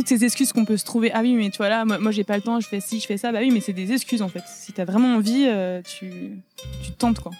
toutes 0.00 0.08
ces 0.08 0.24
excuses 0.24 0.52
qu'on 0.54 0.64
peut 0.64 0.78
se 0.78 0.84
trouver. 0.84 1.10
Ah 1.12 1.20
oui, 1.20 1.34
mais 1.34 1.50
tu 1.50 1.58
vois 1.58 1.68
là, 1.68 1.84
moi, 1.84 1.98
moi, 1.98 2.10
j'ai 2.10 2.24
pas 2.24 2.36
le 2.36 2.42
temps, 2.42 2.58
je 2.58 2.66
fais 2.66 2.80
ci, 2.80 3.00
je 3.00 3.06
fais 3.06 3.18
ça. 3.18 3.32
Bah 3.32 3.40
oui, 3.42 3.50
mais 3.50 3.60
c'est 3.60 3.74
des 3.74 3.92
excuses 3.92 4.22
en 4.22 4.28
fait. 4.28 4.42
Si 4.46 4.72
t'as 4.72 4.86
vraiment 4.86 5.16
envie, 5.16 5.44
euh, 5.46 5.82
tu, 5.82 6.40
tu 6.82 6.92
tentes 6.92 7.20
quoi. 7.20 7.32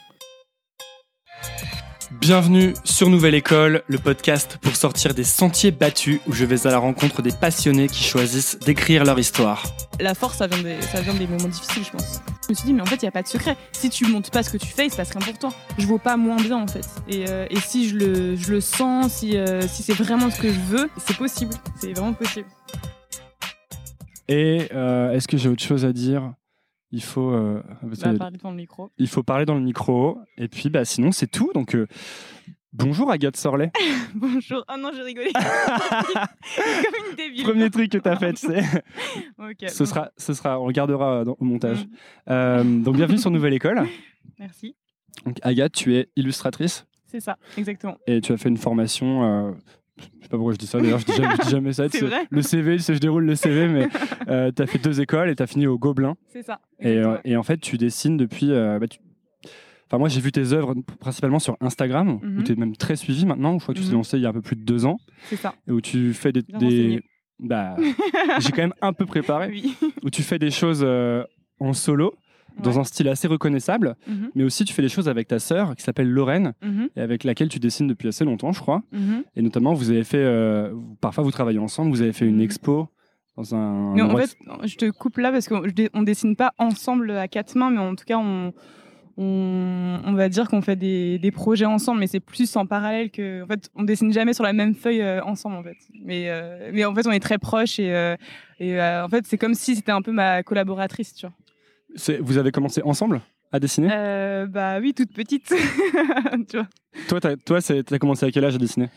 Bienvenue 2.21 2.75
sur 2.85 3.09
Nouvelle 3.09 3.35
École, 3.35 3.83
le 3.87 3.97
podcast 3.97 4.59
pour 4.61 4.77
sortir 4.77 5.15
des 5.15 5.25
sentiers 5.25 5.71
battus 5.71 6.21
où 6.27 6.33
je 6.35 6.45
vais 6.45 6.67
à 6.67 6.71
la 6.71 6.79
rencontre 6.79 7.23
des 7.23 7.33
passionnés 7.33 7.87
qui 7.89 8.05
choisissent 8.05 8.59
d'écrire 8.59 9.05
leur 9.05 9.19
histoire. 9.19 9.63
La 9.99 10.15
force, 10.15 10.37
ça 10.37 10.47
vient 10.47 10.63
des, 10.63 10.83
ça 10.83 11.01
vient 11.01 11.15
des 11.15 11.27
moments 11.27 11.49
difficiles, 11.49 11.85
je 11.85 11.91
pense. 11.91 12.21
Je 12.51 12.53
me 12.53 12.57
suis 12.57 12.67
dit, 12.67 12.73
mais 12.75 12.81
en 12.83 12.87
fait, 12.87 12.97
il 12.97 13.05
n'y 13.05 13.09
a 13.09 13.13
pas 13.13 13.23
de 13.23 13.29
secret. 13.29 13.57
Si 13.71 13.89
tu 13.91 14.07
montes 14.09 14.33
pas 14.33 14.43
ce 14.43 14.51
que 14.51 14.57
tu 14.57 14.67
fais, 14.67 14.87
il 14.87 14.91
se 14.91 14.97
passe 14.97 15.13
rien 15.13 15.25
pour 15.25 15.39
toi. 15.39 15.51
Je 15.79 15.87
vaux 15.87 15.99
pas 15.99 16.17
moins 16.17 16.35
bien, 16.35 16.57
en 16.57 16.67
fait. 16.67 16.85
Et, 17.09 17.29
euh, 17.29 17.47
et 17.49 17.61
si 17.61 17.89
je 17.89 17.95
le, 17.97 18.35
je 18.35 18.51
le 18.51 18.61
sens, 18.61 19.13
si, 19.13 19.37
euh, 19.37 19.61
si 19.69 19.85
c'est 19.85 19.93
vraiment 19.95 20.31
ce 20.31 20.41
que 20.41 20.49
je 20.53 20.59
veux, 20.59 20.91
c'est 20.97 21.17
possible. 21.17 21.55
C'est 21.77 21.93
vraiment 21.93 22.13
possible. 22.13 22.49
Et 24.27 24.67
euh, 24.75 25.13
est-ce 25.13 25.29
que 25.29 25.37
j'ai 25.37 25.49
autre 25.49 25.63
chose 25.63 25.85
à 25.85 25.93
dire? 25.93 26.35
Il 26.91 27.05
faut, 27.05 27.31
Bah, 27.31 28.15
parler 28.19 28.37
devant 28.37 28.51
le 28.51 28.57
micro. 28.57 28.91
il 28.99 29.07
faut 29.07 29.23
parler 29.23 29.45
dans 29.45 29.55
le 29.55 29.61
micro. 29.61 30.19
Et 30.37 30.49
puis, 30.49 30.71
bah, 30.71 30.85
sinon, 30.85 31.13
c'est 31.13 31.29
tout. 31.31 31.53
Donc, 31.55 31.77
bonjour 32.73 33.11
Agathe 33.11 33.37
Sorlet. 33.37 33.71
Bonjour. 34.15 34.65
Oh 34.69 34.77
non, 34.79 34.91
j'ai 34.95 35.03
rigolé. 35.03 35.31
Comme 35.35 37.11
une 37.11 37.17
débile. 37.17 37.45
Premier 37.45 37.71
truc 37.71 37.91
que 37.93 37.99
tu 37.99 38.09
as 38.09 38.17
fait, 38.17 38.33
tu 38.33 38.47
sais. 38.49 38.63
Ok, 39.39 39.69
Ce 39.69 39.83
bon. 39.85 39.89
sera, 39.89 40.11
ce 40.17 40.35
sera, 40.35 40.61
on 40.61 40.65
regardera 40.65 41.25
dans- 41.25 41.37
au 41.39 41.45
montage. 41.45 41.85
Mm. 41.85 41.89
Euh, 42.31 42.65
donc, 42.65 42.97
bienvenue 42.97 43.19
sur 43.19 43.31
Nouvelle 43.31 43.55
École. 43.55 43.83
Merci. 44.39 44.75
Donc, 45.25 45.39
Agathe, 45.43 45.73
tu 45.73 45.97
es 45.97 46.09
illustratrice 46.17 46.87
C'est 47.07 47.21
ça, 47.21 47.37
exactement. 47.57 47.97
et 48.07 48.21
tu 48.21 48.33
as 48.33 48.37
fait 48.37 48.49
une 48.49 48.57
formation. 48.57 49.25
Euh, 49.25 49.53
je 49.99 50.05
sais 50.25 50.29
pas 50.29 50.37
pourquoi 50.37 50.53
je 50.55 50.59
dis 50.59 50.67
ça 50.67 50.81
d'ailleurs, 50.81 50.99
je 50.99 51.07
je 51.13 51.43
dis 51.45 51.51
jamais 51.51 51.73
ça. 51.73 51.89
C'est 51.89 52.01
vrai 52.07 52.27
Le 52.31 52.43
CV, 52.43 52.79
je 52.79 52.93
déroule 52.99 53.25
le 53.27 53.35
CV, 53.37 53.69
mais 53.69 53.89
tu 54.53 54.63
as 54.63 54.67
fait 54.67 54.79
deux 54.79 55.01
écoles 55.01 55.29
et 55.31 55.37
tu 55.37 55.43
as 55.43 55.47
fini 55.47 55.67
au 55.67 55.79
Gobelin. 55.79 56.17
C'est 56.33 56.43
ça. 56.43 56.61
Et, 56.79 56.97
euh, 56.97 57.17
et 57.25 57.37
en 57.37 57.43
fait, 57.43 57.59
tu 57.59 57.77
dessines 57.79 58.17
depuis. 58.17 58.51
euh, 58.51 58.79
bah, 58.79 58.89
tu- 58.89 58.99
Enfin, 59.91 59.99
moi, 59.99 60.09
j'ai 60.09 60.21
vu 60.21 60.31
tes 60.31 60.53
œuvres 60.53 60.75
principalement 61.01 61.41
sur 61.41 61.57
Instagram, 61.61 62.21
où 62.23 62.25
Mhm. 62.25 62.45
tu 62.45 62.53
es 62.53 62.55
même 62.55 62.77
très 62.77 62.95
suivi 62.95 63.27
maintenant. 63.27 63.59
Je 63.59 63.65
crois 63.65 63.75
que 63.75 63.81
tu 63.81 63.85
t'es 63.87 63.91
Mhm. 63.91 63.97
lancé 63.99 64.19
il 64.19 64.23
y 64.23 64.27
a 64.27 64.29
un 64.29 64.33
peu 64.33 64.41
plus 64.41 64.55
de 64.57 64.63
deux 64.63 64.87
ans, 64.87 64.99
C'est 65.25 65.37
ça. 65.37 65.55
où 65.69 65.81
tu 65.81 66.15
fais 66.15 66.31
des. 66.33 66.43
Bah, 67.43 67.77
j'ai 68.39 68.53
quand 68.53 68.63
même 68.63 68.75
un 68.83 68.93
peu 68.93 69.07
préparé, 69.07 69.49
Oui. 69.49 69.75
où 70.05 70.11
tu 70.11 70.23
fais 70.23 70.39
des 70.39 70.51
choses 70.51 70.83
euh, 70.85 71.25
en 71.59 71.73
solo, 71.73 72.15
dans 72.63 72.73
Ouais. 72.73 72.79
un 72.79 72.85
style 72.85 73.09
assez 73.09 73.27
reconnaissable, 73.29 73.97
Mhm, 74.07 74.31
mais 74.35 74.45
aussi 74.45 74.65
tu 74.67 74.75
fais 74.75 74.83
des 74.83 74.89
choses 74.91 75.09
avec 75.09 75.27
ta 75.27 75.39
sœur, 75.39 75.75
qui 75.75 75.83
s'appelle 75.83 76.09
Lorraine, 76.11 76.53
et 76.97 77.01
avec 77.01 77.25
laquelle 77.25 77.49
tu 77.49 77.59
dessines 77.59 77.87
depuis 77.89 78.09
assez 78.09 78.25
longtemps, 78.25 78.53
je 78.53 78.61
crois. 78.61 78.83
Et 79.35 79.43
notamment, 79.43 79.73
vous 79.73 79.91
avez 79.91 80.05
fait. 80.05 80.19
euh, 80.23 80.73
parfois, 81.01 81.25
vous 81.25 81.31
travaillez 81.31 81.59
ensemble, 81.59 81.91
vous 81.91 82.03
avez 82.03 82.13
fait 82.13 82.27
une 82.27 82.41
expo 82.43 82.89
dans 83.37 83.55
un. 83.55 83.95
Mais 83.95 84.03
en 84.03 84.17
fait, 84.17 84.37
je 84.67 84.77
te 84.77 84.91
coupe 84.91 85.17
là 85.17 85.33
parce 85.33 85.49
qu'on 85.49 85.63
on 85.95 86.03
dessine 86.03 86.37
pas 86.37 86.53
ensemble 86.59 87.11
à 87.13 87.27
quatre 87.27 87.57
mains, 87.57 87.71
mais 87.71 87.79
en 87.79 87.95
tout 87.95 88.05
cas, 88.05 88.19
on, 88.19 88.53
on, 89.23 90.01
on 90.05 90.13
va 90.15 90.29
dire 90.31 90.49
qu'on 90.49 90.63
fait 90.63 90.77
des, 90.77 91.19
des 91.19 91.31
projets 91.31 91.67
ensemble, 91.67 92.01
mais 92.01 92.07
c'est 92.07 92.21
plus 92.21 92.57
en 92.57 92.65
parallèle 92.67 93.11
que. 93.11 93.43
En 93.43 93.47
fait, 93.47 93.71
on 93.75 93.83
dessine 93.85 94.13
jamais 94.13 94.33
sur 94.33 94.45
la 94.45 94.53
même 94.55 94.75
feuille 94.75 95.03
euh, 95.03 95.23
ensemble, 95.23 95.57
en 95.57 95.63
fait. 95.63 95.77
Mais, 96.03 96.31
euh, 96.31 96.71
mais 96.73 96.85
en 96.87 96.95
fait, 96.95 97.07
on 97.07 97.11
est 97.13 97.21
très 97.21 97.39
proches 97.39 97.79
et, 97.79 97.93
euh, 97.95 98.17
et 98.59 98.81
euh, 98.81 99.05
en 99.05 99.09
fait, 99.09 99.27
c'est 99.27 99.37
comme 99.39 99.55
si 99.55 99.77
c'était 99.77 99.93
un 99.93 100.01
peu 100.03 100.11
ma 100.13 100.43
collaboratrice, 100.43 101.15
tu 101.15 101.27
vois. 101.27 102.17
Vous 102.21 102.39
avez 102.39 102.51
commencé 102.51 102.81
ensemble 102.83 103.21
à 103.53 103.61
dessiner? 103.61 103.89
Bah 104.49 104.79
oui, 104.81 104.95
toute 104.95 105.13
petite, 105.13 105.49
tu 106.49 106.57
vois. 106.57 106.69
Toi, 107.09 107.21
t'as- 107.21 107.37
toi, 107.37 107.59
t'as 107.61 107.99
commencé 107.99 108.25
à 108.27 108.31
quel 108.31 108.45
âge 108.45 108.55
à 108.55 108.59
dessiner? 108.59 108.89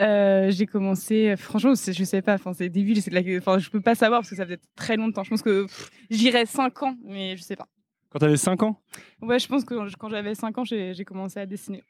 Euh, 0.00 0.50
j'ai 0.50 0.66
commencé, 0.66 1.34
franchement, 1.36 1.74
je 1.74 2.04
sais 2.04 2.22
pas, 2.22 2.34
enfin, 2.34 2.52
c'est 2.52 2.68
débile, 2.68 3.02
c'est 3.02 3.12
enfin, 3.38 3.58
je 3.58 3.68
peux 3.70 3.80
pas 3.80 3.96
savoir 3.96 4.20
parce 4.20 4.30
que 4.30 4.36
ça 4.36 4.44
faisait 4.44 4.60
très 4.76 4.96
longtemps. 4.96 5.24
Je 5.24 5.30
pense 5.30 5.42
que 5.42 5.66
j'irais 6.10 6.46
5 6.46 6.82
ans, 6.84 6.94
mais 7.04 7.36
je 7.36 7.42
sais 7.42 7.56
pas. 7.56 7.66
Quand 8.10 8.18
t'avais 8.20 8.36
5 8.36 8.62
ans? 8.62 8.80
Ouais, 9.20 9.38
je 9.38 9.46
pense 9.48 9.64
que 9.64 9.74
quand 9.96 10.08
j'avais 10.08 10.34
5 10.34 10.56
ans, 10.58 10.64
j'ai 10.64 11.04
commencé 11.04 11.38
à 11.40 11.46
dessiner. 11.46 11.82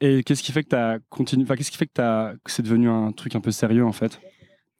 Et 0.00 0.22
qu'est-ce 0.22 0.42
qui 0.42 0.52
fait 0.52 0.62
que 0.62 0.68
t'as 0.68 0.98
continué 1.08 1.44
Enfin, 1.44 1.56
qu'est-ce 1.56 1.70
qui 1.70 1.78
fait 1.78 1.86
que, 1.86 2.34
que 2.36 2.50
c'est 2.50 2.62
devenu 2.62 2.88
un 2.88 3.12
truc 3.12 3.34
un 3.34 3.40
peu 3.40 3.50
sérieux 3.50 3.84
en 3.84 3.92
fait? 3.92 4.20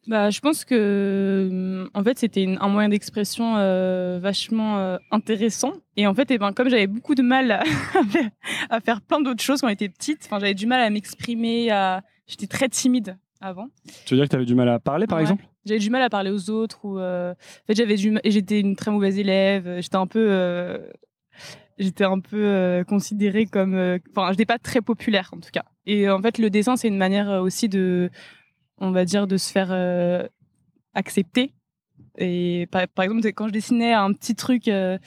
Bah, 0.06 0.30
je 0.30 0.38
pense 0.38 0.64
que, 0.64 1.88
en 1.92 2.04
fait, 2.04 2.16
c'était 2.18 2.46
un 2.60 2.68
moyen 2.68 2.88
d'expression 2.90 3.56
euh, 3.56 4.20
vachement 4.22 4.78
euh, 4.78 4.98
intéressant. 5.10 5.72
Et 5.96 6.06
en 6.06 6.14
fait, 6.14 6.30
eh 6.30 6.38
ben, 6.38 6.52
comme 6.52 6.68
j'avais 6.68 6.86
beaucoup 6.86 7.16
de 7.16 7.22
mal 7.22 7.50
à, 7.50 7.64
faire- 8.04 8.30
à 8.70 8.80
faire 8.80 9.00
plein 9.00 9.20
d'autres 9.20 9.42
choses 9.42 9.62
quand 9.62 9.68
j'étais 9.68 9.88
petite, 9.88 10.20
enfin, 10.26 10.38
j'avais 10.38 10.54
du 10.54 10.66
mal 10.66 10.80
à 10.80 10.90
m'exprimer, 10.90 11.70
à... 11.72 12.04
j'étais 12.28 12.46
très 12.46 12.68
timide 12.68 13.16
avant. 13.40 13.68
Tu 14.06 14.14
veux 14.14 14.18
dire 14.18 14.24
que 14.26 14.30
t'avais 14.30 14.44
du 14.44 14.54
mal 14.54 14.68
à 14.68 14.78
parler 14.78 15.06
par 15.06 15.18
Ouais. 15.18 15.22
exemple? 15.22 15.44
J'avais 15.64 15.80
du 15.80 15.90
mal 15.90 16.02
à 16.02 16.08
parler 16.10 16.30
aux 16.30 16.48
autres 16.50 16.84
ou 16.84 16.98
euh, 16.98 17.32
en 17.32 17.66
fait 17.66 17.74
j'avais 17.74 17.96
du 17.96 18.16
j'étais 18.24 18.60
une 18.60 18.76
très 18.76 18.90
mauvaise 18.90 19.18
élève 19.18 19.66
euh, 19.66 19.80
j'étais 19.80 19.96
un 19.96 20.06
peu 20.06 20.26
euh, 20.30 20.78
j'étais 21.78 22.04
un 22.04 22.20
peu 22.20 22.84
considérée 22.88 23.46
comme 23.46 23.74
enfin 24.10 24.30
j'étais 24.30 24.46
pas 24.46 24.58
très 24.58 24.80
populaire 24.80 25.30
en 25.34 25.40
tout 25.40 25.50
cas 25.52 25.64
et 25.84 26.08
en 26.08 26.22
fait 26.22 26.38
le 26.38 26.50
dessin 26.50 26.76
c'est 26.76 26.86
une 26.88 26.96
manière 26.96 27.28
aussi 27.42 27.68
de 27.68 28.10
on 28.78 28.92
va 28.92 29.04
dire 29.04 29.26
de 29.26 29.36
se 29.36 29.50
faire 29.50 29.72
accepter 30.94 31.52
et 32.18 32.66
par, 32.70 32.86
par 32.88 33.04
exemple 33.04 33.26
quand 33.32 33.48
je 33.48 33.52
dessinais 33.52 33.92
un 33.92 34.12
petit 34.12 34.34
truc 34.34 34.68
euh, 34.68 34.98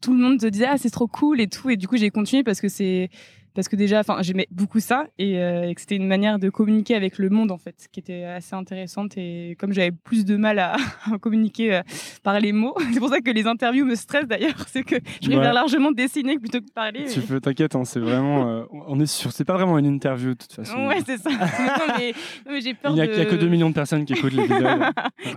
tout 0.00 0.12
le 0.14 0.20
monde 0.20 0.38
te 0.40 0.46
disait 0.46 0.66
ah 0.68 0.78
c'est 0.78 0.90
trop 0.90 1.06
cool 1.08 1.40
et 1.40 1.48
tout 1.48 1.70
et 1.70 1.76
du 1.76 1.88
coup 1.88 1.96
j'ai 1.96 2.10
continué 2.10 2.44
parce 2.44 2.60
que 2.60 2.68
c'est 2.68 3.08
parce 3.54 3.68
que 3.68 3.76
déjà 3.76 4.00
enfin 4.00 4.18
j'aimais 4.22 4.46
beaucoup 4.50 4.80
ça 4.80 5.06
et, 5.18 5.38
euh, 5.38 5.68
et 5.68 5.74
que 5.74 5.80
c'était 5.80 5.96
une 5.96 6.06
manière 6.06 6.38
de 6.38 6.48
communiquer 6.50 6.94
avec 6.94 7.18
le 7.18 7.28
monde 7.30 7.50
en 7.50 7.58
fait 7.58 7.88
qui 7.92 8.00
était 8.00 8.24
assez 8.24 8.54
intéressante 8.54 9.16
et 9.16 9.56
comme 9.58 9.72
j'avais 9.72 9.90
plus 9.92 10.24
de 10.24 10.36
mal 10.36 10.58
à, 10.58 10.76
à 11.12 11.18
communiquer 11.18 11.74
euh, 11.74 11.82
par 12.22 12.40
les 12.40 12.52
mots 12.52 12.74
c'est 12.92 12.98
pour 12.98 13.08
ça 13.10 13.20
que 13.20 13.30
les 13.30 13.46
interviews 13.46 13.84
me 13.84 13.94
stressent 13.94 14.26
d'ailleurs 14.28 14.54
c'est 14.68 14.82
que 14.84 14.96
je 15.20 15.26
préfère 15.28 15.42
Ouais. 15.48 15.52
largement 15.52 15.90
dessiner 15.92 16.38
plutôt 16.38 16.60
que 16.60 16.70
parler 16.74 17.04
Tu 17.12 17.20
mais- 17.20 17.26
peux, 17.26 17.40
t'inquiète, 17.40 17.74
hein, 17.76 17.84
c'est 17.84 18.00
vraiment. 18.00 18.48
euh, 18.48 18.64
on 18.86 18.98
est 19.00 19.06
sûr, 19.06 19.32
c'est 19.32 19.44
pas 19.44 19.54
vraiment 19.54 19.78
une 19.78 19.86
interview 19.86 20.30
de 20.30 20.38
toute 20.38 20.52
façon. 20.52 20.86
ouais 20.86 20.98
c'est 21.04 21.18
ça 21.18 21.30
non 21.30 21.94
mais, 21.98 22.60
j'ai 22.60 22.74
peur 22.74 22.92
il 22.92 22.94
n'y 22.94 23.00
a, 23.00 23.06
de 23.06 23.24
que 23.24 23.34
2 23.34 23.48
millions 23.48 23.68
de 23.70 23.74
personnes 23.74 24.04
qui 24.04 24.12
écoutent 24.14 24.32
l'épisode. 24.32 24.80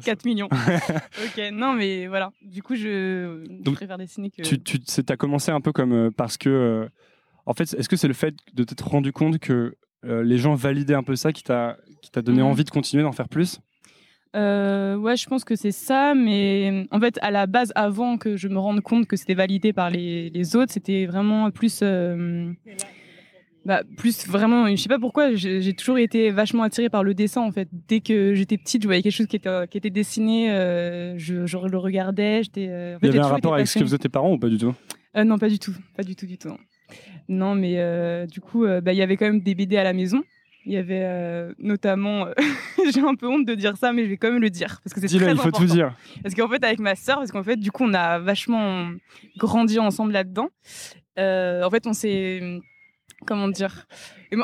4 0.03 0.25
millions 0.25 0.47
ok 0.51 1.43
non 1.53 1.73
mais 1.73 2.07
voilà 2.07 2.31
du 2.41 2.61
coup 2.63 2.75
je, 2.75 3.43
je 3.49 3.63
Donc, 3.63 3.75
préfère 3.75 3.97
dessiner 3.97 4.29
que 4.31 4.41
tu 4.41 4.59
tu 4.61 4.77
c'est- 4.85 5.03
t'as 5.03 5.15
commencé 5.17 5.51
un 5.51 5.61
peu 5.61 5.71
comme 5.71 6.11
parce 6.15 6.37
que. 6.37 6.87
En 7.45 7.53
fait, 7.53 7.73
est-ce 7.73 7.89
que 7.89 7.95
c'est 7.95 8.07
le 8.07 8.13
fait 8.13 8.35
de 8.53 8.63
t'être 8.63 8.87
rendu 8.87 9.11
compte 9.11 9.39
que 9.39 9.75
euh, 10.05 10.23
les 10.23 10.37
gens 10.37 10.53
validaient 10.55 10.93
un 10.95 11.03
peu 11.03 11.15
ça 11.15 11.31
qui 11.33 11.43
t'a 11.43 11.77
donné 12.15 12.41
Mhm. 12.41 12.47
envie 12.47 12.63
de 12.63 12.69
continuer 12.69 13.03
d'en 13.03 13.11
faire 13.11 13.29
plus? 13.29 13.59
Euh, 14.35 14.97
ouais, 14.97 15.15
je 15.15 15.27
pense 15.27 15.45
que 15.45 15.55
c'est 15.55 15.71
ça, 15.71 16.13
mais 16.13 16.87
en 16.91 16.99
fait, 16.99 17.17
à 17.21 17.31
la 17.31 17.47
base, 17.47 17.71
avant 17.75 18.17
que 18.17 18.35
je 18.35 18.49
me 18.49 18.59
rende 18.59 18.81
compte 18.81 19.07
que 19.07 19.15
c'était 19.15 19.33
validé 19.33 19.71
par 19.71 19.89
les, 19.89 20.29
les 20.29 20.55
autres, 20.57 20.73
c'était 20.73 21.05
vraiment 21.05 21.49
plus. 21.51 21.79
euh, 21.81 22.51
bah, 23.63 23.81
plus 23.97 24.27
vraiment, 24.27 24.67
je 24.69 24.75
sais 24.75 24.89
pas 24.89 24.99
pourquoi, 24.99 25.33
j'ai 25.33 25.73
toujours 25.73 25.97
été 25.97 26.29
vachement 26.29 26.61
attirée 26.63 26.89
par 26.89 27.03
le 27.03 27.15
dessin 27.15 27.41
en 27.41 27.51
fait. 27.51 27.67
Dès 27.87 27.99
que 27.99 28.35
j'étais 28.35 28.57
petite, 28.57 28.83
je 28.83 28.87
voyais 28.87 29.01
quelque 29.01 29.13
chose 29.15 29.25
qui 29.25 29.37
était, 29.37 29.67
qui 29.71 29.77
était 29.79 29.89
dessiné, 29.89 30.51
euh, 30.51 31.17
je, 31.17 31.47
je 31.47 31.57
le 31.57 31.77
regardais. 31.77 32.43
J'étais. 32.43 32.67
en 32.67 32.99
fait, 32.99 33.07
Il 33.07 33.07
y 33.07 33.09
avait 33.09 33.19
un 33.19 33.27
rapport 33.27 33.55
avec 33.55 33.67
ce 33.67 33.79
que 33.79 33.85
faisaient 33.85 33.97
tes 33.97 34.09
parents 34.09 34.33
ou 34.33 34.37
pas 34.37 34.49
du 34.49 34.57
tout? 34.59 34.75
Non, 35.15 35.39
pas 35.39 35.49
du 35.49 35.57
tout, 35.57 35.73
pas 35.95 36.03
du 36.03 36.15
tout, 36.15 36.27
du 36.27 36.37
tout. 36.37 36.49
Non, 36.49 36.57
Non, 37.27 37.55
mais 37.55 37.75
euh, 37.77 38.25
du 38.25 38.41
coup, 38.41 38.65
euh, 38.65 38.81
bah, 38.81 38.93
il 38.93 38.97
y 38.97 39.01
avait 39.01 39.17
quand 39.17 39.25
même 39.25 39.41
des 39.41 39.55
BD 39.55 39.77
à 39.77 39.83
la 39.83 39.93
maison. 39.93 40.23
Il 40.65 40.73
y 40.73 40.77
avait 40.77 41.03
euh, 41.03 41.53
notamment, 41.59 42.25
euh, 42.25 42.33
j'ai 42.93 43.01
un 43.01 43.13
peu 43.13 43.27
honte 43.27 43.45
de 43.45 43.53
dire 43.53 43.77
ça, 43.77 43.93
mais 43.93 44.03
je 44.03 44.09
vais 44.09 44.17
quand 44.17 44.31
même 44.31 44.41
le 44.41 44.49
dire 44.49 44.81
parce 44.83 44.93
que 44.93 45.07
c'est 45.07 45.19
très 45.19 45.31
il 45.31 45.37
faut 45.37 45.51
tout 45.51 45.65
dire. 45.65 45.95
Parce 46.23 46.33
qu'en 46.33 46.47
fait, 46.47 46.63
avec 46.63 46.79
ma 46.79 46.95
sœur, 46.95 47.17
parce 47.17 47.31
qu'en 47.31 47.43
fait, 47.43 47.57
du 47.57 47.71
coup, 47.71 47.83
on 47.83 47.93
a 47.93 48.17
vachement 48.17 48.89
grandi 49.37 49.77
ensemble 49.77 50.11
là-dedans. 50.11 50.49
Euh, 51.19 51.63
en 51.63 51.69
fait, 51.69 51.85
on 51.85 51.93
s'est. 51.93 52.59
Comment 53.27 53.47
dire 53.47 53.87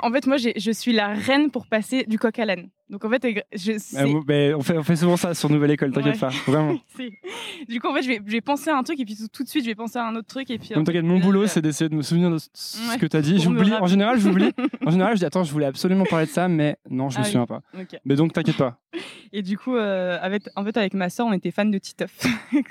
En 0.02 0.12
fait, 0.12 0.28
moi, 0.28 0.38
je 0.38 0.72
suis 0.72 0.94
la 0.94 1.09
reine 1.09 1.52
pour 1.52 1.68
passer 1.68 2.03
du 2.03 2.18
coq 2.18 2.38
à 2.40 2.46
l'âne. 2.46 2.69
Donc, 2.91 3.06
en 3.06 3.09
fait, 3.09 3.25
je, 3.53 3.72
Euh, 3.97 4.22
mais 4.28 4.53
on, 4.53 4.62
fait, 4.62 4.78
on 4.78 4.84
fait 4.84 4.97
souvent 4.97 5.16
ça 5.16 5.34
sur 5.34 5.50
Nouvelle 5.50 5.72
École, 5.72 5.91
t'inquiète 5.93 6.16
Ouais. 6.16 6.20
pas, 6.20 6.29
vraiment. 6.46 6.78
Du 7.70 7.79
coup, 7.79 7.88
en 7.88 7.93
fait, 7.93 8.02
je 8.03 8.08
vais, 8.09 8.20
je 8.26 8.32
vais 8.32 8.41
penser 8.41 8.70
à 8.70 8.76
un 8.78 8.84
truc 8.84 8.99
et 8.99 9.05
puis 9.05 9.16
tout, 9.16 9.28
tout 9.32 9.43
de 9.43 9.47
suite, 9.47 9.64
je 9.64 9.70
vais 9.70 9.76
penser 9.76 9.97
à 9.97 10.05
un 10.05 10.16
autre 10.16 10.28
truc. 10.28 10.49
Et 10.52 10.58
puis, 10.58 10.72
en 10.76 10.79
fait, 10.79 10.84
t'inquiète, 10.84 11.05
mon 11.05 11.20
boulot, 11.20 11.43
euh, 11.43 11.47
c'est 11.47 11.61
d'essayer 11.61 11.88
de 11.90 11.96
me 11.96 12.02
souvenir 12.02 12.29
de 12.29 12.38
ce 12.53 12.90
Ouais, 12.90 12.97
que 12.97 13.05
t'as 13.05 13.22
dit. 13.22 13.40
J'oublie. 13.40 13.72
En 13.73 13.85
général, 13.88 14.20
j'oublie. 14.20 14.52
En 14.85 14.91
général, 14.91 15.14
je 15.14 15.20
dis 15.20 15.26
attends, 15.26 15.43
je 15.43 15.52
voulais 15.53 15.67
absolument 15.67 16.03
parler 16.05 16.26
de 16.26 16.32
ça, 16.32 16.47
mais 16.49 16.76
non, 16.90 17.09
je 17.09 17.16
Ah 17.17 17.20
me 17.22 17.26
oui. 17.26 17.32
souviens 17.32 17.46
pas. 17.46 17.61
Mais 18.03 18.16
donc, 18.16 18.34
t'inquiète 18.34 18.58
pas. 18.58 18.78
Et 19.32 19.41
du 19.41 19.58
coup, 19.58 19.76
euh, 19.78 20.17
avec, 20.22 20.44
en 20.58 20.66
fait, 20.66 20.76
avec 20.76 20.94
ma 20.94 21.09
sœur, 21.09 21.28
on 21.28 21.34
était 21.34 21.52
fans 21.52 21.64
de 21.66 21.78
Titeuf. 21.78 22.11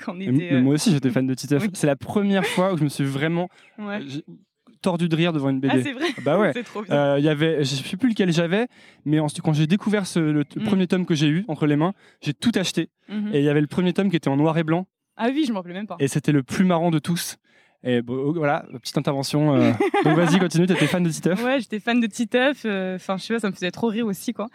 Quand 0.05 0.13
on 0.15 0.19
était, 0.19 0.53
euh, 0.53 0.61
Moi 0.61 0.75
aussi, 0.75 0.91
j'étais 0.91 1.09
fan 1.09 1.25
de 1.25 1.33
Titeuf. 1.33 1.63
oui. 1.63 1.69
C'est 1.73 1.87
la 1.87 1.95
première 1.95 2.45
fois 2.45 2.73
où 2.73 2.77
je 2.77 2.83
me 2.83 2.89
suis 2.89 3.05
vraiment 3.05 3.49
ouais. 3.79 4.01
Tordu 4.81 5.07
de 5.09 5.15
rire 5.15 5.31
devant 5.33 5.49
une 5.49 5.61
Ah, 5.69 5.73
BD. 5.75 5.83
c'est 5.83 5.93
vrai 5.93 6.07
bah 6.23 6.39
ouais. 6.39 6.51
C'est 6.55 6.63
trop 6.63 6.81
bien. 6.81 6.93
Euh, 6.95 7.19
y 7.19 7.29
avait, 7.29 7.63
je 7.63 7.75
sais 7.75 7.97
plus 7.97 8.09
lequel 8.09 8.31
j'avais, 8.31 8.67
mais 9.05 9.19
quand 9.43 9.53
j'ai 9.53 9.67
découvert 9.67 10.05
ce, 10.07 10.19
le, 10.19 10.43
Mm. 10.55 10.63
premier 10.63 10.87
tome 10.87 11.05
que 11.05 11.15
j'ai 11.15 11.27
eu 11.27 11.45
entre 11.47 11.65
les 11.67 11.75
mains, 11.75 11.93
j'ai 12.21 12.33
tout 12.33 12.51
acheté. 12.55 12.89
Mhm. 13.09 13.31
Et 13.33 13.39
il 13.39 13.43
y 13.45 13.49
avait 13.49 13.61
le 13.61 13.67
premier 13.67 13.93
tome 13.93 14.09
qui 14.09 14.15
était 14.15 14.29
en 14.29 14.37
noir 14.37 14.57
et 14.57 14.63
blanc, 14.63 14.87
Ah 15.17 15.29
oui, 15.33 15.45
je 15.47 15.51
m'en 15.53 15.59
rappelais 15.59 15.73
même 15.73 15.87
pas. 15.87 15.95
et 15.99 16.07
c'était 16.07 16.31
le 16.31 16.43
plus 16.43 16.65
marrant 16.65 16.91
de 16.91 16.99
tous. 16.99 17.37
Et 17.83 18.03
bon, 18.03 18.31
voilà, 18.33 18.63
petite 18.81 18.97
intervention. 18.99 19.55
euh. 19.55 19.71
Donc 20.05 20.15
vas-y, 20.15 20.37
continue, 20.39 20.67
t'étais 20.67 20.85
fan 20.85 21.01
de 21.01 21.09
Titeuf 21.09 21.43
Ouais, 21.43 21.59
j'étais 21.59 21.79
fan 21.79 21.99
de 21.99 22.05
Titeuf. 22.05 22.61
euh, 22.65 22.95
Enfin, 22.97 23.17
je 23.17 23.23
sais 23.23 23.33
pas, 23.33 23.39
ça 23.39 23.49
me 23.49 23.53
faisait 23.55 23.71
trop 23.71 23.87
rire 23.87 24.05
aussi, 24.05 24.33
quoi. 24.33 24.49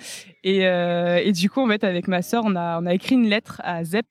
Et, 0.44 0.64
euh, 0.66 1.16
et 1.16 1.32
du 1.32 1.50
coup, 1.50 1.60
en 1.60 1.66
fait, 1.66 1.82
avec 1.82 2.06
ma 2.06 2.22
sœur, 2.22 2.44
on 2.46 2.54
a, 2.54 2.80
on 2.80 2.86
a 2.86 2.94
écrit 2.94 3.16
une 3.16 3.26
lettre 3.28 3.60
à 3.64 3.82
Zep. 3.82 4.06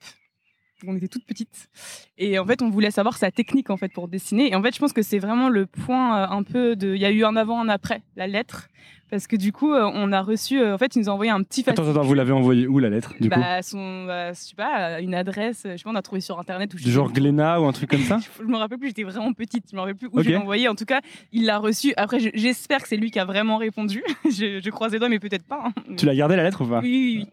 On 0.86 0.96
était 0.96 1.08
toute 1.08 1.26
petite. 1.26 1.70
Et 2.18 2.38
en 2.38 2.46
fait, 2.46 2.62
on 2.62 2.70
voulait 2.70 2.92
savoir 2.92 3.18
sa 3.18 3.32
technique, 3.32 3.70
en 3.70 3.78
fait, 3.78 3.92
pour 3.94 4.08
dessiner. 4.08 4.52
Et 4.52 4.56
en 4.56 4.62
fait, 4.62 4.74
je 4.76 4.80
pense 4.80 4.94
que 4.94 5.02
c'est 5.02 5.20
vraiment 5.20 5.48
le 5.50 5.66
point 5.66 6.20
euh, 6.24 6.28
un 6.30 6.44
peu 6.44 6.76
de. 6.76 6.94
Il 6.94 7.02
y 7.02 7.06
a 7.06 7.12
eu 7.12 7.24
un 7.24 7.36
avant, 7.36 7.62
un 7.62 7.70
après, 7.70 8.02
la 8.16 8.28
lettre. 8.28 8.68
Parce 9.10 9.28
que 9.28 9.36
du 9.36 9.52
coup, 9.54 9.72
euh, 9.72 9.90
on 9.94 10.12
a 10.12 10.22
reçu. 10.22 10.60
euh, 10.60 10.74
En 10.74 10.78
fait, 10.78 10.96
ils 10.96 11.00
nous 11.00 11.10
ont 11.10 11.14
envoyé 11.14 11.32
un 11.32 11.42
petit 11.44 11.64
Attends, 11.70 11.88
attends, 11.88 12.02
vous 12.02 12.14
l'avez 12.16 12.32
envoyé 12.34 12.68
où 12.68 12.80
la 12.80 12.90
lettre 12.90 13.14
du 13.22 13.30
coup? 13.30 13.40
bah, 13.40 13.62
son, 13.62 14.06
bah, 14.06 14.34
je 14.34 14.40
sais 14.40 14.56
pas, 14.56 15.00
une 15.00 15.14
adresse, 15.14 15.62
je 15.64 15.78
sais 15.78 15.84
pas, 15.84 15.92
on 15.92 15.96
a 15.96 16.02
trouvé 16.02 16.22
sur 16.22 16.40
internet 16.40 16.74
ou 16.74 16.78
genre. 16.80 17.12
Glénat 17.12 17.62
ou 17.62 17.66
un 17.66 17.72
truc 17.72 17.90
comme 17.92 18.02
ça? 18.02 18.18
Je 18.40 18.44
me 18.44 18.58
rappelle 18.58 18.80
plus, 18.80 18.88
j'étais 18.90 19.04
vraiment 19.04 19.32
petite, 19.32 19.66
je 19.72 19.76
me 19.76 19.82
rappelle 19.82 19.96
plus 19.96 20.08
où 20.08 20.18
Ok. 20.18 20.24
je 20.24 20.30
l'ai 20.30 20.36
envoyé. 20.38 20.68
En 20.68 20.76
tout 20.76 20.86
cas, 20.86 21.02
il 21.32 21.46
l'a 21.46 21.60
reçu. 21.60 21.94
Après, 21.98 22.20
je- 22.20 22.32
j'espère 22.34 22.82
que 22.82 22.88
c'est 22.88 22.98
lui 22.98 23.12
qui 23.12 23.20
a 23.20 23.26
vraiment 23.26 23.58
répondu. 23.58 24.04
je, 24.26 24.60
je 24.62 24.70
croise 24.72 24.92
les 24.92 25.00
doigts, 25.00 25.08
mais 25.10 25.20
peut-être 25.20 25.46
pas. 25.48 25.66
hein. 25.68 25.96
Tu 25.98 26.06
l'as 26.08 26.16
gardé 26.16 26.36
la 26.36 26.44
lettre 26.44 26.62
ou 26.66 26.68
pas? 26.68 26.80
Oui, 26.82 26.90
oui, 26.90 27.16
oui. 27.24 27.28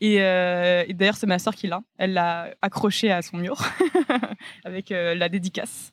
Et, 0.00 0.20
euh, 0.20 0.84
et 0.86 0.94
d'ailleurs, 0.94 1.16
c'est 1.16 1.26
ma 1.26 1.38
sœur 1.38 1.54
qui 1.54 1.66
l'a. 1.66 1.82
Elle 1.98 2.12
l'a 2.14 2.54
accroché 2.62 3.10
à 3.10 3.22
son 3.22 3.38
mur 3.38 3.58
avec 4.64 4.92
euh, 4.92 5.14
la 5.14 5.28
dédicace. 5.28 5.92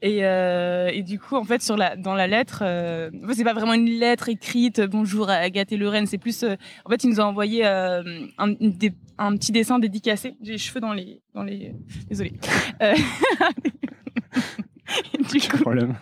Et, 0.00 0.24
euh, 0.24 0.90
et 0.92 1.02
du 1.02 1.18
coup, 1.18 1.34
en 1.34 1.42
fait, 1.42 1.60
sur 1.60 1.76
la, 1.76 1.96
dans 1.96 2.14
la 2.14 2.28
lettre, 2.28 2.60
euh, 2.62 3.10
c'est 3.32 3.42
pas 3.42 3.54
vraiment 3.54 3.74
une 3.74 3.90
lettre 3.90 4.28
écrite. 4.28 4.80
Bonjour 4.80 5.28
à 5.28 5.34
Agathe 5.34 5.72
et 5.72 5.76
Lorraine. 5.76 6.06
C'est 6.06 6.18
plus, 6.18 6.44
en 6.44 6.90
fait, 6.90 7.02
il 7.02 7.10
nous 7.10 7.20
a 7.20 7.24
envoyé 7.24 7.64
un, 7.64 8.04
un 8.38 9.36
petit 9.36 9.52
dessin 9.52 9.80
dédicacé. 9.80 10.36
J'ai 10.40 10.52
les 10.52 10.58
cheveux 10.58 10.80
dans 10.80 10.92
les, 10.92 11.20
dans 11.34 11.42
les. 11.42 11.74
Désolée. 12.08 12.34
Et 15.14 15.22
du 15.22 15.48
coup, 15.48 15.58
problème. 15.58 15.96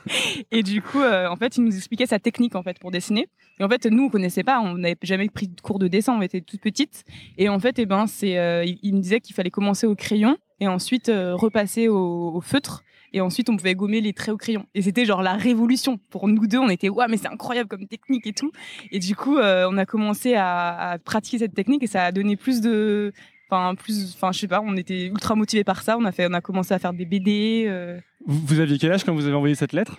et 0.51 0.63
du 0.63 0.83
coup, 0.83 1.01
euh, 1.01 1.29
en 1.29 1.37
fait, 1.37 1.57
il 1.57 1.65
nous 1.65 1.75
expliquait 1.75 2.07
sa 2.07 2.19
technique 2.19 2.55
en 2.55 2.63
fait 2.63 2.79
pour 2.79 2.91
dessiner. 2.91 3.29
Et 3.59 3.65
en 3.65 3.69
fait, 3.69 3.87
nous, 3.87 4.05
on 4.05 4.09
connaissait 4.09 4.45
pas, 4.45 4.61
on 4.61 4.75
n'avait 4.79 4.97
jamais 5.03 5.29
pris 5.29 5.49
de 5.49 5.61
cours 5.61 5.79
de 5.79 5.89
dessin, 5.89 6.15
on 6.15 6.23
était 6.23 6.41
toutes 6.41 6.61
petites. 6.61 7.05
Et 7.39 7.49
en 7.49 7.59
fait, 7.59 7.79
eh 7.79 7.87
ben, 7.87 8.07
c'est, 8.07 8.39
euh, 8.39 8.65
il, 8.65 8.95
me 8.95 9.01
disait 9.01 9.21
qu'il 9.21 9.35
fallait 9.35 9.51
commencer 9.51 9.87
au 9.87 9.95
crayon 9.95 10.37
et 10.61 10.69
ensuite 10.69 11.09
euh, 11.09 11.35
repasser 11.35 11.89
au, 11.89 12.33
au 12.35 12.41
feutre. 12.41 12.83
Et 13.13 13.21
ensuite, 13.21 13.49
on 13.49 13.57
pouvait 13.57 13.75
gommer 13.75 14.01
les 14.01 14.13
traits 14.13 14.35
au 14.35 14.37
crayon. 14.37 14.67
Et 14.75 14.83
c'était 14.83 15.05
genre 15.07 15.23
la 15.23 15.35
révolution. 15.35 15.99
Pour 16.11 16.29
nous 16.29 16.47
deux, 16.47 16.59
on 16.59 16.69
était, 16.69 16.89
ouais, 16.89 17.07
mais 17.09 17.17
c'est 17.17 17.29
incroyable 17.29 17.69
comme 17.69 17.87
technique 17.87 18.27
et 18.27 18.33
tout. 18.33 18.51
Et 18.91 18.99
du 18.99 19.17
coup, 19.17 19.39
on 19.39 19.79
a 19.79 19.87
commencé 19.87 20.35
à, 20.35 20.91
à 20.91 20.99
pratiquer 20.99 21.39
cette 21.39 21.55
technique 21.55 21.83
et 21.83 21.87
ça 21.87 22.05
a 22.05 22.13
donné 22.13 22.37
plus 22.37 22.61
de, 22.61 23.13
enfin, 23.49 23.75
plus, 23.75 24.15
enfin, 24.15 24.33
je 24.33 24.41
sais 24.41 24.49
pas, 24.49 24.61
on 24.61 24.77
était 24.77 25.07
ultra 25.07 25.35
motivés 25.35 25.65
par 25.65 25.83
ça. 25.83 25.97
On 25.99 26.05
a 26.05 26.13
fait, 26.13 26.27
on 26.29 26.35
a 26.35 26.41
commencé 26.41 26.75
à 26.75 26.79
faire 26.79 26.93
des 26.93 27.05
BD. 27.05 27.65
euh, 27.69 27.99
Vous, 28.25 28.59
aviez 28.61 28.79
quel 28.79 28.91
âge 28.93 29.05
quand 29.05 29.15
vous 29.15 29.27
avez 29.27 29.35
envoyé 29.35 29.55
cette 29.55 29.73
lettre? 29.73 29.99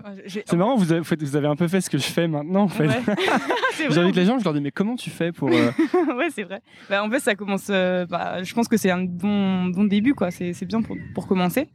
Enfin, 0.00 0.14
j'ai- 0.24 0.42
C'est 0.46 0.56
marrant, 0.56 0.76
vous 0.76 0.90
avez, 0.90 1.04
fait- 1.04 1.22
vous 1.22 1.36
avez 1.36 1.46
un 1.46 1.54
peu 1.54 1.68
fait 1.68 1.80
ce 1.80 1.90
que 1.90 1.98
je 1.98 2.02
fais 2.04 2.26
maintenant 2.26 2.62
en 2.62 2.68
fait. 2.68 2.88
Ouais. 2.88 3.02
J'invite 3.90 4.16
les 4.16 4.24
gens, 4.24 4.38
je 4.38 4.44
leur 4.44 4.54
dis 4.54 4.60
mais 4.60 4.70
comment 4.72 4.96
tu 4.96 5.10
fais 5.10 5.30
pour... 5.32 5.50
euh, 5.50 5.70
ouais, 6.16 6.28
c'est 6.34 6.42
vrai. 6.44 6.60
Bah, 6.88 7.04
en 7.04 7.10
fait, 7.10 7.20
ça 7.20 7.34
commence. 7.34 7.68
euh, 7.70 8.06
bah, 8.06 8.42
je 8.42 8.52
pense 8.54 8.66
que 8.68 8.76
c'est 8.76 8.90
un 8.90 9.04
bon, 9.04 9.66
bon 9.66 9.84
début, 9.84 10.14
quoi. 10.14 10.30
C'est 10.30 10.64
bien 10.64 10.82
pour, 10.82 10.96
pour 11.14 11.28
commencer. 11.28 11.68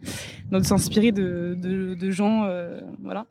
Donc, 0.52 0.64
de 0.64 0.68
s'inspirer 0.68 1.12
de, 1.12 1.56
de, 1.58 1.94
de 1.94 2.12
gens, 2.12 2.46
euh, 2.46 2.82
voilà. 3.02 3.26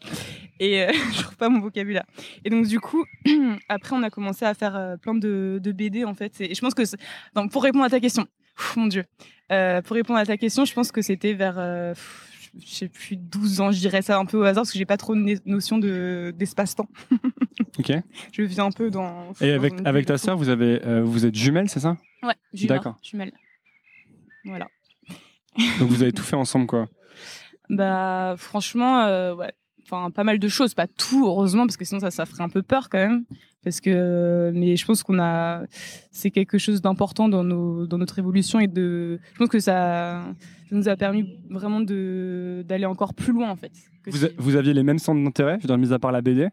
Et 0.60 0.82
euh, 0.82 0.92
je 1.14 1.22
trouve 1.22 1.36
pas 1.36 1.48
mon 1.50 1.60
vocabulaire. 1.60 2.04
Et 2.44 2.48
donc, 2.50 2.66
du 2.66 2.80
coup, 2.80 3.04
après, 3.68 3.94
on 3.96 4.02
a 4.02 4.08
commencé 4.10 4.44
à 4.46 4.54
faire 4.54 4.96
plein 5.02 5.14
de, 5.14 5.60
de 5.62 5.72
BD, 5.72 6.04
en 6.04 6.14
fait. 6.14 6.40
Et 6.40 6.54
je 6.54 6.60
pense 6.60 6.74
que. 6.74 6.82
Donc, 7.34 7.50
pour 7.50 7.62
répondre 7.64 7.84
à 7.84 7.90
ta 7.90 8.00
question, 8.00 8.24
Pff, 8.56 8.76
mon 8.76 8.86
Dieu. 8.86 9.04
Pour 9.48 9.94
répondre 9.96 10.18
à 10.18 10.24
ta 10.24 10.36
question, 10.38 10.64
je 10.64 10.72
pense 10.72 10.90
que 10.92 11.02
c'était 11.02 11.34
vers. 11.34 11.56
pff, 11.92 12.28
je 12.60 12.66
sais 12.75 12.88
plus, 12.88 13.16
12 13.16 13.60
ans, 13.60 13.70
je 13.72 13.78
dirais 13.78 14.02
ça 14.02 14.19
un 14.19 14.25
peu 14.26 14.37
au 14.38 14.43
hasard, 14.43 14.62
parce 14.62 14.72
que 14.72 14.78
j'ai 14.78 14.84
pas 14.87 14.96
trop 14.96 15.14
de 15.14 15.40
notion 15.46 15.78
de- 15.78 16.32
d'espace-temps. 16.37 16.88
Ok. 17.78 17.90
je 18.32 18.43
vis 18.43 18.60
un 18.60 18.70
peu 18.70 18.90
dans. 18.90 19.32
Et 19.40 19.49
dans 19.50 19.54
avec, 19.56 19.75
avec 19.84 20.06
ta 20.06 20.19
sœur, 20.19 20.37
vous, 20.37 20.49
avez, 20.50 20.84
euh, 20.84 21.02
vous 21.02 21.25
êtes 21.25 21.34
jumelles, 21.34 21.69
c'est 21.70 21.81
ça? 21.81 21.96
Ouais, 22.22 22.34
jumelle. 22.52 22.76
D'accord. 22.76 22.96
Jumelle. 23.02 23.32
Voilà. 24.44 24.69
Donc 25.78 25.88
vous 25.88 26.02
avez 26.02 26.12
tout 26.12 26.22
fait 26.22 26.37
ensemble 26.37 26.66
quoi? 26.66 26.88
Bah, 27.70 28.34
franchement, 28.37 29.05
euh, 29.05 29.34
ouais. 29.34 29.52
Enfin, 29.84 30.11
pas 30.11 30.25
mal 30.25 30.38
de 30.38 30.49
choses, 30.49 30.75
pas 30.75 30.87
tout, 30.87 31.26
heureusement, 31.26 31.67
parce 31.67 31.76
que 31.76 31.84
sinon 31.84 32.00
ça, 32.00 32.11
ça 32.11 32.25
ferait 32.26 32.43
un 32.44 32.49
peu 32.49 32.62
peur 32.62 32.88
quand 32.88 32.99
même. 32.99 33.25
Parce 33.64 33.81
que, 33.81 34.50
mais 34.55 34.76
je 34.76 34.84
pense 34.84 35.02
qu'on 35.05 35.20
a, 35.20 35.62
c'est 36.11 36.31
quelque 36.32 36.58
chose 36.58 36.81
d'important 36.82 37.29
dans 37.29 37.44
nos, 37.44 37.87
dans 37.87 37.99
notre 37.99 38.19
évolution 38.19 38.58
et 38.58 38.67
de, 38.67 39.20
je 39.34 39.38
pense 39.38 39.49
que 39.49 39.61
ça, 39.61 40.25
ça 40.69 40.75
nous 40.76 40.88
a 40.88 40.96
permis 40.96 41.38
vraiment 41.49 41.81
de, 41.81 42.64
d'aller 42.67 42.87
encore 42.87 43.14
plus 43.14 43.32
loin 43.32 43.50
en 43.50 43.56
fait. 43.56 43.70
Vous, 44.06 44.17
si- 44.17 44.31
vous 44.37 44.56
aviez 44.56 44.75
les 44.75 44.82
mêmes 44.82 44.99
centres 44.99 45.23
d'intérêt, 45.23 45.58
je 45.62 45.67
dire, 45.69 45.79
mis 45.79 45.93
à 45.93 45.99
part 46.00 46.11
la 46.11 46.23
BD 46.23 46.49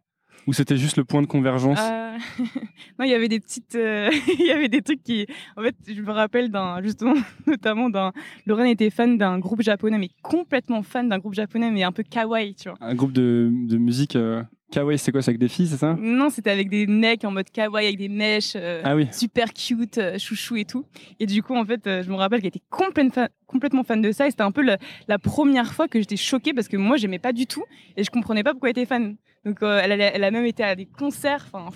Ou 0.48 0.54
c'était 0.54 0.78
juste 0.78 0.98
le 0.98 1.04
point 1.04 1.22
de 1.22 1.28
convergence? 1.28 1.80
Euh, 1.80 2.18
non, 3.00 3.06
il 3.06 3.10
y 3.10 3.14
avait 3.14 3.28
des 3.28 3.40
petites, 3.40 3.76
euh, 3.76 4.10
il 4.40 4.46
y 4.46 4.52
avait 4.52 4.70
des 4.70 4.82
trucs 4.82 5.04
qui, 5.04 5.28
en 5.56 5.62
fait, 5.62 5.76
je 5.88 6.02
me 6.02 6.12
rappelle 6.12 6.50
d'un, 6.50 6.82
justement, 6.82 7.14
notamment 7.48 7.90
d'un, 7.90 8.12
Lorraine 8.46 8.68
était 8.68 8.90
fan 8.90 9.18
d'un 9.18 9.40
groupe 9.40 9.62
japonais, 9.62 9.98
mais 9.98 10.10
complètement 10.22 10.84
fan 10.84 11.10
d'un 11.10 11.20
groupe 11.20 11.34
japonais, 11.34 11.72
mais 11.72 11.84
un 11.84 11.92
peu 11.92 12.04
kawaii, 12.04 12.56
tu 12.56 12.70
vois. 12.70 12.78
Un 12.82 12.96
groupe 12.96 13.12
de, 13.12 13.52
de 13.52 13.78
musique 13.78 14.16
euh, 14.16 14.44
kawaii, 14.70 14.98
c'est 14.98 15.12
quoi 15.12 15.22
C'est 15.22 15.30
avec 15.32 15.40
des 15.40 15.48
filles, 15.48 15.68
c'est 15.68 15.78
ça? 15.78 15.96
Non, 16.00 16.30
c'était 16.30 16.50
avec 16.52 16.70
des 16.70 16.88
mecs 16.88 17.24
en 17.26 17.32
mode 17.32 17.50
kawaii, 17.50 17.88
avec 17.88 17.98
des 17.98 18.10
mèches, 18.10 18.54
euh, 18.56 18.82
Ah 18.86 18.96
oui. 18.96 19.08
super 19.12 19.54
cute, 19.54 19.98
euh, 19.98 20.18
chouchou 20.18 20.56
et 20.58 20.66
tout. 20.66 20.86
Et 21.20 21.26
du 21.26 21.42
coup, 21.44 21.56
en 21.56 21.66
fait, 21.66 21.86
euh, 21.88 22.04
je 22.04 22.10
me 22.10 22.16
rappelle 22.16 22.40
qu'elle 22.42 22.50
était 22.50 22.62
complètement 22.70 23.12
fan, 23.14 23.30
complètement 23.48 23.84
fan 23.84 24.02
de 24.02 24.12
ça. 24.12 24.28
Et 24.28 24.32
c'était 24.32 24.44
un 24.44 24.52
peu 24.52 24.62
le- 24.64 24.78
la 25.08 25.20
première 25.20 25.74
fois 25.74 25.88
que 25.88 26.00
j'étais 26.00 26.18
choquée 26.18 26.54
parce 26.54 26.68
que 26.68 26.78
moi, 26.78 26.98
j'aimais 26.98 27.20
pas 27.20 27.34
du 27.34 27.46
tout 27.48 27.64
et 27.98 28.04
je 28.04 28.10
comprenais 28.12 28.44
pas 28.44 28.52
pourquoi 28.52 28.70
elle 28.70 28.78
était 28.78 28.86
fan. 28.86 29.16
Donc, 29.46 29.62
euh, 29.64 29.80
elle, 29.84 30.24
a 30.24 30.32
même 30.32 30.46
été 30.46 30.64
à 30.64 30.76
des 30.76 30.86
concerts. 30.86 31.48
Enfin. 31.52 31.70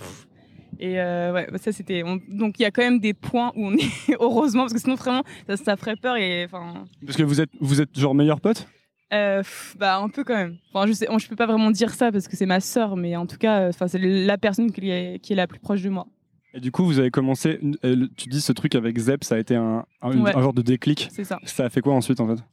Et 0.80 1.00
euh, 1.00 1.32
ouais, 1.34 1.48
ça 1.58 1.72
c'était. 1.72 2.04
on- 2.04 2.20
Donc 2.28 2.60
il 2.60 2.64
y 2.64 2.66
a 2.66 2.72
quand 2.72 2.82
même 2.82 3.00
des 3.00 3.14
points 3.14 3.52
où 3.56 3.68
on 3.68 3.74
est 3.78 4.16
heureusement 4.20 4.64
parce 4.64 4.74
que 4.74 4.80
sinon 4.80 4.96
vraiment 4.96 5.24
ça, 5.48 5.56
ça 5.56 5.78
ferait 5.78 5.96
peur 5.96 6.18
et 6.18 6.46
enfin 6.46 6.86
Parce 7.06 7.16
que 7.16 7.24
vous 7.24 7.40
êtes, 7.40 7.52
vous 7.62 7.80
êtes 7.80 7.98
genre 7.98 8.16
meilleurs 8.16 8.42
potes? 8.42 8.68
Euh, 9.14 9.38
pff, 9.40 9.76
bah 9.80 9.98
un 9.98 10.10
peu 10.10 10.24
quand 10.24 10.36
même. 10.36 10.58
Enfin 10.74 10.88
je 10.88 10.94
sais, 10.94 11.08
je 11.18 11.28
peux 11.28 11.36
pas 11.36 11.46
vraiment 11.46 11.72
dire 11.72 11.92
ça 11.94 12.12
parce 12.12 12.28
que 12.28 12.36
c'est 12.36 12.46
ma 12.46 12.60
sœur, 12.60 12.96
mais 12.98 13.16
en 13.16 13.26
tout 13.28 13.38
cas, 13.38 13.62
euh, 13.62 13.70
enfin 13.70 13.88
c'est 13.88 14.00
la 14.00 14.38
personne 14.38 14.72
qui 14.72 14.90
est, 14.90 15.20
qui 15.24 15.34
est 15.34 15.36
la 15.36 15.48
plus 15.48 15.60
proche 15.60 15.82
de 15.82 15.90
moi. 15.90 16.08
Et 16.56 16.60
du 16.60 16.72
coup, 16.72 16.86
vous 16.86 17.00
avez 17.00 17.10
commencé, 17.10 17.60
euh, 17.84 18.08
tu 18.16 18.30
dis 18.30 18.40
ce 18.42 18.52
truc 18.54 18.76
avec 18.76 18.98
Zep, 18.98 19.24
ça 19.24 19.36
a 19.36 19.40
été 19.40 19.56
un, 19.56 19.86
un- 20.02 20.12
une- 20.12 20.22
Ouais. 20.22 20.36
un 20.36 20.42
genre 20.42 20.54
de 20.54 20.62
déclic. 20.62 21.08
C'est 21.12 21.24
ça. 21.24 21.40
Ça 21.46 21.66
a 21.66 21.70
fait 21.70 21.82
quoi 21.82 21.94
ensuite 21.94 22.20
en 22.20 22.28
fait? 22.28 22.44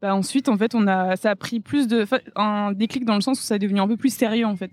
Bah 0.00 0.14
ensuite, 0.14 0.48
en 0.48 0.56
fait, 0.56 0.74
on 0.74 0.86
a, 0.88 1.16
ça 1.16 1.30
a 1.30 1.36
pris 1.36 1.60
plus 1.60 1.86
de, 1.88 2.04
un 2.36 2.72
déclic 2.72 3.04
dans 3.04 3.14
le 3.14 3.20
sens 3.20 3.38
où 3.40 3.42
ça 3.42 3.56
est 3.56 3.58
devenu 3.60 3.80
un 3.80 3.86
peu 3.88 3.96
plus 3.96 4.12
sérieux, 4.14 4.46
en 4.46 4.56
fait. 4.56 4.70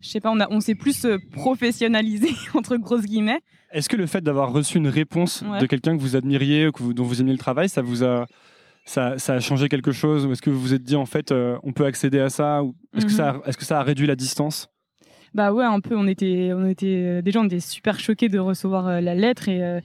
Je 0.00 0.08
sais 0.08 0.20
pas, 0.20 0.30
on 0.32 0.38
a, 0.40 0.48
on 0.50 0.60
s'est 0.60 0.74
plus 0.76 1.06
professionnalisé 1.32 2.30
entre 2.54 2.76
grosses 2.76 3.04
guillemets. 3.06 3.40
Est-ce 3.72 3.88
que 3.88 3.96
le 3.96 4.06
fait 4.06 4.20
d'avoir 4.20 4.52
reçu 4.52 4.78
une 4.78 4.88
réponse 4.88 5.42
Ouais. 5.42 5.58
de 5.60 5.66
quelqu'un 5.66 5.96
que 5.96 6.00
vous 6.02 6.14
admiriez, 6.16 6.70
que 6.72 6.82
vous- 6.82 6.94
dont 6.94 7.04
vous 7.04 7.20
aimiez 7.20 7.32
le 7.32 7.38
travail, 7.38 7.68
ça 7.68 7.82
vous 7.82 8.04
a, 8.04 8.26
ça, 8.84 9.18
ça 9.18 9.34
a 9.34 9.40
changé 9.40 9.68
quelque 9.68 9.92
chose 9.92 10.26
Ou 10.26 10.32
est-ce 10.32 10.42
que 10.42 10.50
vous 10.50 10.60
vous 10.60 10.74
êtes 10.74 10.82
dit 10.82 10.96
en 10.96 11.06
fait, 11.06 11.30
euh, 11.32 11.56
on 11.62 11.72
peut 11.72 11.84
accéder 11.86 12.18
à 12.20 12.30
ça 12.30 12.62
Ou 12.62 12.74
est-ce 12.96 13.06
que 13.06 13.10
Mhm. 13.12 13.16
ça, 13.16 13.28
a- 13.30 13.48
est-ce 13.48 13.56
que 13.56 13.64
ça 13.64 13.78
a 13.80 13.82
réduit 13.82 14.06
la 14.06 14.16
distance? 14.16 14.68
Bah 15.34 15.52
ouais, 15.52 15.64
un 15.64 15.80
peu. 15.80 15.96
On 15.96 16.06
était, 16.06 16.50
on 16.54 16.66
était, 16.66 17.22
déjà, 17.22 17.40
on 17.40 17.44
était 17.44 17.60
super 17.60 17.98
choqués 17.98 18.28
de 18.28 18.38
recevoir 18.38 18.86
euh, 18.88 19.00
la 19.00 19.14
lettre 19.14 19.48
et 19.48 19.62
euh, 19.64 19.80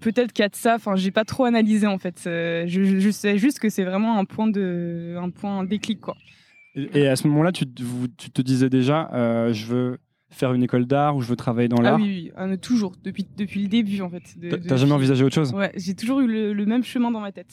peut-être 0.00 0.32
a 0.40 0.48
de 0.48 0.56
ça. 0.56 0.76
Enfin, 0.76 0.96
j'ai 0.96 1.10
pas 1.10 1.24
trop 1.24 1.44
analysé 1.44 1.86
en 1.86 1.98
fait. 1.98 2.22
Euh, 2.26 2.64
je, 2.66 2.82
je- 2.84 3.10
sais 3.10 3.36
juste 3.38 3.58
que 3.58 3.68
c'est 3.68 3.84
vraiment 3.84 4.18
un 4.18 4.24
point 4.24 4.46
de, 4.48 5.16
un 5.18 5.30
point 5.30 5.64
déclic 5.64 6.00
quoi. 6.00 6.14
et, 6.74 7.00
et 7.00 7.08
à 7.08 7.16
ce 7.16 7.26
moment-là, 7.28 7.52
tu, 7.52 7.66
te- 7.66 7.82
vous- 7.82 8.08
tu 8.08 8.30
te 8.30 8.40
disais 8.42 8.70
déjà, 8.70 9.10
euh, 9.12 9.52
je 9.52 9.66
veux 9.66 9.98
faire 10.30 10.52
une 10.52 10.62
école 10.62 10.86
d'art 10.86 11.16
ou 11.16 11.20
je 11.20 11.28
veux 11.28 11.36
travailler 11.36 11.68
dans 11.68 11.78
Ah 11.78 11.82
l'art 11.82 12.00
oui, 12.00 12.30
oui, 12.36 12.58
toujours 12.58 12.94
depuis, 13.02 13.26
depuis 13.36 13.62
le 13.62 13.68
début 13.68 14.00
en 14.00 14.10
fait. 14.10 14.22
T'as- 14.66 14.76
jamais 14.76 14.92
envisagé 14.92 15.24
autre 15.24 15.34
chose? 15.34 15.52
Ouais, 15.52 15.72
j'ai 15.76 15.94
toujours 15.94 16.20
eu 16.20 16.26
le, 16.26 16.52
le 16.52 16.66
même 16.66 16.82
chemin 16.84 17.10
dans 17.10 17.20
ma 17.20 17.32
tête. 17.32 17.52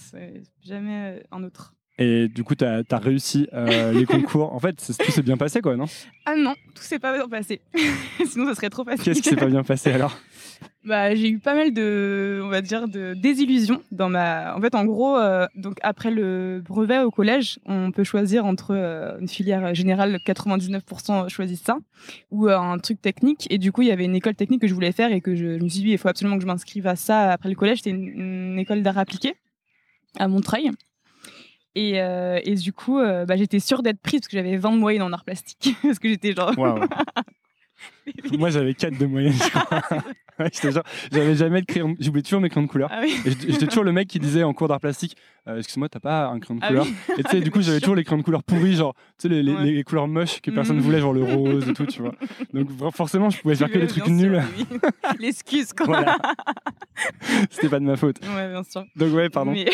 Jamais 0.62 1.24
un 1.32 1.44
autre. 1.44 1.76
Et 2.00 2.28
du 2.28 2.44
coup, 2.44 2.56
tu 2.56 2.66
as, 2.66 2.84
réussi 2.98 3.48
euh, 3.54 3.92
les 3.92 4.06
concours. 4.06 4.54
En 4.54 4.60
fait, 4.60 4.74
tout 4.74 5.12
s'est 5.12 5.22
bien 5.22 5.38
passé, 5.38 5.62
quoi, 5.62 5.76
non? 5.76 5.86
Ah 6.26 6.36
non, 6.36 6.56
tout 6.74 6.82
s'est 6.82 7.00
pas 7.00 7.14
bien 7.16 7.28
passé. 7.28 7.62
Sinon, 8.26 8.48
ça 8.48 8.56
serait 8.56 8.70
trop 8.70 8.84
facile. 8.84 9.04
Qu'est-ce 9.04 9.22
qui 9.22 9.30
s'est 9.30 9.36
pas 9.36 9.46
bien 9.46 9.64
passé 9.64 9.92
alors? 9.92 10.18
Bah, 10.86 11.16
j'ai 11.16 11.30
eu 11.30 11.40
pas 11.40 11.56
mal 11.56 11.74
de, 11.74 12.42
on 12.44 12.50
va 12.50 12.62
dire, 12.62 12.90
de 12.90 13.14
désillusions 13.14 13.82
dans 13.92 14.10
ma. 14.10 14.56
En 14.56 14.62
fait, 14.62 14.76
en 14.76 14.84
gros, 14.84 15.18
euh, 15.18 15.48
donc 15.56 15.78
après 15.82 16.12
le 16.12 16.62
brevet 16.62 17.00
au 17.00 17.12
collège, 17.12 17.60
on 17.66 17.92
peut 17.92 18.04
choisir 18.04 18.46
entre 18.46 18.72
euh, 18.72 19.18
une 19.20 19.30
filière 19.30 19.74
générale, 19.74 20.20
99% 20.26 21.30
choisissent 21.30 21.64
ça, 21.64 21.78
ou 22.32 22.50
euh, 22.50 22.58
un 22.58 22.80
truc 22.80 23.02
technique. 23.02 23.48
Et 23.50 23.58
du 23.58 23.72
coup, 23.72 23.82
il 23.82 23.88
y 23.88 23.92
avait 23.92 24.04
une 24.04 24.16
école 24.16 24.36
technique 24.36 24.62
que 24.62 24.68
je 24.68 24.74
voulais 24.74 24.92
faire 24.92 25.14
et 25.14 25.22
que 25.22 25.36
je, 25.36 25.58
je 25.58 25.64
me 25.64 25.70
suis 25.70 25.82
dit, 25.82 25.92
il 25.92 25.98
faut 25.98 26.10
absolument 26.10 26.36
que 26.36 26.42
je 26.42 26.48
m'inscrive 26.48 26.86
à 26.86 26.98
ça 26.98 27.32
après 27.32 27.50
le 27.50 27.56
collège. 27.56 27.78
C'était 27.78 27.92
une, 27.92 28.08
une 28.08 28.60
école 28.60 28.84
d'art 28.84 28.98
appliqué 28.98 29.36
à 30.20 30.28
Montreuil. 30.28 30.70
Et, 31.76 32.02
euh, 32.02 32.40
et 32.44 32.56
du 32.56 32.72
coup, 32.72 33.00
euh, 33.00 33.26
bah, 33.26 33.36
j'étais 33.36 33.60
sûre 33.60 33.82
d'être 33.82 34.00
prise 34.00 34.22
parce 34.22 34.28
que 34.28 34.38
j'avais 34.38 34.58
20 34.58 34.74
de 34.74 34.78
moyenne 34.78 35.02
en 35.02 35.12
art 35.12 35.24
plastique. 35.24 35.76
parce 35.82 36.00
que 36.00 36.10
j'étais 36.10 36.34
genre. 36.34 36.54
Waouh. 36.58 36.88
Moi, 38.38 38.50
j'avais 38.50 38.74
4 38.74 38.98
de 38.98 39.06
moyenne. 39.06 39.34
je 39.44 39.50
crois. 39.50 39.82
Ouais, 40.40 40.50
j'étais 40.52 40.72
genre, 40.72 40.84
j'avais 41.12 41.36
jamais 41.36 41.62
de 41.62 41.68
crayon. 41.68 41.96
J'oubliais 42.00 42.24
toujours 42.24 42.42
mes 42.42 42.50
crayons 42.50 42.66
de 42.66 42.72
couleur. 42.72 42.90
Ah 42.92 43.02
oui. 43.04 43.16
J'étais 43.24 43.68
toujours 43.68 43.84
le 43.84 43.92
mec 43.92 44.08
qui 44.08 44.18
disait 44.18 44.42
en 44.42 44.52
cours 44.52 44.68
d'art 44.68 44.80
plastique 44.80 45.16
euh, 45.48 45.60
Excuse-moi, 45.60 45.90
t'as 45.90 46.00
pas 46.00 46.26
un 46.26 46.40
crayon 46.40 46.60
de 46.60 46.66
Ah 46.66 46.70
couleur 46.70 46.86
oui. 46.88 46.96
Et 47.20 47.24
tu 47.24 47.30
sais, 47.30 47.40
du 47.42 47.52
coup, 47.52 47.62
j'avais 47.62 47.80
toujours 47.80 47.94
les 47.96 48.04
crayons 48.04 48.18
de 48.18 48.24
couleur 48.26 48.42
pourris, 48.42 48.74
genre, 48.74 48.96
tu 48.96 49.04
sais, 49.20 49.30
les, 49.30 49.44
les- 49.44 49.54
Ouais. 49.54 49.64
les 49.66 49.84
couleurs 49.84 50.08
moches 50.08 50.42
que 50.42 50.50
personne 50.50 50.78
ne 50.78 50.82
Mhm. 50.82 50.88
voulait, 50.88 51.00
genre 51.02 51.14
le 51.14 51.24
rose 51.24 51.70
et 51.70 51.74
tout, 51.74 51.86
tu 51.86 52.02
vois. 52.02 52.16
Donc, 52.52 52.68
forcément, 52.96 53.30
je 53.30 53.40
pouvais 53.40 53.54
faire 53.56 53.70
que 53.70 53.78
des 53.78 53.86
trucs 53.86 54.06
sûr, 54.06 54.12
nuls. 54.12 54.42
oui. 54.58 54.66
L'excuse, 55.20 55.72
quoi. 55.72 55.86
Voilà. 55.86 56.18
C'était 57.52 57.70
pas 57.70 57.80
de 57.80 57.86
ma 57.86 57.96
faute. 57.96 58.18
Ouais, 58.36 58.50
bien 58.50 58.64
sûr. 58.64 58.84
Donc, 58.96 59.14
ouais, 59.14 59.30
pardon. 59.30 59.52
Mais- 59.52 59.70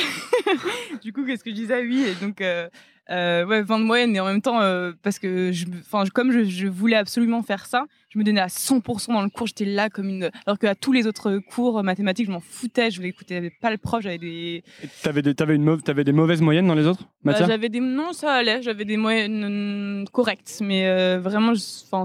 du 1.02 1.14
coup, 1.14 1.26
qu'est-ce 1.26 1.44
que 1.44 1.52
je 1.52 1.56
disais? 1.56 1.82
Oui, 1.84 2.06
et 2.06 2.16
donc, 2.26 2.42
euh, 2.42 2.68
euh, 3.10 3.46
ouais, 3.46 3.62
20 3.62 3.80
de 3.80 3.84
moyenne, 3.84 4.16
et 4.16 4.20
en 4.20 4.26
même 4.26 4.42
temps, 4.42 4.62
euh, 4.62 4.92
parce 5.04 5.20
que 5.20 5.52
je, 5.52 5.66
comme 6.14 6.32
je, 6.32 6.44
je 6.44 6.68
voulais 6.68 6.96
absolument 6.96 7.42
faire 7.42 7.66
ça, 7.66 7.86
je 8.10 8.18
me 8.18 8.24
donnais 8.24 8.42
à 8.42 8.48
100% 8.48 9.14
dans 9.14 9.22
le 9.22 9.30
cours, 9.30 9.48
j'étais 9.48 9.66
là 9.66 9.90
comme 9.90 10.10
une. 10.10 10.30
Alors 10.46 10.58
qu'à 10.58 10.76
tous 10.76 10.92
les 10.92 11.06
autres 11.06 11.38
cours 11.38 11.80
euh, 11.80 11.84
mathématiques, 11.84 12.26
je 12.26 12.32
m'en 12.32 12.40
foutais, 12.40 12.90
je 12.90 12.98
voulais 12.98 13.10
écouter 13.10 13.52
pas 13.62 13.70
le 13.70 13.78
prof, 13.78 14.02
j'avais 14.02 14.18
des. 14.18 14.64
T'avais 15.04 15.22
des, 15.22 15.36
une 15.40 15.78
des 15.78 16.12
mauvaises 16.12 16.42
moyennes 16.42 16.68
dans 16.68 16.76
les 16.76 16.88
autres 16.88 17.04
bah, 17.24 17.36
j'avais 17.38 17.70
des. 17.70 17.80
Non, 17.80 18.14
ça 18.14 18.34
allait, 18.34 18.62
j'avais 18.62 18.86
des 18.86 18.98
moyennes 18.98 20.04
euh, 20.04 20.06
correctes, 20.12 20.60
mais 20.62 20.88
euh, 20.88 21.20
vraiment, 21.20 21.54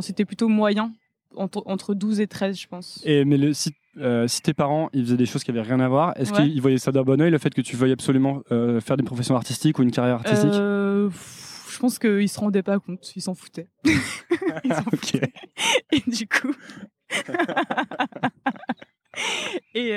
c'était 0.00 0.24
plutôt 0.26 0.48
moyen, 0.48 0.92
entre, 1.36 1.62
entre 1.66 1.94
12 1.94 2.20
et 2.20 2.26
13, 2.26 2.58
je 2.58 2.66
pense. 2.68 3.00
Et, 3.04 3.24
mais 3.24 3.38
le, 3.38 3.54
si, 3.54 3.72
euh, 3.98 4.26
si 4.28 4.42
tes 4.42 4.54
parents 4.54 4.88
ils 4.92 5.04
faisaient 5.04 5.16
des 5.16 5.26
choses 5.26 5.42
qui 5.44 5.50
avaient 5.50 5.60
rien 5.62 5.80
à 5.80 5.88
voir, 5.88 6.12
est-ce 6.16 6.32
Ouais. 6.32 6.44
qu'ils 6.48 6.60
voyaient 6.60 6.78
ça 6.78 6.92
d'un 6.92 7.02
bon 7.02 7.20
oeil, 7.20 7.30
le 7.30 7.38
fait 7.38 7.52
que 7.54 7.60
tu 7.60 7.76
veuilles 7.76 7.92
absolument 7.92 8.42
euh, 8.52 8.80
faire 8.80 8.96
des 8.96 9.02
professions 9.04 9.36
artistiques 9.36 9.78
ou 9.78 9.82
une 9.82 9.90
carrière 9.92 10.16
artistique 10.16 10.50
Euh, 10.52 11.08
pff, 11.08 11.68
je 11.72 11.78
pense 11.78 11.98
qu'ils 11.98 12.28
se 12.28 12.38
rendaient 12.40 12.62
pas 12.62 12.78
compte, 12.78 13.12
ils 13.16 13.22
s'en 13.22 13.34
foutaient. 13.34 13.68
ils 13.84 14.72
s'en 14.74 14.82
Ok. 14.92 15.14
Et 15.92 16.02
du 16.10 16.26
coup. 16.28 16.54
et, 19.74 19.90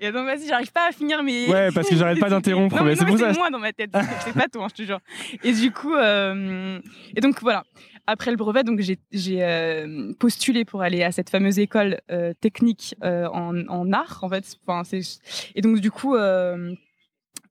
et 0.00 0.12
donc, 0.12 0.26
vas-y, 0.26 0.46
j'arrive 0.46 0.70
pas 0.72 0.88
à 0.88 0.92
finir 0.92 1.22
mes. 1.22 1.48
Ouais, 1.48 1.70
parce 1.74 1.88
que 1.88 1.96
j'arrête 1.96 2.20
pas 2.20 2.28
d'interrompre, 2.30 2.76
mais 2.82 2.90
mais 2.90 2.96
c'est 2.96 3.04
pour 3.06 3.14
mais 3.16 3.20
ça. 3.20 3.32
Moi 3.32 3.50
dans 3.50 3.58
ma 3.58 3.72
tête, 3.72 3.90
c'est 4.24 4.34
pas 4.34 4.48
toi, 4.48 4.66
je 4.70 4.74
te 4.74 4.82
jure. 4.86 5.00
Et 5.42 5.52
du 5.52 5.70
coup, 5.72 5.94
et 5.96 7.20
donc 7.20 7.40
voilà. 7.40 7.64
Après 8.06 8.30
le 8.30 8.36
brevet, 8.36 8.62
donc 8.62 8.80
j'ai 8.80 9.42
euh, 9.42 10.12
postulé 10.18 10.64
pour 10.64 10.82
aller 10.82 11.02
à 11.02 11.10
cette 11.10 11.28
fameuse 11.28 11.58
école 11.58 12.00
euh, 12.10 12.32
technique 12.40 12.94
euh, 13.02 13.26
en, 13.26 13.66
en 13.68 13.92
art, 13.92 14.20
en 14.22 14.28
fait. 14.28 14.56
Enfin, 14.66 14.82
et 15.54 15.60
donc 15.60 15.80
du 15.80 15.90
coup. 15.90 16.16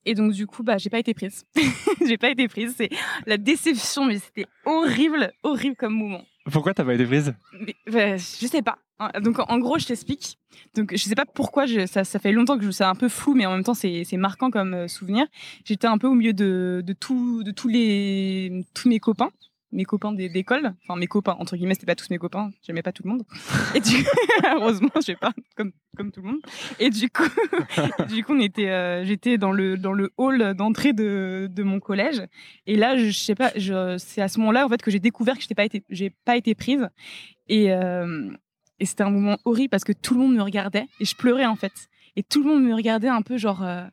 Et 0.07 0.13
donc 0.13 0.33
du 0.33 0.45
coup, 0.45 0.62
bah, 0.63 0.77
j'ai 0.77 0.91
pas 0.91 1.00
été 1.00 1.13
prise. 1.15 1.45
j'ai 2.07 2.17
pas 2.17 2.29
été 2.29 2.47
prise. 2.47 2.75
C'est 2.77 2.89
la 3.25 3.38
déception, 3.38 4.05
mais 4.05 4.19
c'était 4.19 4.45
horrible, 4.63 5.33
horrible 5.41 5.75
comme 5.75 5.95
moment. 5.95 6.24
Pourquoi 6.51 6.75
t'as 6.75 6.85
pas 6.85 6.93
été 6.93 7.05
prise? 7.05 7.33
Mais, 7.59 7.75
bah, 7.91 8.17
je 8.17 8.45
sais 8.45 8.62
pas. 8.62 8.77
Hein, 9.00 9.09
Donc 9.21 9.39
en 9.39 9.57
gros, 9.57 9.79
je 9.79 9.88
t'explique. 9.88 10.38
Donc 10.75 10.91
je 10.91 11.03
sais 11.03 11.15
pas 11.15 11.25
pourquoi. 11.25 11.65
Je, 11.65 11.88
ça, 11.88 12.03
ça 12.03 12.19
fait 12.19 12.31
longtemps 12.31 12.57
que 12.57 12.63
je 12.63 12.71
c'est 12.71 12.83
un 12.83 12.95
peu 12.95 13.09
flou, 13.09 13.33
mais 13.33 13.47
en 13.47 13.51
même 13.53 13.63
temps 13.63 13.74
c'est 13.74 14.05
marquant 14.13 14.51
comme 14.51 14.88
souvenir. 14.88 15.25
J'étais 15.65 15.88
un 15.88 15.97
peu 15.97 16.07
au 16.07 16.13
milieu 16.13 16.33
de 16.33 16.83
de 16.85 16.93
tout 16.93 17.43
de 17.43 17.51
tous 17.51 17.67
les 17.67 18.63
tous 18.75 18.88
mes 18.88 19.00
copains, 19.00 19.31
mes 19.75 19.84
copains 19.86 20.12
d'école. 20.13 20.74
Enfin 20.84 20.98
mes 21.00 21.08
copains 21.08 21.36
entre 21.39 21.55
guillemets, 21.55 21.74
c'était 21.75 21.86
pas 21.86 21.96
tous 21.96 22.10
mes 22.10 22.17
copains. 22.17 22.51
J'aimais 22.65 22.82
pas 22.82 22.91
tout 22.91 23.03
le 23.03 23.10
monde. 23.12 23.24
Et 23.75 23.79
du 23.79 24.03
heureusement, 24.55 24.89
je 24.96 25.01
sais 25.01 25.15
pas 25.15 25.32
comme 25.55 25.72
comme 25.96 26.12
tout 26.12 26.22
le 26.22 26.27
monde. 26.29 26.39
Et 26.79 26.89
du 26.89 27.10
coup, 27.10 27.24
du 28.10 28.24
coup 28.24 28.34
on 28.34 28.39
était 28.39 28.70
euh, 28.70 29.05
j'étais 29.05 29.38
dans 29.38 29.51
le 29.51 29.77
dans 29.77 29.94
le 29.94 30.12
hall 30.17 30.53
d'entrée 30.55 30.94
de 30.94 31.48
de 31.51 31.63
mon 31.63 31.79
collège. 31.79 32.22
Et 32.65 32.75
là, 32.75 32.98
je, 32.98 33.05
je 33.05 33.17
sais 33.20 33.36
pas, 33.36 33.51
je- 33.55 33.98
c'est 34.00 34.22
à 34.22 34.27
ce 34.27 34.39
moment-là 34.39 34.65
en 34.65 34.70
fait 34.70 34.82
que 34.82 34.89
j'ai 34.91 35.00
découvert 35.00 35.36
que 35.36 35.41
j'étais 35.41 35.55
pas 35.55 35.65
été 35.65 35.84
j'ai 35.89 36.10
pas 36.25 36.36
été 36.38 36.55
prise. 36.55 36.89
Et, 37.48 37.72
euh, 37.72 38.32
et 38.79 38.86
c'était 38.86 39.03
un 39.03 39.12
moment 39.12 39.38
horrible 39.46 39.70
parce 39.70 39.84
que 39.84 39.94
tout 39.94 40.15
le 40.15 40.22
monde 40.22 40.36
me 40.36 40.41
regardait 40.41 40.88
et 41.00 41.05
je 41.05 41.15
pleurais 41.15 41.46
en 41.46 41.55
fait. 41.55 41.74
Et 42.15 42.24
tout 42.24 42.41
le 42.44 42.50
monde 42.50 42.63
me 42.63 42.74
regardait 42.74 43.08
un 43.10 43.22
peu 43.22 43.38
genre. 43.38 43.62
euh, 43.63 43.84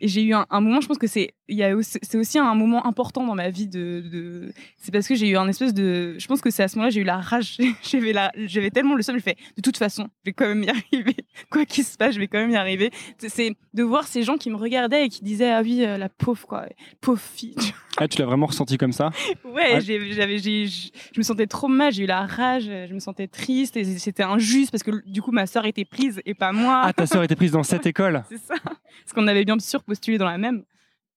et 0.00 0.08
j'ai 0.08 0.22
eu 0.24 0.34
un 0.34 0.60
moment, 0.60 0.80
je 0.80 0.88
pense 0.88 0.98
que 0.98 1.06
c'est 1.06 1.34
il 1.48 1.56
y 1.56 1.62
a 1.62 1.74
aussi- 1.76 1.98
c'est 2.02 2.16
aussi 2.16 2.38
un 2.38 2.54
moment 2.54 2.86
important 2.86 3.26
dans 3.26 3.34
ma 3.34 3.50
vie 3.50 3.68
de, 3.68 4.02
de 4.10 4.52
c'est 4.78 4.90
parce 4.92 5.06
que 5.06 5.14
j'ai 5.14 5.28
eu 5.28 5.36
un 5.36 5.46
espèce 5.48 5.74
de 5.74 6.16
je 6.18 6.26
pense 6.26 6.40
que 6.40 6.50
c'est 6.50 6.62
à 6.62 6.68
ce 6.68 6.76
moment-là 6.76 6.90
j'ai 6.90 7.00
eu 7.00 7.04
la 7.04 7.18
rage. 7.18 7.58
J'avais 7.82 8.12
la 8.12 8.32
j'avais 8.46 8.70
tellement 8.70 8.94
le 8.94 9.02
seum 9.02 9.16
je 9.16 9.22
fais 9.22 9.36
de 9.56 9.60
toute 9.62 9.76
façon 9.76 10.04
je 10.24 10.30
vais 10.30 10.32
quand 10.32 10.46
même 10.48 10.62
y 10.62 10.68
arriver. 10.94 11.16
Quoi 11.50 11.64
qu'il 11.66 11.84
se 11.84 11.96
passe 11.96 12.14
je 12.14 12.18
vais 12.20 12.28
quand 12.28 12.38
même 12.38 12.50
y 12.50 12.56
arriver. 12.56 12.90
C'est- 13.18 13.54
de 13.74 13.82
voir 13.82 14.06
ces 14.06 14.22
gens 14.22 14.36
qui 14.36 14.50
me 14.50 14.56
regardaient 14.56 15.06
et 15.06 15.08
qui 15.08 15.22
disaient 15.24 15.50
ah 15.50 15.60
oui 15.62 15.84
euh, 15.84 15.98
la 15.98 16.08
pauvre 16.08 16.46
quoi 16.46 16.66
pauvre 17.00 17.20
fille 17.20 17.56
Ah, 17.98 18.08
tu 18.08 18.18
l'as 18.18 18.26
vraiment 18.26 18.46
ressenti 18.46 18.76
comme 18.78 18.92
ça? 18.92 19.10
Ouais, 19.44 19.80
j'avais, 19.80 20.38
je 20.38 21.18
me 21.18 21.22
sentais 21.22 21.46
trop 21.46 21.68
mal, 21.68 21.92
j'ai 21.92 22.04
eu 22.04 22.06
la 22.06 22.24
rage, 22.26 22.64
je 22.64 22.94
me 22.94 22.98
sentais 23.00 23.26
triste 23.28 23.76
et 23.76 23.84
c'était 23.84 24.22
injuste 24.22 24.70
parce 24.70 24.82
que 24.82 24.92
du 25.08 25.20
coup 25.22 25.30
ma 25.32 25.46
sœur 25.46 25.64
était 25.66 25.84
prise 25.84 26.20
et 26.24 26.34
pas 26.34 26.52
moi. 26.52 26.82
Ah, 26.84 26.92
ta 26.92 27.06
sœur 27.06 27.22
était 27.22 27.36
prise 27.36 27.52
dans 27.52 27.62
cette 27.74 27.86
école? 27.86 28.24
C'est 28.28 28.38
ça. 28.38 28.54
Parce 28.64 29.12
qu'on 29.14 29.26
avait 29.26 29.44
bien 29.44 29.58
sûr 29.58 29.82
postulé 29.82 30.18
dans 30.18 30.24
la 30.26 30.38
même. 30.38 30.64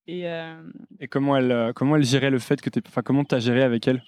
Et 0.08 0.28
euh, 0.28 0.56
Et 1.00 1.08
comment 1.08 1.36
elle, 1.36 1.52
euh, 1.52 1.74
comment 1.74 1.96
elle 1.98 2.04
gérait 2.04 2.30
le 2.30 2.40
fait 2.40 2.62
que 2.62 2.70
t'es. 2.70 2.82
Enfin, 2.88 3.02
comment 3.02 3.24
t'as 3.24 3.40
géré 3.40 3.62
avec 3.62 3.88
elle? 3.88 4.02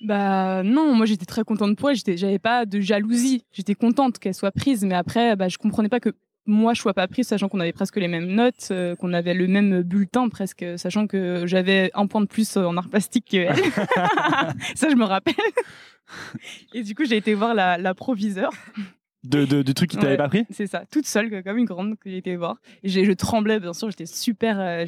Bah 0.00 0.62
non, 0.62 0.94
moi 0.94 1.06
j'étais 1.06 1.26
très 1.26 1.42
contente 1.42 1.76
pour 1.76 1.90
elle, 1.90 1.96
j'avais 1.96 2.38
pas 2.38 2.66
de 2.66 2.78
jalousie, 2.78 3.44
j'étais 3.50 3.74
contente 3.74 4.20
qu'elle 4.20 4.34
soit 4.34 4.52
prise, 4.52 4.84
mais 4.84 4.94
après 4.94 5.34
bah, 5.34 5.48
je 5.48 5.58
comprenais 5.58 5.88
pas 5.88 5.98
que 5.98 6.10
moi 6.46 6.72
je 6.72 6.80
sois 6.80 6.94
pas 6.94 7.08
prise, 7.08 7.26
sachant 7.26 7.48
qu'on 7.48 7.58
avait 7.58 7.72
presque 7.72 7.96
les 7.96 8.06
mêmes 8.06 8.28
notes, 8.28 8.68
euh, 8.70 8.94
qu'on 8.94 9.12
avait 9.12 9.34
le 9.34 9.48
même 9.48 9.82
bulletin 9.82 10.28
presque, 10.28 10.64
sachant 10.76 11.08
que 11.08 11.42
j'avais 11.46 11.90
un 11.94 12.06
point 12.06 12.20
de 12.20 12.26
plus 12.26 12.56
en 12.56 12.76
art 12.76 12.88
plastique 12.88 13.24
qu'elle. 13.24 13.56
ça 14.76 14.88
je 14.88 14.94
me 14.94 15.04
rappelle. 15.04 15.34
Et 16.74 16.84
du 16.84 16.94
coup 16.94 17.04
j'ai 17.04 17.16
été 17.16 17.34
voir 17.34 17.54
la, 17.54 17.76
la 17.76 17.92
proviseure. 17.92 18.52
De, 19.24 19.44
de- 19.44 19.62
Du 19.62 19.74
truc 19.74 19.90
qui 19.90 19.96
t'avait 19.96 20.12
Ouais. 20.12 20.16
pas 20.16 20.28
pris? 20.28 20.44
C'est 20.50 20.66
ça, 20.66 20.84
toute 20.90 21.06
seule, 21.06 21.42
comme 21.42 21.58
une 21.58 21.64
grande, 21.64 21.98
que 21.98 22.08
j'ai 22.10 22.18
été 22.18 22.36
voir. 22.36 22.56
Et 22.82 22.88
je 22.88 23.12
tremblais, 23.12 23.58
bien 23.60 23.72
sûr, 23.72 23.90
j'étais 23.90 24.06
super. 24.06 24.58
euh. 24.60 24.84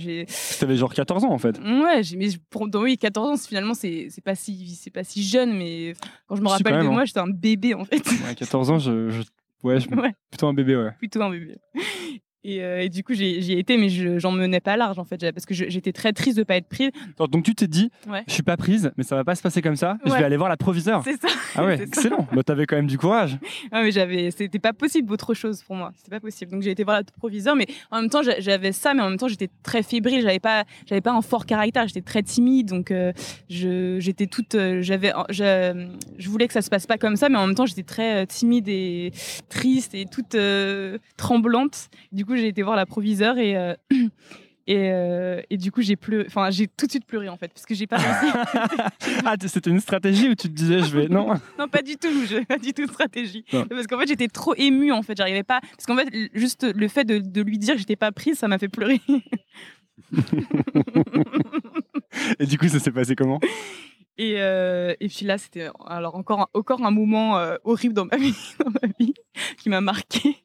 T'avais 0.59 0.77
genre 0.77 0.93
14 0.95 1.25
ans 1.25 1.33
en 1.33 1.39
fait. 1.39 1.59
Ouais, 1.59 2.03
j'ai, 2.03 2.17
mais 2.17 2.29
pour, 2.51 2.69
dans, 2.69 2.83
oui, 2.83 2.97
14 2.97 3.29
ans, 3.29 3.37
finalement, 3.37 3.75
c'est, 3.75 4.07
c'est, 4.11 4.23
pas 4.25 4.35
si, 4.35 4.75
c'est 4.81 4.91
pas 4.91 5.05
si 5.05 5.23
jeune, 5.23 5.57
mais 5.57 5.95
quand 6.27 6.37
je 6.37 6.43
me 6.43 6.49
rappelle 6.49 6.75
de 6.75 6.79
hein. 6.87 6.91
moi, 6.91 7.05
j'étais 7.05 7.21
un 7.21 7.29
bébé, 7.29 7.75
en 7.75 7.85
fait. 7.85 8.07
Ouais, 8.27 8.35
14 8.37 8.71
ans, 8.71 8.79
je. 8.79 9.11
je- 9.11 9.23
Ouais, 9.63 9.79
je... 9.79 9.89
Ouais. 9.95 10.15
plutôt 10.31 10.47
un 10.47 10.55
bébé, 10.55 10.75
ouais. 10.75 10.93
Plutôt 10.99 11.21
un 11.21 11.29
bébé. 11.29 11.57
Et, 12.43 12.63
euh, 12.63 12.83
et 12.83 12.89
du 12.89 13.03
coup, 13.05 13.13
j'y 13.13 13.53
ai 13.53 13.59
été, 13.59 13.77
mais 13.77 13.91
je, 13.91 14.19
j'en 14.19 14.33
menais 14.33 14.61
pas 14.61 14.77
large, 14.79 14.99
en 14.99 15.05
fait, 15.05 15.19
parce 15.33 15.45
que 15.45 15.53
j'étais 15.55 15.93
très 15.93 16.13
triste 16.15 16.39
de 16.39 16.43
pas 16.43 16.57
être 16.57 16.69
prise. 16.69 16.91
Donc 17.31 17.45
tu 17.45 17.55
t'es 17.55 17.67
dit, 17.67 17.91
Ouais. 18.09 18.23
je 18.27 18.33
suis 18.33 18.43
pas 18.43 18.57
prise, 18.57 18.91
mais 18.97 19.05
ça 19.05 19.15
va 19.17 19.25
pas 19.25 19.35
se 19.35 19.43
passer 19.43 19.61
comme 19.61 19.77
ça. 19.77 19.99
Je 20.07 20.11
Ouais. 20.11 20.19
vais 20.19 20.25
aller 20.25 20.37
voir 20.39 20.49
la 20.49 20.57
proviseure. 20.57 21.03
C'est 21.05 21.21
ça. 21.21 21.29
Ah 21.55 21.65
ouais, 21.67 21.83
excellent. 21.83 22.27
Bah, 22.33 22.43
t'avais 22.43 22.65
quand 22.67 22.77
même 22.77 22.87
du 22.87 22.97
courage. 22.97 23.39
Ah, 23.73 23.83
mais 23.83 23.91
j'avais, 23.93 24.31
c'était 24.31 24.59
pas 24.59 24.73
possible 24.73 25.13
autre 25.13 25.35
chose 25.35 25.63
pour 25.63 25.77
moi. 25.77 25.93
C'était 25.97 26.11
pas 26.11 26.21
possible. 26.21 26.51
Donc 26.51 26.63
j'ai 26.63 26.71
été 26.71 26.83
voir 26.83 26.97
la 26.97 27.05
proviseur, 27.05 27.57
mais 27.57 27.67
en 27.91 28.01
même 28.01 28.09
temps 28.11 28.23
j'a- 28.23 28.41
j'avais 28.41 28.73
ça, 28.73 28.95
mais 28.95 29.03
en 29.03 29.11
même 29.11 29.19
temps 29.19 29.29
j'étais 29.29 29.51
très 29.63 29.83
fébrile. 29.83 30.23
J'avais 30.23 30.39
pas, 30.41 30.65
j'avais 30.87 31.01
pas 31.03 31.13
un 31.13 31.21
fort 31.23 31.45
caractère. 31.45 31.87
J'étais 31.89 32.01
très 32.01 32.23
timide, 32.23 32.69
donc 32.69 32.91
euh, 32.91 33.13
j'étais 33.49 34.27
toute, 34.27 34.55
euh, 34.55 34.81
j'avais, 34.81 35.13
je, 35.29 35.87
je 36.19 36.29
voulais 36.31 36.47
que 36.47 36.53
ça 36.55 36.63
se 36.63 36.71
passe 36.71 36.87
pas 36.87 36.97
comme 36.97 37.17
ça, 37.17 37.29
mais 37.29 37.37
en 37.37 37.47
même 37.47 37.55
temps 37.57 37.67
j'étais 37.67 37.83
très 37.83 38.23
euh, 38.23 38.27
timide 38.27 38.69
et 38.69 39.13
triste 39.51 39.95
et 39.95 40.07
toute 40.07 40.35
tremblante. 41.17 41.89
Du 42.13 42.25
coup 42.25 42.30
j'ai 42.37 42.49
été 42.49 42.63
voir 42.63 42.77
la 42.77 42.87
proviseure 42.87 43.39
et 43.39 43.57
euh, 43.57 43.75
et, 44.67 44.91
euh, 44.93 45.41
et 45.51 45.57
du 45.57 45.73
coup 45.73 45.83
j'ai 45.83 45.97
pleuré. 45.97 46.25
Enfin 46.27 46.51
j'ai 46.51 46.67
tout 46.69 46.87
de 46.87 46.91
suite 46.91 47.07
pleuré 47.07 47.29
en 47.29 47.37
fait 47.37 47.49
parce 47.49 47.67
que 47.67 47.75
j'ai 47.75 47.87
pas 47.87 47.97
réussi. 47.97 48.37
ah, 49.25 49.35
c'était 49.47 49.71
une 49.71 49.81
stratégie 49.81 50.29
où 50.29 50.35
tu 50.35 50.49
te 50.49 50.55
disais, 50.55 50.81
je 50.81 50.97
vais. 50.97 51.09
Non? 51.09 51.35
Non, 51.59 51.69
pas 51.69 51.83
du 51.83 51.97
tout. 51.97 52.09
Je, 52.27 52.45
pas 52.45 52.59
du 52.59 52.73
tout 52.73 52.87
de 52.87 52.91
stratégie. 52.91 53.45
Non. 53.53 53.67
Parce 53.67 53.87
qu'en 53.87 53.99
fait, 53.99 54.09
j'étais 54.09 54.29
trop 54.29 54.55
émue. 54.57 54.93
En 54.93 55.03
fait, 55.03 55.17
j'arrivais 55.17 55.43
pas. 55.43 55.61
Parce 55.61 55.87
qu'en 55.87 55.97
fait, 55.97 56.09
juste 56.35 56.67
le 56.75 56.89
fait 56.89 57.05
de, 57.05 57.19
de 57.19 57.43
lui 57.43 57.59
dire 57.59 57.75
que 57.75 57.81
j'étais 57.81 57.97
pas 57.97 58.13
prise, 58.13 58.39
ça 58.39 58.49
m'a 58.49 58.59
fait 58.59 58.69
pleurer. 58.69 59.01
Et 62.39 62.47
du 62.47 62.59
coup, 62.59 62.69
ça 62.69 62.79
s'est 62.79 62.91
passé 62.91 63.15
comment? 63.15 63.41
Et, 64.21 64.35
euh, 64.37 64.95
et 65.01 65.09
puis 65.09 65.25
là, 65.25 65.39
c'était 65.39 65.71
alors 65.87 66.15
encore 66.15 66.51
encore 66.53 66.85
un 66.85 66.91
moment 66.91 67.39
euh, 67.39 67.57
horrible 67.65 67.95
dans 67.95 68.05
ma 68.05 68.19
vie, 68.19 69.15
qui 69.57 69.71
m'a 69.71 69.81
marqué. 69.81 70.37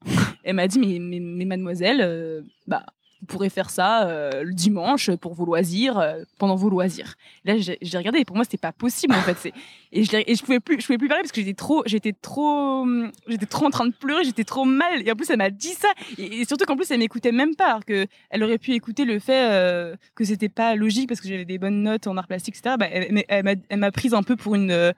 Elle 0.45 0.55
m'a 0.55 0.69
dit 0.69 0.79
mais, 0.79 0.97
mais, 0.97 1.19
mais 1.19 1.43
mademoiselle, 1.43 1.99
euh, 1.99 2.41
bah 2.67 2.85
vous 3.25 3.33
pourrez 3.33 3.49
faire 3.49 3.71
ça 3.71 4.07
euh, 4.07 4.43
le 4.43 4.53
dimanche 4.53 5.09
pour 5.15 5.33
vos 5.33 5.45
loisirs, 5.45 5.97
euh, 5.97 6.23
pendant 6.37 6.55
vos 6.55 6.69
loisirs. 6.69 7.15
Là, 7.43 7.55
j'ai 7.57 7.97
regardé 7.97 8.19
et 8.19 8.25
pour 8.25 8.35
moi, 8.35 8.45
c'était 8.45 8.57
pas 8.57 8.71
possible 8.71 9.15
en 9.15 9.21
fait. 9.21 9.51
Et 9.91 10.03
je, 10.03 10.11
je 10.11 10.43
pouvais 10.43 10.59
plus, 10.59 10.79
je 10.79 10.85
pouvais 10.85 10.99
plus 10.99 11.07
parler 11.07 11.23
parce 11.23 11.31
que 11.31 11.41
j'étais 11.41 11.55
trop, 11.55 11.81
j'étais 11.87 12.13
trop, 12.13 12.81
hum, 12.83 13.11
j'étais 13.27 13.47
trop 13.47 13.65
en 13.65 13.71
train 13.71 13.87
de 13.87 13.93
pleurer, 13.93 14.23
j'étais 14.23 14.43
trop 14.43 14.63
mal. 14.63 15.01
Et 15.07 15.11
en 15.11 15.15
plus, 15.15 15.27
elle 15.31 15.37
m'a 15.37 15.49
dit 15.49 15.73
ça. 15.73 15.87
Et, 16.19 16.45
surtout 16.45 16.65
qu'en 16.65 16.75
plus, 16.75 16.91
elle 16.91 16.99
m'écoutait 16.99 17.31
même 17.31 17.55
pas, 17.55 17.65
alors 17.65 17.85
que 17.85 18.05
elle 18.29 18.43
aurait 18.43 18.59
pu 18.59 18.73
écouter 18.73 19.05
le 19.05 19.17
fait 19.17 19.49
euh, 19.51 19.95
que 20.13 20.23
c'était 20.23 20.49
pas 20.49 20.75
logique 20.75 21.09
parce 21.09 21.19
que 21.19 21.27
j'avais 21.27 21.45
des 21.45 21.57
bonnes 21.57 21.81
notes 21.81 22.05
en 22.05 22.15
art 22.17 22.27
plastique, 22.27 22.55
etc. 22.55 22.75
Bah, 22.77 22.87
elle, 22.89 23.79
m'a- 23.79 23.91
prise 23.91 24.13
un 24.13 24.23
peu 24.23 24.35
pour 24.35 24.53
une, 24.53 24.93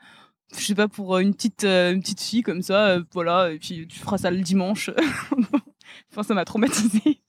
je 0.57 0.61
sais 0.61 0.75
pas, 0.75 0.89
pour 0.89 1.17
une 1.19 1.33
petite, 1.33 1.63
une 1.63 2.01
petite 2.01 2.21
fille 2.21 2.41
comme 2.41 2.61
ça, 2.61 2.97
voilà. 3.13 3.51
Et 3.51 3.59
puis 3.59 3.87
tu 3.87 3.99
feras 3.99 4.17
ça 4.17 4.31
le 4.31 4.41
dimanche. 4.41 4.89
enfin, 6.11 6.23
ça 6.23 6.33
m'a 6.33 6.43
traumatisée. 6.43 7.21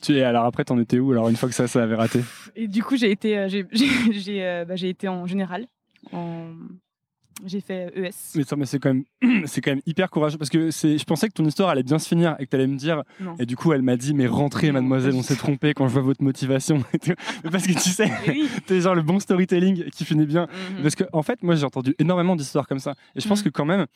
Tu 0.00 0.16
es 0.16 0.22
alors 0.22 0.44
après, 0.44 0.64
t'en 0.64 0.78
étais 0.78 0.98
où 0.98 1.12
Alors 1.12 1.28
une 1.28 1.36
fois 1.36 1.48
que 1.48 1.54
ça, 1.54 1.66
ça 1.68 1.82
avait 1.82 1.94
raté? 1.94 2.20
Et 2.56 2.68
du 2.68 2.82
coup, 2.82 2.96
j'ai 2.96 3.10
été, 3.10 3.38
euh, 3.38 3.48
j'ai, 3.48 3.66
j'ai, 3.72 3.88
j'ai, 4.12 4.44
euh, 4.46 4.64
bah, 4.64 4.76
j'ai 4.76 4.88
été 4.88 5.08
en 5.08 5.26
général. 5.26 5.66
En... 6.12 6.46
J'ai 7.46 7.60
fait 7.60 7.90
ES. 7.96 8.10
Mais, 8.36 8.44
ça, 8.44 8.56
mais 8.56 8.66
c'est 8.66 8.78
quand 8.78 8.92
même, 8.94 9.04
c'est 9.46 9.60
quand 9.62 9.72
même 9.72 9.80
hyper 9.86 10.10
courageux 10.10 10.38
parce 10.38 10.50
que 10.50 10.70
c'est, 10.70 10.96
je 10.98 11.04
pensais 11.04 11.28
que 11.28 11.32
ton 11.32 11.44
histoire 11.44 11.70
allait 11.70 11.82
bien 11.82 11.98
se 11.98 12.06
finir 12.06 12.36
et 12.38 12.44
que 12.44 12.50
tu 12.50 12.56
allais 12.56 12.66
me 12.68 12.76
dire. 12.76 13.02
Non. 13.20 13.34
Et 13.40 13.46
du 13.46 13.56
coup, 13.56 13.72
elle 13.72 13.82
m'a 13.82 13.96
dit, 13.96 14.14
mais 14.14 14.26
rentrez, 14.28 14.68
Non, 14.68 14.74
mademoiselle, 14.74 15.14
on 15.14 15.22
s'est 15.22 15.34
trompé 15.34 15.74
quand 15.74 15.88
je 15.88 15.92
vois 15.94 16.02
votre 16.02 16.22
motivation. 16.22 16.84
Mais 17.44 17.50
parce 17.50 17.66
que 17.66 17.72
tu 17.72 17.88
sais, 17.90 18.06
Mais 18.26 18.32
oui. 18.32 18.48
t'es 18.66 18.80
genre 18.80 18.94
le 18.94 19.02
bon 19.02 19.18
storytelling 19.18 19.84
qui 19.90 20.04
finit 20.04 20.26
bien. 20.26 20.46
Mhm. 20.76 20.82
Parce 20.82 20.94
que, 20.94 21.04
en 21.12 21.22
fait, 21.22 21.42
moi, 21.42 21.56
j'ai 21.56 21.64
entendu 21.64 21.94
énormément 21.98 22.36
d'histoires 22.36 22.68
comme 22.68 22.78
ça. 22.78 22.94
Et 23.16 23.20
je 23.20 23.26
pense 23.26 23.40
Mhm. 23.40 23.44
que 23.44 23.48
quand 23.50 23.64
même, 23.64 23.86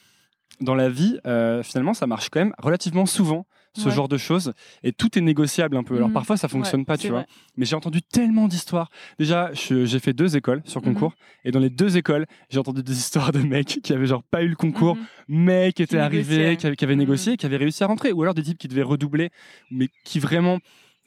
dans 0.60 0.74
la 0.74 0.88
vie, 0.88 1.18
euh, 1.26 1.62
finalement, 1.62 1.94
ça 1.94 2.06
marche 2.08 2.30
quand 2.30 2.40
même 2.40 2.54
relativement 2.58 3.06
souvent. 3.06 3.46
Ce 3.76 3.88
Ouais. 3.90 3.94
genre 3.94 4.08
de 4.08 4.16
choses 4.16 4.54
et 4.82 4.92
tout 4.92 5.18
est 5.18 5.20
négociable 5.20 5.76
un 5.76 5.82
peu. 5.82 5.96
Alors 5.96 6.08
Mhm. 6.08 6.14
parfois 6.14 6.36
ça 6.38 6.48
fonctionne 6.48 6.80
Ouais, 6.80 6.84
pas, 6.86 6.96
tu 6.96 7.08
vois. 7.08 7.26
Mais 7.58 7.66
j'ai 7.66 7.76
entendu 7.76 8.00
tellement 8.00 8.48
d'histoires. 8.48 8.88
Déjà, 9.18 9.50
j'ai 9.52 9.98
fait 9.98 10.14
deux 10.14 10.34
écoles 10.36 10.62
sur 10.64 10.80
Mhm. 10.80 10.94
concours 10.94 11.14
et 11.44 11.50
dans 11.50 11.60
les 11.60 11.68
deux 11.68 11.96
écoles, 11.98 12.24
j'ai 12.48 12.58
entendu 12.58 12.82
des 12.82 12.96
histoires 12.96 13.32
de 13.32 13.40
mecs 13.40 13.80
qui 13.82 13.92
avaient 13.92 14.06
genre 14.06 14.22
pas 14.22 14.42
eu 14.42 14.48
le 14.48 14.56
concours, 14.56 14.96
Mhm. 14.96 15.04
mais 15.28 15.72
qui 15.74 15.82
étaient 15.82 15.96
Qui 15.96 16.00
arrivés, 16.02 16.56
qui 16.56 16.66
avaient, 16.66 16.76
qui 16.76 16.84
avaient 16.84 16.96
négocié, 16.96 17.36
qui 17.36 17.44
avaient 17.44 17.56
réussi 17.58 17.84
à 17.84 17.86
rentrer, 17.86 18.12
ou 18.12 18.22
alors 18.22 18.34
des 18.34 18.42
types 18.42 18.56
qui 18.58 18.68
devaient 18.68 18.82
redoubler, 18.82 19.28
mais 19.70 19.88
qui 20.04 20.20
vraiment, 20.20 20.58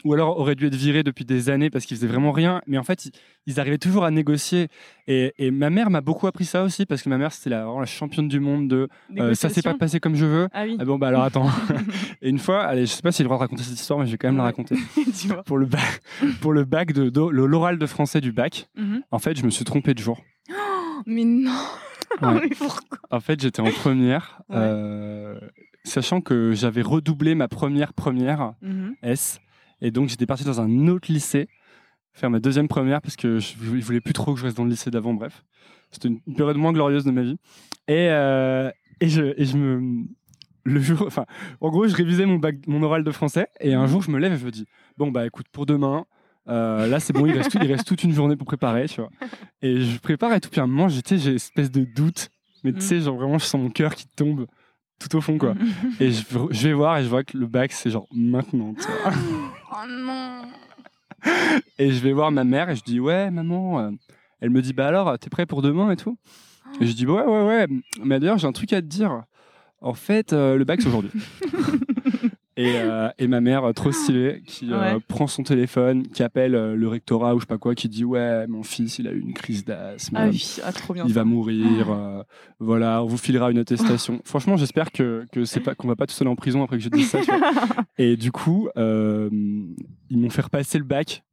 ou 0.06 0.14
alors 0.14 0.38
auraient 0.40 0.56
dû 0.56 0.68
être 0.68 0.76
virés 0.76 1.04
depuis 1.04 1.26
des 1.26 1.50
années 1.50 1.70
parce 1.70 1.86
qu'ils 1.86 1.98
faisaient 1.98 2.08
vraiment 2.08 2.32
rien, 2.32 2.62
mais 2.68 2.78
en 2.78 2.84
fait 2.84 3.06
ils, 3.06 3.12
ils 3.48 3.60
arrivaient 3.60 3.78
toujours 3.78 4.06
à 4.06 4.12
négocier. 4.12 4.68
Et, 5.08 5.34
et 5.38 5.52
ma 5.52 5.70
mère 5.70 5.90
m'a 5.90 6.02
beaucoup 6.02 6.28
appris 6.28 6.46
ça 6.46 6.64
aussi 6.64 6.86
parce 6.86 7.02
que 7.02 7.10
ma 7.10 7.18
mère 7.18 7.32
c'était 7.34 7.50
la, 7.50 7.66
la 7.66 7.86
championne 7.86 8.28
du 8.28 8.40
monde 8.40 8.68
de 8.70 8.88
euh, 9.18 9.34
ça 9.34 9.50
s'est 9.50 9.62
pas 9.62 9.74
passé 9.74 10.00
comme 10.00 10.16
je 10.16 10.26
veux. 10.26 10.48
Ah 10.54 10.64
oui. 10.64 10.78
Ah 10.80 10.86
bon 10.86 10.98
bah 10.98 11.08
alors 11.10 11.24
attends. 11.24 11.50
et 12.22 12.30
une 12.30 12.40
fois, 12.40 12.64
allez, 12.64 12.86
je 12.86 12.92
sais 12.92 13.02
pas 13.02 13.12
si 13.12 13.18
j'ai 13.20 13.24
le 13.24 13.28
droit 13.28 13.38
de 13.38 13.42
raconter 13.44 13.64
cette 13.64 13.80
histoire, 13.80 14.00
mais 14.00 14.06
je 14.06 14.12
vais 14.12 14.18
quand 14.18 14.30
même 14.30 14.38
la 14.38 14.44
raconter. 14.44 14.76
Pour 15.46 15.58
le 15.58 15.66
bac, 15.66 16.02
pour 16.42 16.54
le 16.54 16.64
bac 16.64 16.94
de, 16.94 17.10
de- 17.10 17.30
le- 17.30 17.46
l'oral 17.46 17.78
de 17.78 17.86
français 17.86 18.22
du 18.22 18.32
bac, 18.32 18.70
Mhm. 18.78 19.02
en 19.12 19.20
fait 19.20 19.38
je 19.38 19.44
me 19.44 19.50
suis 19.50 19.66
trompé 19.66 19.94
de 19.94 20.00
jour. 20.00 20.22
Mais 21.06 21.24
non. 21.26 21.52
Ouais. 22.22 22.40
Mais 22.50 22.56
pourquoi? 22.58 22.98
En 23.12 23.20
fait, 23.20 23.40
j'étais 23.42 23.62
en 23.62 23.70
première, 23.72 24.42
Ouais. 24.50 24.56
euh, 24.58 25.40
sachant 25.84 26.22
que 26.22 26.54
j'avais 26.54 26.82
redoublé 26.82 27.36
ma 27.36 27.48
première 27.48 27.94
première 27.94 28.54
Mhm. 28.62 28.96
S, 29.04 29.40
et 29.82 29.92
donc 29.92 30.10
j'étais 30.10 30.26
parti 30.26 30.44
dans 30.44 30.60
un 30.62 30.88
autre 30.88 31.12
lycée 31.12 31.48
faire 32.14 32.30
ma 32.30 32.40
deuxième 32.40 32.68
première 32.68 33.02
parce 33.02 33.16
que 33.16 33.40
je 33.40 33.54
ne 33.62 33.82
voulais 33.82 34.02
plus 34.02 34.14
trop 34.14 34.34
que 34.34 34.40
je 34.40 34.46
reste 34.46 34.58
dans 34.58 34.64
le 34.66 34.72
lycée 34.72 34.92
d'avant. 34.92 35.14
Bref, 35.14 35.44
c'était 35.92 36.08
une, 36.10 36.20
une 36.28 36.36
période 36.36 36.58
moins 36.58 36.74
glorieuse 36.74 37.06
de 37.06 37.12
ma 37.12 37.22
vie. 37.22 37.38
Et, 37.88 38.08
euh, 38.10 38.70
et, 39.00 39.08
je, 39.10 39.34
et 39.38 39.46
je 39.46 39.56
me 39.58 40.04
le 40.66 40.82
jour, 40.82 41.04
enfin, 41.08 41.26
en 41.62 41.70
gros, 41.70 41.88
je 41.88 41.96
révisais 41.96 42.26
mon 42.26 42.36
bac, 42.38 42.58
mon 42.68 42.84
oral 42.84 43.04
de 43.04 43.12
français, 43.12 43.48
et 43.62 43.74
un 43.74 43.88
jour, 43.88 44.02
je 44.02 44.12
me 44.12 44.20
lève 44.20 44.34
et 44.34 44.38
je 44.38 44.46
me 44.46 44.52
dis, 44.52 44.66
bon 44.98 45.10
bah 45.12 45.26
écoute, 45.26 45.46
pour 45.52 45.66
demain. 45.66 46.06
euh, 46.50 46.88
là, 46.88 47.00
c'est 47.00 47.14
bon, 47.14 47.26
il 47.26 47.36
reste, 47.38 47.52
tout- 47.52 47.60
il 47.62 47.72
reste 47.72 47.88
toute 47.88 48.04
une 48.04 48.12
journée 48.14 48.36
pour 48.36 48.46
préparer, 48.48 48.88
tu 48.88 49.00
vois. 49.02 49.10
Et 49.62 49.82
je 49.82 50.00
prépare 50.00 50.34
et 50.34 50.42
tout, 50.42 50.50
puis 50.50 50.60
à 50.60 50.64
un 50.64 50.68
moment, 50.68 50.90
j'ai 50.90 51.02
une 51.12 51.36
espèce 51.36 51.72
de 51.72 51.86
doute, 51.86 52.30
mais 52.64 52.72
tu 52.72 52.78
Mhm. 52.80 52.82
sais, 52.82 53.00
genre 53.02 53.16
vraiment, 53.18 53.38
je 53.38 53.46
sens 53.46 53.62
mon 53.62 53.70
cœur 53.70 53.96
qui 53.96 54.08
tombe 54.08 54.46
tout 55.00 55.16
au 55.16 55.22
fond, 55.22 55.38
quoi. 55.38 55.54
Et 56.02 56.12
je, 56.12 56.24
je 56.52 56.68
vais 56.68 56.74
voir 56.74 56.98
et 56.98 57.04
je 57.04 57.10
vois 57.10 57.24
que 57.24 57.38
le 57.38 57.48
bac, 57.48 57.72
c'est 57.72 57.90
genre 57.90 58.08
maintenant, 58.14 58.74
tu 58.76 58.86
vois. 58.92 59.12
Oh 59.72 59.86
non. 59.88 60.42
Et 61.78 61.92
je 61.92 62.00
vais 62.02 62.14
voir 62.14 62.32
ma 62.32 62.44
mère 62.44 62.70
et 62.70 62.76
je 62.76 62.84
dis 62.84 63.00
ouais 63.00 63.30
maman. 63.32 63.80
euh, 63.80 63.92
Elle 64.42 64.50
me 64.50 64.62
dit 64.62 64.74
bah 64.74 64.88
alors 64.88 65.18
t'es 65.20 65.30
prêt 65.30 65.46
pour 65.46 65.62
demain 65.62 65.92
et 65.92 65.96
tout? 65.98 66.18
Et 66.80 66.86
je 66.86 66.94
dis 66.94 67.06
ouais 67.06 67.24
ouais 67.24 67.46
ouais. 67.46 67.68
Mais 68.04 68.20
d'ailleurs 68.20 68.38
j'ai 68.38 68.48
un 68.48 68.52
truc 68.52 68.72
à 68.74 68.82
te 68.82 68.88
dire. 68.88 69.24
En 69.82 69.94
fait 69.94 70.34
euh, 70.34 70.58
le 70.58 70.64
bac 70.66 70.82
c'est 70.82 70.88
aujourd'hui. 70.88 71.12
et, 72.62 72.74
euh, 72.76 73.08
et 73.18 73.28
ma 73.28 73.40
mère 73.40 73.64
euh, 73.64 73.72
trop 73.72 73.92
stylée 73.92 74.42
qui 74.46 74.72
euh, 74.74 74.96
Ouais. 74.96 75.00
prend 75.08 75.28
son 75.28 75.44
téléphone, 75.44 76.04
qui 76.10 76.24
appelle 76.24 76.56
euh, 76.56 76.76
le 76.76 76.88
rectorat 76.90 77.34
ou 77.34 77.40
je 77.40 77.44
sais 77.44 77.48
pas 77.48 77.58
quoi, 77.58 77.74
qui 77.74 77.88
dit 77.88 78.04
ouais 78.04 78.48
mon 78.48 78.64
fils 78.64 79.00
il 79.00 79.08
a 79.08 79.12
eu 79.12 79.20
une 79.20 79.34
crise 79.34 79.64
d'asthme. 79.64 80.16
Ah 80.18 80.28
oui, 80.28 80.58
ah, 80.66 80.74
trop 80.74 80.94
bien. 80.94 81.06
Il 81.08 81.14
va 81.14 81.24
mourir, 81.24 81.88
voilà, 82.60 83.02
on 83.04 83.06
vous 83.08 83.18
filera 83.18 83.50
une 83.52 83.60
attestation. 83.60 84.20
Franchement, 84.26 84.58
j'espère 84.58 84.92
que, 84.92 85.26
que 85.32 85.46
c'est 85.46 85.62
pas 85.62 85.74
qu'on 85.76 85.88
va 85.88 85.96
pas 85.96 86.06
tous 86.08 86.20
aller 86.22 86.30
en 86.30 86.36
prison 86.36 86.62
après 86.64 86.78
que 86.78 86.84
je 86.84 86.90
dise 86.90 87.10
ça. 87.10 87.20
Et 87.98 88.18
du 88.18 88.32
coup, 88.32 88.68
ils 88.76 90.18
m'ont 90.18 90.30
fait 90.30 90.42
repasser 90.42 90.78
le 90.80 90.84
bac 90.84 91.24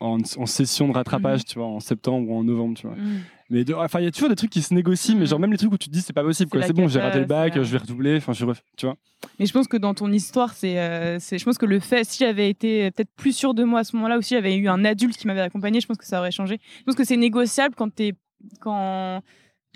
en, 0.00 0.18
en 0.38 0.46
session 0.46 0.88
de 0.88 0.92
rattrapage, 0.94 1.44
tu 1.44 1.58
vois, 1.58 1.68
en 1.68 1.78
septembre 1.80 2.28
ou 2.30 2.36
en 2.36 2.42
novembre, 2.44 2.76
tu 2.76 2.86
vois. 2.86 2.96
Mhm. 2.96 3.20
Mais 3.50 3.64
de- 3.64 3.74
enfin, 3.74 3.98
il 4.00 4.04
y 4.04 4.06
a 4.06 4.10
toujours 4.12 4.28
des 4.28 4.36
trucs 4.36 4.50
qui 4.50 4.62
se 4.62 4.72
négocient, 4.72 5.14
mais 5.16 5.22
Mhm. 5.22 5.26
genre 5.26 5.40
même 5.40 5.50
les 5.52 5.58
trucs 5.58 5.72
où 5.72 5.76
tu 5.78 5.88
te 5.88 5.92
dis 5.92 6.00
c'est 6.02 6.12
pas 6.12 6.22
possible, 6.22 6.48
C'est 6.48 6.52
quoi. 6.52 6.60
la 6.60 6.66
C'est 6.68 6.72
bon, 6.72 6.86
j'ai 6.88 7.00
raté 7.00 7.18
le 7.18 7.24
bac, 7.26 7.54
je 7.56 7.60
vais 7.60 7.78
redoubler, 7.78 8.16
enfin, 8.18 8.32
je 8.32 8.44
ref- 8.46 8.62
tu 8.76 8.86
vois. 8.86 8.96
Mais 9.38 9.46
je 9.46 9.52
pense 9.52 9.66
que 9.66 9.76
dans 9.76 9.92
ton 9.92 10.10
histoire, 10.12 10.52
c'est, 10.54 10.78
euh, 10.78 11.18
je 11.18 11.44
pense 11.44 11.58
que 11.58 11.66
le 11.66 11.80
fait, 11.80 12.04
si 12.04 12.18
j'avais 12.24 12.48
été 12.48 12.90
peut-être 12.92 13.10
plus 13.16 13.32
sûr 13.36 13.52
de 13.52 13.64
moi 13.64 13.80
à 13.80 13.84
ce 13.84 13.96
moment-là, 13.96 14.18
ou 14.18 14.22
si 14.22 14.34
j'avais 14.34 14.56
eu 14.56 14.68
un 14.68 14.84
adulte 14.84 15.16
qui 15.16 15.26
m'avait 15.26 15.40
accompagné, 15.40 15.80
je 15.80 15.86
pense 15.86 15.96
que 15.98 16.06
ça 16.06 16.20
aurait 16.20 16.30
changé. 16.30 16.58
Je 16.78 16.84
pense 16.84 16.94
que 16.94 17.04
c'est 17.04 17.16
négociable 17.16 17.74
quand 17.76 17.92
t'es, 17.92 18.12
quand, 18.60 19.20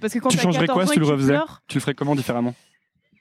parce 0.01 0.13
que 0.15 0.19
quand 0.21 0.29
Tu 0.31 0.39
changerais 0.39 0.67
14 0.67 0.85
quoi 0.85 0.87
si 0.87 0.95
tu 0.95 1.01
le 1.01 1.07
refaisais? 1.07 1.39
Tu 1.69 1.77
le 1.79 1.81
ferais 1.81 1.95
comment 1.95 2.15
différemment? 2.15 2.55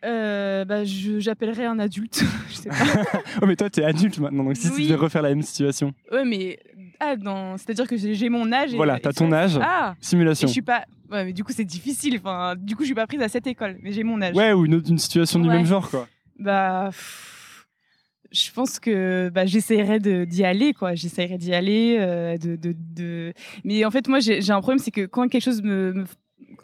Euh, 0.04 0.66
bah, 0.66 0.84
j'appellerais 0.84 1.66
un 1.66 1.80
adulte. 1.80 2.24
je 2.50 2.54
sais 2.56 2.70
pas. 2.70 2.76
Oh, 3.42 3.46
mais 3.46 3.56
toi, 3.56 3.70
t'es 3.70 3.84
adulte 3.84 4.20
maintenant, 4.20 4.44
donc 4.44 4.58
si 4.58 4.72
tu 4.72 4.84
devais 4.84 4.96
refaire 4.96 5.22
la 5.22 5.30
même 5.30 5.42
situation, 5.42 5.94
Ouais, 6.12 6.24
mais 6.26 6.60
ah, 7.00 7.16
dans, 7.16 7.58
c'est-à-dire 7.58 7.88
que 7.88 7.98
j'ai, 7.98 8.30
mon 8.30 8.52
âge. 8.52 8.74
Et, 8.74 8.78
voilà, 8.78 9.00
t'as 9.00 9.12
ton 9.14 9.32
âge, 9.32 9.60
Ah. 9.62 9.96
Et 10.00 10.06
simulation. 10.06 10.48
je 10.48 10.52
suis 10.54 10.62
pas. 10.62 10.86
Ouais, 11.12 11.26
mais 11.26 11.34
du 11.34 11.44
coup 11.44 11.52
c'est 11.54 11.66
difficile. 11.66 12.18
Enfin, 12.18 12.56
du 12.58 12.76
coup 12.76 12.84
je 12.84 12.88
suis 12.88 12.96
pas 12.96 13.06
prise 13.08 13.22
à 13.22 13.28
cette 13.30 13.46
école, 13.48 13.78
mais 13.82 13.92
j'ai 13.92 14.04
mon 14.04 14.22
âge. 14.22 14.36
Ouais, 14.36 14.54
ou 14.54 14.66
une, 14.66 14.76
autre- 14.76 14.90
une 14.90 14.98
situation 14.98 15.40
du 15.40 15.48
même 15.50 15.66
genre, 15.66 15.90
quoi. 15.90 16.08
Bah, 16.40 16.86
pff, 16.90 17.68
je 18.32 18.50
pense 18.52 18.80
que 18.80 19.30
bah, 19.30 19.46
j'essaierai 19.46 20.00
d'y 20.00 20.44
aller, 20.44 20.74
quoi. 20.74 20.96
J'essaierai 20.96 21.38
d'y 21.38 21.54
aller, 21.54 21.98
euh, 22.00 22.38
de, 22.38 22.56
de, 22.56 22.74
de- 22.76 23.34
Mais 23.64 23.86
en 23.86 23.92
fait, 23.92 24.08
moi, 24.08 24.20
j'ai 24.20 24.42
j'ai 24.42 24.52
un 24.54 24.62
problème, 24.62 24.80
c'est 24.80 24.90
que 24.92 25.06
quand 25.06 25.28
quelque 25.28 25.44
chose 25.44 25.62
me, 25.62 25.94
me, 25.94 26.06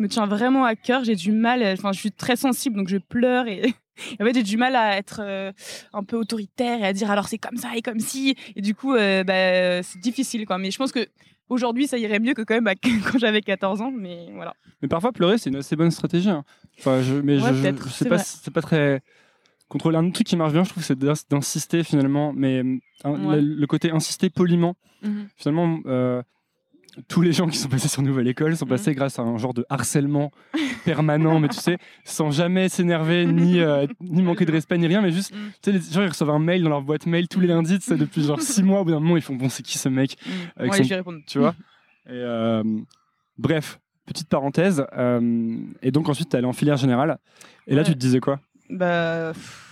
me 0.02 0.08
tient 0.08 0.26
vraiment 0.28 0.66
à 0.66 0.76
cœur, 0.76 1.04
j'ai 1.04 1.16
du 1.16 1.32
mal. 1.32 1.64
Enfin, 1.64 1.92
je 1.92 2.00
suis 2.00 2.12
très 2.12 2.36
sensible, 2.36 2.76
donc 2.78 2.88
je 2.88 2.98
pleure 2.98 3.48
et. 3.48 3.74
En 4.22 4.24
fait, 4.24 4.34
j'ai 4.34 4.44
du 4.44 4.56
mal 4.56 4.78
à 4.78 4.96
être 4.98 5.20
euh, 5.22 5.52
un 5.92 6.06
peu 6.06 6.16
autoritaire 6.16 6.80
et 6.80 6.86
à 6.86 6.94
dire 6.94 7.12
alors 7.12 7.28
c'est 7.28 7.38
comme 7.38 7.58
ça 7.58 7.76
et 7.76 7.82
comme 7.82 8.00
si. 8.00 8.34
Et 8.56 8.62
du 8.62 8.74
coup, 8.74 8.96
euh, 8.96 9.26
bah, 9.26 9.84
c'est 9.84 10.00
difficile, 10.00 10.46
quoi. 10.46 10.58
Mais 10.58 10.72
je 10.72 10.78
pense 10.78 10.94
que 10.94 11.06
aujourd'hui, 11.50 11.86
ça 11.86 11.98
irait 11.98 12.20
mieux 12.20 12.34
que 12.34 12.42
quand 12.44 12.54
même 12.56 12.68
à- 12.68 12.76
quand 13.12 13.18
j'avais 13.20 13.42
14 13.42 13.82
ans. 13.82 13.92
Mais 13.94 14.28
voilà. 14.34 14.54
Mais 14.82 14.88
parfois, 14.88 15.12
pleurer, 15.12 15.38
c'est 15.38 15.50
une 15.50 15.58
assez 15.58 15.76
bonne 15.76 15.92
stratégie. 15.92 16.30
hein. 16.30 16.46
Enfin, 16.80 17.02
je, 17.02 17.16
mais 17.16 17.42
Ouais, 17.42 17.54
je, 17.54 17.76
je, 17.84 17.90
sais 17.90 18.08
pas, 18.08 18.18
c'est 18.20 18.54
pas 18.54 18.62
très. 18.62 19.02
Contrôler 19.68 19.98
un 19.98 20.06
autre 20.06 20.14
truc 20.14 20.26
qui 20.28 20.38
marche 20.38 20.54
bien, 20.54 20.64
je 20.64 20.70
trouve, 20.70 20.82
c'est 20.84 20.98
d'ins- 20.98 21.14
d'insister 21.30 21.84
finalement. 21.84 22.32
Mais 22.34 22.64
euh, 22.64 22.78
Ouais. 23.04 23.42
le, 23.42 23.54
le 23.56 23.68
côté 23.68 23.92
insister 23.92 24.30
poliment, 24.30 24.76
finalement, 25.36 25.80
euh, 25.88 26.24
tous 27.08 27.22
les 27.22 27.32
gens 27.34 27.48
qui 27.48 27.58
sont 27.58 27.70
passés 27.70 27.88
sur 27.88 28.02
Nouvelle 28.02 28.28
École 28.28 28.56
sont 28.58 28.66
Mhm. 28.66 28.70
passés 28.70 28.94
grâce 28.96 29.20
à 29.20 29.22
un 29.24 29.38
genre 29.38 29.54
de 29.54 29.66
harcèlement 29.70 30.32
permanent, 30.86 31.40
mais 31.40 31.48
tu 31.50 31.58
sais, 31.60 31.78
sans 32.04 32.32
jamais 32.32 32.70
s'énerver, 32.70 33.26
ni, 33.26 33.60
euh, 33.60 33.86
ni 34.02 34.22
manquer 34.22 34.46
de 34.46 34.52
respect, 34.52 34.78
ni 34.78 34.88
rien, 34.88 35.02
mais 35.02 35.12
juste, 35.12 35.34
Mm. 35.34 35.38
tu 35.62 35.72
sais, 35.72 35.72
les 35.72 35.80
gens, 35.94 36.02
ils 36.02 36.08
reçoivent 36.10 36.30
un 36.32 36.40
mail 36.40 36.64
dans 36.64 36.70
leur 36.70 36.82
boîte 36.82 37.06
mail 37.06 37.28
tous 37.28 37.40
les 37.40 37.48
lundis, 37.48 37.80
tu 37.80 37.86
sais, 37.86 37.98
depuis 37.98 38.24
genre 38.24 38.42
six 38.42 38.64
mois, 38.64 38.82
au 38.82 38.86
bout 38.86 38.92
d'un 38.92 39.00
moment, 39.00 39.18
ils 39.18 39.22
font, 39.22 39.36
bon, 39.36 39.50
c'est 39.50 39.64
qui 39.64 39.78
ce 39.78 39.90
mec 39.90 40.16
Avec 40.56 40.72
Ouais, 40.72 40.78
son- 40.78 40.84
je 40.84 40.90
vais 40.90 40.96
répondre. 40.96 41.20
tu 41.28 41.40
vois. 41.40 41.56
Et 42.08 42.12
euh, 42.14 42.64
bref, 43.38 43.80
petite 44.06 44.28
parenthèse. 44.30 44.84
euh, 44.98 45.58
et 45.82 45.92
donc 45.92 46.10
ensuite, 46.10 46.30
tu 46.30 46.36
allé 46.38 46.46
en 46.48 46.54
filière 46.54 46.78
générale. 46.78 47.18
Et 47.68 47.76
là, 47.76 47.84
tu 47.84 47.92
te 47.94 47.98
disais 47.98 48.20
quoi? 48.20 48.40
Bah, 48.70 49.32
pff, 49.34 49.69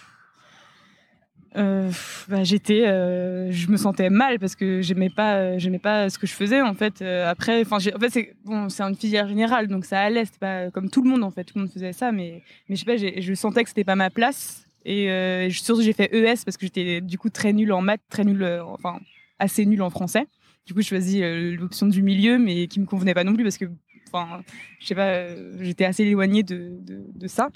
euh, 1.57 1.91
bah, 2.27 2.43
j'étais 2.43 2.85
euh, 2.85 3.51
je 3.51 3.69
me 3.69 3.77
sentais 3.77 4.09
mal 4.09 4.37
parce 4.37 4.55
que 4.55 4.81
j'aimais 4.81 5.09
pas 5.09 5.37
euh, 5.37 5.55
j'aimais 5.57 5.79
pas 5.79 6.09
ce 6.09 6.19
que 6.19 6.27
je 6.27 6.33
faisais 6.33 6.61
en 6.61 6.73
fait. 6.73 7.01
Après 7.01 7.61
enfin 7.61 7.77
en 7.77 7.99
fait 7.99 8.09
c'est 8.09 8.35
bon 8.45 8.69
c'est 8.69 8.83
une 8.83 8.95
filière 8.95 9.27
générale 9.27 9.67
donc 9.67 9.85
ça 9.85 9.99
allait 10.01 10.25
c'était 10.25 10.39
pas 10.39 10.69
comme 10.71 10.89
tout 10.89 11.01
le 11.01 11.09
monde 11.09 11.23
en 11.23 11.31
fait. 11.31 11.45
Tout 11.45 11.53
le 11.55 11.61
monde 11.61 11.71
faisait 11.71 11.93
ça 11.93 12.11
mais 12.11 12.43
mais 12.69 12.75
je 12.75 12.83
sais 12.83 12.85
pas 12.85 12.97
je 12.97 13.33
sentais 13.33 13.63
que 13.63 13.69
c'était 13.69 13.83
pas 13.83 13.95
ma 13.95 14.09
place. 14.09 14.65
Et 14.85 15.49
surtout 15.51 15.81
j'ai 15.81 15.93
fait 15.93 16.13
ES 16.13 16.43
parce 16.45 16.55
que 16.55 16.65
j'étais 16.65 17.01
du 17.01 17.17
coup 17.17 17.29
très 17.29 17.51
nulle 17.53 17.73
en 17.73 17.81
maths 17.81 18.01
très 18.09 18.23
nulle 18.23 18.45
enfin 18.67 18.99
assez 19.39 19.65
nulle 19.65 19.81
en 19.81 19.89
français. 19.89 20.27
Du 20.65 20.73
coup 20.73 20.81
je 20.81 20.87
choisis 20.87 21.21
l'option 21.21 21.87
du 21.87 22.03
milieu 22.03 22.37
mais 22.37 22.67
qui 22.67 22.79
me 22.79 22.85
convenait 22.85 23.13
pas 23.13 23.23
non 23.23 23.33
plus 23.33 23.43
parce 23.43 23.57
que 23.57 23.65
enfin 24.07 24.43
je 24.79 24.87
sais 24.87 24.95
pas 24.95 25.25
j'étais 25.59 25.85
assez 25.85 26.03
éloignée 26.03 26.43
de, 26.43 26.77
de 26.85 27.27
ça 27.27 27.49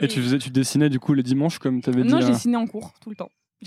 Et 0.00 0.08
tu 0.08 0.20
faisais, 0.20 0.38
tu 0.38 0.50
dessinais 0.50 0.88
du 0.88 0.98
coup 1.00 1.14
les 1.14 1.22
dimanches 1.22 1.58
comme 1.58 1.80
tu 1.82 1.90
avais 1.90 2.02
dit. 2.02 2.08
non, 2.08 2.20
je 2.20 2.26
euh, 2.26 2.30
dessinais 2.30 2.56
en 2.56 2.66
cours 2.66 2.92
tout 3.00 3.10
le 3.10 3.16
temps. 3.16 3.30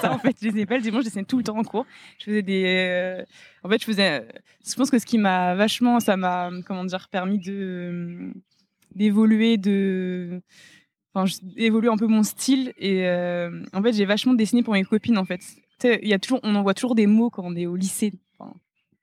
Ça 0.00 0.10
en 0.12 0.18
fait, 0.18 0.34
je 0.40 0.46
dessinais 0.46 0.64
pas 0.66 0.76
le 0.76 0.82
dimanche, 0.82 1.00
je 1.02 1.08
dessinais 1.08 1.24
tout 1.24 1.36
le 1.38 1.44
temps 1.44 1.56
en 1.58 1.62
cours. 1.64 1.86
Je 2.18 2.24
faisais 2.24 2.42
des. 2.42 2.64
euh, 2.66 3.22
En 3.62 3.68
fait, 3.68 3.78
je 3.80 3.84
faisais. 3.84 4.20
euh, 4.22 4.28
Je 4.66 4.74
pense 4.74 4.90
que 4.90 4.98
ce 4.98 5.04
qui 5.06 5.18
m'a 5.18 5.54
vachement, 5.54 6.00
ça 6.00 6.16
m'a, 6.16 6.50
comment 6.66 6.84
dire, 6.84 7.08
permis 7.10 7.38
de 7.38 8.32
d'évoluer, 8.94 9.56
de. 9.58 10.40
Enfin, 11.14 11.30
d'évoluer 11.42 11.88
un 11.88 11.98
peu 11.98 12.06
mon 12.06 12.22
style 12.22 12.72
et 12.78 13.06
euh, 13.06 13.62
en 13.74 13.82
fait, 13.82 13.92
j'ai 13.92 14.06
vachement 14.06 14.32
dessiné 14.32 14.62
pour 14.62 14.72
mes 14.72 14.82
copines 14.82 15.18
en 15.18 15.26
fait. 15.26 15.38
Tu 15.38 15.88
sais, 15.88 16.00
y 16.02 16.14
a 16.14 16.18
toujours, 16.18 16.40
on 16.42 16.54
envoie 16.54 16.72
toujours 16.72 16.94
des 16.94 17.06
mots 17.06 17.28
quand 17.28 17.42
on 17.44 17.54
est 17.54 17.66
au 17.66 17.76
lycée. 17.76 18.14
Enfin, 18.38 18.54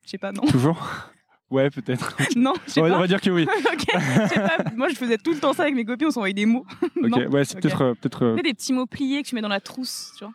je 0.06 0.10
sais 0.10 0.18
pas, 0.18 0.32
non, 0.32 0.42
Toujours? 0.48 0.82
Ouais, 1.52 1.70
peut-être. 1.70 2.16
non, 2.36 2.54
On, 2.78 2.82
va- 2.82 2.88
on 2.88 2.92
pas. 2.92 3.00
va 3.00 3.08
dire 3.08 3.22
que 3.22 3.30
oui. 3.30 3.44
ok, 3.74 3.86
je 3.94 4.28
sais 4.28 4.40
pas. 4.40 4.58
Moi, 4.76 4.90
je 4.90 4.96
faisais 4.96 5.18
tout 5.18 5.32
le 5.32 5.40
temps 5.40 5.54
ça 5.54 5.64
avec 5.64 5.76
mes 5.76 5.84
copines, 5.86 6.08
on 6.08 6.12
s'envoyait 6.12 6.34
des 6.34 6.46
mots. 6.46 6.66
Ok, 6.98 7.10
Non. 7.10 7.28
ouais, 7.30 7.46
c'est 7.46 7.60
peut-être. 7.60 7.82
euh, 7.82 7.94
peut-être 7.96 8.24
euh, 8.24 8.32
Tu 8.34 8.38
sais, 8.38 8.44
des 8.44 8.54
petits 8.54 8.74
mots 8.74 8.86
pliés 8.86 9.24
que 9.24 9.28
tu 9.30 9.36
mets 9.36 9.42
dans 9.42 9.48
la 9.48 9.60
trousse, 9.60 10.14
tu 10.18 10.24
vois. 10.26 10.34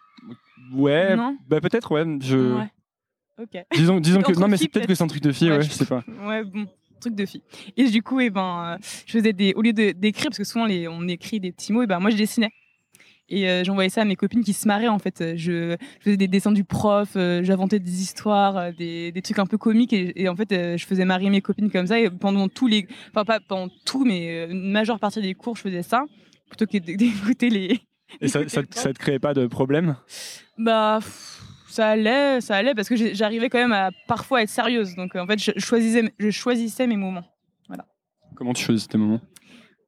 ouais, 0.83 1.14
Non 1.16 1.37
bah 1.48 1.61
peut-être, 1.61 1.92
ouais. 1.92 2.05
Je... 2.20 2.55
Ouais. 2.57 2.68
Ok. 3.40 3.64
Disons, 3.74 4.00
disons 4.00 4.22
que. 4.22 4.33
Non, 4.38 4.48
mais 4.48 4.57
c'est 4.57 4.68
peut-être 4.68 4.87
que 4.87 4.94
c'est 4.94 5.05
un 5.05 5.09
truc 5.09 5.22
de 5.22 5.33
fille, 5.33 5.50
Ouais, 5.50 5.57
ouais, 5.59 5.62
je- 5.62 5.70
sais 5.70 5.87
pas. 5.87 6.03
Ouais, 6.27 6.42
bon. 6.44 6.66
truc 7.00 7.14
de 7.16 7.27
fille. 7.27 7.42
Et 7.77 7.85
du 7.90 8.03
coup, 8.03 8.20
et 8.20 8.31
ben, 8.31 8.79
je 9.07 9.12
faisais 9.12 9.33
des, 9.33 9.53
au 9.55 9.62
lieu 9.62 9.72
d'écrire, 9.72 10.31
parce 10.31 10.38
que 10.38 10.44
souvent 10.44 10.64
les, 10.66 10.88
on 10.88 11.07
écrit 11.09 11.38
des 11.40 11.53
petits 11.53 11.72
mots, 11.72 11.83
et 11.83 11.87
ben 11.87 11.98
moi 12.00 12.11
je 12.11 12.16
dessinais. 12.16 12.50
Et 13.35 13.49
euh, 13.49 13.64
j'envoyais 13.64 13.90
ça 13.90 14.03
à 14.03 14.05
mes 14.05 14.14
copines 14.14 14.44
qui 14.44 14.53
se 14.53 14.68
marraient 14.68 14.87
en 14.87 15.01
fait. 15.01 15.37
Je, 15.37 15.77
faisais 16.01 16.16
des 16.16 16.29
dessins 16.29 16.53
du 16.53 16.62
prof, 16.62 17.11
euh, 17.16 17.42
j'inventais 17.42 17.81
des 17.81 18.01
histoires, 18.01 18.57
euh, 18.57 18.70
des, 18.70 19.11
des, 19.11 19.23
trucs 19.23 19.40
un 19.40 19.47
peu 19.47 19.59
comiques 19.59 19.92
et, 19.92 20.29
en 20.29 20.37
fait 20.37 20.77
je 20.77 20.87
faisais 20.87 21.05
marrer 21.05 21.29
mes 21.31 21.40
copines 21.40 21.68
comme 21.68 21.88
ça. 21.88 21.99
Et 21.99 22.09
pendant 22.11 22.49
tous 22.49 22.68
les, 22.68 22.87
enfin 23.11 23.25
pas 23.25 23.40
pendant 23.40 23.68
tout, 23.85 24.05
mais 24.05 24.47
une 24.49 24.70
majeure 24.70 25.01
partie 25.01 25.20
des 25.20 25.35
cours, 25.35 25.57
je 25.57 25.62
faisais 25.62 25.83
ça 25.83 26.05
plutôt 26.49 26.66
que 26.66 26.79
d'écouter 26.97 27.51
les. 27.51 27.81
Et 28.20 28.29
ça, 28.29 28.49
ça, 28.49 28.62
ça, 28.70 28.92
te 28.92 28.99
créait 29.01 29.18
pas 29.18 29.35
de 29.35 29.49
problème? 29.49 29.97
Bah 30.57 31.01
ça 31.66 31.88
allait, 31.88 32.40
ça 32.40 32.55
allait 32.55 32.75
parce 32.77 32.88
que 32.88 32.94
j'arrivais 32.94 33.49
quand 33.49 33.59
même 33.59 33.73
à 33.73 33.90
parfois 34.07 34.42
être 34.42 34.49
sérieuse. 34.49 34.94
Donc 34.94 35.16
en 35.16 35.27
fait, 35.27 35.40
je 35.40 35.59
choisissais, 35.59 36.14
je 36.20 36.31
choisissais 36.31 36.87
mes 36.87 36.97
moments. 36.97 37.25
Voilà. 37.66 37.85
Comment 38.37 38.53
tu 38.53 38.62
choisissais 38.62 38.87
tes 38.87 38.99
moments? 38.99 39.20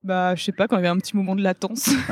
Bah, 0.07 0.37
je 0.37 0.45
sais 0.45 0.53
pas, 0.53 0.69
quand 0.69 0.77
il 0.77 0.85
y 0.85 0.87
avait 0.87 0.89
un 0.89 0.99
petit 0.99 1.17
moment 1.17 1.35
de 1.35 1.43
latence. 1.43 1.91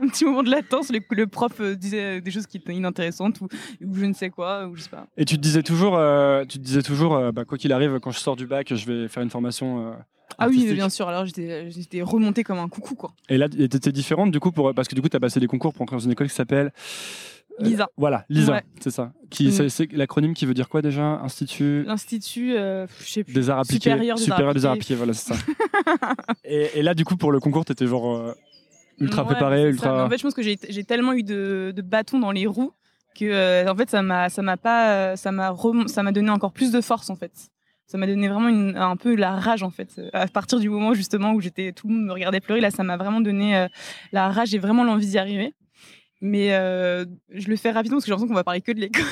un 0.00 0.08
petit 0.08 0.24
moment 0.24 0.42
de 0.42 0.50
latence, 0.50 0.90
le, 0.90 1.00
le, 1.10 1.26
prof 1.26 1.52
euh, 1.60 1.74
disait 1.74 2.22
des 2.22 2.30
choses 2.30 2.46
qui 2.46 2.56
étaient 2.56 2.72
inintéressantes 2.72 3.42
ou, 3.42 3.48
je 3.92 4.06
ne 4.06 4.14
sais 4.14 4.30
quoi, 4.30 4.66
ou 4.66 4.74
je 4.74 4.84
sais 4.84 4.88
pas. 4.88 5.06
Et 5.18 5.26
tu 5.26 5.36
te 5.36 5.42
disais 5.42 5.62
toujours, 5.62 5.98
euh, 5.98 6.46
tu 6.46 6.58
te 6.58 6.64
disais 6.64 6.80
toujours, 6.80 7.14
euh, 7.14 7.30
bah, 7.30 7.44
quoi 7.44 7.58
qu'il 7.58 7.74
arrive, 7.74 8.00
quand 8.00 8.10
je 8.10 8.18
sors 8.18 8.36
du 8.36 8.46
bac, 8.46 8.74
je 8.74 8.86
vais 8.90 9.06
faire 9.08 9.22
une 9.22 9.28
formation. 9.28 9.94
ah 10.38 10.48
oui, 10.48 10.72
bien 10.72 10.88
sûr. 10.88 11.06
Alors 11.08 11.26
j'étais 11.26 12.00
remontée 12.00 12.42
comme 12.42 12.58
un 12.58 12.68
coucou, 12.70 12.94
quoi. 12.94 13.12
Et 13.28 13.36
là, 13.36 13.46
tu 13.46 13.62
étais 13.62 13.92
différente 13.92 14.30
du 14.30 14.40
coup 14.40 14.50
pour 14.50 14.72
parce 14.72 14.88
que 14.88 14.94
du 14.94 15.02
coup, 15.02 15.10
tu 15.10 15.16
as 15.18 15.20
passé 15.20 15.40
des 15.40 15.46
concours 15.46 15.74
pour 15.74 15.82
entrer 15.82 15.96
dans 15.96 16.04
une 16.04 16.12
école 16.12 16.28
qui 16.28 16.34
s'appelle 16.34 16.72
Lisa. 17.58 17.88
voilà, 17.96 18.24
Lisa, 18.28 18.62
c'est 18.80 18.90
ça. 18.90 19.12
Qui, 19.30 19.48
mm. 19.48 19.68
c'est, 19.68 19.92
l'acronyme 19.92 20.34
qui 20.34 20.44
veut 20.46 20.54
dire 20.54 20.68
quoi 20.68 20.82
déjà? 20.82 21.20
Institut. 21.20 21.84
L'Institut, 21.86 22.52
je 22.52 22.86
sais 23.04 23.24
plus. 23.24 23.32
Des 23.32 23.50
arts 23.50 23.60
appliqués. 23.60 23.90
Supérieur 24.16 24.54
des, 24.54 24.66
arts 24.66 24.72
appliqués. 24.72 24.94
voilà, 24.94 25.12
c'est 25.12 25.34
ça. 25.34 25.40
et, 26.44 26.70
et, 26.74 26.82
là, 26.82 26.94
du 26.94 27.04
coup, 27.04 27.16
pour 27.16 27.30
le 27.32 27.40
concours, 27.40 27.64
t'étais 27.64 27.86
genre 27.86 28.34
ultra 28.98 29.24
préparé, 29.24 29.62
ultra. 29.68 30.04
En 30.04 30.10
fait, 30.10 30.18
je 30.18 30.22
pense 30.22 30.34
que 30.34 30.42
j'ai 30.42 30.84
tellement 30.84 31.12
eu 31.12 31.22
de, 31.22 31.74
bâtons 31.82 32.18
dans 32.18 32.30
les 32.30 32.46
roues 32.46 32.72
que 33.14 33.24
euh, 33.26 33.70
en 33.70 33.76
fait 33.76 33.88
ça 33.88 34.02
m'a 34.02 34.28
ça 34.28 34.42
m'a 34.42 34.56
pas 34.56 35.16
ça 35.16 35.30
m'a 35.30 35.54
ça 35.86 36.02
m'a 36.02 36.10
donné 36.10 36.30
encore 36.30 36.52
plus 36.52 36.72
de 36.72 36.80
force 36.80 37.10
en 37.10 37.16
fait. 37.16 37.32
Ça 37.86 37.96
m'a 37.96 38.06
donné 38.08 38.28
vraiment 38.28 38.48
un 38.76 38.96
peu 38.96 39.14
la 39.14 39.36
rage 39.36 39.62
en 39.62 39.70
fait. 39.70 40.00
À 40.12 40.26
partir 40.26 40.58
du 40.58 40.68
moment 40.68 40.94
justement 40.94 41.32
où 41.32 41.40
j'étais 41.40 41.72
tout 41.72 41.86
le 41.86 41.94
monde 41.94 42.06
me 42.06 42.12
regardait 42.12 42.40
pleurer 42.40 42.60
là, 42.60 42.72
ça 42.72 42.82
m'a 42.82 42.96
vraiment 42.96 43.20
donné 43.20 43.56
euh, 43.56 43.68
la 44.10 44.30
rage 44.30 44.52
et 44.54 44.58
vraiment 44.58 44.82
l'envie 44.82 45.06
d'y 45.06 45.18
arriver. 45.18 45.54
Mais 46.24 46.54
euh, 46.54 47.04
je 47.34 47.48
le 47.48 47.56
fais 47.56 47.70
rapidement 47.70 47.98
parce 47.98 48.04
que 48.04 48.08
j'ai 48.08 48.12
l'impression 48.12 48.28
qu'on 48.28 48.34
va 48.34 48.44
parler 48.44 48.62
que 48.62 48.72
de 48.72 48.80
l'école. 48.80 49.04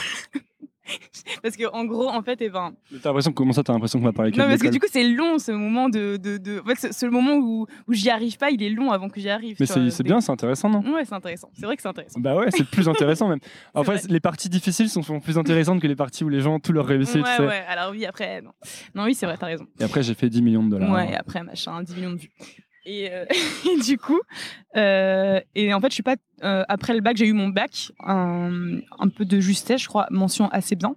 parce 1.43 1.57
que 1.57 1.71
en 1.71 1.85
gros, 1.85 2.09
en 2.09 2.23
fait, 2.23 2.41
et 2.41 2.47
eh 2.47 2.49
ben. 2.49 2.73
T'as 3.03 3.11
l'impression 3.11 3.33
comment 3.33 3.53
ça 3.53 3.63
T'as 3.63 3.75
l'impression 3.75 3.99
qu'on 3.99 4.07
va 4.07 4.15
parler 4.15 4.31
Non, 4.31 4.47
parce 4.49 4.63
que 4.63 4.69
du 4.69 4.81
coup, 4.81 4.87
c'est 4.91 5.05
long 5.05 5.39
ce 5.39 5.53
moment 5.53 5.91
de, 5.91 6.17
de, 6.17 6.39
de... 6.39 6.61
En 6.61 6.75
fait, 6.75 6.91
ce 6.91 7.05
moment 7.05 7.35
où, 7.35 7.67
où 7.87 7.93
j'y 7.93 8.09
arrive 8.09 8.39
pas, 8.39 8.51
il 8.51 8.63
est 8.63 8.71
long 8.71 8.93
avant 8.93 9.11
que 9.11 9.21
j'y 9.21 9.29
arrive. 9.29 9.59
Mais 9.61 9.67
c'est 9.67 10.03
bien, 10.03 10.23
c'est 10.23 10.33
intéressant, 10.33 10.71
non? 10.71 10.95
Ouais, 10.95 11.05
c'est 11.05 11.15
intéressant. 11.15 11.51
C'est 11.53 11.67
vrai 11.67 11.77
que 11.77 11.83
c'est 11.83 11.89
intéressant. 11.89 12.19
Bah 12.19 12.35
ouais, 12.35 12.51
c'est 12.51 12.65
plus 12.65 12.89
intéressant 12.89 13.29
même. 13.29 13.41
En 13.75 13.85
fait, 13.85 14.09
les 14.09 14.21
parties 14.21 14.49
difficiles 14.49 14.89
sont 14.89 15.03
souvent 15.03 15.21
plus 15.21 15.37
intéressantes 15.37 15.83
que 15.83 15.87
les 15.87 15.97
parties 15.97 16.25
où 16.25 16.31
les 16.31 16.41
gens 16.41 16.61
tout 16.61 16.73
leur 16.73 16.87
réussissent. 16.87 17.17
Ouais, 17.17 17.47
ouais. 17.47 17.63
Alors 17.69 17.91
oui, 17.91 18.07
après, 18.07 18.41
non. 18.41 18.53
Non, 18.95 19.05
oui, 19.05 19.15
c'est 19.15 19.27
vrai, 19.27 19.37
t'as 19.39 19.47
raison. 19.47 19.67
Et 19.79 19.85
après, 19.85 20.03
j'ai 20.03 20.15
fait 20.15 20.31
10 20.31 20.41
millions 20.41 20.63
de 20.63 20.71
dollars. 20.71 20.91
Ouais, 20.91 21.11
et 21.11 21.15
après, 21.15 21.43
machin, 21.43 21.83
10 21.83 21.95
millions 21.95 22.13
de 22.13 22.21
vues. 22.21 22.31
Euh, 22.87 23.25
et, 23.71 23.81
du 23.81 23.99
coup, 23.99 24.21
euh, 24.77 25.41
et 25.55 25.73
en 25.73 25.81
fait, 25.81 25.89
je 25.89 25.95
suis 25.95 26.03
pas. 26.03 26.17
Euh, 26.43 26.65
après 26.69 26.95
le 26.95 27.01
bac, 27.01 27.17
j'ai 27.17 27.27
eu 27.27 27.33
mon 27.33 27.49
bac, 27.49 27.93
un, 28.01 28.81
un, 28.99 29.09
peu 29.09 29.25
de 29.25 29.41
justesse, 29.41 29.83
je 29.83 29.89
crois, 29.89 30.07
mention 30.11 30.49
assez 30.49 30.75
bien. 30.75 30.97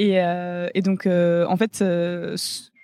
Euh, 0.00 0.68
et, 0.74 0.82
donc, 0.82 1.06
euh, 1.06 1.46
en 1.46 1.56
fait, 1.56 1.82
euh, 1.82 2.36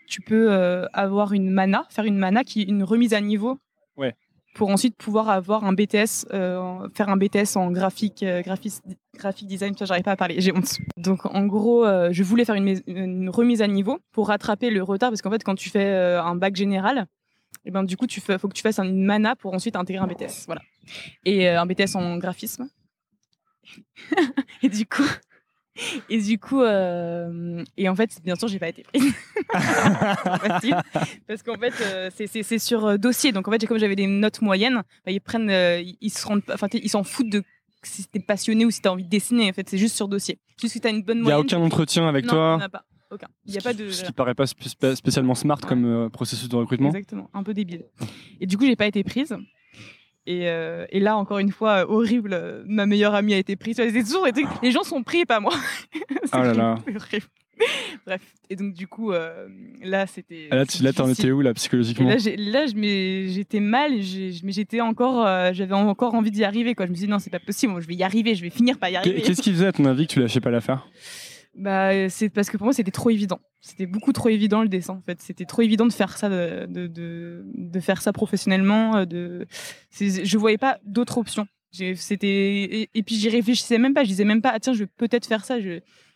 tu 0.09 0.20
peux 0.20 0.50
avoir 0.92 1.32
une 1.32 1.50
mana, 1.50 1.87
faire 1.90 2.04
une 2.04 2.18
mana 2.18 2.44
qui 2.44 2.62
est 2.62 2.64
une 2.64 2.85
remise 2.85 3.14
à 3.14 3.20
niveau. 3.20 3.59
Ouais. 3.96 4.14
Pour 4.54 4.70
ensuite 4.70 4.96
pouvoir 4.96 5.28
avoir 5.28 5.64
un 5.64 5.74
BTS, 5.74 6.28
faire 6.30 7.09
un 7.09 7.16
BTS 7.16 7.56
en 7.56 7.70
graphique, 7.70 8.24
graphique 8.44 9.46
design. 9.46 9.76
Ça, 9.76 9.85
j'arrive 9.85 10.04
pas 10.04 10.12
à 10.12 10.16
parler, 10.16 10.40
j'ai 10.40 10.52
honte. 10.52 10.78
Donc, 10.96 11.26
en 11.26 11.44
gros, 11.44 11.85
je 11.85 12.22
voulais 12.22 12.46
faire 12.46 12.54
une, 12.54 13.28
remise 13.28 13.61
à 13.61 13.66
niveau 13.66 13.98
pour 14.12 14.28
rattraper 14.28 14.70
le 14.70 14.82
retard 14.82 15.11
parce 15.11 15.20
qu'en 15.20 15.30
fait, 15.30 15.44
quand 15.44 15.56
tu 15.56 15.68
fais 15.68 15.92
un 15.94 16.37
bac 16.37 16.56
général, 16.56 17.06
et 17.66 17.70
eh 17.70 17.72
ben, 17.72 17.83
du 17.83 17.96
coup, 17.96 18.07
il 18.07 18.38
faut 18.38 18.46
que 18.46 18.55
tu 18.55 18.62
fasses 18.62 18.79
une 18.79 19.05
mana 19.05 19.35
pour 19.35 19.52
ensuite 19.52 19.74
intégrer 19.74 20.00
un 20.00 20.07
BTS. 20.07 20.46
Voilà. 20.46 20.62
Et 21.24 21.48
un 21.48 21.66
BTS 21.66 21.96
en 21.96 22.16
graphisme. 22.16 22.68
et 24.62 24.68
du 24.68 24.87
coup, 24.87 25.02
et 26.09 26.20
du 26.22 26.38
coup, 26.38 26.62
euh, 26.62 27.64
et 27.76 27.88
en 27.88 27.96
fait, 27.96 28.11
bien 28.24 28.35
sûr, 28.37 28.48
j'ai 28.48 28.59
pas 28.59 28.68
été 28.68 28.83
prise. 28.83 29.12
parce 31.26 31.42
qu'en 31.42 31.57
fait, 31.57 31.74
euh, 31.83 32.11
c'est 32.14 32.59
sur 32.59 32.87
euh, 32.87 32.96
dossier. 32.96 33.33
Donc 33.33 33.48
en 33.48 33.50
fait, 33.50 33.66
comme 33.66 33.79
j'avais 33.79 33.96
des 33.96 34.07
notes 34.07 34.40
moyennes, 34.40 34.83
bah, 35.05 35.12
ils 35.12 35.20
prennent, 35.20 35.50
ils 36.00 36.11
se 36.11 36.26
rendent, 36.26 36.42
enfin, 36.52 36.68
ils 36.72 36.88
s'en 36.88 37.05
foutent 37.05 37.31
de 37.31 37.42
si 37.83 38.07
t'es 38.07 38.20
passionné 38.20 38.64
ou 38.64 38.70
si 38.70 38.81
t'as 38.81 38.90
envie 38.90 39.05
de 39.05 39.11
dessiner. 39.11 39.50
En 39.50 39.52
fait, 39.52 39.68
c'est 39.68 39.79
juste 39.79 39.96
sur 39.96 40.09
dossier. 40.09 40.38
Juste 40.61 40.74
que 40.74 40.79
t'as 40.79 40.90
une 40.90 41.02
bonne 41.02 41.20
moyenne. 41.20 41.44
Il 41.46 41.50
y 41.50 41.55
a 41.55 41.59
aucun 41.59 41.64
entretien 41.64 42.09
avec 42.09 42.24
non, 42.24 42.33
toi. 42.33 42.57
N'y 42.59 42.64
a 42.64 42.68
pas. 42.68 42.85
Aucun. 43.10 43.28
Il 43.44 43.54
y 43.54 43.58
a 43.58 43.60
pas 43.60 43.72
de. 43.72 43.90
Ce 43.90 44.04
qui 44.04 44.12
paraît 44.12 44.34
pas 44.34 44.46
spécialement 44.46 45.34
smart 45.34 45.60
comme 45.60 46.10
processus 46.10 46.48
de 46.48 46.56
recrutement. 46.56 46.88
Exactement, 46.88 47.30
un 47.34 47.42
peu 47.42 47.54
débile. 47.54 47.84
Et 48.40 48.46
du 48.46 48.56
coup, 48.56 48.66
j'ai 48.66 48.76
pas 48.76 48.86
été 48.86 49.04
prise. 49.04 49.36
Euh, 50.28 50.86
et, 50.90 51.00
là, 51.00 51.16
encore 51.16 51.38
une 51.38 51.52
fois, 51.52 51.84
euh, 51.84 51.86
horrible, 51.88 52.32
euh, 52.32 52.62
ma 52.66 52.86
meilleure 52.86 53.14
amie 53.14 53.34
a 53.34 53.38
été 53.38 53.56
prise. 53.56 53.76
C'est 53.76 54.02
toujours 54.02 54.26
les 54.62 54.70
gens 54.70 54.82
sont 54.82 55.02
pris, 55.02 55.24
pas 55.24 55.40
moi. 55.40 55.54
oh 56.32 56.38
là 56.38 56.52
là. 56.52 56.74
Bref. 58.04 58.22
Et 58.50 58.56
donc, 58.56 58.74
du 58.74 58.86
coup, 58.86 59.12
là, 59.12 60.06
c'était. 60.06 60.48
Ah, 60.50 60.56
là, 60.56 60.66
tu, 60.66 60.82
là, 60.82 60.92
t'en 60.92 61.08
étais 61.08 61.30
où, 61.30 61.40
là, 61.40 61.54
psychologiquement? 61.54 62.08
Là, 62.08 62.16
j'étais 62.66 63.60
mal, 63.60 63.92
mais 64.42 64.52
j'étais 64.52 64.80
encore. 64.80 65.26
J'avais 65.54 65.74
encore 65.74 66.14
envie 66.14 66.30
d'y 66.30 66.44
arriver, 66.44 66.74
quoi. 66.74 66.86
Je 66.86 66.90
me 66.90 66.94
disais, 66.94 67.06
non, 67.06 67.18
c'est 67.18 67.30
pas 67.30 67.38
possible, 67.38 67.80
je 67.80 67.86
vais 67.86 67.94
y 67.94 68.02
arriver, 68.02 68.34
je 68.34 68.42
vais 68.42 68.50
finir 68.50 68.78
par 68.78 68.90
y 68.90 68.96
arriver. 68.96 69.22
Qu'est-ce 69.22 69.42
qui 69.42 69.52
faisait, 69.52 69.66
à 69.66 69.72
ton 69.72 69.84
avis, 69.86 70.06
que 70.06 70.12
tu 70.12 70.20
lâchais 70.20 70.40
pas 70.40 70.50
l'affaire? 70.50 70.86
Bah, 71.56 72.08
c'est 72.10 72.28
parce 72.28 72.50
que 72.50 72.56
pour 72.56 72.66
moi, 72.66 72.74
c'était 72.74 72.90
trop 72.90 73.10
évident. 73.10 73.40
C'était 73.60 73.86
beaucoup 73.86 74.12
trop 74.12 74.28
évident 74.28 74.62
le 74.62 74.68
dessin, 74.68 74.94
en 74.94 75.02
fait. 75.02 75.20
C'était 75.22 75.46
trop 75.46 75.62
évident 75.62 75.86
de 75.86 75.92
faire 75.92 76.16
ça, 76.16 76.28
de, 76.28 76.66
de, 76.66 77.44
de, 77.46 77.80
faire 77.80 78.02
ça 78.02 78.12
professionnellement. 78.12 78.96
Euh, 78.96 79.04
de... 79.06 79.46
Je 79.90 80.38
voyais 80.38 80.58
pas 80.58 80.78
d'autres 80.84 81.18
options. 81.18 81.46
C'était 81.72 82.88
et, 82.94 83.02
puis 83.02 83.16
j'y 83.16 83.28
réfléchissais 83.28 83.78
même 83.78 83.94
pas. 83.94 84.04
Je 84.04 84.08
disais 84.08 84.24
même 84.24 84.42
pas, 84.42 84.52
ah, 84.54 84.60
tiens, 84.60 84.72
je 84.72 84.80
vais 84.80 84.90
peut-être 84.96 85.26
faire 85.26 85.44
ça. 85.44 85.56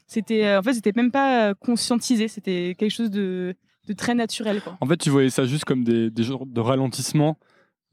C'était, 0.07 0.45
euh, 0.45 0.61
en 0.61 0.63
fait, 0.63 0.75
c'était 0.75 0.93
même 0.95 1.11
pas 1.11 1.55
conscientisé. 1.55 2.29
C'était 2.29 2.75
quelque 2.79 2.93
chose 2.93 3.11
de, 3.11 3.55
de 3.89 3.93
très 3.93 4.15
naturel. 4.15 4.61
Quoi. 4.61 4.77
En 4.81 4.87
fait, 4.87 4.97
tu 4.99 5.11
voyais 5.11 5.31
ça 5.31 5.45
juste 5.47 5.65
comme 5.65 5.85
des, 5.85 6.11
des 6.11 6.23
genres 6.23 6.47
de 6.47 6.61
ralentissement 6.61 7.39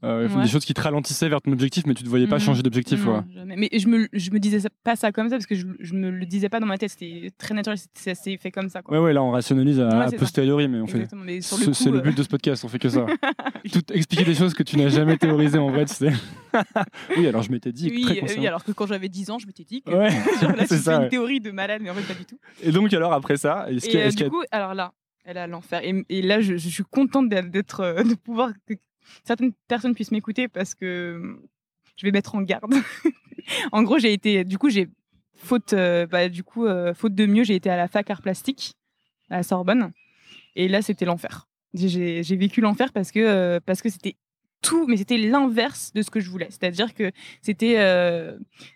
euh, 0.04 0.28
des 0.42 0.48
choses 0.48 0.64
qui 0.64 0.74
te 0.74 0.80
ralentissaient 0.80 1.28
vers 1.28 1.42
ton 1.42 1.50
objectif, 1.50 1.84
mais 1.86 1.94
tu 1.94 2.04
ne 2.04 2.08
voyais 2.08 2.28
pas 2.28 2.36
mhm. 2.36 2.42
changer 2.42 2.62
d'objectif. 2.62 3.04
Mais 3.44 3.68
je 3.72 3.88
me, 3.88 4.08
je 4.12 4.30
me 4.30 4.38
disais 4.38 4.60
pas 4.84 4.94
ça 4.94 5.10
comme 5.10 5.28
ça 5.28 5.36
parce 5.36 5.46
que 5.46 5.56
je, 5.56 5.66
je 5.80 5.94
me 5.94 6.10
le 6.10 6.24
disais 6.24 6.48
pas 6.48 6.60
dans 6.60 6.66
ma 6.66 6.78
tête. 6.78 6.90
C'était 6.90 7.30
très 7.36 7.52
naturel, 7.52 7.78
c'est 7.94 8.36
fait 8.36 8.50
comme 8.52 8.68
ça. 8.68 8.82
Quoi. 8.82 8.96
Ouais, 8.96 9.04
ouais, 9.04 9.12
là 9.12 9.22
on 9.22 9.32
rationalise 9.32 9.80
à, 9.80 10.08
posteriori, 10.16 10.68
mais 10.68 10.80
on 10.80 10.86
fait. 10.86 11.08
C'est 11.72 11.90
le, 11.90 12.00
but 12.00 12.16
de 12.16 12.22
ce 12.22 12.28
podcast, 12.28 12.64
on 12.64 12.68
fait 12.68 12.78
que 12.78 12.88
ça. 12.88 13.06
Tout, 13.72 13.92
expliquer 13.92 14.24
des 14.24 14.34
choses 14.34 14.54
que 14.54 14.62
tu 14.62 14.76
n'as 14.76 14.88
jamais 14.88 15.16
théorisées 15.16 15.58
en 15.58 15.70
vrai. 15.70 15.84
oui, 17.16 17.26
alors 17.26 17.42
je 17.42 17.50
m'étais 17.50 17.72
dit. 17.72 17.90
Oui, 17.90 18.20
oui, 18.36 18.46
alors 18.46 18.62
que 18.62 18.72
quand 18.72 18.86
j'avais 18.86 19.08
10 19.08 19.30
ans, 19.30 19.38
je 19.38 19.46
m'étais 19.46 19.64
dit 19.64 19.82
que 19.82 19.90
ouais, 19.90 20.10
c'est 20.66 20.88
une 20.88 21.08
théorie 21.08 21.40
de 21.40 21.50
malade, 21.50 21.80
mais 21.82 21.90
en 21.90 21.94
fait 21.94 22.12
pas 22.12 22.18
du 22.18 22.24
tout. 22.24 22.38
Et 22.62 22.70
donc, 22.70 22.92
alors 22.92 23.12
après 23.12 23.36
ça, 23.36 23.66
est-ce 23.68 23.96
euh, 23.96 24.10
du 24.10 24.30
coup, 24.30 24.42
alors 24.52 24.74
là, 24.74 24.92
elle 25.24 25.38
a 25.38 25.46
l'enfer. 25.46 25.80
Et, 25.82 26.04
et, 26.08 26.22
là, 26.22 26.40
je, 26.40 26.56
je 26.56 26.68
suis 26.68 26.84
contente 26.84 27.28
d'être, 27.28 27.80
euh, 27.80 28.02
de 28.02 28.14
pouvoir 28.14 28.52
certaines 29.24 29.52
personnes 29.68 29.94
puissent 29.94 30.12
m'écouter 30.12 30.48
parce 30.48 30.74
que 30.74 31.38
je 31.96 32.06
vais 32.06 32.12
mettre 32.12 32.34
en 32.34 32.42
garde. 32.42 32.72
en 33.72 33.82
gros, 33.82 33.98
j'ai 33.98 34.12
été, 34.12 34.44
du 34.44 34.58
coup, 34.58 34.70
j'ai 34.70 34.88
faute, 35.38 35.72
euh, 35.72 36.06
bah, 36.06 36.28
du 36.28 36.42
coup, 36.42 36.66
euh, 36.66 36.94
faute 36.94 37.14
de 37.14 37.26
mieux, 37.26 37.44
j'ai 37.44 37.54
été 37.54 37.70
à 37.70 37.76
la 37.76 37.88
fac 37.88 38.08
art 38.10 38.22
plastique 38.22 38.74
à 39.30 39.36
la 39.36 39.42
Sorbonne, 39.42 39.92
et 40.56 40.68
là, 40.68 40.80
c'était 40.82 41.04
l'enfer. 41.04 41.48
J'ai 41.74 42.36
vécu 42.36 42.62
l'enfer 42.62 42.92
parce 42.92 43.12
que 43.12 43.20
euh, 43.20 43.60
parce 43.64 43.82
que 43.82 43.90
c'était 43.90 44.16
tout, 44.62 44.86
mais 44.86 44.96
c'était 44.96 45.18
l'inverse 45.18 45.92
de 45.92 46.00
ce 46.00 46.10
que 46.10 46.18
je 46.18 46.30
voulais. 46.30 46.48
C'est-à-dire 46.48 46.94
que 46.94 47.12
c'était 47.42 47.76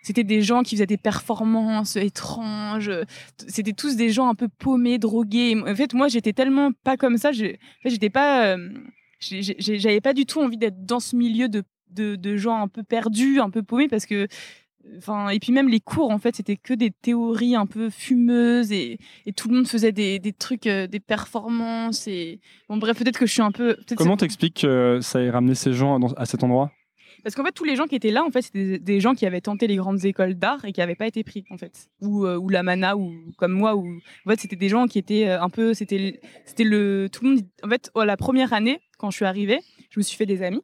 c'était 0.02 0.24
des 0.24 0.42
gens 0.42 0.62
qui 0.62 0.76
faisaient 0.76 0.86
des 0.86 0.98
performances 0.98 1.96
étranges. 1.96 2.92
C'était 3.48 3.72
tous 3.72 3.96
des 3.96 4.10
gens 4.10 4.28
un 4.28 4.34
peu 4.34 4.46
paumés, 4.46 4.98
drogués. 4.98 5.58
En 5.66 5.74
fait, 5.74 5.94
moi, 5.94 6.08
j'étais 6.08 6.34
tellement 6.34 6.70
pas 6.84 6.98
comme 6.98 7.16
ça. 7.16 7.32
Je, 7.32 7.46
en 7.46 7.82
fait, 7.82 7.90
j'étais 7.90 8.10
pas 8.10 8.58
j'avais 9.22 10.00
pas 10.00 10.14
du 10.14 10.26
tout 10.26 10.40
envie 10.40 10.56
d'être 10.56 10.84
dans 10.84 11.00
ce 11.00 11.16
milieu 11.16 11.48
de, 11.48 11.64
de, 11.90 12.36
gens 12.36 12.60
un 12.62 12.68
peu 12.68 12.82
perdus, 12.82 13.40
un 13.40 13.50
peu 13.50 13.62
paumés, 13.62 13.88
parce 13.88 14.06
que 14.06 14.26
Enfin, 14.98 15.28
et 15.28 15.38
puis 15.38 15.52
même 15.52 15.68
les 15.68 15.78
cours, 15.78 16.10
en 16.10 16.18
fait, 16.18 16.34
c'était 16.34 16.56
que 16.56 16.74
des 16.74 16.90
théories 16.90 17.54
un 17.54 17.66
peu 17.66 17.88
fumeuses 17.88 18.72
et, 18.72 18.98
et 19.26 19.32
tout 19.32 19.48
le 19.48 19.54
monde 19.54 19.68
faisait 19.68 19.92
des, 19.92 20.18
des 20.18 20.32
trucs, 20.32 20.66
euh, 20.66 20.88
des 20.88 20.98
performances. 20.98 22.08
Et 22.08 22.40
bon, 22.68 22.78
bref, 22.78 22.98
peut-être 22.98 23.16
que 23.16 23.26
je 23.26 23.32
suis 23.32 23.42
un 23.42 23.52
peu. 23.52 23.76
Comment 23.96 24.16
t'expliques 24.16 24.62
que 24.62 24.98
ça 25.00 25.20
ait 25.20 25.30
ramené 25.30 25.54
ces 25.54 25.72
gens 25.72 26.00
à 26.16 26.26
cet 26.26 26.42
endroit? 26.42 26.72
Parce 27.22 27.36
qu'en 27.36 27.44
fait, 27.44 27.52
tous 27.52 27.64
les 27.64 27.76
gens 27.76 27.86
qui 27.86 27.94
étaient 27.94 28.10
là, 28.10 28.24
en 28.24 28.30
fait, 28.30 28.42
c'était 28.42 28.78
des, 28.78 29.00
gens 29.00 29.14
qui 29.14 29.26
avaient 29.26 29.40
tenté 29.40 29.66
les 29.66 29.76
grandes 29.76 30.04
écoles 30.04 30.34
d'art 30.34 30.64
et 30.64 30.72
qui 30.72 30.80
n'avaient 30.80 30.96
pas 30.96 31.06
été 31.06 31.22
pris, 31.22 31.44
en 31.50 31.56
fait. 31.56 31.88
Ou, 32.00 32.26
euh, 32.26 32.36
ou 32.36 32.48
la 32.48 32.62
mana, 32.62 32.96
ou 32.96 33.12
comme 33.38 33.52
moi, 33.52 33.76
ou 33.76 33.86
en 34.26 34.30
fait, 34.30 34.40
c'était 34.40 34.56
des 34.56 34.68
gens 34.68 34.86
qui 34.86 34.98
étaient 34.98 35.28
euh, 35.28 35.40
un 35.40 35.48
peu, 35.48 35.74
c'était, 35.74 36.20
c'était 36.44 36.64
le, 36.64 37.08
tout 37.12 37.24
le 37.24 37.30
monde. 37.30 37.40
En 37.62 37.68
fait, 37.68 37.90
la 37.94 38.16
première 38.16 38.52
année, 38.52 38.80
quand 39.02 39.10
je 39.10 39.16
suis 39.16 39.24
arrivée, 39.26 39.58
je 39.90 39.98
me 39.98 40.02
suis 40.02 40.16
fait 40.16 40.26
des 40.26 40.42
amis. 40.42 40.62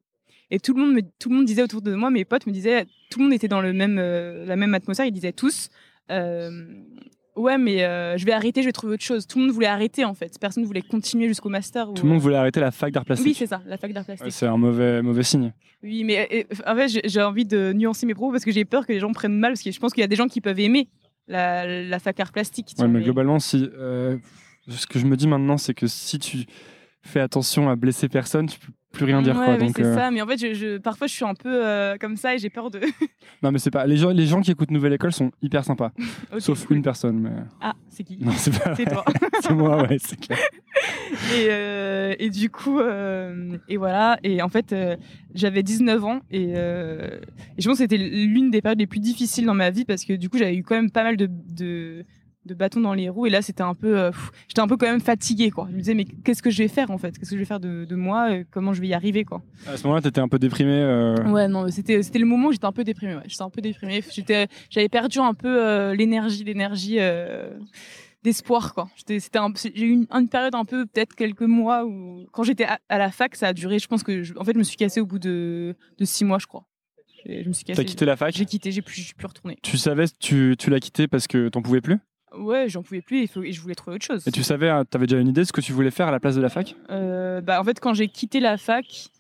Et 0.51 0.61
tout 0.61 0.73
le 0.75 0.81
monde, 0.81 0.95
me, 0.95 1.03
tout 1.19 1.29
le 1.29 1.35
monde 1.37 1.45
disait 1.45 1.63
autour 1.63 1.83
de 1.83 1.95
moi, 1.95 2.09
mes 2.11 2.25
potes 2.25 2.47
me 2.47 2.53
disaient, 2.53 2.87
tout 3.11 3.19
le 3.19 3.25
monde 3.25 3.35
était 3.35 3.49
dans 3.49 3.61
le 3.61 3.73
même, 3.75 3.99
euh, 3.99 4.47
la 4.47 4.57
même 4.57 4.73
atmosphère. 4.75 5.05
Ils 5.05 5.13
disaient 5.13 5.33
tous, 5.33 5.69
euh, 6.11 6.51
ouais, 7.37 7.59
mais 7.59 7.83
euh, 7.85 8.17
je 8.17 8.25
vais 8.25 8.33
arrêter, 8.33 8.63
je 8.63 8.69
vais 8.69 8.73
trouver 8.73 8.95
autre 8.95 9.03
chose. 9.05 9.27
Tout 9.27 9.39
le 9.39 9.45
monde 9.45 9.53
voulait 9.55 9.67
arrêter 9.67 10.05
en 10.07 10.15
fait. 10.15 10.39
Personne 10.41 10.63
ne 10.63 10.67
voulait 10.67 10.81
continuer 10.81 11.29
jusqu'au 11.29 11.51
master. 11.51 11.93
Tout 11.93 12.05
le 12.05 12.09
monde 12.13 12.21
voulait 12.21 12.37
arrêter 12.37 12.61
la 12.61 12.71
fac 12.71 12.93
d'art 12.93 13.05
plastique. 13.05 13.27
Oui, 13.27 13.35
c'est 13.35 13.47
ça, 13.47 13.61
la 13.67 13.77
fac 13.77 13.93
d'art 13.93 14.05
plastique. 14.07 14.33
C'est 14.33 14.47
un 14.47 14.57
mauvais, 14.57 15.03
mauvais 15.03 15.25
signe. 15.25 15.53
Oui, 15.83 16.05
mais 16.05 16.27
et, 16.31 16.47
en 16.67 16.75
fait, 16.77 16.89
j'ai- 17.05 17.23
envie 17.23 17.45
de 17.45 17.73
nuancer 17.75 18.07
mes 18.07 18.15
propos 18.15 18.33
parce 18.33 18.45
que 18.45 18.53
j'ai 18.53 18.65
peur 18.65 18.87
que 18.87 18.93
les 18.93 19.01
gens 19.01 19.13
prennent 19.13 19.37
mal 19.39 19.53
parce 19.53 19.63
que 19.63 19.71
je 19.71 19.79
pense 19.81 19.93
qu'il 19.93 20.01
y 20.01 20.05
a 20.05 20.09
des 20.09 20.17
gens 20.17 20.29
qui 20.29 20.41
peuvent 20.41 20.61
aimer 20.61 20.89
la, 21.27 21.67
la 21.85 21.99
fac 21.99 22.19
art 22.21 22.33
plastique. 22.33 22.75
Ouais, 22.79 22.89
mais 22.89 23.03
globalement, 23.03 23.39
si, 23.39 23.59
ce 23.69 24.87
que 24.87 24.99
je 24.99 25.05
me 25.05 25.15
dis 25.17 25.29
maintenant, 25.29 25.59
c'est 25.59 25.75
que 25.75 25.87
si 25.87 26.19
tu 26.19 26.47
fais 27.03 27.21
attention 27.21 27.69
à 27.69 27.77
blesser 27.77 28.09
personne, 28.09 28.47
tu 28.47 28.59
peux 28.59 28.73
plus 28.93 29.05
rien 29.05 29.21
dire. 29.23 29.37
Ouais, 29.39 29.59
quoi. 29.59 29.69
c'est 29.75 29.85
euh, 29.85 29.95
ça. 29.95 30.11
Mais 30.11 30.23
en 30.23 30.27
fait, 30.27 30.39
je, 30.39 30.55
je- 30.55 30.79
parfois, 30.79 31.07
je 31.07 31.13
suis 31.13 31.25
un 31.25 31.35
peu 31.35 31.65
euh, 31.67 31.97
comme 32.01 32.17
ça 32.17 32.35
et 32.35 32.39
j'ai 32.39 32.51
peur 32.51 32.71
de. 32.71 32.81
Non, 33.43 33.53
mais 33.53 33.59
c'est 33.59 33.71
pas. 33.71 33.87
Les 33.87 33.97
gens, 33.97 34.11
les 34.11 34.27
gens 34.27 34.41
qui 34.41 34.51
écoutent 34.51 34.71
Nouvelle 34.71 34.95
École 34.95 35.13
sont 35.13 35.31
hyper 35.43 35.65
sympas. 35.65 35.93
Sauf 36.39 36.67
cool. 36.67 36.79
une 36.79 36.83
personne. 36.83 37.21
Mais... 37.21 37.31
Ah, 37.61 37.75
c'est 37.89 38.03
qui? 38.03 38.19
Non, 38.21 38.33
c'est 38.33 38.51
pas. 38.59 38.75
C'est 38.75 38.87
toi. 38.87 39.05
c'est 39.41 39.53
moi, 39.53 39.83
ouais, 39.83 39.99
c'est 40.01 40.19
clair. 40.19 40.39
et, 41.37 41.47
euh, 41.51 42.15
et 42.19 42.31
du 42.31 42.51
coup, 42.51 42.81
euh, 42.81 43.57
et 43.69 43.77
voilà. 43.77 44.19
Et 44.25 44.43
en 44.43 44.49
fait, 44.49 44.73
euh, 44.73 44.97
j'avais 45.35 45.63
19 45.63 46.05
ans 46.05 46.21
et, 46.31 46.55
euh, 46.57 47.21
et 47.57 47.63
je 47.63 47.69
pense 47.69 47.79
que 47.79 47.85
c'était 47.85 47.99
l'une 47.99 48.51
des 48.51 48.61
périodes 48.63 48.79
les 48.81 48.87
plus 48.87 49.01
difficiles 49.01 49.47
dans 49.47 49.55
ma 49.55 49.71
vie 49.71 49.85
parce 49.85 50.05
que 50.05 50.15
du 50.15 50.29
coup, 50.29 50.39
j'avais 50.39 50.57
eu 50.57 50.63
quand 50.63 50.75
même 50.75 50.91
pas 50.91 51.05
mal 51.05 51.17
de, 51.17 51.29
de, 51.31 52.05
de 52.49 52.55
bâtons 52.55 52.81
dans 52.81 52.95
les 52.95 53.09
roues. 53.09 53.27
Et 53.27 53.31
là, 53.31 53.43
c'était 53.43 53.63
un 53.63 53.75
peu, 53.75 53.97
euh, 53.99 54.11
j'étais 54.49 54.61
un 54.61 54.67
peu 54.67 54.77
quand 54.77 54.87
même 54.91 55.01
fatiguée, 55.01 55.51
quoi. 55.51 55.69
Je 55.71 55.75
me 55.75 55.79
disais, 55.81 55.95
mais 55.95 56.05
qu'est-ce 56.05 56.43
que 56.43 56.51
je 56.51 56.59
vais 56.63 56.69
faire 56.69 56.91
en 56.91 56.99
fait? 56.99 57.17
Qu'est-ce 57.17 57.31
que 57.31 57.37
je 57.37 57.41
vais 57.41 57.45
faire 57.47 57.61
de, 57.61 57.85
de 57.85 57.95
moi? 57.95 58.31
Euh, 58.33 58.45
Comment 58.51 58.73
je 58.73 58.81
vais 58.81 58.89
y 58.89 58.95
arriver, 58.95 59.25
quoi? 59.25 59.43
À 59.67 59.77
ce 59.77 59.85
moment-là, 59.85 60.03
t'étais 60.03 60.21
un 60.21 60.29
peu 60.29 60.39
déprimé. 60.41 60.73
euh, 60.73 61.15
Ouais, 61.31 61.47
non, 61.47 61.69
c'était 61.71 62.03
c'était 62.03 62.19
le 62.19 62.27
moment 62.27 62.49
où 62.49 62.53
j'étais 62.53 62.65
un 62.67 62.73
peu 62.73 62.83
déprimée. 62.85 63.15
Ouais. 63.15 63.23
J'étais 63.27 63.43
un 63.43 63.51
peu 63.51 63.61
déprimée. 63.61 64.03
J'étais, 64.11 64.49
j'avais 64.71 64.89
perdu 64.89 65.19
un 65.21 65.35
peu 65.35 65.65
euh, 65.65 65.95
l'énergie, 65.95 66.43
l'énergie 66.43 66.99
d'espoir, 68.25 68.75
quoi. 68.75 68.89
J'étais, 68.97 69.21
c'était 69.21 69.39
j'ai 69.75 69.85
eu 69.87 69.91
une, 69.93 70.07
une 70.13 70.29
période 70.29 70.55
un 70.55 70.65
peu, 70.65 70.87
peut-être 70.87 71.15
quelques 71.15 71.43
mois 71.43 71.85
où, 71.85 72.27
quand 72.33 72.43
j'étais 72.43 72.65
à, 72.65 72.81
à 72.89 72.99
la 72.99 73.11
fac, 73.11 73.37
ça 73.37 73.49
a 73.49 73.53
duré. 73.53 73.79
Je 73.79 73.87
pense 73.87 74.03
que, 74.03 74.23
je- 74.23 74.35
en 74.37 74.45
fait, 74.45 74.53
je 74.55 74.59
me 74.59 74.65
suis 74.65 74.77
cassée 74.77 75.01
au 75.01 75.07
bout 75.07 75.19
de, 75.19 75.77
de 75.99 76.05
six 76.05 76.25
mois, 76.25 76.39
je 76.39 76.47
crois. 76.47 76.65
Je 77.27 77.47
me 77.49 77.53
suis 77.53 77.65
cassée. 77.65 77.83
T'as 77.83 77.89
quitté 77.89 78.05
la 78.05 78.17
fac? 78.17 78.35
J'ai 78.35 78.45
quitté. 78.47 78.73
J'ai 78.73 78.81
plus, 78.83 79.03
j'ai 79.03 79.13
plus 79.15 79.27
retourné. 79.27 79.59
Tu 79.63 79.77
savais, 79.77 80.05
tu, 80.19 80.57
tu 80.59 80.71
l'as 80.71 80.81
quitté 80.81 81.09
parce 81.09 81.27
que 81.27 81.49
t'en 81.49 81.63
pouvais 81.63 81.81
plus? 81.81 81.99
Ouais, 82.39 82.69
j'en 82.69 82.83
pouvais 82.83 83.03
plus. 83.03 83.25
Et, 83.25 83.53
je 83.53 83.61
voulais 83.61 83.75
trouver 83.75 83.97
autre 83.97 84.05
chose. 84.05 84.27
Et 84.27 84.31
tu 84.31 84.43
savais, 84.43 84.69
hein, 84.69 84.85
t'avais 84.85 85.07
déjà 85.07 85.21
une 85.21 85.29
idée 85.29 85.43
de 85.43 85.47
ce 85.47 85.53
que 85.53 85.61
tu 85.61 85.73
voulais 85.73 85.91
faire 85.91 86.09
à 86.09 86.11
la 86.11 86.21
place 86.21 86.37
de 86.37 86.41
la 86.41 86.49
fac? 86.49 86.75
Euh, 86.91 87.41
bah, 87.41 87.61
en 87.61 87.65
fait, 87.65 87.81
quand 87.81 87.95
j'ai 87.95 88.09
quitté 88.09 88.41
la 88.41 88.57
fac, 88.57 89.11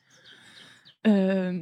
euh, 1.06 1.52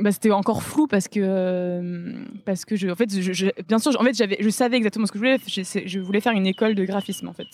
bah, 0.00 0.12
c'était 0.12 0.30
encore 0.30 0.62
flou 0.62 0.86
parce 0.86 1.08
que, 1.08 1.20
euh, 1.22 2.24
parce 2.44 2.64
que 2.64 2.76
je, 2.76 2.88
en 2.88 2.96
fait, 2.96 3.20
je, 3.20 3.32
je- 3.32 3.62
bien 3.68 3.78
sûr, 3.78 3.98
en 4.00 4.04
fait, 4.04 4.14
je 4.40 4.48
savais 4.50 4.76
exactement 4.76 5.06
ce 5.06 5.12
que 5.12 5.18
je 5.18 5.24
voulais. 5.24 5.38
Je 5.86 6.00
voulais 6.00 6.20
faire 6.20 6.32
une 6.32 6.46
école 6.46 6.74
de 6.74 6.84
graphisme, 6.84 7.28
en 7.28 7.32
fait. 7.32 7.48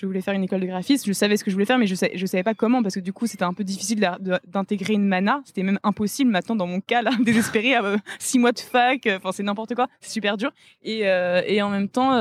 Je 0.00 0.06
voulais 0.06 0.22
faire 0.22 0.32
une 0.32 0.44
école 0.44 0.60
de 0.60 0.66
graphisme. 0.66 1.04
Je 1.06 1.12
savais 1.12 1.36
ce 1.36 1.44
que 1.44 1.50
je 1.50 1.56
voulais 1.56 1.66
faire, 1.66 1.76
mais 1.76 1.86
je 1.86 1.94
je 2.14 2.26
savais 2.26 2.42
pas 2.42 2.54
comment 2.54 2.82
parce 2.82 2.94
que 2.94 3.00
du 3.00 3.12
coup, 3.12 3.26
c'était 3.26 3.42
un 3.42 3.52
peu 3.52 3.64
difficile 3.64 4.00
d'intégrer 4.46 4.94
une 4.94 5.06
mana. 5.06 5.42
C'était 5.44 5.62
même 5.62 5.78
impossible 5.82 6.30
maintenant 6.30 6.56
dans 6.56 6.66
mon 6.66 6.80
cas 6.80 7.02
là, 7.02 7.10
désespéré, 7.20 7.74
à 7.74 7.84
euh, 7.84 7.98
six 8.18 8.38
mois 8.38 8.52
de 8.52 8.60
fac. 8.60 9.06
euh, 9.06 9.18
Enfin, 9.18 9.32
c'est 9.32 9.42
n'importe 9.42 9.74
quoi. 9.74 9.88
C'est 10.00 10.12
super 10.12 10.38
dur. 10.38 10.52
Et, 10.84 11.06
euh, 11.06 11.42
en 11.62 11.68
même 11.68 11.88
temps. 11.88 12.14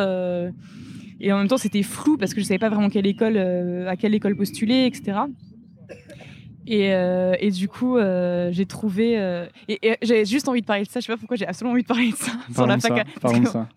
et 1.21 1.31
en 1.31 1.37
même 1.37 1.47
temps, 1.47 1.57
c'était 1.57 1.83
flou 1.83 2.17
parce 2.17 2.33
que 2.33 2.41
je 2.41 2.45
savais 2.45 2.59
pas 2.59 2.67
vraiment 2.67 2.89
quelle 2.89 3.07
école, 3.07 3.37
à 3.37 3.95
quelle 3.95 4.13
école 4.13 4.35
postuler, 4.35 4.85
etc. 4.85 5.19
Et, 6.67 6.93
euh, 6.93 7.35
et 7.39 7.51
du 7.51 7.67
coup, 7.67 7.97
euh, 7.97 8.49
j'ai 8.51 8.65
trouvé. 8.65 9.19
euh, 9.19 9.45
et 9.67 9.79
et 9.89 9.97
j'avais 10.01 10.25
juste 10.25 10.47
envie 10.47 10.61
de 10.61 10.65
parler 10.65 10.83
de 10.83 10.89
ça. 10.89 10.99
Je 10.99 11.05
sais 11.05 11.11
pas 11.13 11.17
pourquoi 11.17 11.37
j'ai 11.37 11.47
absolument 11.47 11.73
envie 11.73 11.83
de 11.83 11.87
parler 11.87 12.11
de 12.11 12.15
ça 12.15 12.31
sur 12.53 12.67
la 12.67 12.77
fac. 12.79 12.97
ça. 12.97 13.03
Parlons 13.21 13.39
de 13.39 13.47
ça. 13.47 13.67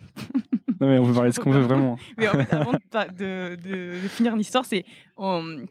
Non, 0.81 0.89
mais 0.89 0.99
on 0.99 1.07
peut 1.07 1.13
parler 1.15 1.31
de 1.31 1.35
ce 1.35 1.39
qu'on 1.41 1.53
veut 1.53 1.61
vraiment. 1.61 1.97
mais 2.19 2.27
en 2.27 2.33
fait, 2.33 2.53
avant 2.53 2.73
de, 2.73 3.93
finir 4.09 4.35
l'histoire, 4.37 4.65
c'est 4.65 4.85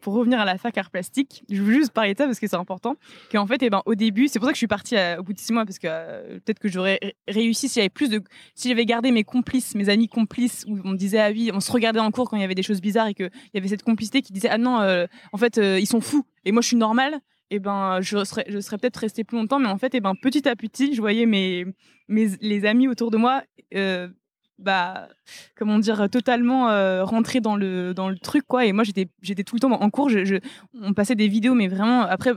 pour 0.00 0.14
revenir 0.14 0.40
à 0.40 0.46
la 0.46 0.56
fac 0.56 0.78
art 0.78 0.90
plastique. 0.90 1.44
Je 1.50 1.60
veux 1.60 1.74
juste 1.74 1.92
parler 1.92 2.14
de 2.14 2.18
ça 2.18 2.24
parce 2.24 2.40
que 2.40 2.46
c'est 2.46 2.56
important. 2.56 2.94
Qu'en 3.30 3.46
fait, 3.46 3.62
eh 3.62 3.68
ben, 3.68 3.82
au 3.84 3.94
début, 3.94 4.28
c'est 4.28 4.38
pour 4.38 4.46
ça 4.46 4.52
que 4.52 4.56
je 4.56 4.60
suis 4.60 4.66
partie 4.66 4.96
à- 4.96 5.20
au 5.20 5.22
bout 5.22 5.34
de 5.34 5.38
six 5.38 5.52
mois 5.52 5.66
parce 5.66 5.78
que 5.78 5.86
euh, 5.90 6.38
peut-être 6.44 6.58
que 6.58 6.68
j'aurais 6.68 6.98
ré- 7.02 7.14
réussi 7.28 7.68
si 7.68 7.74
j'avais 7.80 7.90
plus 7.90 8.08
de, 8.08 8.22
si 8.54 8.68
j'avais 8.70 8.86
gardé 8.86 9.10
mes 9.10 9.24
complices, 9.24 9.74
mes 9.74 9.90
amis 9.90 10.08
complices, 10.08 10.64
où 10.66 10.78
on 10.82 10.90
me 10.92 10.96
disait 10.96 11.20
ah 11.20 11.30
oui, 11.30 11.50
on 11.52 11.60
se 11.60 11.70
regardait 11.70 12.00
en 12.00 12.10
cours 12.10 12.30
quand 12.30 12.36
il 12.38 12.40
y 12.40 12.44
avait 12.44 12.54
des 12.54 12.62
choses 12.62 12.80
bizarres 12.80 13.08
et 13.08 13.14
qu'il 13.14 13.30
y 13.52 13.58
avait 13.58 13.68
cette 13.68 13.82
complicité 13.82 14.22
qui 14.22 14.32
disait 14.32 14.48
ah 14.50 14.56
non, 14.56 14.78
en 15.32 15.36
fait, 15.36 15.58
ils 15.58 15.86
sont 15.86 16.00
fous 16.00 16.24
et 16.44 16.52
moi 16.52 16.62
je 16.62 16.68
suis 16.68 16.76
normale. 16.76 17.20
Et 17.50 17.58
ben, 17.58 18.00
je 18.00 18.24
serais, 18.24 18.46
je 18.48 18.60
serais 18.60 18.78
peut-être 18.78 18.96
restée 18.96 19.24
plus 19.24 19.36
longtemps, 19.36 19.58
mais 19.58 19.68
en 19.68 19.76
fait, 19.76 19.94
et 19.94 20.00
ben, 20.00 20.14
petit 20.14 20.48
à 20.48 20.56
petit, 20.56 20.94
je 20.94 21.00
voyais 21.02 21.26
mes, 21.26 21.66
mes 22.08 22.28
les 22.40 22.64
amis 22.64 22.88
autour 22.88 23.10
de 23.10 23.18
moi. 23.18 23.42
euh, 23.74 24.08
bah 24.58 25.08
comment 25.56 25.78
dire 25.78 26.08
totalement 26.10 26.68
euh, 26.68 27.02
rentrer 27.04 27.40
dans 27.40 27.56
le 27.56 27.94
dans 27.94 28.08
le 28.08 28.16
truc 28.18 28.44
quoi 28.46 28.64
et 28.64 28.72
moi 28.72 28.84
j'étais 28.84 29.08
j'étais 29.20 29.42
tout 29.42 29.56
le 29.56 29.60
temps 29.60 29.72
en 29.72 29.90
cours 29.90 30.08
je, 30.08 30.24
je- 30.24 30.36
on 30.80 30.92
passait 30.92 31.16
des 31.16 31.26
vidéos 31.26 31.54
mais 31.54 31.66
vraiment 31.68 32.02
après 32.02 32.32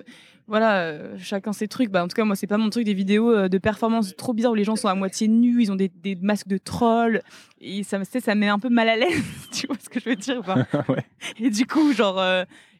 voilà 0.47 0.77
euh, 0.79 1.17
chacun 1.19 1.53
ses 1.53 1.67
trucs 1.67 1.89
bah 1.91 2.03
en 2.03 2.07
tout 2.07 2.15
cas 2.15 2.23
moi 2.23 2.35
c'est 2.35 2.47
pas 2.47 2.57
mon 2.57 2.69
truc 2.71 2.83
des 2.85 2.95
vidéos 2.95 3.31
euh, 3.31 3.47
de 3.49 3.57
performance 3.59 4.15
trop 4.15 4.33
bizarres 4.33 4.53
où 4.53 4.55
les 4.55 4.63
gens 4.63 4.77
sont 4.77 4.87
à 4.87 4.95
moitié 4.95 5.27
nus 5.27 5.61
ils 5.61 5.71
ont 5.71 5.75
des, 5.75 5.89
des 5.89 6.15
masques 6.15 6.47
de 6.47 6.57
troll 6.57 7.21
et 7.59 7.83
ça 7.83 7.99
me 7.99 8.05
ça 8.05 8.33
me 8.33 8.39
met 8.39 8.47
un 8.47 8.59
peu 8.59 8.69
mal 8.69 8.89
à 8.89 8.95
l'aise 8.95 9.21
tu 9.51 9.67
vois 9.67 9.75
ce 9.79 9.89
que 9.89 9.99
je 9.99 10.09
veux 10.09 10.15
dire 10.15 10.41
Ouais. 10.89 11.05
et 11.37 11.49
du 11.51 11.67
coup 11.67 11.93
genre 11.93 12.17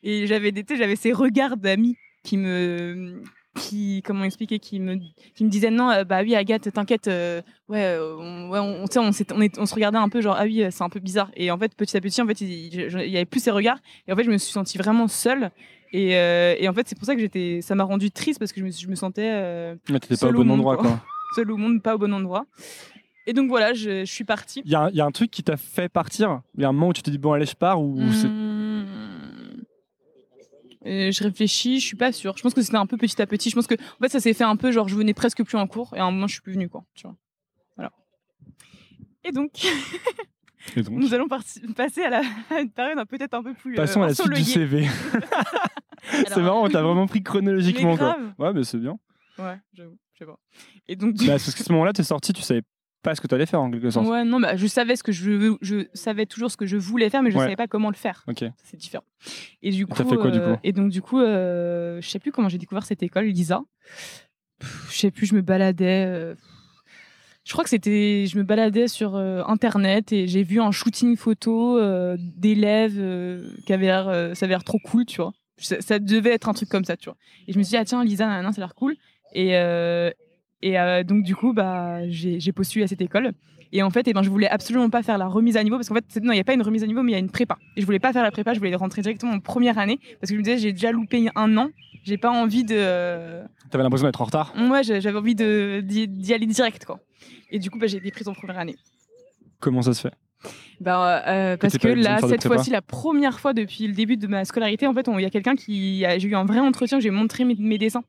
et 0.05 0.25
j'avais 0.27 0.51
des 0.53 0.63
j'avais 0.77 0.95
ces 0.95 1.11
regards 1.11 1.57
d'amis 1.57 1.97
qui 2.23 2.37
me 2.37 3.21
qui 3.57 4.01
comment 4.05 4.23
expliquer 4.25 4.59
qui 4.59 4.79
me 4.79 4.95
qui 5.33 5.45
me 5.45 5.49
disaient 5.49 5.69
non 5.71 5.89
euh, 5.89 6.03
bah 6.03 6.21
oui 6.23 6.35
Agathe 6.35 6.71
t'inquiète 6.73 7.07
euh, 7.07 7.41
ouais 7.69 7.83
euh, 7.85 8.13
on, 8.17 8.49
ouais, 8.49 8.59
on, 8.59 8.83
on, 8.83 9.11
s'est- 9.11 9.31
on, 9.33 9.41
est- 9.41 9.57
on 9.59 9.65
se 9.65 9.73
regardait 9.73 9.97
un 9.97 10.09
peu 10.09 10.19
genre 10.21 10.35
ah 10.37 10.43
oui 10.43 10.63
c'est 10.71 10.83
un 10.83 10.89
peu 10.89 10.99
bizarre 10.99 11.31
et 11.35 11.51
en 11.51 11.57
fait 11.57 11.73
petit 11.75 11.95
à 11.95 12.01
petit 12.01 12.21
en 12.21 12.27
fait 12.27 12.41
il, 12.41 12.49
il- 12.49 13.09
y 13.09 13.15
avait 13.15 13.25
plus 13.25 13.39
ces 13.41 13.51
regards 13.51 13.79
et 14.07 14.11
en 14.13 14.15
fait 14.15 14.23
je 14.25 14.31
me 14.31 14.37
suis 14.37 14.51
sentie 14.51 14.77
vraiment 14.77 15.07
seule 15.07 15.51
et, 15.93 16.17
euh, 16.17 16.55
et 16.59 16.67
en 16.67 16.73
fait 16.73 16.85
c'est 16.89 16.97
pour 16.97 17.05
ça 17.05 17.15
que 17.15 17.21
j'étais 17.21 17.59
ça 17.61 17.75
m'a 17.75 17.85
rendu 17.85 18.11
triste 18.11 18.39
parce 18.39 18.51
que 18.51 18.59
je 18.59 18.65
me, 18.65 18.71
je 18.71 18.87
me 18.87 18.95
sentais 18.95 19.29
euh, 19.33 19.75
Mais 19.89 19.99
t'étais 19.99 20.17
pas 20.17 20.27
au 20.27 20.33
bon 20.33 20.43
monde, 20.43 20.59
endroit, 20.59 20.75
quoi. 20.75 20.87
quoi. 20.89 21.01
seule 21.37 21.49
au 21.51 21.57
monde 21.57 21.81
pas 21.81 21.95
au 21.95 21.97
bon 21.97 22.13
endroit 22.13 22.45
et 23.27 23.31
donc 23.33 23.47
voilà 23.47 23.73
je, 23.73 24.03
je 24.03 24.11
suis 24.11 24.25
partie 24.25 24.61
Il 24.65 24.71
y, 24.71 24.75
a 24.75 24.81
un- 24.81 24.89
il 24.89 24.95
y 24.97 25.01
a 25.01 25.05
un 25.05 25.11
truc 25.11 25.31
qui 25.31 25.43
t'a 25.43 25.55
fait 25.55 25.87
partir? 25.87 26.41
Il 26.57 26.61
y 26.61 26.65
a 26.65 26.69
un 26.69 26.73
moment 26.73 26.89
où 26.89 26.93
tu 26.93 27.01
te 27.01 27.09
dis, 27.09 27.17
bon, 27.17 27.31
allez, 27.33 27.45
je 27.47 27.55
pars 27.55 27.81
ou 27.81 27.99
Mmh. 27.99 29.14
Euh, 30.85 31.11
je 31.11 31.23
réfléchis, 31.23 31.79
je 31.79 31.85
suis 31.85 31.95
pas 31.97 32.11
sûre. 32.11 32.37
Je 32.37 32.43
pense 32.43 32.53
que 32.53 32.61
c'était 32.61 32.77
un 32.77 32.85
peu 32.85 32.97
petit 32.97 33.19
à 33.21 33.25
petit. 33.25 33.49
Je 33.49 33.55
pense 33.55 33.67
que 33.67 33.75
en 33.75 33.97
fait 34.03 34.09
ça 34.09 34.19
s'est 34.19 34.33
fait 34.33 34.43
un 34.43 34.55
peu 34.55 34.71
genre 34.71 34.87
je 34.87 34.95
venais 34.95 35.13
presque 35.13 35.43
plus 35.43 35.57
en 35.57 35.65
cours 35.67 35.93
et 35.95 35.99
à 35.99 36.05
un 36.05 36.11
moment 36.11 36.27
je 36.27 36.33
suis 36.33 36.41
plus 36.41 36.53
venue 36.53 36.69
quoi. 36.69 36.83
Tu 36.93 37.07
vois. 37.07 37.15
Voilà. 37.75 37.91
Et 39.23 39.31
donc 39.31 39.51
Et 40.75 40.81
donc 40.83 40.93
nous 40.99 41.13
allons 41.13 41.27
passer 41.27 42.03
à, 42.03 42.09
la, 42.09 42.21
à 42.51 42.59
une 42.59 42.69
période 42.69 43.03
peut-être 43.07 43.33
un 43.33 43.41
peu 43.43 43.53
plus. 43.53 43.73
euh, 43.73 43.77
Passons 43.77 44.03
à 44.03 44.07
la 44.07 44.13
suite 44.13 44.29
du. 44.31 44.43
CV. 44.43 44.87
c'est 46.11 46.37
marrant, 46.37 46.63
on 46.65 46.69
t'a 46.69 46.83
vraiment 46.83 47.07
pris 47.07 47.23
chronologiquement, 47.23 47.97
quoi. 47.97 48.17
Ouais, 48.37 48.53
mais 48.53 48.63
c'est 48.63 48.77
bien. 48.77 48.99
Ouais, 49.39 49.57
j'avoue, 49.73 49.97
je 50.13 50.19
sais 50.19 50.25
pas. 50.25 50.37
Et 50.87 50.95
donc 50.95 51.15
Bah, 51.17 51.25
parce 51.29 51.53
qu'à 51.55 51.63
ce 51.63 51.71
moment-là, 51.71 51.93
t'es 51.93 52.03
sorti, 52.03 52.31
tu 52.31 52.43
savais 52.43 52.61
pas 53.05 53.15
ce 53.15 53.21
que 53.21 53.27
t'allais 53.27 53.45
faire 53.45 53.61
en 53.61 53.71
quelque 53.71 53.89
sorte. 53.89 54.07
ouais 54.07 54.23
non 54.25 54.39
bah 54.41 54.55
je 54.57 54.67
savais 54.67 54.95
ce 54.97 55.03
que 55.03 55.11
je 55.13 55.31
veux- 55.31 55.57
je 55.61 55.87
savais 55.93 56.25
toujours 56.25 56.51
ce 56.51 56.57
que 56.57 56.65
je 56.65 56.75
voulais 56.77 57.09
faire 57.09 57.21
mais 57.23 57.31
je 57.31 57.37
Ouais. 57.37 57.43
savais 57.43 57.55
pas 57.55 57.67
comment 57.67 57.89
le 57.89 57.95
faire. 57.95 58.23
Ok. 58.27 58.43
c'est 58.63 58.77
différent. 58.77 59.05
Et 59.63 59.71
du 59.71 59.87
coup, 59.87 59.95
fait 59.95 60.03
quoi, 60.17 60.31
du 60.31 60.39
euh, 60.39 60.53
coup? 60.55 60.59
et 60.63 60.71
donc 60.73 60.89
du 60.91 61.01
coup, 61.01 61.19
euh, 61.21 62.01
je 62.01 62.09
sais 62.09 62.19
plus 62.19 62.31
comment 62.33 62.49
j'ai 62.49 62.57
découvert 62.57 62.85
cette 62.85 63.01
école, 63.03 63.25
Lisa. 63.25 63.61
Je 64.89 64.97
sais 64.97 65.11
plus, 65.11 65.25
je 65.27 65.35
me 65.35 65.41
baladais. 65.41 66.05
euh, 66.07 66.35
je 67.43 67.51
crois 67.53 67.63
que 67.63 67.69
c'était, 67.69 68.25
je 68.25 68.37
me 68.37 68.43
baladais 68.43 68.87
sur 68.87 69.15
euh, 69.15 69.43
internet 69.47 70.11
et 70.11 70.27
j'ai 70.27 70.43
vu 70.43 70.59
un 70.59 70.71
shooting 70.71 71.15
photo 71.15 71.77
euh, 71.77 72.17
d'élèves 72.19 72.95
euh, 72.97 73.47
qui 73.65 73.73
avait 73.73 73.85
l'air, 73.85 74.05
ça 74.35 74.45
avait 74.45 74.53
l'air 74.55 74.63
trop 74.63 74.79
cool, 74.83 75.05
tu 75.05 75.17
vois. 75.21 75.31
Ça, 75.57 75.79
ça 75.79 75.99
devait 75.99 76.31
être 76.31 76.49
un 76.49 76.53
truc 76.53 76.69
comme 76.69 76.83
ça, 76.85 76.97
tu 76.97 77.05
vois. 77.05 77.17
Et 77.47 77.53
je 77.53 77.57
me 77.59 77.63
suis 77.63 77.71
dit 77.71 77.77
ah 77.77 77.85
tiens 77.85 78.03
Lisa, 78.03 78.25
nanana, 78.25 78.51
ça 78.51 78.61
a 78.61 78.65
l'air 78.65 78.73
cool. 78.75 78.95
Et 79.33 79.51
et 80.61 80.79
euh, 80.79 81.03
donc 81.03 81.23
du 81.23 81.35
coup 81.35 81.53
bah 81.53 82.07
j'ai 82.09 82.51
postulé 82.51 82.85
à 82.85 82.87
cette 82.87 83.01
école. 83.01 83.31
Et 83.71 83.83
en 83.83 83.89
fait, 83.89 84.07
eh 84.07 84.13
ben, 84.13 84.21
je 84.21 84.29
voulais 84.29 84.47
absolument 84.47 84.89
pas 84.89 85.03
faire 85.03 85.17
la 85.17 85.27
remise 85.27 85.57
à 85.57 85.63
niveau 85.63 85.75
parce 85.75 85.89
qu'en 85.89 85.95
fait, 85.95 86.21
non, 86.21 86.31
il 86.31 86.35
n'y 86.35 86.39
a 86.39 86.45
pas 86.45 86.53
une 86.53 86.61
remise 86.61 86.83
à 86.83 86.87
niveau, 86.87 87.01
mais 87.03 87.11
il 87.11 87.15
y 87.15 87.17
a 87.17 87.19
une 87.19 87.31
prépa. 87.31 87.57
Et 87.75 87.81
je 87.81 87.85
voulais 87.85 87.99
pas 87.99 88.13
faire 88.13 88.23
la 88.23 88.31
prépa, 88.31 88.53
je 88.53 88.59
voulais 88.59 88.73
rentrer 88.75 89.01
directement 89.01 89.33
en 89.33 89.39
première 89.41 89.77
année 89.77 89.99
parce 90.21 90.29
que 90.29 90.35
je 90.35 90.39
me 90.39 90.43
disais, 90.43 90.57
j'ai 90.59 90.71
déjà 90.71 90.91
loupé 90.93 91.27
un 91.35 91.57
an, 91.57 91.69
j'ai 92.03 92.17
pas 92.17 92.29
envie 92.29 92.63
de. 92.63 93.41
T'avais 93.71 93.83
l'impression 93.83 94.07
d'être 94.07 94.21
en 94.21 94.25
retard. 94.25 94.53
Moi, 94.55 94.81
j'avais 94.81 95.17
envie 95.17 95.35
de- 95.35 95.81
d'y 95.83 96.33
aller 96.33 96.45
direct, 96.45 96.85
quoi. 96.85 96.99
Et 97.51 97.59
du 97.59 97.69
coup, 97.69 97.77
bah, 97.79 97.87
j'ai 97.87 97.97
été 97.97 98.11
prise 98.11 98.27
en 98.29 98.33
première 98.33 98.59
année. 98.59 98.75
Comment 99.59 99.81
ça 99.81 99.93
se 99.93 100.01
fait? 100.01 100.13
Bah, 100.79 101.23
euh, 101.27 101.57
parce 101.57 101.77
que 101.77 101.87
là, 102.03 102.17
cette 102.29 102.43
fois-ci, 102.47 102.69
la 102.69 102.81
première 102.81 103.39
fois 103.39 103.53
depuis 103.53 103.87
le 103.87 103.93
début 103.93 104.15
de 104.15 104.27
ma 104.27 104.45
scolarité, 104.45 104.87
en 104.87 104.93
fait, 104.93 105.07
il 105.13 105.21
y 105.21 105.25
a 105.25 105.29
quelqu'un 105.29 105.55
qui. 105.55 106.05
J'ai 106.17 106.27
eu 106.27 106.35
un 106.35 106.45
vrai 106.45 106.59
entretien, 106.59 106.99
j'ai 106.99 107.09
montré 107.09 107.43
mes, 107.45 107.55
mes 107.57 107.77
dessins. 107.77 108.03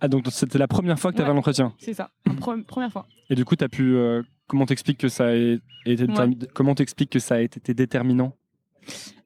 Ah, 0.00 0.08
donc 0.08 0.26
c'était 0.30 0.58
la 0.58 0.68
première 0.68 0.98
fois 0.98 1.10
que 1.12 1.16
tu 1.16 1.22
avais 1.22 1.30
Ouais. 1.30 1.36
un 1.36 1.38
entretien. 1.38 1.74
C'est 1.78 1.94
ça, 1.94 2.10
première 2.66 2.90
fois. 2.92 3.06
Et 3.28 3.34
du 3.34 3.44
coup, 3.44 3.54
tu 3.56 3.64
as 3.64 3.68
pu. 3.68 3.94
euh, 3.96 4.22
comment 4.46 4.66
t'expliques 4.66 4.98
que 4.98 5.08
ça 5.08 5.26
a 5.28 5.32
été 5.34 6.04
Ouais. 6.04 6.36
comment 6.54 6.74
t'expliques 6.74 7.10
que 7.10 7.18
ça 7.18 7.36
a 7.36 7.40
été 7.40 7.74
déterminant? 7.74 8.34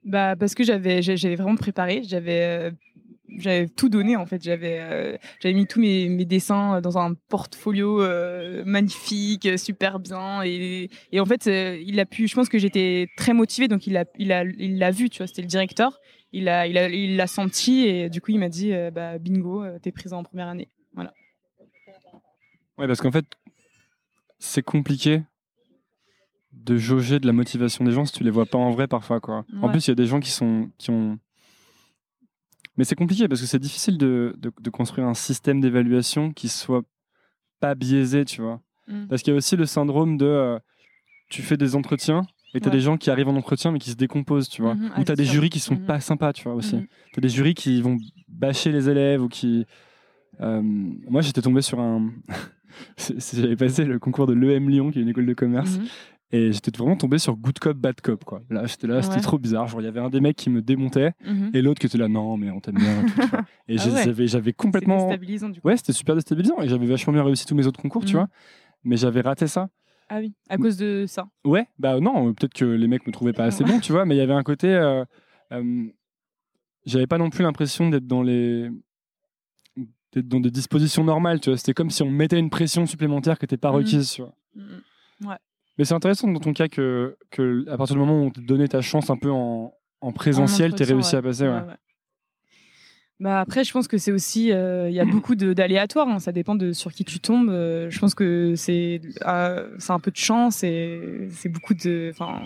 Bah 0.05 0.37
parce 0.37 0.55
que 0.55 0.65
j'avais 0.65 1.01
vraiment 1.37 1.57
préparé, 1.57 2.03
j'avais 2.05 2.43
euh, 2.43 2.71
j'avais 3.39 3.69
tout 3.69 3.89
donné 3.89 4.17
en 4.17 4.27
fait, 4.27 4.43
j'avais 4.43 4.79
euh, 4.81 5.17
j'avais 5.41 5.55
mis 5.55 5.67
tous 5.67 5.81
mes, 5.81 6.09
mes 6.09 6.25
dessins 6.25 6.81
dans 6.81 6.99
un 6.99 7.15
portfolio 7.29 8.03
euh, 8.03 8.63
magnifique, 8.65 9.47
euh, 9.47 9.57
super 9.57 9.99
bien 9.99 10.43
et, 10.43 10.91
et 11.13 11.21
en 11.21 11.27
fait 11.27 11.47
euh, 11.47 11.79
il 11.85 11.99
a 12.01 12.07
pu 12.07 12.29
je 12.29 12.35
pense 12.35 12.49
que 12.49 12.59
j'étais 12.59 13.09
très 13.17 13.33
motivée 13.33 13.69
donc 13.69 13.87
il 13.87 13.97
a 13.97 14.05
il 14.19 14.33
a 14.33 14.45
il 14.45 14.79
l'a 14.79 14.91
vu, 14.91 15.11
tu 15.11 15.19
vois, 15.19 15.27
c'était 15.27 15.43
le 15.43 15.49
directeur. 15.49 15.99
Il 16.33 16.49
a 16.49 16.67
il 16.67 16.79
a 16.79 16.89
il 16.89 17.17
l'a 17.17 17.27
senti 17.27 17.87
et 17.87 18.09
du 18.09 18.21
coup 18.21 18.33
il 18.33 18.39
m'a 18.39 18.49
dit 18.49 18.73
euh, 18.73 18.91
bah 18.91 19.19
bingo, 19.19 19.63
euh, 19.63 19.79
t'es 19.79 19.93
prise 19.93 20.13
en 20.13 20.23
première 20.23 20.49
année. 20.49 20.69
Ouais, 22.77 22.89
parce 22.89 23.01
qu'en 23.01 23.13
fait, 23.13 23.27
c'est 24.41 24.65
compliqué 24.65 25.23
de 26.53 26.77
jauger 26.77 27.21
de 27.21 27.27
la 27.29 27.33
motivation 27.33 27.85
des 27.85 27.93
gens 27.93 28.05
si 28.05 28.13
tu 28.13 28.25
les 28.25 28.31
vois 28.31 28.47
pas 28.47 28.59
en 28.59 28.71
vrai 28.71 28.89
parfois. 28.89 29.21
Quoi. 29.21 29.45
En 29.63 29.69
plus, 29.69 29.87
il 29.87 29.91
y 29.91 29.93
a 29.93 29.95
des 29.95 30.07
gens 30.07 30.19
qui, 30.19 30.31
sont, 30.31 30.71
qui 30.77 30.91
ont. 30.91 31.21
Mais 32.77 32.85
c'est 32.85 32.95
compliqué 32.97 33.29
parce 33.29 33.41
que 33.41 33.47
c'est 33.47 33.59
difficile 33.59 33.99
de, 33.99 34.35
de, 34.39 34.53
de 34.61 34.71
construire 34.71 35.07
un 35.07 35.15
système 35.15 35.61
d'évaluation 35.61 36.33
qui 36.33 36.49
soit 36.49 36.83
pas 37.61 37.75
biaisé, 37.75 38.25
tu 38.25 38.43
vois. 38.43 38.61
Mm. 38.89 39.07
Parce 39.09 39.23
qu'il 39.23 39.33
y 39.33 39.35
a 39.35 39.37
aussi 39.39 39.57
le 39.57 39.67
syndrome 39.67 40.17
de. 40.17 40.27
euh, 40.27 40.59
tu 41.31 41.43
fais 41.43 41.57
des 41.57 41.75
entretiens 41.77 42.23
et 42.53 42.61
tu 42.61 42.67
as 42.67 42.71
Ouais. 42.71 42.77
des 42.77 42.81
gens 42.83 42.97
qui 42.97 43.11
arrivent 43.11 43.29
en 43.29 43.37
entretien 43.37 43.73
mais 43.73 43.79
qui 43.79 43.91
se 43.91 43.97
décomposent, 43.97 44.49
tu 44.49 44.63
vois. 44.63 44.75
Mhm. 44.75 44.87
Ou 44.87 44.89
tu 44.89 45.01
as 45.01 45.05
c'est 45.07 45.17
des 45.17 45.25
jurys 45.25 45.51
qui 45.51 45.59
sont 45.61 45.75
Mhm. 45.75 45.87
pas 45.87 46.01
sympas, 46.01 46.33
tu 46.33 46.45
vois, 46.45 46.55
aussi. 46.55 46.77
Mhm. 46.77 46.87
Tu 47.13 47.19
as 47.19 47.23
des 47.23 47.29
jurys 47.29 47.55
qui 47.55 47.81
vont 47.81 47.97
bâcher 48.29 48.71
les 48.73 48.89
élèves 48.89 49.23
ou 49.23 49.29
qui. 49.29 49.67
euh, 50.41 50.61
moi, 50.63 51.21
j'étais 51.23 51.43
tombé 51.43 51.63
sur 51.63 51.81
un. 51.81 52.11
J'avais 53.33 53.57
passé 53.57 53.85
le 53.85 53.99
concours 53.99 54.27
de 54.27 54.33
l'EM 54.35 54.69
Lyon, 54.69 54.91
qui 54.91 54.99
est 54.99 55.03
une 55.03 55.09
école 55.09 55.27
de 55.27 55.35
commerce, 55.35 55.79
Mhm. 55.79 55.87
Et 56.37 56.53
j'étais 56.53 56.71
vraiment 56.77 56.97
tombé 56.97 57.19
sur 57.19 57.37
good 57.37 57.59
cop, 57.59 57.77
bad 57.77 58.01
cop. 58.01 58.25
Quoi. 58.25 58.43
Là, 58.51 58.67
j'étais 58.67 58.87
là, 58.87 59.03
c'était 59.03 59.17
Ouais. 59.17 59.21
trop 59.21 59.39
bizarre. 59.39 59.69
Genre, 59.69 59.81
il 59.81 59.85
y 59.85 59.87
avait 59.87 60.01
un 60.01 60.11
des 60.11 60.21
mecs 60.21 60.37
qui 60.37 60.51
me 60.51 60.61
démontait 60.63 61.13
Mhm. 61.25 61.51
et 61.55 61.63
l'autre 61.63 61.81
qui 61.81 61.87
était 61.87 61.99
là, 61.99 62.09
non, 62.09 62.37
mais 62.37 62.51
on 62.51 62.61
t'aime 62.61 62.75
bien. 62.75 63.03
et 63.03 63.07
tout. 63.07 63.13
Et 63.69 63.77
Ah 63.79 63.87
ouais. 64.09 64.27
j'avais, 64.27 64.53
complètement. 64.53 64.97
déstabilisant 65.09 65.49
du 65.51 65.61
coup. 65.61 65.69
Ouais, 65.69 65.77
c'était 65.77 65.93
super 65.93 66.15
déstabilisant 66.17 66.61
et 66.61 66.69
j'avais 66.69 66.87
vachement 66.87 67.13
bien 67.13 67.23
réussi 67.25 67.47
tous 67.47 67.55
mes 67.55 67.67
autres 67.67 67.81
concours, 67.81 68.05
tu 68.05 68.15
Mhm. 68.15 68.21
vois. 68.21 68.29
Mais 68.85 68.97
j'avais 68.97 69.21
raté 69.21 69.47
ça. 69.47 69.69
Ah 70.09 70.19
oui, 70.19 70.35
à 70.51 70.59
cause 70.59 70.77
de 70.77 71.05
ça. 71.07 71.27
Ouais, 71.45 71.67
bah 71.79 71.99
non, 72.01 72.35
peut-être 72.35 72.53
que 72.53 72.65
les 72.67 72.89
mecs 72.89 73.07
me 73.07 73.13
trouvaient 73.13 73.33
pas 73.33 73.45
assez 73.45 73.65
bon, 73.65 73.81
tu 73.81 73.93
vois, 73.93 74.05
mais 74.05 74.15
il 74.15 74.19
y 74.19 74.21
avait 74.23 74.35
un 74.35 74.43
côté. 74.43 74.69
euh, 74.69 75.05
euh, 75.53 75.87
J'avais 76.85 77.07
pas 77.07 77.17
non 77.17 77.31
plus 77.31 77.43
l'impression 77.43 77.89
d'être 77.89 78.07
dans 78.07 78.23
les. 78.23 78.69
d'être 80.13 80.29
dans 80.29 80.41
des 80.41 80.51
dispositions 80.51 81.03
normales, 81.05 81.41
tu 81.41 81.51
vois. 81.51 81.57
C'était 81.57 81.75
comme 81.75 81.91
si 81.91 82.03
on 82.03 82.11
mettait 82.11 82.39
une 82.39 82.51
pression 82.51 82.87
supplémentaire 82.87 83.39
qui 83.39 83.45
n'était 83.45 83.57
pas 83.57 83.71
Mhm. 83.71 83.77
requise, 83.77 84.11
tu 84.13 84.23
vois. 84.23 84.35
Mhm. 84.55 84.83
Mais 85.79 85.85
c'est 85.85 85.95
intéressant 85.95 86.29
dans 86.29 86.41
ton 86.41 86.53
cas 86.53 86.69
que, 86.69 87.17
que, 87.31 87.65
à 87.69 87.77
partir 87.77 87.97
du 87.97 88.01
moment 88.01 88.21
où 88.21 88.27
on 88.27 88.31
te 88.31 88.41
donnait 88.41 88.69
ta 88.69 88.81
chance 88.81 89.11
un 89.11 89.17
peu 89.17 89.31
en, 89.31 89.75
en 90.01 90.13
présentiel, 90.13 90.73
En 90.73 90.77
tu 90.77 90.83
entretien, 90.83 90.95
réussi 90.97 91.15
ouais. 91.15 91.19
à 91.19 91.23
passer, 91.23 91.45
ouais. 91.45 91.51
Ouais, 91.51 91.59
ouais. 91.61 91.75
Bah 93.21 93.41
après, 93.41 93.63
je 93.63 93.73
pense 93.73 93.87
que 93.87 93.97
c'est 93.97 94.11
aussi, 94.11 94.51
euh, 94.53 94.91
il 94.91 94.95
y 94.95 94.99
a 95.01 95.05
beaucoup 95.05 95.37
d'aléatoires. 95.37 96.09
hein. 96.09 96.19
Ça 96.19 96.33
dépend 96.33 96.57
de 96.57 96.73
sur 96.73 96.93
qui 96.93 97.05
tu 97.05 97.21
tombes. 97.21 97.49
Euh, 97.49 97.89
je 97.89 97.99
pense 98.01 98.15
que 98.15 98.55
c'est, 98.57 99.01
euh, 99.25 99.71
c'est 99.79 99.93
un 99.93 100.01
peu 100.01 100.11
de 100.11 100.17
chance 100.17 100.65
et 100.65 101.29
c'est 101.31 101.49
beaucoup 101.49 101.75
de. 101.75 102.11
Enfin, 102.13 102.41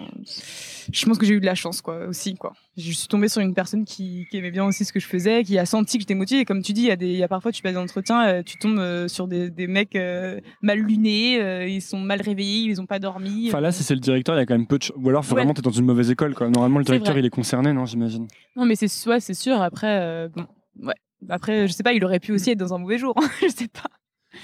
je 0.93 1.07
pense 1.07 1.17
que 1.19 1.25
j'ai 1.25 1.35
eu 1.35 1.41
de 1.41 1.47
la 1.47 1.55
chance, 1.55 1.81
quoi, 1.81 2.07
aussi, 2.07 2.35
quoi. 2.35 2.53
Je 2.81 2.93
suis 2.93 3.09
tombée 3.09 3.29
sur 3.29 3.41
une 3.43 3.55
personne 3.55 3.85
qui, 3.85 4.27
qui 4.31 4.37
aimait 4.39 4.53
bien 4.53 4.65
aussi 4.65 4.85
ce 4.85 4.93
que 4.93 5.01
je 5.01 5.07
faisais, 5.07 5.43
qui 5.43 5.59
a 5.59 5.67
senti 5.67 5.99
que 5.99 6.03
j'étais 6.03 6.15
motivée. 6.15 6.43
Et 6.43 6.45
comme 6.45 6.63
tu 6.63 6.73
dis, 6.73 6.83
il 6.83 6.87
y 6.87 6.91
a 6.93 6.97
des, 6.97 7.09
il 7.09 7.17
y 7.19 7.25
a 7.25 7.29
parfois 7.29 7.51
tu 7.51 7.61
passes 7.61 7.73
des 7.73 7.79
entretiens, 7.79 8.25
euh, 8.29 8.43
tu 8.45 8.57
tombes 8.57 8.79
euh, 8.79 9.09
sur 9.09 9.27
des, 9.27 9.51
des 9.51 9.67
mecs 9.67 9.97
euh, 9.97 10.41
mal 10.63 10.79
lunés, 10.79 11.43
euh, 11.43 11.67
ils 11.67 11.83
sont 11.83 11.99
mal 11.99 12.21
réveillés, 12.23 12.71
ils 12.71 12.81
ont 12.81 12.87
pas 12.87 13.01
dormi. 13.01 13.49
Enfin 13.49 13.61
là, 13.61 13.73
si 13.73 13.83
c'est 13.83 13.95
le 13.95 14.01
directeur, 14.01 14.37
il 14.37 14.39
y 14.39 14.43
a 14.43 14.47
quand 14.47 14.55
même 14.55 14.67
peu 14.69 14.79
de 14.79 14.85
Ou 14.97 15.09
alors, 15.09 15.25
Ouais. 15.25 15.29
vraiment, 15.31 15.55
t'es 15.55 15.63
dans 15.63 15.73
une 15.73 15.87
mauvaise 15.87 16.11
école, 16.11 16.35
quoi. 16.37 16.49
Normalement, 16.49 16.79
le 16.79 16.85
directeur, 16.85 17.19
il 17.19 17.27
est 17.27 17.31
concerné, 17.31 17.73
non, 17.73 17.85
j'imagine? 17.85 18.29
Non, 18.55 18.65
mais 18.65 18.77
c'est 18.77 18.87
ouais, 19.09 19.19
c'est 19.19 19.35
sûr. 19.35 19.61
Après, 19.61 20.01
euh, 20.01 20.29
bon, 20.29 20.47
ouais. 20.81 20.95
Après, 21.29 21.67
je 21.67 21.73
sais 21.73 21.83
pas, 21.83 21.93
il 21.95 22.05
aurait 22.05 22.21
pu 22.21 22.31
aussi 22.31 22.51
être 22.53 22.59
dans 22.59 22.75
un 22.75 22.79
mauvais 22.79 22.99
jour. 22.99 23.13
je 23.43 23.49
sais 23.49 23.67
pas. 23.69 23.91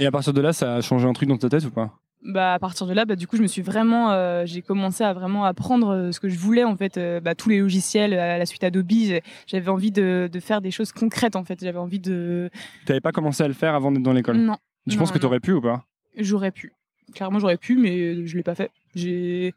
Et 0.01 0.07
à 0.07 0.11
partir 0.11 0.33
de 0.33 0.41
là, 0.41 0.53
ça 0.53 0.75
a 0.75 0.81
changé 0.81 1.07
un 1.07 1.13
truc 1.13 1.29
dans 1.29 1.39
ta 1.39 1.49
tête 1.49 1.65
ou 1.67 1.71
pas? 1.71 2.01
Bah, 2.25 2.55
à 2.55 2.59
partir 2.59 2.87
de 2.87 2.95
là, 2.95 3.05
bah, 3.05 3.17
du 3.17 3.27
coup, 3.27 3.37
je 3.37 3.43
me 3.43 3.47
suis 3.47 3.61
vraiment, 3.61 4.11
euh, 4.13 4.47
j'ai 4.47 4.63
commencé 4.63 5.05
à 5.05 5.13
vraiment 5.13 5.45
apprendre 5.45 5.91
euh, 5.91 6.11
ce 6.13 6.21
que 6.21 6.29
je 6.31 6.39
voulais 6.39 6.65
en 6.65 6.75
fait, 6.75 6.97
euh, 6.97 7.21
bah, 7.21 7.35
tous 7.35 7.51
les 7.51 7.59
logiciels 7.59 8.15
à 8.15 8.39
la 8.39 8.47
suite 8.47 8.65
Adobe. 8.65 8.91
J'avais 9.47 9.69
envie 9.69 9.91
de, 9.93 10.31
de 10.33 10.41
faire 10.41 10.63
des 10.63 10.71
choses 10.71 10.91
concrètes 10.93 11.37
en 11.37 11.45
fait. 11.45 11.59
J'avais 11.63 11.79
envie 11.79 11.99
de. 12.01 12.49
T'avais 12.87 13.03
pas 13.03 13.13
commencé 13.13 13.43
à 13.43 13.49
le 13.49 13.53
faire 13.55 13.75
avant 13.75 13.93
d'être 13.93 14.03
dans 14.03 14.15
l'école? 14.15 14.39
Non, 14.39 14.57
non, 14.87 14.97
penses 14.97 15.13
que 15.13 15.19
t'aurais 15.19 15.41
pu 15.41 15.53
ou 15.53 15.61
pas? 15.61 15.85
J'aurais 16.17 16.51
pu. 16.51 16.73
Clairement, 17.15 17.39
j'aurais 17.39 17.59
pu, 17.59 17.77
mais 17.77 18.27
je 18.27 18.37
l'ai 18.37 18.43
pas 18.43 18.55
fait. 18.55 18.71
J'ai, 18.95 19.53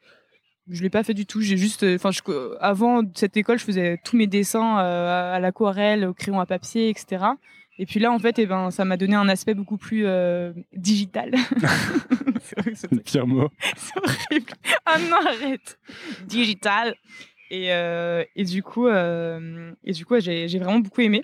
je 0.70 0.84
l'ai 0.84 0.90
pas 0.90 1.04
fait 1.04 1.14
du 1.14 1.26
tout. 1.26 1.40
J'ai 1.40 1.56
juste, 1.56 1.86
enfin, 1.96 2.12
je- 2.12 2.22
avant 2.60 3.02
cette 3.16 3.38
école, 3.38 3.60
je 3.60 3.64
faisais 3.64 3.98
tous 4.04 4.18
mes 4.18 4.28
dessins 4.28 4.80
euh, 4.80 5.36
à 5.36 5.40
l'aquarelle, 5.40 6.04
au 6.06 6.14
crayon 6.14 6.42
à 6.42 6.46
papier, 6.46 6.90
etc. 6.90 7.24
Et 7.80 7.86
puis 7.86 8.00
là, 8.00 8.12
en 8.12 8.20
fait, 8.20 8.40
eh 8.40 8.46
ben, 8.46 8.72
ça 8.72 8.86
m'a 8.86 8.98
donné 8.98 9.16
un 9.16 9.30
aspect 9.30 9.54
beaucoup 9.54 9.78
plus 9.78 10.04
euh, 10.06 10.52
digital. 10.76 11.32
c'est 12.42 12.60
vrai 12.60 12.72
que 12.72 12.78
c'est 12.78 12.92
Le 12.92 13.00
pire 13.00 13.28
mot. 13.28 13.50
c'est 13.76 13.98
horrible. 13.98 14.52
Ah 14.86 14.98
non, 15.00 15.18
arrête. 15.28 15.78
Digital. 16.26 16.96
Et, 17.50 17.72
euh, 17.72 18.24
et 18.36 18.44
du 18.44 18.64
coup, 18.64 18.88
euh, 18.88 19.72
et 19.84 19.94
du 19.94 20.06
coup, 20.06 20.16
ouais, 20.16 20.22
j'ai 20.22 20.48
j'ai 20.48 20.60
vraiment 20.60 20.80
beaucoup 20.80 21.02
aimé. 21.02 21.24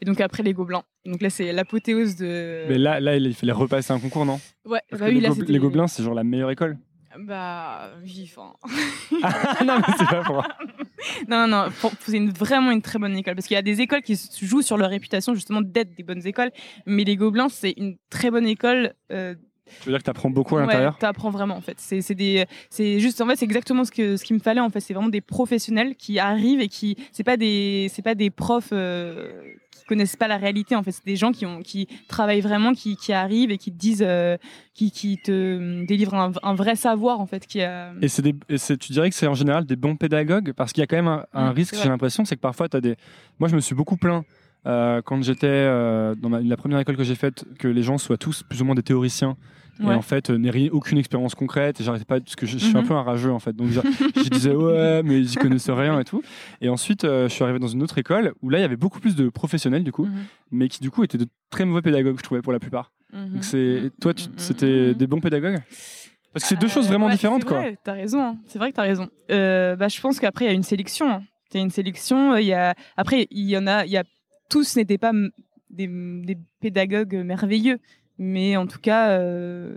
Et 0.00 0.04
donc 0.04 0.20
après 0.20 0.42
les 0.42 0.52
gobelins. 0.52 0.82
Donc 1.04 1.20
là, 1.20 1.30
c'est 1.30 1.52
l'apothéose 1.52 2.16
de. 2.16 2.64
Mais 2.68 2.78
là, 2.78 2.98
là, 2.98 3.16
il 3.16 3.34
fallait 3.34 3.52
repasser 3.52 3.92
un 3.92 4.00
concours, 4.00 4.24
non? 4.24 4.40
Ouais, 4.64 4.80
bah 4.90 4.98
oui, 5.02 5.20
là, 5.20 5.30
les 5.46 5.58
Gobelins, 5.58 5.86
c'est 5.86 6.02
genre 6.02 6.14
la 6.14 6.24
meilleure 6.24 6.50
école. 6.50 6.78
Bah, 7.18 7.90
enfin. 8.24 8.52
Ah, 9.22 9.64
non, 9.64 9.78
mais 9.78 9.94
c'est 9.98 10.08
pas 10.08 10.22
pour. 10.24 10.46
Non, 11.28 11.46
non, 11.46 11.66
non, 11.66 11.90
c'est 12.00 12.16
une- 12.16 12.30
vraiment 12.30 12.70
une 12.70 12.80
très 12.80 12.98
bonne 12.98 13.14
école. 13.16 13.34
Parce 13.34 13.46
qu'il 13.46 13.54
y 13.56 13.58
a 13.58 13.62
des 13.62 13.82
écoles 13.82 14.00
qui 14.00 14.16
se 14.16 14.44
jouent 14.44 14.62
sur 14.62 14.78
leur 14.78 14.88
réputation, 14.88 15.34
justement, 15.34 15.60
d'être 15.60 15.94
des 15.94 16.02
bonnes 16.02 16.26
écoles. 16.26 16.50
Mais 16.86 17.04
les 17.04 17.16
Gobelins, 17.16 17.50
c'est 17.50 17.74
une 17.76 17.96
très 18.08 18.30
bonne 18.30 18.46
école. 18.46 18.94
euh, 19.12 19.34
Tu 19.80 19.86
veux 19.86 19.92
dire 19.92 19.98
que 19.98 20.04
t'apprends 20.04 20.30
beaucoup 20.30 20.56
à 20.56 20.60
Ouais, 20.60 20.66
l'intérieur? 20.66 20.96
t'apprends 20.98 21.30
vraiment 21.30 21.56
en 21.56 21.60
fait. 21.60 21.74
C'est 21.78 22.00
c'est 22.00 22.14
des, 22.14 22.46
c'est 22.70 23.00
juste 23.00 23.20
en 23.20 23.26
fait 23.26 23.36
c'est 23.36 23.44
exactement 23.44 23.84
ce 23.84 23.90
que 23.92 24.16
ce 24.16 24.24
qu'il 24.24 24.36
me 24.36 24.40
fallait 24.40 24.60
en 24.60 24.70
fait. 24.70 24.80
C'est 24.80 24.94
vraiment 24.94 25.08
des 25.10 25.20
professionnels 25.20 25.94
qui 25.96 26.18
arrivent 26.18 26.60
et 26.60 26.68
qui 26.68 26.96
c'est 27.12 27.24
pas 27.24 27.36
des 27.36 27.90
c'est 27.92 28.02
pas 28.02 28.14
des 28.14 28.30
profs 28.30 28.70
euh, 28.72 29.42
connaissent 29.86 30.16
pas 30.16 30.28
la 30.28 30.36
réalité 30.36 30.74
en 30.76 30.82
fait. 30.82 30.92
C'est 30.92 31.04
des 31.06 31.16
gens 31.16 31.32
qui 31.32 31.46
ont 31.46 31.60
qui 31.62 31.86
travaillent 32.08 32.40
vraiment, 32.40 32.72
qui, 32.72 32.96
qui 32.96 33.12
arrivent 33.12 33.50
et 33.50 33.58
qui 33.58 33.72
te 33.72 33.78
disent 33.78 34.04
euh, 34.06 34.36
qui 34.74 34.90
qui 34.90 35.18
te 35.18 35.30
euh, 35.32 35.84
délivrent 35.86 36.14
un, 36.14 36.32
un 36.42 36.54
vrai 36.54 36.76
savoir 36.76 37.20
en 37.20 37.26
fait 37.26 37.46
qui 37.46 37.62
a. 37.62 37.92
Et, 38.02 38.08
c'est 38.08 38.22
des, 38.22 38.34
et 38.48 38.58
c'est- 38.58 38.76
tu 38.76 38.92
dirais 38.92 39.08
que 39.10 39.16
c'est 39.16 39.26
en 39.26 39.34
général 39.34 39.64
des 39.66 39.76
bons 39.76 39.96
pédagogues? 39.96 40.52
Parce 40.52 40.72
qu'il 40.72 40.80
y 40.80 40.84
a 40.84 40.86
quand 40.86 40.96
même 40.96 41.08
un, 41.08 41.24
un 41.34 41.50
risque, 41.52 41.74
j'ai 41.82 41.88
l'impression, 41.88 42.24
c'est 42.24 42.36
que 42.36 42.40
parfois, 42.40 42.68
tu 42.68 42.76
as 42.76 42.80
des. 42.80 42.96
Moi, 43.38 43.48
je 43.48 43.54
me 43.56 43.60
suis 43.60 43.74
beaucoup 43.74 43.96
plaint 43.96 44.24
euh, 44.66 45.02
quand 45.02 45.22
j'étais 45.22 45.46
euh, 45.46 46.14
dans 46.14 46.28
ma- 46.30 46.40
la 46.40 46.56
première 46.56 46.78
école 46.78 46.96
que 46.96 47.04
j'ai 47.04 47.14
faite 47.16 47.44
que 47.58 47.68
les 47.68 47.82
gens 47.82 47.98
soient 47.98 48.16
tous 48.16 48.42
plus 48.42 48.62
ou 48.62 48.64
moins 48.64 48.74
des 48.74 48.82
théoriciens. 48.82 49.36
Ouais. 49.80 49.92
Et 49.92 49.96
en 49.96 50.02
fait, 50.02 50.30
euh, 50.30 50.38
ri- 50.50 50.70
aucune 50.70 50.98
expérience 50.98 51.34
concrète. 51.34 51.80
Et 51.80 51.84
j'arrêtais 51.84 52.04
pas, 52.04 52.20
parce 52.20 52.36
que 52.36 52.46
je, 52.46 52.58
je 52.58 52.64
suis 52.66 52.76
un 52.76 52.82
Mhm. 52.82 52.88
peu 52.88 52.94
un 52.94 53.02
rageux 53.02 53.32
en 53.32 53.38
fait. 53.40 53.54
Donc 53.56 53.68
je, 53.70 54.28
disais, 54.28 54.54
ouais, 54.54 55.02
mais 55.02 55.18
ils 55.20 55.32
y 55.32 55.34
connaissent 55.36 55.68
rien 55.70 55.98
et 55.98 56.04
tout. 56.04 56.22
Et 56.60 56.68
ensuite, 56.68 57.04
euh, 57.04 57.28
je 57.28 57.34
suis 57.34 57.42
arrivé 57.42 57.58
dans 57.58 57.66
une 57.68 57.82
autre 57.82 57.98
école 57.98 58.34
où 58.42 58.50
là, 58.50 58.58
il 58.58 58.62
y 58.62 58.64
avait 58.64 58.76
beaucoup 58.76 59.00
plus 59.00 59.16
de 59.16 59.28
professionnels 59.28 59.82
du 59.84 59.92
coup, 59.92 60.04
Mhm. 60.06 60.24
mais 60.52 60.68
qui 60.68 60.80
du 60.80 60.90
coup 60.90 61.02
étaient 61.04 61.18
de 61.18 61.26
très 61.50 61.64
mauvais 61.64 61.82
pédagogues, 61.82 62.16
je 62.18 62.22
trouvais, 62.22 62.42
pour 62.42 62.52
la 62.52 62.60
plupart. 62.60 62.92
Mhm. 63.12 63.28
Donc 63.34 63.44
c'est. 63.44 63.90
Toi, 64.00 64.12
c'était 64.36 64.94
des 64.94 65.06
bons 65.06 65.20
pédagogues? 65.20 65.58
Parce 66.32 66.42
que 66.44 66.48
c'est 66.48 66.58
deux 66.60 66.68
choses 66.68 66.88
vraiment 66.88 67.06
Euh, 67.06 67.10
ouais, 67.10 67.14
différentes, 67.14 67.42
c'est 67.42 67.48
quoi. 67.48 67.58
vrai, 67.60 67.78
T'as 67.84 67.92
raison. 67.92 68.20
hein. 68.20 68.36
C'est 68.46 68.58
vrai 68.58 68.70
que 68.72 68.76
t'as 68.76 68.82
raison. 68.82 69.08
Euh, 69.30 69.76
bah, 69.76 69.86
je 69.88 70.00
pense 70.00 70.18
qu'après 70.18 70.46
il 70.46 70.48
y 70.48 70.50
a 70.50 70.54
une 70.54 70.64
sélection. 70.64 71.08
hein. 71.10 71.22
Une 71.54 71.70
sélection. 71.70 72.36
Il 72.36 72.46
y 72.46 72.52
a 72.52 72.74
après 72.96 73.28
il 73.30 73.48
y 73.48 73.56
en 73.56 73.68
a. 73.68 73.84
Il 73.86 73.92
y 73.92 73.96
a 73.96 74.02
tous 74.50 74.74
n'étaient 74.76 74.98
pas 74.98 75.12
des 75.70 75.88
pédagogues 76.60 77.14
merveilleux, 77.24 77.78
mais 78.18 78.56
en 78.56 78.66
tout 78.66 78.80
cas. 78.80 79.10
euh, 79.10 79.76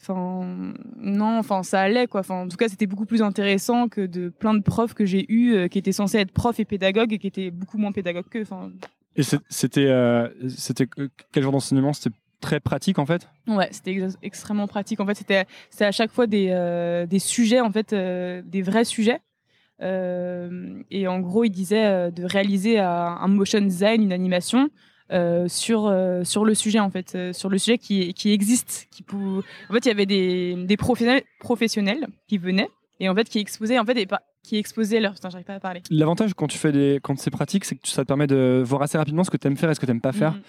Enfin, 0.00 0.72
non, 0.98 1.38
enfin, 1.38 1.62
ça 1.64 1.80
allait, 1.80 2.06
quoi. 2.06 2.20
Enfin, 2.20 2.42
en 2.42 2.48
tout 2.48 2.56
cas, 2.56 2.68
c'était 2.68 2.86
beaucoup 2.86 3.06
plus 3.06 3.22
intéressant 3.22 3.88
que 3.88 4.02
de 4.06 4.28
plein 4.28 4.54
de 4.54 4.62
profs 4.62 4.94
que 4.94 5.04
j'ai 5.04 5.26
eus 5.32 5.54
euh, 5.54 5.66
qui 5.68 5.78
étaient 5.78 5.90
censés 5.90 6.18
être 6.18 6.30
profs 6.30 6.60
et 6.60 6.64
pédagogues 6.64 7.12
et 7.12 7.18
qui 7.18 7.26
étaient 7.26 7.50
beaucoup 7.50 7.76
moins 7.76 7.90
pédagogues 7.90 8.28
qu'eux. 8.30 8.42
Enfin, 8.42 8.70
Et 9.16 9.22
c'était 9.48 9.86
euh, 9.86 10.28
c'était 10.48 10.86
euh, 11.00 11.08
quel 11.32 11.42
genre 11.42 11.50
d'enseignement? 11.50 11.92
C'était 11.92 12.14
très 12.40 12.60
pratique 12.60 13.00
en 13.00 13.06
fait? 13.06 13.26
Ouais, 13.48 13.68
c'était 13.72 13.94
ex- 13.94 14.16
extrêmement 14.22 14.68
pratique. 14.68 15.00
En 15.00 15.06
fait, 15.06 15.16
c'était 15.16 15.44
à 15.80 15.90
chaque 15.92 16.12
fois 16.12 16.28
des, 16.28 16.50
euh, 16.50 17.06
des 17.06 17.18
sujets, 17.18 17.60
en 17.60 17.72
fait, 17.72 17.92
euh, 17.92 18.42
des 18.44 18.62
vrais 18.62 18.84
sujets. 18.84 19.20
Et 19.82 21.08
en 21.08 21.20
gros, 21.20 21.44
il 21.44 21.50
disait 21.50 22.10
de 22.12 22.24
réaliser 22.24 22.78
un 22.78 23.28
motion 23.28 23.60
design, 23.60 24.02
une 24.02 24.12
animation 24.12 24.70
euh, 25.12 25.46
sur 25.48 25.86
euh, 25.86 26.24
sur 26.24 26.44
le 26.44 26.54
sujet, 26.54 26.80
en 26.80 26.90
fait, 26.90 27.14
euh, 27.14 27.32
sur 27.32 27.48
le 27.48 27.58
sujet 27.58 27.78
qui 27.78 28.12
qui 28.14 28.32
existe. 28.32 28.88
Qui 28.90 29.02
pou- 29.02 29.42
En 29.70 29.72
fait, 29.72 29.84
il 29.84 29.88
y 29.88 29.90
avait 29.90 30.06
des 30.06 30.54
des 30.66 30.76
professionnels 30.76 31.22
professionnels 31.40 32.06
qui 32.28 32.38
venaient 32.38 32.68
et 33.00 33.08
en 33.08 33.14
fait 33.14 33.28
qui 33.28 33.38
exposaient 33.38 33.78
en 33.78 33.84
fait 33.84 33.96
et 33.98 34.06
pas 34.06 34.22
qui 34.42 34.56
exposait 34.56 35.00
leur. 35.00 35.14
Putain, 35.14 35.30
j'arrive 35.30 35.46
pas 35.46 35.54
à 35.54 35.60
parler. 35.60 35.82
L'avantage 35.90 36.34
quand 36.34 36.46
tu 36.46 36.56
fais 36.58 36.70
des, 36.72 37.00
quand 37.02 37.18
c'est 37.18 37.30
pratique, 37.30 37.64
c'est 37.64 37.74
que 37.76 37.88
ça 37.88 38.02
te 38.02 38.06
permet 38.08 38.26
de 38.28 38.62
voir 38.64 38.82
assez 38.82 38.96
rapidement 38.98 39.24
ce 39.24 39.30
que 39.30 39.36
tu 39.36 39.46
aimes 39.48 39.56
faire 39.56 39.70
et 39.70 39.74
ce 39.74 39.80
que 39.80 39.86
tu 39.86 39.90
n'aimes 39.92 40.00
pas 40.00 40.12
faire. 40.12 40.32
Mhm. 40.32 40.40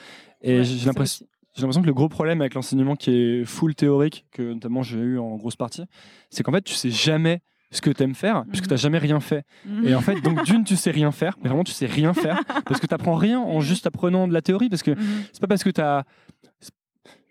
Et 0.44 0.58
Ouais, 0.60 0.64
j'ai 0.64 0.86
l'impression. 0.86 1.26
J'ai 1.56 1.62
l'impression 1.64 1.82
que 1.82 1.88
le 1.88 1.94
gros 1.96 2.08
problème 2.08 2.42
avec 2.42 2.54
l'enseignement 2.54 2.96
qui 2.96 3.10
est 3.12 3.44
full 3.46 3.74
théorique, 3.74 4.26
que 4.32 4.44
notamment 4.54 4.84
j'ai 4.84 5.00
eu 5.00 5.18
en 5.18 5.36
grosse 5.38 5.56
partie, 5.56 5.84
c'est 6.30 6.44
qu'en 6.44 6.52
fait 6.52 6.62
tu 6.62 6.76
sais 6.76 6.92
jamais 6.92 7.42
ce 7.72 7.82
que 7.82 7.90
tu 7.90 8.04
aimes 8.04 8.16
faire 8.16 8.44
puisque 8.50 8.64
Mhm. 8.64 8.68
tu 8.68 8.74
n'as 8.74 8.78
jamais 8.78 8.98
rien 8.98 9.20
fait. 9.20 9.44
Mhm. 9.66 9.88
Et 9.88 9.96
en 9.96 10.02
fait, 10.02 10.22
donc 10.22 10.44
d'une, 10.46 10.64
tu 10.64 10.76
sais 10.76 10.92
rien 10.92 11.12
faire, 11.12 11.36
mais 11.42 11.50
vraiment 11.50 11.64
tu 11.64 11.74
sais 11.74 11.86
rien 11.86 12.14
faire 12.14 12.40
parce 12.66 12.80
que 12.80 12.88
tu 12.88 12.94
apprends 12.94 13.16
rien 13.16 13.40
en 13.40 13.60
juste 13.60 13.86
apprenant 13.88 14.28
de 14.28 14.34
la 14.34 14.42
théorie 14.42 14.70
parce 14.70 14.84
que 14.84 14.92
Mhm. 14.92 15.24
c'est 15.34 15.42
pas 15.42 15.48
parce 15.48 15.64
que 15.64 15.70
tu 15.70 15.82
as. 15.82 16.04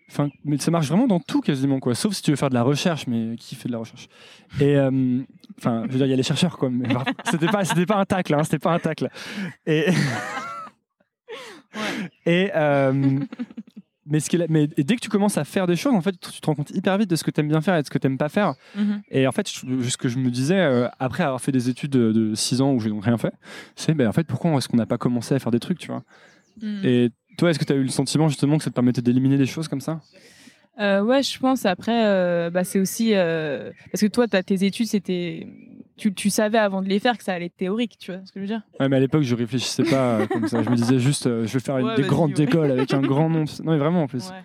Enfin, 0.09 0.29
mais 0.45 0.57
ça 0.57 0.71
marche 0.71 0.87
vraiment 0.87 1.05
dans 1.05 1.19
tout 1.19 1.41
quasiment 1.41 1.79
quoi. 1.81 1.93
Sauf 1.93 2.13
si 2.13 2.21
tu 2.21 2.31
veux 2.31 2.37
faire 2.37 2.47
de 2.49 2.53
la 2.53 2.63
recherche, 2.63 3.07
mais 3.07 3.35
qui 3.35 3.55
fait 3.55 3.67
de 3.67 3.73
la 3.73 3.79
recherche? 3.79 4.07
Et 4.61 4.77
euh, 4.77 5.19
enfin, 5.57 5.83
je 5.87 5.91
veux 5.91 5.97
dire, 5.97 6.05
il 6.05 6.11
y 6.11 6.13
a 6.13 6.15
les 6.15 6.23
chercheurs 6.23 6.57
quoi. 6.57 6.69
Mais 6.69 6.87
c'était 7.29 7.47
pas, 7.47 7.65
c'était 7.65 7.85
pas 7.85 7.97
un 7.97 8.05
tacle, 8.05 8.33
hein, 8.33 8.43
c'était 8.43 8.59
pas 8.59 8.71
un 8.73 8.79
tacle. 8.79 9.09
Et 9.65 9.85
Ouais. 11.73 11.81
et 12.25 12.51
euh, 12.55 13.19
mais 14.09 14.19
ce 14.19 14.29
qui 14.29 14.35
est- 14.37 14.47
mais 14.49 14.67
et 14.77 14.83
dès 14.83 14.95
que 14.95 15.01
tu 15.01 15.09
commences 15.09 15.37
à 15.37 15.43
faire 15.43 15.67
des 15.67 15.75
choses, 15.75 15.93
en 15.93 16.01
fait, 16.01 16.15
tu 16.19 16.39
te 16.41 16.45
rends 16.45 16.55
compte 16.55 16.71
hyper 16.71 16.97
vite 16.97 17.09
de 17.09 17.15
ce 17.15 17.23
que 17.23 17.31
tu 17.31 17.39
aimes 17.41 17.47
bien 17.49 17.61
faire 17.61 17.75
et 17.75 17.81
de 17.81 17.85
ce 17.85 17.91
que 17.91 17.97
tu 17.97 18.07
n'aimes 18.07 18.17
pas 18.17 18.29
faire. 18.29 18.55
Mhm. 18.75 19.01
Et 19.11 19.27
en 19.27 19.31
fait, 19.31 19.49
je- 19.51 19.89
ce 19.89 19.97
que 19.97 20.07
je 20.09 20.17
me 20.17 20.29
disais 20.29 20.59
euh, 20.59 20.87
après 20.99 21.23
avoir 21.23 21.41
fait 21.41 21.51
des 21.51 21.69
études 21.69 21.91
de 21.91 22.33
6 22.35 22.61
ans 22.61 22.73
où 22.73 22.79
j'ai 22.79 22.89
donc 22.89 23.03
rien 23.05 23.17
fait, 23.17 23.33
c'est 23.75 23.93
ben 23.93 24.07
en 24.07 24.13
fait 24.13 24.25
pourquoi 24.25 24.51
est-ce 24.57 24.67
qu'on 24.67 24.77
n'a 24.77 24.85
pas 24.85 24.97
commencé 24.97 25.35
à 25.35 25.39
faire 25.39 25.51
des 25.51 25.59
trucs, 25.59 25.79
tu 25.79 25.87
vois? 25.87 26.03
Mhm. 26.61 26.81
Et 26.83 27.09
toi, 27.37 27.49
est-ce 27.51 27.59
que 27.59 27.65
tu 27.65 27.73
as 27.73 27.75
eu 27.75 27.83
le 27.83 27.89
sentiment 27.89 28.27
justement 28.29 28.57
que 28.57 28.63
ça 28.63 28.69
te 28.71 28.75
permettait 28.75 29.01
d'éliminer 29.01 29.37
des 29.37 29.45
choses 29.45 29.67
comme 29.67 29.81
ça? 29.81 30.01
Euh, 30.79 31.01
ouais, 31.01 31.23
je 31.23 31.39
pense. 31.39 31.65
Après, 31.65 32.05
euh, 32.05 32.49
bah, 32.49 32.63
c'est 32.63 32.79
aussi 32.79 33.13
euh, 33.13 33.71
parce 33.91 34.01
que 34.01 34.07
toi, 34.07 34.25
as 34.31 34.43
tes 34.43 34.63
études, 34.63 34.87
c'était, 34.87 35.47
tu, 35.97 36.13
tu 36.13 36.29
savais 36.29 36.57
avant 36.57 36.81
de 36.81 36.87
les 36.87 36.99
faire 36.99 37.17
que 37.17 37.23
ça 37.23 37.33
allait 37.33 37.47
être 37.47 37.57
théorique, 37.57 37.97
tu 37.99 38.11
vois 38.11 38.21
ce 38.25 38.31
que 38.31 38.39
je 38.39 38.41
veux 38.41 38.47
dire? 38.47 38.61
Ouais, 38.79 38.87
mais 38.87 38.97
à 38.97 38.99
l'époque, 38.99 39.23
je 39.23 39.35
réfléchissais 39.35 39.83
pas 39.83 40.27
comme 40.27 40.47
ça. 40.47 40.61
Je 40.61 40.69
me 40.69 40.75
disais 40.75 40.99
juste, 40.99 41.23
je 41.25 41.51
vais 41.51 41.59
faire 41.59 41.77
une, 41.79 41.95
des 41.95 42.03
grandes 42.03 42.37
ouais. 42.37 42.45
écoles 42.45 42.71
avec 42.71 42.93
un 42.93 43.01
grand 43.01 43.29
nom. 43.29 43.45
Non, 43.63 43.71
mais 43.71 43.77
vraiment 43.77 44.03
en 44.03 44.07
plus. 44.07 44.29
Ouais, 44.29 44.43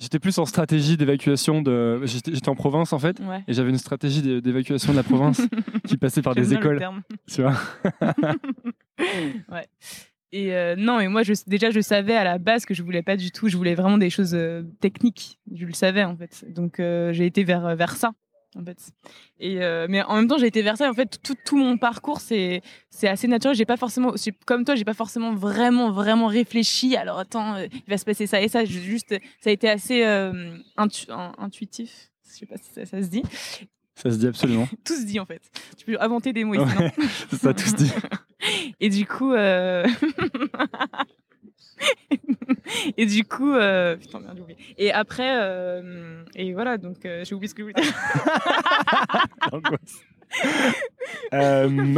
J'étais 0.00 0.18
plus 0.18 0.38
en 0.38 0.46
stratégie 0.46 0.96
d'évacuation 0.96 1.60
de. 1.60 2.00
J'étais 2.06 2.48
en 2.48 2.54
province 2.54 2.94
en 2.94 2.98
fait. 2.98 3.20
Et 3.46 3.52
j'avais 3.52 3.68
une 3.68 3.78
stratégie 3.78 4.22
d'é- 4.22 4.40
d'évacuation 4.40 4.92
de 4.92 4.96
la 4.96 5.02
province 5.02 5.42
qui 5.86 5.98
passait 5.98 6.22
par 6.22 6.34
des 6.34 6.54
écoles, 6.54 6.80
tu 7.28 7.42
vois. 7.42 7.52
ouais. 8.98 9.66
Et 10.32 10.54
euh, 10.54 10.76
non, 10.76 10.98
mais 10.98 11.08
moi, 11.08 11.22
déjà, 11.46 11.70
je 11.70 11.80
savais 11.80 12.14
à 12.14 12.22
la 12.24 12.38
base 12.38 12.64
que 12.64 12.74
je 12.74 12.82
voulais 12.82 13.02
pas 13.02 13.16
du 13.16 13.32
tout. 13.32 13.48
Je 13.48 13.56
voulais 13.56 13.74
vraiment 13.74 13.98
des 13.98 14.10
choses 14.10 14.34
euh, 14.34 14.62
techniques. 14.80 15.38
Je 15.52 15.66
le 15.66 15.72
savais 15.72 16.04
en 16.04 16.16
fait. 16.16 16.44
Donc, 16.52 16.78
euh, 16.78 17.12
j'ai 17.12 17.26
été 17.26 17.42
vers 17.44 17.74
vers 17.74 17.96
ça. 17.96 18.12
En 18.56 18.64
fait. 18.64 18.78
Et 19.38 19.58
mais 19.88 20.02
en 20.02 20.16
même 20.16 20.26
temps, 20.26 20.36
j'ai 20.36 20.48
été 20.48 20.60
vers 20.62 20.76
ça. 20.76 20.90
En 20.90 20.92
fait, 20.94 21.20
tout, 21.22 21.36
tout 21.44 21.56
mon 21.56 21.78
parcours, 21.78 22.20
c'est 22.20 22.62
assez 23.02 23.28
naturel. 23.28 23.56
J'ai 23.56 23.64
pas 23.64 23.76
forcément, 23.76 24.12
comme 24.44 24.64
toi, 24.64 24.74
j'ai 24.74 24.84
pas 24.84 24.92
forcément 24.94 25.32
vraiment 25.34 25.92
vraiment 25.92 26.26
réfléchi. 26.26 26.96
Alors 26.96 27.20
attends, 27.20 27.56
il 27.58 27.82
va 27.86 27.96
se 27.96 28.04
passer 28.04 28.26
ça 28.26 28.40
et 28.42 28.48
ça. 28.48 28.64
Juste, 28.64 29.14
ça 29.40 29.50
a 29.50 29.52
été 29.52 29.68
assez 29.70 30.02
intu- 30.76 31.06
in- 31.10 31.32
intuitif. 31.38 32.10
Je 32.28 32.38
sais 32.38 32.46
pas 32.46 32.56
si 32.56 32.72
ça 32.86 33.02
se 33.02 33.06
dit. 33.08 33.22
Ça 33.94 34.10
se 34.10 34.16
dit 34.16 34.26
absolument. 34.26 34.68
Tout 34.84 34.94
se 34.96 35.04
dit 35.04 35.20
en 35.20 35.26
fait. 35.26 35.42
Tu 35.76 35.84
peux 35.84 35.96
inventer 36.00 36.32
des 36.32 36.44
mots 36.44 36.54
ici. 36.54 36.76
Ouais, 36.76 36.92
ça, 37.38 37.52
tout 37.54 37.66
se 37.66 37.74
dit. 37.76 37.92
Et 38.80 38.88
du 38.88 39.04
coup, 39.06 39.32
euh... 39.34 39.86
et 42.96 43.04
du 43.04 43.24
coup, 43.24 43.52
euh... 43.52 43.96
putain 43.96 44.20
merde, 44.20 44.36
j'ai 44.36 44.42
oublié. 44.42 44.58
Et 44.78 44.92
après, 44.92 45.36
euh... 45.42 46.22
et 46.34 46.54
voilà, 46.54 46.78
donc 46.78 46.96
j'ai 47.02 47.34
oublié 47.34 47.48
ce 47.48 47.54
que 47.54 47.62
je 47.62 47.68
voulais 47.68 47.82
dire. 47.82 47.92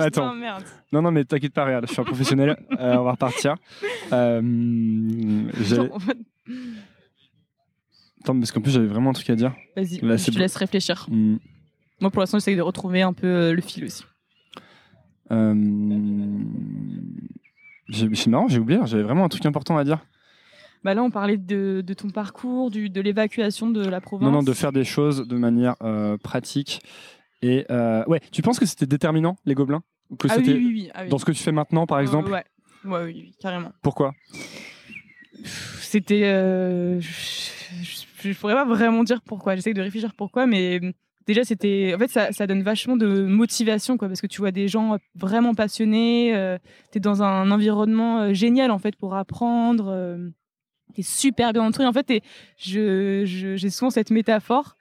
Attends, 0.01 0.35
merde. 0.35 0.65
non, 0.93 1.03
non, 1.03 1.13
mais 1.13 1.25
t'inquiète 1.25 1.53
pas, 1.53 1.65
regarde, 1.65 1.87
je 1.87 1.93
suis 1.93 2.01
un 2.01 2.05
professionnel, 2.05 2.57
on 2.71 3.03
va 3.05 3.13
repartir. 3.13 3.55
Attends, 8.23 8.39
parce 8.39 8.53
qu'en 8.53 8.61
plus, 8.61 8.71
j'avais 8.73 8.87
vraiment 8.87 9.11
un 9.11 9.15
truc 9.15 9.31
à 9.31 9.37
dire. 9.37 9.53
Vas-y, 9.77 9.99
Là, 10.01 10.17
je 10.17 10.23
c'est 10.23 10.31
te 10.31 10.37
bon. 10.37 10.43
laisse 10.43 10.57
réfléchir. 10.57 11.07
Hmm. 11.11 11.37
Moi, 12.03 12.11
pour 12.11 12.21
l'instant, 12.21 12.39
j'essaie 12.39 12.57
de 12.57 12.61
retrouver 12.63 13.01
un 13.03 13.13
peu 13.13 13.27
euh, 13.29 13.55
le 13.55 13.63
fil 13.63 13.85
aussi. 13.85 14.05
Euh, 15.31 15.55
C'est 17.93 18.27
marrant, 18.27 18.49
j'ai 18.49 18.59
oublié, 18.59 18.81
j'avais 18.87 19.05
vraiment 19.05 19.25
un 19.25 19.29
truc 19.29 19.47
important 19.47 19.79
à 19.79 19.85
dire. 19.85 19.99
Bah 20.83 20.95
là, 20.95 21.03
on 21.05 21.11
parlait 21.11 21.37
de, 21.37 21.81
de 21.87 21.95
ton 21.95 22.11
parcours, 22.11 22.73
du, 22.73 22.91
de 22.91 23.01
l'évacuation 23.01 23.71
de 23.71 23.87
la 23.87 24.01
province. 24.01 24.27
Non, 24.27 24.33
non, 24.33 24.43
de 24.43 24.53
faire 24.53 24.73
des 24.73 24.83
choses 24.85 25.29
de 25.29 25.37
manière 25.37 25.77
euh, 25.83 26.19
pratique. 26.19 26.81
Et 27.41 27.65
euh, 27.71 28.05
ouais, 28.09 28.21
tu 28.33 28.43
penses 28.43 28.59
que 28.59 28.67
c'était 28.67 28.87
déterminant, 28.87 29.37
les 29.47 29.55
gobelins? 29.55 29.83
Que 30.19 30.27
Ah 30.29 30.35
oui, 30.39 30.45
oui, 30.49 30.55
oui. 30.67 30.91
ah 30.95 31.03
oui. 31.05 31.09
dans 31.09 31.19
ce 31.19 31.25
que 31.25 31.31
tu 31.33 31.41
fais 31.43 31.53
maintenant, 31.53 31.87
par 31.87 31.99
Euh, 31.99 32.03
exemple? 32.03 32.33
ouais. 32.33 32.45
ouais, 32.85 33.05
oui, 33.05 33.13
oui, 33.15 33.35
carrément. 33.39 33.71
Pourquoi? 33.81 34.13
C'était. 35.45 36.25
euh, 36.25 37.01
je, 37.01 37.09
je, 37.83 38.33
je 38.33 38.39
pourrais 38.39 38.55
pas 38.55 38.65
vraiment 38.65 39.05
dire 39.05 39.21
pourquoi. 39.23 39.55
J'essaie 39.55 39.73
de 39.73 39.81
réfléchir 39.83 40.15
pourquoi, 40.15 40.47
mais 40.47 40.81
euh, 40.83 40.93
déjà, 41.27 41.45
c'était. 41.45 41.93
En 41.95 41.99
fait, 41.99 42.09
ça, 42.09 42.47
donne 42.47 42.63
vachement 42.63 42.97
de 42.97 43.25
motivation, 43.25 43.97
quoi, 43.97 44.09
parce 44.09 44.21
que 44.21 44.27
tu 44.27 44.41
vois 44.41 44.51
des 44.53 44.69
gens 44.69 44.97
vraiment 45.15 45.55
passionnés. 45.55 46.35
euh, 46.35 46.59
T'es 46.91 47.01
dans 47.01 47.23
un 47.23 47.51
environnement 47.51 48.21
euh, 48.21 48.33
génial, 48.35 48.71
en 48.71 48.79
fait, 48.79 48.97
pour 48.97 49.15
apprendre. 49.15 49.89
euh, 49.89 50.29
T'es 50.95 51.03
super 51.03 51.53
bien 51.53 51.63
entouré. 51.63 51.87
En 51.87 51.93
fait, 51.93 52.03
t'es- 52.05 52.23
je- 52.59 53.55
j'ai 53.57 53.71
souvent 53.71 53.91
cette 53.91 54.11
métaphore. 54.11 54.77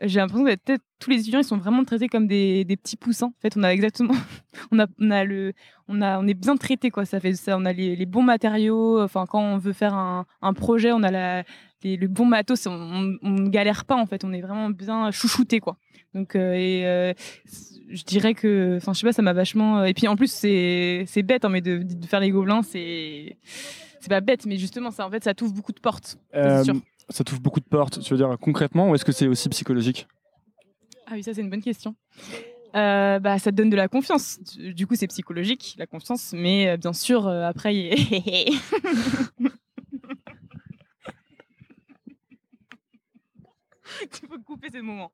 J'ai 0.00 0.20
l'impression 0.20 0.44
que 0.44 0.76
tous 1.00 1.10
les 1.10 1.18
étudiants 1.20 1.40
ils 1.40 1.44
sont 1.44 1.56
vraiment 1.56 1.82
traités 1.84 2.06
comme 2.08 2.28
des, 2.28 2.64
des 2.64 2.76
petits 2.76 2.96
poussins. 2.96 3.26
En 3.26 3.40
fait, 3.42 3.56
on 3.56 3.64
a 3.64 3.70
exactement, 3.70 4.14
on 4.70 4.78
a, 4.78 4.86
on 5.00 5.10
a 5.10 5.24
le, 5.24 5.54
on 5.88 6.00
a, 6.02 6.20
on 6.20 6.26
est 6.28 6.34
bien 6.34 6.56
traité 6.56 6.90
quoi. 6.90 7.04
Ça 7.04 7.18
fait 7.18 7.34
ça, 7.34 7.56
on 7.58 7.64
a 7.64 7.72
les, 7.72 7.96
les 7.96 8.06
bons 8.06 8.22
matériaux. 8.22 9.00
Enfin, 9.02 9.26
quand 9.28 9.40
on 9.42 9.58
veut 9.58 9.72
faire 9.72 9.94
un, 9.94 10.24
un 10.40 10.52
projet, 10.54 10.92
on 10.92 11.02
a 11.02 11.10
la, 11.10 11.42
les, 11.82 11.96
le 11.96 12.08
bon 12.08 12.26
matos. 12.26 12.66
On, 12.66 12.72
on, 12.72 13.18
on 13.22 13.30
ne 13.30 13.48
galère 13.48 13.84
pas 13.84 13.96
en 13.96 14.06
fait. 14.06 14.24
On 14.24 14.32
est 14.32 14.40
vraiment 14.40 14.70
bien 14.70 15.10
chouchouté 15.10 15.60
quoi. 15.60 15.76
Donc, 16.14 16.34
euh, 16.36 16.54
et 16.54 16.86
euh, 16.86 17.12
je 17.90 18.02
dirais 18.04 18.34
que, 18.34 18.76
enfin, 18.78 18.92
je 18.94 19.00
sais 19.00 19.06
pas, 19.06 19.12
ça 19.12 19.22
m'a 19.22 19.32
vachement. 19.34 19.84
Et 19.84 19.92
puis 19.94 20.08
en 20.08 20.16
plus, 20.16 20.30
c'est, 20.32 21.04
c'est 21.06 21.22
bête, 21.22 21.44
hein, 21.44 21.50
mais 21.50 21.60
de, 21.60 21.82
de 21.82 22.06
faire 22.06 22.20
les 22.20 22.30
gobelins, 22.30 22.62
c'est, 22.62 23.36
c'est 24.00 24.08
pas 24.08 24.20
bête, 24.22 24.46
mais 24.46 24.56
justement, 24.56 24.90
ça, 24.90 25.06
en 25.06 25.10
fait, 25.10 25.22
ça 25.22 25.34
t'ouvre 25.34 25.52
beaucoup 25.52 25.72
de 25.72 25.80
portes. 25.80 26.18
Euh, 26.34 26.64
sûr. 26.64 26.74
Ça 27.10 27.24
t'ouvre 27.24 27.40
beaucoup 27.42 27.60
de 27.60 27.66
portes, 27.66 28.00
tu 28.00 28.10
veux 28.12 28.16
dire 28.18 28.36
concrètement, 28.40 28.90
ou 28.90 28.94
est-ce 28.94 29.04
que 29.04 29.12
c'est 29.12 29.26
aussi 29.26 29.48
psychologique? 29.50 30.06
Ah 31.06 31.12
oui, 31.14 31.22
ça 31.22 31.32
c'est 31.32 31.40
une 31.40 31.50
bonne 31.50 31.62
question. 31.62 31.94
Euh, 32.76 33.18
bah, 33.18 33.38
ça 33.38 33.50
te 33.50 33.56
donne 33.56 33.70
de 33.70 33.76
la 33.76 33.88
confiance. 33.88 34.38
Du 34.56 34.74
du 34.74 34.86
coup, 34.86 34.94
c'est 34.94 35.06
psychologique, 35.06 35.74
la 35.78 35.86
confiance, 35.86 36.32
mais 36.36 36.68
euh, 36.68 36.76
bien 36.76 36.92
sûr, 36.92 37.26
euh, 37.26 37.44
après, 37.48 37.74
il 37.76 37.86
y 37.86 38.56
a- 39.46 39.50
tu 44.12 44.26
peux 44.28 44.38
couper 44.38 44.68
ce 44.72 44.78
moment. 44.78 45.12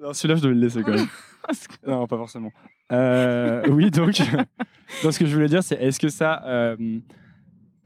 Non, 0.00 0.12
celui-là, 0.12 0.36
je 0.36 0.42
devais 0.42 0.54
le 0.54 0.60
laisser 0.60 0.82
quand 0.82 0.94
même. 0.94 1.06
non, 1.86 2.06
pas 2.06 2.16
forcément. 2.16 2.50
Euh, 2.90 3.62
oui, 3.68 3.90
donc, 3.90 4.18
donc, 5.02 5.12
ce 5.12 5.18
que 5.18 5.26
je 5.26 5.34
voulais 5.34 5.48
dire, 5.48 5.62
c'est 5.62 5.76
est-ce 5.80 6.00
que 6.00 6.08
ça. 6.08 6.42
euh, 6.46 6.76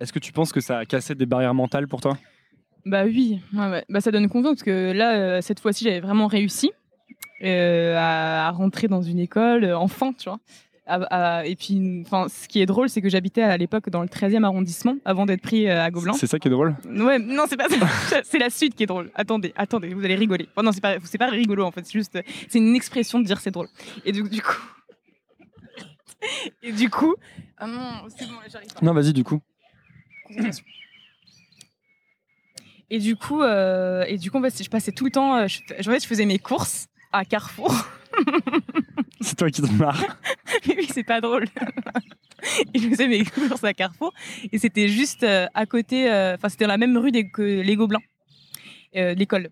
est-ce 0.00 0.12
que 0.12 0.18
tu 0.18 0.32
penses 0.32 0.52
que 0.52 0.60
ça 0.60 0.78
a 0.78 0.84
cassé 0.84 1.14
des 1.14 1.26
barrières 1.26 1.54
mentales 1.54 1.88
pour 1.88 2.00
toi? 2.00 2.16
Bah 2.84 3.04
oui, 3.04 3.40
ouais, 3.52 3.68
ouais. 3.70 3.84
Bah, 3.88 4.00
ça 4.00 4.10
donne 4.10 4.28
confiance 4.28 4.54
parce 4.56 4.62
que 4.62 4.92
là, 4.92 5.16
euh, 5.16 5.40
cette 5.40 5.58
fois-ci, 5.60 5.84
j'avais 5.84 6.00
vraiment 6.00 6.26
réussi 6.26 6.70
euh, 7.42 7.96
à, 7.96 8.46
à 8.46 8.50
rentrer 8.50 8.88
dans 8.88 9.02
une 9.02 9.18
école, 9.18 9.64
enfin, 9.74 10.12
tu 10.12 10.28
vois. 10.28 10.38
Et 10.88 11.56
puis, 11.56 12.02
enfin, 12.06 12.26
ce 12.28 12.46
qui 12.46 12.60
est 12.60 12.66
drôle, 12.66 12.88
c'est 12.88 13.00
que 13.02 13.08
j'habitais 13.08 13.42
à 13.42 13.56
l'époque 13.56 13.90
dans 13.90 14.02
le 14.02 14.08
13e 14.08 14.44
arrondissement 14.44 14.96
avant 15.04 15.26
d'être 15.26 15.42
pris 15.42 15.68
euh, 15.68 15.82
à 15.82 15.90
Gobelin. 15.90 16.12
C'est 16.12 16.26
ça 16.28 16.38
qui 16.38 16.46
est 16.46 16.50
drôle 16.50 16.76
Ouais, 16.84 17.18
non, 17.18 17.44
c'est 17.48 17.56
pas 17.56 17.68
ça. 17.68 18.22
c'est 18.24 18.38
la 18.38 18.50
suite 18.50 18.74
qui 18.76 18.84
est 18.84 18.86
drôle. 18.86 19.10
Attendez, 19.14 19.52
attendez, 19.56 19.92
vous 19.92 20.04
allez 20.04 20.14
rigoler. 20.14 20.48
Non, 20.62 20.70
c'est 20.72 20.80
pas, 20.80 20.96
c'est 21.04 21.18
pas 21.18 21.26
rigolo 21.28 21.64
en 21.64 21.72
fait. 21.72 21.84
C'est 21.84 21.92
juste, 21.92 22.18
c'est 22.48 22.58
une 22.58 22.76
expression 22.76 23.18
de 23.18 23.24
dire 23.24 23.40
c'est 23.40 23.50
drôle. 23.50 23.68
Et 24.04 24.12
du, 24.12 24.22
du 24.22 24.40
coup, 24.40 24.62
et 26.62 26.72
du 26.72 26.88
coup, 26.88 27.16
ah 27.58 27.66
non, 27.66 28.08
c'est 28.16 28.26
bon, 28.26 28.34
j'arrive 28.48 28.72
pas. 28.72 28.80
Non, 28.84 28.92
vas-y, 28.92 29.12
du 29.12 29.24
coup. 29.24 29.40
Et 32.90 32.98
du 33.00 33.16
coup, 33.16 33.42
euh, 33.42 34.04
et 34.06 34.16
du 34.18 34.30
coup, 34.30 34.38
en 34.38 34.42
fait, 34.42 34.62
je 34.62 34.70
passais 34.70 34.92
tout 34.92 35.04
le 35.06 35.10
temps. 35.10 35.36
euh, 35.36 35.46
Je, 35.48 35.60
en 35.88 35.92
fait, 35.92 36.00
je 36.02 36.06
faisais 36.06 36.24
mes 36.26 36.38
courses 36.38 36.86
à 37.12 37.24
Carrefour. 37.24 37.74
C'est 39.20 39.36
toi 39.36 39.50
qui 39.50 39.62
te 39.62 39.72
marres. 39.72 40.18
Mais 40.68 40.76
oui, 40.76 40.88
c'est 40.92 41.04
pas 41.04 41.20
drôle. 41.20 41.46
et 42.74 42.78
je 42.78 42.88
faisais 42.88 43.08
mes 43.08 43.24
courses 43.24 43.64
à 43.64 43.74
Carrefour 43.74 44.12
et 44.52 44.58
c'était 44.58 44.88
juste 44.88 45.22
euh, 45.22 45.46
à 45.54 45.66
côté, 45.66 46.10
euh, 46.10 46.34
enfin 46.34 46.48
c'était 46.48 46.64
dans 46.64 46.72
la 46.72 46.78
même 46.78 46.96
rue 46.96 47.10
que 47.32 47.42
les 47.42 47.76
Gobelins, 47.76 48.00
euh, 48.96 49.14
l'école. 49.14 49.48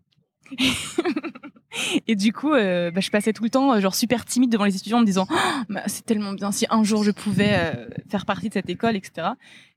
et 2.06 2.14
du 2.14 2.32
coup, 2.32 2.50
bah, 2.50 3.00
je 3.00 3.10
passais 3.10 3.32
tout 3.32 3.42
le 3.42 3.50
temps 3.50 3.80
genre 3.80 3.94
super 3.94 4.24
timide 4.24 4.50
devant 4.50 4.64
les 4.64 4.76
étudiants 4.76 4.98
en 4.98 5.00
me 5.00 5.06
disant 5.06 5.26
bah, 5.68 5.82
c'est 5.86 6.04
tellement 6.04 6.32
bien 6.32 6.52
si 6.52 6.66
un 6.70 6.84
jour 6.84 7.02
je 7.02 7.10
pouvais 7.10 7.58
faire 8.10 8.26
partie 8.26 8.48
de 8.48 8.54
cette 8.54 8.68
école, 8.68 8.96
etc. 8.96 9.28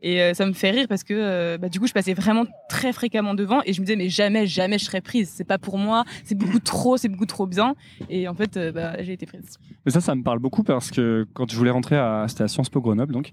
Et 0.01 0.21
euh, 0.21 0.33
ça 0.35 0.45
me 0.45 0.53
fait 0.53 0.69
rire 0.71 0.85
parce 0.87 1.03
que 1.03 1.13
euh, 1.15 1.57
bah, 1.57 1.69
du 1.69 1.79
coup, 1.79 1.87
je 1.87 1.93
passais 1.93 2.13
vraiment 2.13 2.45
très 2.69 2.93
fréquemment 2.93 3.33
devant 3.33 3.61
et 3.65 3.73
je 3.73 3.81
me 3.81 3.85
disais 3.85 3.95
mais 3.97 4.09
jamais, 4.09 4.45
jamais 4.45 4.77
je 4.77 4.85
serais 4.85 5.01
prise. 5.01 5.29
C'est 5.33 5.43
pas 5.43 5.57
pour 5.57 5.77
moi, 5.77 6.03
c'est 6.23 6.35
beaucoup 6.35 6.59
trop, 6.59 6.97
c'est 6.97 7.09
beaucoup 7.09 7.25
trop 7.25 7.47
bien. 7.47 7.73
Et 8.09 8.27
en 8.27 8.33
fait, 8.35 8.57
euh, 8.57 8.71
bah, 8.71 9.01
j'ai 9.01 9.13
été 9.13 9.25
prise. 9.25 9.57
Mais 9.85 9.91
ça, 9.91 9.99
ça 10.01 10.13
me 10.13 10.21
parle 10.23 10.39
beaucoup 10.39 10.63
parce 10.63 10.91
que 10.91 11.25
quand 11.33 11.49
je 11.51 11.55
voulais 11.57 11.71
rentrer 11.71 11.97
à, 11.97 12.25
c'était 12.27 12.43
à 12.43 12.47
Sciences 12.47 12.69
Po 12.69 12.79
Grenoble, 12.81 13.11
donc 13.13 13.31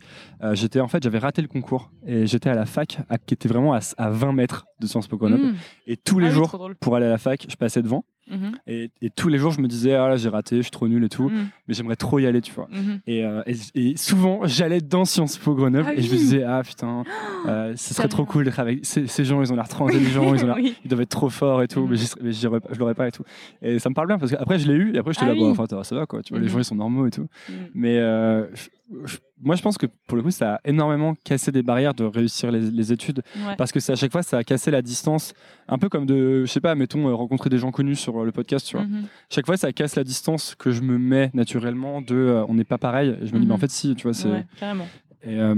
j'étais 0.53 0.81
en 0.81 0.89
fait, 0.89 1.03
j'avais 1.03 1.19
raté 1.19 1.43
le 1.43 1.49
concours 1.49 1.91
et 2.07 2.27
j'étais 2.27 2.49
à 2.51 2.55
la 2.55 2.67
fac 2.67 2.99
à- 3.09 3.19
qui 3.19 3.35
était 3.35 3.49
vraiment 3.49 3.75
à, 3.75 3.81
à 3.99 4.11
20 4.11 4.33
mètres 4.33 4.65
de 4.81 4.87
Sciences 4.87 5.07
Po 5.09 5.17
Grenoble. 5.17 5.43
Mmh. 5.45 5.55
Et 5.87 5.97
tous 5.97 6.19
les 6.19 6.29
Ah 6.29 6.31
jours, 6.31 6.71
pour 6.81 6.97
aller 6.97 7.07
à 7.07 7.11
la 7.11 7.19
fac, 7.19 7.45
je 7.49 7.57
passais 7.57 7.83
devant 7.83 8.05
Mhm. 8.31 8.53
et, 8.67 8.91
et 9.03 9.11
tous 9.11 9.29
les 9.29 9.37
jours, 9.37 9.51
je 9.53 9.61
me 9.61 9.69
disais 9.69 9.93
ah 9.93 10.09
là 10.09 10.17
j'ai 10.17 10.31
raté, 10.31 10.57
je 10.57 10.62
suis 10.62 10.71
trop 10.71 10.89
nul 10.89 11.05
et 11.05 11.11
tout, 11.11 11.29
Mhm. 11.29 11.47
mais 11.69 11.75
j'aimerais 11.75 11.97
trop 11.97 12.19
y 12.19 12.27
aller, 12.27 12.41
tu 12.41 12.53
vois. 12.55 12.71
Et, 13.07 13.19
et- 13.19 13.91
et 13.91 13.97
souvent, 13.99 14.41
j'allais 14.47 14.81
dans 14.81 15.05
Sciences 15.05 15.37
Po 15.37 15.55
Grenoble 15.55 15.89
Ah 15.91 15.95
et 15.95 16.01
je 16.01 16.11
me 16.11 16.17
disais 16.17 16.43
ah 16.43 16.53
putain, 16.62 17.05
euh, 17.48 17.72
ce 17.76 17.94
serait 17.94 18.09
trop 18.09 18.24
cool 18.24 18.44
d'être 18.44 18.61
avec 18.61 18.80
ces, 18.84 19.07
ces 19.07 19.24
gens, 19.24 19.42
ils 19.42 19.52
ont 19.52 19.57
l'air 19.57 19.68
trop 19.68 19.86
intelligents, 19.88 20.34
ils 20.34 20.44
ont 20.44 20.46
l'air 20.48 20.57
Oui. 20.57 20.74
ils 20.84 20.88
doivent 20.88 21.00
être 21.02 21.09
trop 21.09 21.30
forts 21.30 21.62
et 21.62 21.68
tout, 21.68 21.80
Mhm. 21.82 21.90
mais, 21.90 21.96
j'y 21.96 22.07
serais- 22.07 22.20
mais 22.22 22.32
j'y 22.32 22.46
aurais 22.46 22.61
pas- 22.61 22.68
je 22.72 22.78
l'aurais 22.78 22.94
pas 22.94 23.09
et 23.09 23.12
tout. 23.12 23.24
Et 23.62 23.78
ça 23.78 23.88
me 23.88 23.94
parle 23.94 24.07
bien 24.09 24.18
parce 24.18 24.30
qu'après 24.30 24.59
je 24.59 24.68
l'ai 24.70 24.74
eu 24.74 24.94
et 24.94 24.98
après 24.98 25.12
j'étais 25.12 25.26
Ah 25.26 25.30
là, 25.30 25.34
bon, 25.34 25.46
oui. 25.52 25.57
enfin, 25.59 25.82
ça 25.82 25.94
va 25.96 26.07
quoi, 26.07 26.22
tu 26.22 26.32
vois, 26.32 26.38
les 26.40 26.46
Mhm. 26.46 26.52
gens 26.52 26.59
ils 26.59 26.64
sont 26.64 26.74
normaux 26.76 27.07
et 27.07 27.11
tout. 27.11 27.26
Mhm. 27.48 27.55
Mais 27.74 27.98
euh, 27.98 28.46
je- 28.55 28.68
je- 29.07 29.16
moi 29.42 29.57
je 29.57 29.62
pense 29.62 29.76
que 29.78 29.86
pour 30.07 30.16
le 30.16 30.22
coup 30.22 30.30
ça 30.30 30.55
a 30.55 30.61
énormément 30.64 31.14
cassé 31.24 31.50
des 31.52 31.62
barrières 31.62 31.94
de 31.94 32.05
réussir 32.05 32.50
les, 32.52 32.61
les 32.61 32.92
études 32.92 33.22
Ouais. 33.46 33.57
parce 33.57 33.72
que 33.72 33.80
c'est 33.80 33.92
à 33.92 33.96
chaque 33.96 34.12
fois 34.12 34.22
ça 34.22 34.38
a 34.38 34.44
cassé 34.44 34.70
la 34.70 34.80
distance, 34.82 35.34
un 35.68 35.78
peu 35.78 35.88
comme 35.88 36.07
de, 36.07 36.44
je 36.44 36.50
sais 36.50 36.61
pas, 36.61 36.74
mettons 36.74 37.09
euh, 37.09 37.14
rencontrer 37.14 37.50
des 37.50 37.59
gens 37.59 37.70
connus 37.70 37.96
sur 37.96 38.20
euh, 38.20 38.24
le 38.24 38.32
podcast, 38.32 38.66
tu 38.66 38.76
vois. 38.76 38.86
Mhm. 38.86 39.05
Chaque 39.30 39.46
fois 39.46 39.57
ça 39.57 39.72
casse 39.72 39.96
la 39.96 40.05
distance 40.05 40.55
que 40.55 40.70
je 40.70 40.82
me 40.82 40.98
mets 40.98 41.30
naturellement 41.34 42.00
de 42.02 42.14
euh, 42.14 42.44
on 42.48 42.55
n'est 42.55 42.64
pas 42.64 42.78
pareil. 42.78 43.16
Et 43.20 43.26
je 43.26 43.32
me 43.32 43.38
dis, 43.38 43.44
Mhm. 43.44 43.48
mais 43.48 43.55
en 43.55 43.59
fait 43.59 43.70
si, 43.70 43.94
tu 43.96 44.05
vois, 44.05 44.14
c'est. 44.14 44.28
Ouais, 44.30 44.46
carrément. 44.59 44.86
Et 45.26 45.38
euh, 45.40 45.55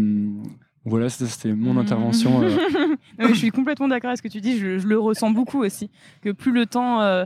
voilà, 0.87 1.09
c'était 1.11 1.53
mon 1.53 1.73
Mhm. 1.73 1.79
intervention. 1.79 2.43
euh. 2.43 2.49
Non, 3.19 3.29
je 3.29 3.35
suis 3.35 3.51
complètement 3.51 3.89
d'accord 3.89 4.09
avec 4.11 4.19
ce 4.19 4.23
que 4.23 4.29
tu 4.29 4.41
dis. 4.41 4.59
Je, 4.59 4.79
je 4.79 4.87
le 4.87 4.99
ressens 4.99 5.31
beaucoup 5.31 5.63
aussi. 5.63 5.91
Que 6.23 6.31
plus 6.31 6.53
le 6.53 6.67
temps, 6.67 7.01
euh, 7.03 7.25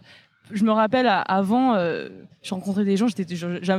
je 0.53 0.65
me 0.65 0.73
rappelle 0.73 1.07
avant, 1.09 1.75
euh, 1.75 2.09
je 2.43 2.55
rencontrais 2.55 2.85
des 2.85 2.97
gens, 2.97 3.07
j'avais 3.09 3.25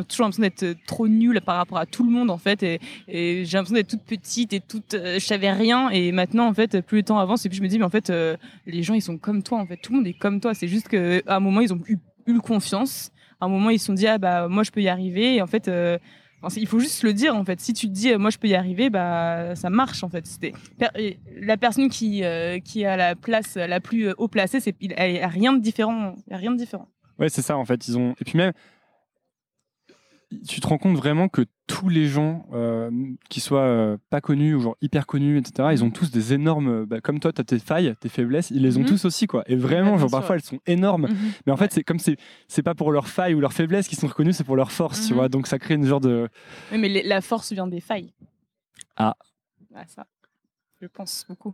toujours 0.03 0.25
l'impression 0.27 0.41
d'être 0.41 0.75
trop 0.85 1.07
nulle 1.07 1.41
par 1.41 1.57
rapport 1.57 1.77
à 1.79 1.85
tout 1.85 2.03
le 2.05 2.11
monde 2.11 2.29
en 2.29 2.37
fait, 2.37 2.63
et, 2.63 2.79
et 3.09 3.43
j'ai 3.43 3.57
l'impression 3.57 3.75
d'être 3.75 3.89
toute 3.89 4.03
petite 4.03 4.53
et 4.53 4.61
toute, 4.61 4.93
euh, 4.93 5.15
je 5.19 5.25
savais 5.25 5.51
rien. 5.51 5.89
Et 5.89 6.11
maintenant 6.13 6.47
en 6.47 6.53
fait, 6.53 6.79
plus 6.81 6.97
le 6.99 7.03
temps 7.03 7.19
avance, 7.19 7.45
et 7.45 7.49
plus 7.49 7.57
je 7.57 7.61
me 7.63 7.67
dis 7.67 7.77
mais 7.79 7.83
en 7.85 7.89
fait, 7.89 8.09
euh, 8.09 8.37
les 8.67 8.83
gens 8.83 8.93
ils 8.93 9.01
sont 9.01 9.17
comme 9.17 9.43
toi 9.43 9.57
en 9.59 9.65
fait, 9.65 9.77
tout 9.77 9.91
le 9.91 9.97
monde 9.97 10.07
est 10.07 10.13
comme 10.13 10.39
toi. 10.39 10.53
C'est 10.53 10.67
juste 10.69 10.87
que 10.87 11.21
à 11.27 11.35
un 11.37 11.39
moment 11.41 11.59
ils 11.61 11.73
ont 11.73 11.79
eu, 11.87 11.97
eu 12.27 12.37
confiance. 12.39 13.11
À 13.41 13.45
un 13.45 13.49
moment 13.49 13.69
ils 13.71 13.79
se 13.79 13.87
sont 13.87 13.93
dit 13.93 14.07
ah 14.07 14.17
bah 14.17 14.47
moi 14.47 14.63
je 14.63 14.71
peux 14.71 14.81
y 14.81 14.87
arriver. 14.89 15.35
Et 15.35 15.41
en 15.41 15.47
fait. 15.47 15.69
Euh, 16.43 16.49
il 16.55 16.67
faut 16.67 16.79
juste 16.79 17.03
le 17.03 17.13
dire 17.13 17.35
en 17.35 17.45
fait. 17.45 17.59
Si 17.59 17.73
tu 17.73 17.87
te 17.87 17.91
dis 17.91 18.11
euh, 18.11 18.17
moi 18.17 18.29
je 18.29 18.37
peux 18.37 18.47
y 18.47 18.55
arriver, 18.55 18.89
bah 18.89 19.55
ça 19.55 19.69
marche 19.69 20.03
en 20.03 20.09
fait. 20.09 20.25
C'était 20.25 20.53
et 20.95 21.19
la 21.39 21.57
personne 21.57 21.89
qui 21.89 22.23
euh, 22.23 22.59
qui 22.59 22.85
a 22.85 22.97
la 22.97 23.15
place 23.15 23.55
la 23.55 23.79
plus 23.79 24.09
euh, 24.09 24.13
haut 24.17 24.27
placée, 24.27 24.59
c'est 24.59 24.75
il 24.81 24.93
a 24.93 25.27
rien 25.27 25.53
de 25.53 25.61
différent. 25.61 26.15
Il 26.27 26.33
a 26.33 26.37
rien 26.37 26.51
de 26.51 26.57
différent. 26.57 26.87
Ouais, 27.19 27.29
c'est 27.29 27.41
ça 27.41 27.57
en 27.57 27.65
fait. 27.65 27.87
Ils 27.87 27.97
ont 27.97 28.15
et 28.19 28.25
puis 28.25 28.37
même, 28.37 28.53
tu 30.47 30.61
te 30.61 30.67
rends 30.67 30.77
compte 30.77 30.95
vraiment 30.97 31.27
que 31.27 31.43
tous 31.67 31.89
les 31.89 32.05
gens, 32.07 32.45
euh, 32.53 32.89
qui 33.29 33.39
soient 33.39 33.61
euh, 33.61 33.97
pas 34.09 34.21
connus 34.21 34.55
ou 34.55 34.61
genre 34.61 34.77
hyper 34.81 35.05
connus, 35.05 35.37
etc., 35.37 35.69
ils 35.71 35.83
ont 35.83 35.91
tous 35.91 36.09
des 36.11 36.33
énormes. 36.33 36.85
bah, 36.85 37.01
comme 37.01 37.19
toi, 37.19 37.31
tu 37.33 37.41
as 37.41 37.43
tes 37.43 37.59
failles, 37.59 37.95
tes 37.99 38.09
faiblesses, 38.09 38.49
ils 38.51 38.61
les 38.61 38.77
ont 38.77 38.81
Mhm. 38.81 38.87
tous 38.87 39.05
aussi 39.05 39.27
quoi. 39.27 39.43
Et 39.47 39.55
vraiment, 39.55 39.91
bien 39.91 39.99
genre 39.99 40.11
parfois 40.11 40.35
ouais. 40.35 40.41
elles 40.41 40.47
sont 40.47 40.59
énormes. 40.67 41.07
Mais 41.45 41.51
en 41.51 41.57
fait, 41.57 41.71
c'est 41.73 41.83
comme 41.83 41.99
c'est 41.99 42.17
c'est 42.47 42.63
pas 42.63 42.75
pour 42.75 42.91
leurs 42.91 43.07
failles 43.07 43.33
ou 43.33 43.39
leurs 43.39 43.53
faiblesses 43.53 43.87
qu'ils 43.87 43.97
sont 43.99 44.07
reconnus, 44.07 44.35
c'est 44.37 44.43
pour 44.43 44.55
leur 44.55 44.71
force, 44.71 45.05
tu 45.07 45.13
Mhm. 45.13 45.19
vois. 45.19 45.29
Donc 45.29 45.47
ça 45.47 45.59
crée 45.59 45.75
une 45.75 45.85
genre 45.85 46.01
de. 46.01 46.27
Oui, 46.71 46.77
mais 46.77 47.03
la 47.03 47.21
force 47.21 47.51
vient 47.53 47.67
des 47.67 47.81
failles. 47.81 48.13
Ah. 48.97 49.15
Ah, 49.75 49.83
ça. 49.87 50.05
Je 50.81 50.87
pense 50.87 51.25
beaucoup. 51.27 51.53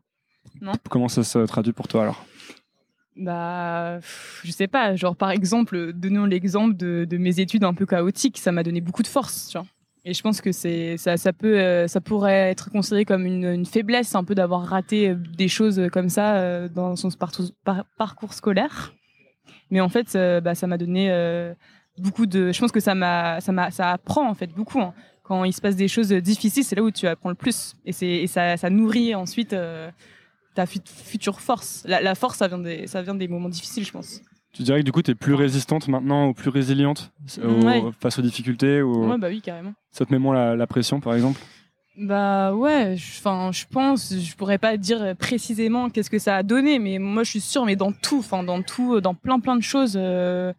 Comment 0.89 1.09
ça 1.09 1.23
se 1.23 1.39
traduit 1.45 1.73
pour 1.73 1.87
toi 1.87 2.03
alors? 2.03 2.25
Bah, 3.17 3.99
je 4.43 4.51
sais 4.51 4.67
pas. 4.67 4.95
Genre 4.95 5.15
par 5.15 5.31
exemple, 5.31 5.93
donnons 5.93 6.25
l'exemple 6.25 6.75
de, 6.75 7.17
mes 7.17 7.39
études 7.39 7.63
un 7.63 7.73
peu 7.73 7.85
chaotiques, 7.85 8.37
ça 8.37 8.51
m'a 8.51 8.63
donné 8.63 8.81
beaucoup 8.81 9.03
de 9.03 9.07
force, 9.07 9.49
tu 9.49 9.57
vois. 9.57 9.67
Et 10.05 10.13
je 10.13 10.21
pense 10.21 10.39
que 10.39 10.53
c'est 10.53 10.95
ça, 10.95 11.17
ça 11.17 11.33
peut, 11.33 11.59
euh, 11.59 11.87
ça 11.87 11.99
pourrait 11.99 12.49
être 12.49 12.69
considéré 12.69 13.03
comme 13.03 13.25
une, 13.25 13.65
faiblesse 13.65 14.15
un 14.15 14.23
peu 14.23 14.35
d'avoir 14.35 14.61
raté 14.61 15.09
euh, 15.09 15.15
des 15.15 15.49
choses 15.49 15.81
comme 15.91 16.07
ça 16.07 16.37
euh, 16.37 16.69
dans 16.69 16.95
son 16.95 17.09
parcours 17.97 18.33
scolaire. 18.33 18.93
Mais 19.69 19.81
en 19.81 19.89
fait, 19.89 20.17
bah, 20.41 20.55
ça 20.55 20.65
m'a 20.65 20.77
donné 20.77 21.11
beaucoup 21.97 22.25
de. 22.25 22.53
Je 22.53 22.59
pense 22.59 22.71
que 22.71 22.79
ça 22.79 22.95
m'a, 22.95 23.41
ça 23.41 23.51
m'a, 23.51 23.69
ça 23.69 23.91
apprend 23.91 24.29
en 24.29 24.33
fait 24.33 24.47
beaucoup. 24.47 24.79
hein. 24.79 24.93
Quand 25.23 25.43
il 25.43 25.51
se 25.51 25.59
passe 25.59 25.75
des 25.75 25.89
choses 25.89 26.13
difficiles, 26.13 26.63
c'est 26.63 26.77
là 26.77 26.83
où 26.83 26.91
tu 26.91 27.05
apprends 27.05 27.27
le 27.27 27.35
plus. 27.35 27.75
Et 27.85 27.91
c'est, 27.91 28.27
ça, 28.27 28.55
ça 28.55 28.69
nourrit 28.69 29.13
ensuite 29.13 29.53
ta 30.57 30.65
fut- 30.65 30.81
future 30.85 31.39
force. 31.39 31.83
La, 31.85 32.01
la 32.01 32.15
force, 32.15 32.37
ça 32.39 32.47
vient 32.47 32.57
des, 32.57 32.87
ça 32.87 33.01
vient 33.03 33.15
des 33.15 33.27
moments 33.27 33.47
difficiles, 33.49 33.85
je 33.85 33.91
pense. 33.91 34.21
Tu 34.53 34.63
dirais 34.63 34.79
que 34.79 34.85
du 34.85 34.91
coup, 34.91 35.03
tu 35.03 35.11
es 35.11 35.15
plus 35.15 35.35
résistante 35.35 35.87
maintenant 35.87 36.29
ou 36.29 36.33
plus 36.33 36.49
résiliente 36.49 37.11
Ouais. 37.37 37.83
face 37.99 38.17
aux 38.17 38.23
difficultés 38.23 38.81
ou 38.81 39.07
Ouais, 39.09 39.17
bah 39.19 39.27
oui, 39.29 39.39
carrément. 39.41 39.73
ça 39.91 40.03
te 40.05 40.11
met 40.11 40.17
moins 40.19 40.33
la, 40.33 40.55
la 40.55 40.65
pression 40.67 40.99
par 40.99 41.13
exemple? 41.13 41.39
Bah 41.99 42.53
ouais, 42.55 42.95
enfin, 43.19 43.51
je 43.51 43.65
pense, 43.69 44.13
je 44.15 44.35
pourrais 44.35 44.57
pas 44.57 44.77
dire 44.77 45.15
précisément 45.17 45.89
qu'est-ce 45.89 46.09
que 46.11 46.19
ça 46.19 46.35
a 46.37 46.43
donné, 46.43 46.77
mais 46.79 46.99
moi 46.99 47.23
je 47.23 47.29
suis 47.31 47.41
sûre, 47.41 47.65
mais 47.65 47.75
dans 47.75 47.91
tout, 47.91 48.19
enfin 48.19 48.43
dans 48.43 48.61
tout, 48.63 48.99
dans 49.01 49.15
plein 49.15 49.39
plein 49.39 49.55
de 49.55 49.63
choses, 49.63 49.93
euh, 49.95 50.53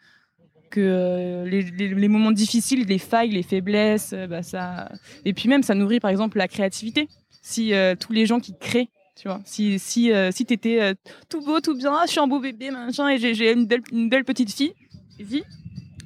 que 0.70 0.80
euh, 0.80 1.44
les, 1.44 1.62
les- 1.62 1.94
les 1.94 2.09
moments 2.09 2.32
difficiles, 2.32 2.84
les 2.86 2.99
failles, 2.99 3.30
les 3.30 3.42
faiblesses, 3.44 4.12
euh, 4.14 4.26
bah 4.26 4.42
ça, 4.42 4.90
et 5.24 5.32
puis 5.32 5.49
même 5.49 5.62
ça 5.62 5.74
nourrit 5.74 6.01
par 6.01 6.11
exemple 6.11 6.38
la 6.38 6.46
créativité. 6.49 7.09
Si 7.42 7.72
tous 8.01 8.12
les 8.12 8.26
gens 8.26 8.40
qui 8.40 8.53
créent, 8.59 8.90
tu 9.20 9.28
vois, 9.28 9.40
si 9.44 9.78
si 9.78 10.12
euh, 10.12 10.30
si 10.30 10.44
t'étais 10.46 10.80
euh, 10.80 10.94
tout 11.28 11.40
beau, 11.44 11.60
tout 11.60 11.74
bien, 11.76 11.92
je 12.06 12.10
suis 12.12 12.20
un 12.20 12.26
beau 12.28 12.40
bébé, 12.40 12.70
machin, 12.70 13.08
et 13.08 13.18
j'ai- 13.18 13.52
une 13.52 13.66
belle 13.66 13.82
une 13.92 14.08
belle 14.08 14.24
petite 14.24 14.52
fille, 14.52 14.72
vie. 15.18 15.42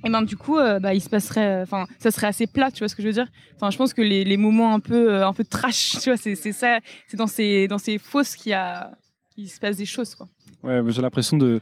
Et 0.04 0.10
ben 0.10 0.22
du 0.22 0.36
coup, 0.36 0.58
euh, 0.58 0.80
bah 0.80 0.94
il 0.94 1.00
se 1.00 1.08
passerait, 1.08 1.62
enfin 1.62 1.86
ça 2.00 2.10
serait 2.10 2.26
assez 2.26 2.46
plat, 2.48 2.70
tu 2.72 2.80
vois 2.80 2.88
ce 2.88 2.96
que 2.96 3.02
je 3.02 3.06
veux 3.08 3.12
dire 3.12 3.28
Enfin, 3.56 3.70
je 3.70 3.76
pense 3.76 3.94
que 3.94 4.02
les, 4.02 4.24
les 4.24 4.36
moments 4.36 4.74
un 4.74 4.80
peu, 4.80 5.12
euh, 5.12 5.26
un 5.26 5.32
peu 5.32 5.44
trash, 5.44 5.92
tu 6.02 6.10
vois, 6.10 6.16
c'est 6.16 6.34
ça, 6.52 6.80
c'est 7.06 7.16
dans 7.16 7.28
ces, 7.28 7.68
dans 7.68 7.78
ces 7.78 7.98
fosses 7.98 8.34
qu'il 8.34 8.50
y 8.50 8.54
a, 8.54 8.90
qu'il 9.32 9.48
se 9.48 9.60
passe 9.60 9.76
des 9.76 9.86
choses, 9.86 10.16
quoi. 10.16 10.28
Ouais, 10.64 10.80
j'ai 10.88 11.02
l'impression 11.02 11.36
de, 11.36 11.60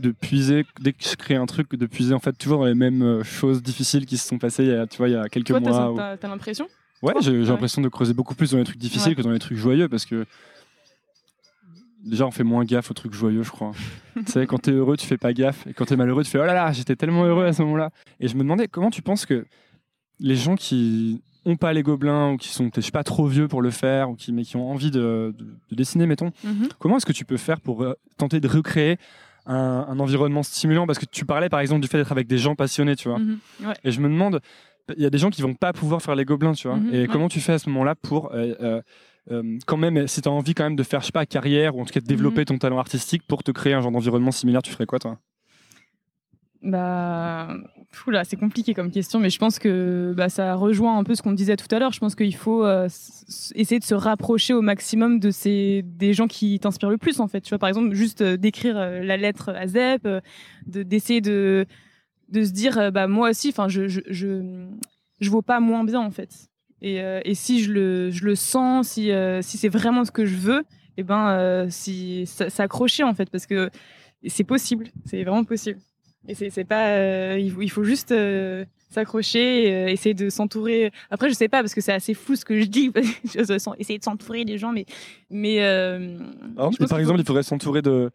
de 0.00 0.10
puiser, 0.10 0.66
dès 0.80 0.92
que 0.92 1.02
je 1.02 1.16
crée 1.16 1.36
un 1.36 1.46
truc, 1.46 1.74
de 1.74 1.86
puiser 1.86 2.12
en 2.12 2.18
fait 2.20 2.32
toujours 2.34 2.58
dans 2.58 2.66
les 2.66 2.74
mêmes 2.74 3.02
euh, 3.02 3.22
choses 3.22 3.62
difficiles 3.62 4.04
qui 4.04 4.18
se 4.18 4.28
sont 4.28 4.38
passées 4.38 4.64
il 4.64 4.70
y 4.70 4.74
a, 4.74 4.86
tu 4.86 4.98
vois, 4.98 5.08
il 5.08 5.12
y 5.12 5.16
a 5.16 5.28
quelques 5.30 5.46
Toi, 5.48 5.60
mois. 5.60 5.92
ou- 5.92 5.96
t'as, 5.96 6.16
t'as 6.18 6.28
l'impression? 6.28 6.68
Ouais, 7.02 7.14
j'ai 7.20 7.30
j'ai 7.32 7.38
Ouais. 7.40 7.46
l'impression 7.46 7.80
de 7.82 7.88
creuser 7.88 8.12
beaucoup 8.12 8.34
plus 8.34 8.50
dans 8.52 8.58
les 8.58 8.64
trucs 8.64 8.76
difficiles 8.78 9.08
Ouais. 9.10 9.14
que 9.16 9.22
dans 9.22 9.30
les 9.32 9.38
trucs 9.40 9.56
joyeux 9.58 9.88
parce 9.88 10.04
que 10.04 10.24
déjà 12.04 12.26
on 12.26 12.30
fait 12.30 12.44
moins 12.44 12.64
gaffe 12.64 12.90
aux 12.90 12.94
trucs 12.94 13.14
joyeux, 13.14 13.42
je 13.42 13.50
crois. 13.50 13.72
tu 14.16 14.24
sais, 14.32 14.46
quand 14.46 14.58
t'es 14.58 14.72
heureux, 14.72 14.96
tu 14.96 15.06
fais 15.06 15.18
pas 15.18 15.32
gaffe 15.32 15.66
et 15.66 15.72
quand 15.72 15.84
t'es 15.86 15.96
malheureux, 15.96 16.24
tu 16.24 16.30
fais 16.30 16.38
oh 16.38 16.44
là 16.44 16.54
là, 16.54 16.72
j'étais 16.72 16.96
tellement 16.96 17.24
heureux 17.24 17.44
à 17.46 17.52
ce 17.52 17.62
moment-là. 17.62 17.90
Et 18.20 18.28
je 18.28 18.34
me 18.34 18.40
demandais 18.40 18.68
comment 18.68 18.90
tu 18.90 19.02
penses 19.02 19.26
que 19.26 19.44
les 20.18 20.36
gens 20.36 20.54
qui 20.56 21.22
ont 21.44 21.56
pas 21.56 21.72
les 21.72 21.82
gobelins 21.82 22.32
ou 22.32 22.36
qui 22.36 22.48
sont, 22.48 22.70
je 22.74 22.80
sais 22.80 22.90
pas, 22.92 23.02
trop 23.02 23.26
vieux 23.26 23.48
pour 23.48 23.62
le 23.62 23.70
faire 23.70 24.10
ou 24.10 24.14
qui, 24.14 24.32
mais 24.32 24.42
qui 24.44 24.56
ont 24.56 24.70
envie 24.70 24.90
de, 24.92 25.34
de- 25.36 25.44
de 25.70 25.74
dessiner, 25.74 26.06
mettons, 26.06 26.30
comment 26.78 26.98
est-ce 26.98 27.06
que 27.06 27.12
tu 27.12 27.24
peux 27.24 27.36
faire 27.36 27.60
pour 27.60 27.82
euh, 27.82 27.94
tenter 28.16 28.38
de 28.38 28.46
recréer 28.46 28.96
un, 29.46 29.86
un 29.88 29.98
environnement 29.98 30.44
stimulant? 30.44 30.86
Parce 30.86 31.00
que 31.00 31.06
tu 31.06 31.24
parlais 31.24 31.48
par 31.48 31.58
exemple 31.58 31.80
du 31.80 31.88
fait 31.88 31.98
d'être 31.98 32.12
avec 32.12 32.28
des 32.28 32.38
gens 32.38 32.54
passionnés, 32.54 32.94
tu 32.94 33.08
vois. 33.08 33.18
Mhm. 33.18 33.38
Ouais. 33.64 33.74
Et 33.82 33.90
je 33.90 34.00
me 34.00 34.08
demande, 34.08 34.40
il 34.96 35.02
y 35.02 35.06
a 35.06 35.10
des 35.10 35.18
gens 35.18 35.30
qui 35.30 35.42
vont 35.42 35.54
pas 35.54 35.72
pouvoir 35.72 36.00
faire 36.00 36.14
les 36.14 36.24
gobelins, 36.24 36.52
tu 36.52 36.68
vois. 36.68 36.76
Mhm, 36.76 36.94
et 36.94 37.00
ouais. 37.02 37.08
comment 37.08 37.28
tu 37.28 37.40
fais 37.40 37.54
à 37.54 37.58
ce 37.58 37.68
moment-là 37.70 37.96
pour, 37.96 38.30
euh, 38.32 38.54
euh, 38.60 38.82
euh, 39.30 39.58
quand 39.66 39.76
même, 39.76 40.06
si 40.08 40.20
tu 40.20 40.28
as 40.28 40.32
envie 40.32 40.54
quand 40.54 40.64
même 40.64 40.76
de 40.76 40.82
faire, 40.82 41.00
je 41.00 41.06
sais 41.06 41.12
pas, 41.12 41.26
carrière 41.26 41.76
ou 41.76 41.80
en 41.80 41.84
tout 41.84 41.92
cas 41.92 42.00
de 42.00 42.06
développer 42.06 42.40
Mhm. 42.40 42.46
ton 42.46 42.58
talent 42.58 42.78
artistique 42.78 43.22
pour 43.26 43.42
te 43.42 43.50
créer 43.52 43.72
un 43.74 43.80
genre 43.80 43.92
d'environnement 43.92 44.32
similaire, 44.32 44.62
tu 44.62 44.72
ferais 44.72 44.86
quoi, 44.86 44.98
toi? 44.98 45.18
Bah, 46.64 47.48
fou 47.90 48.10
là, 48.12 48.22
c'est 48.22 48.36
compliqué 48.36 48.72
comme 48.72 48.92
question, 48.92 49.18
mais 49.18 49.30
je 49.30 49.38
pense 49.38 49.58
que 49.58 50.14
bah, 50.16 50.28
ça 50.28 50.54
rejoint 50.54 50.96
un 50.96 51.02
peu 51.02 51.16
ce 51.16 51.22
qu'on 51.22 51.32
disait 51.32 51.56
tout 51.56 51.66
à 51.74 51.80
l'heure. 51.80 51.92
Je 51.92 51.98
pense 51.98 52.14
qu'il 52.14 52.34
faut 52.36 52.64
euh, 52.64 52.86
essayer 53.56 53.80
de 53.80 53.84
se 53.84 53.94
rapprocher 53.96 54.54
au 54.54 54.62
maximum 54.62 55.18
de 55.18 55.32
ces 55.32 55.82
des 55.84 56.14
gens 56.14 56.28
qui 56.28 56.60
t'inspirent 56.60 56.90
le 56.90 56.98
plus, 56.98 57.18
en 57.18 57.26
fait. 57.26 57.40
Tu 57.40 57.48
vois, 57.48 57.58
par 57.58 57.68
exemple, 57.68 57.92
juste 57.94 58.20
euh, 58.20 58.36
d'écrire 58.36 58.76
euh, 58.76 59.00
la 59.02 59.16
lettre 59.16 59.48
à 59.50 59.66
Zep, 59.66 60.04
de 60.66 60.82
d'essayer 60.84 61.20
de 61.20 61.66
de 62.28 62.44
se 62.44 62.52
dire, 62.52 62.92
bah 62.92 63.08
moi 63.08 63.30
aussi, 63.30 63.48
enfin, 63.48 63.68
je, 63.68 63.88
je 63.88 64.00
je 64.08 64.66
je 65.20 65.30
vaux 65.30 65.42
pas 65.42 65.58
moins 65.58 65.82
bien, 65.82 66.00
en 66.00 66.10
fait. 66.12 66.48
Et, 66.82 67.00
euh, 67.00 67.20
et 67.24 67.34
si 67.34 67.62
je 67.62 67.72
le 67.72 68.10
je 68.10 68.24
le 68.24 68.34
sens, 68.34 68.88
si 68.90 69.10
euh, 69.12 69.40
si 69.40 69.56
c'est 69.56 69.68
vraiment 69.68 70.04
ce 70.04 70.10
que 70.10 70.26
je 70.26 70.34
veux, 70.36 70.64
et 70.96 71.02
ben 71.04 71.28
euh, 71.30 71.66
si 71.70 72.26
s'accrocher 72.26 73.04
en 73.04 73.14
fait, 73.14 73.30
parce 73.30 73.46
que 73.46 73.70
c'est 74.26 74.44
possible, 74.44 74.88
c'est 75.06 75.22
vraiment 75.24 75.44
possible. 75.44 75.78
Et 76.28 76.34
c'est 76.34 76.64
pas, 76.64 77.36
il, 77.36 77.50
faut, 77.50 77.62
il 77.62 77.68
faut 77.68 77.82
juste 77.82 78.14
s'accrocher, 78.90 79.72
euh, 79.72 79.88
essayer 79.88 80.14
de 80.14 80.28
s'entourer. 80.30 80.92
Après, 81.10 81.28
je 81.28 81.34
sais 81.34 81.48
pas 81.48 81.62
parce 81.62 81.74
que 81.74 81.80
c'est 81.80 81.92
assez 81.92 82.14
fou 82.14 82.36
ce 82.36 82.44
que 82.44 82.60
je 82.60 82.66
dis. 82.66 82.92
Essayer 83.78 83.98
de 83.98 84.04
s'entourer 84.04 84.44
des 84.44 84.56
gens, 84.58 84.70
mais 84.70 84.86
mais 85.30 85.62
euh, 85.64 86.18
Par 86.56 86.66
exemple, 87.00 87.18
faut- 87.18 87.22
il 87.22 87.26
faudrait 87.26 87.42
s'entourer 87.42 87.82
de, 87.82 88.10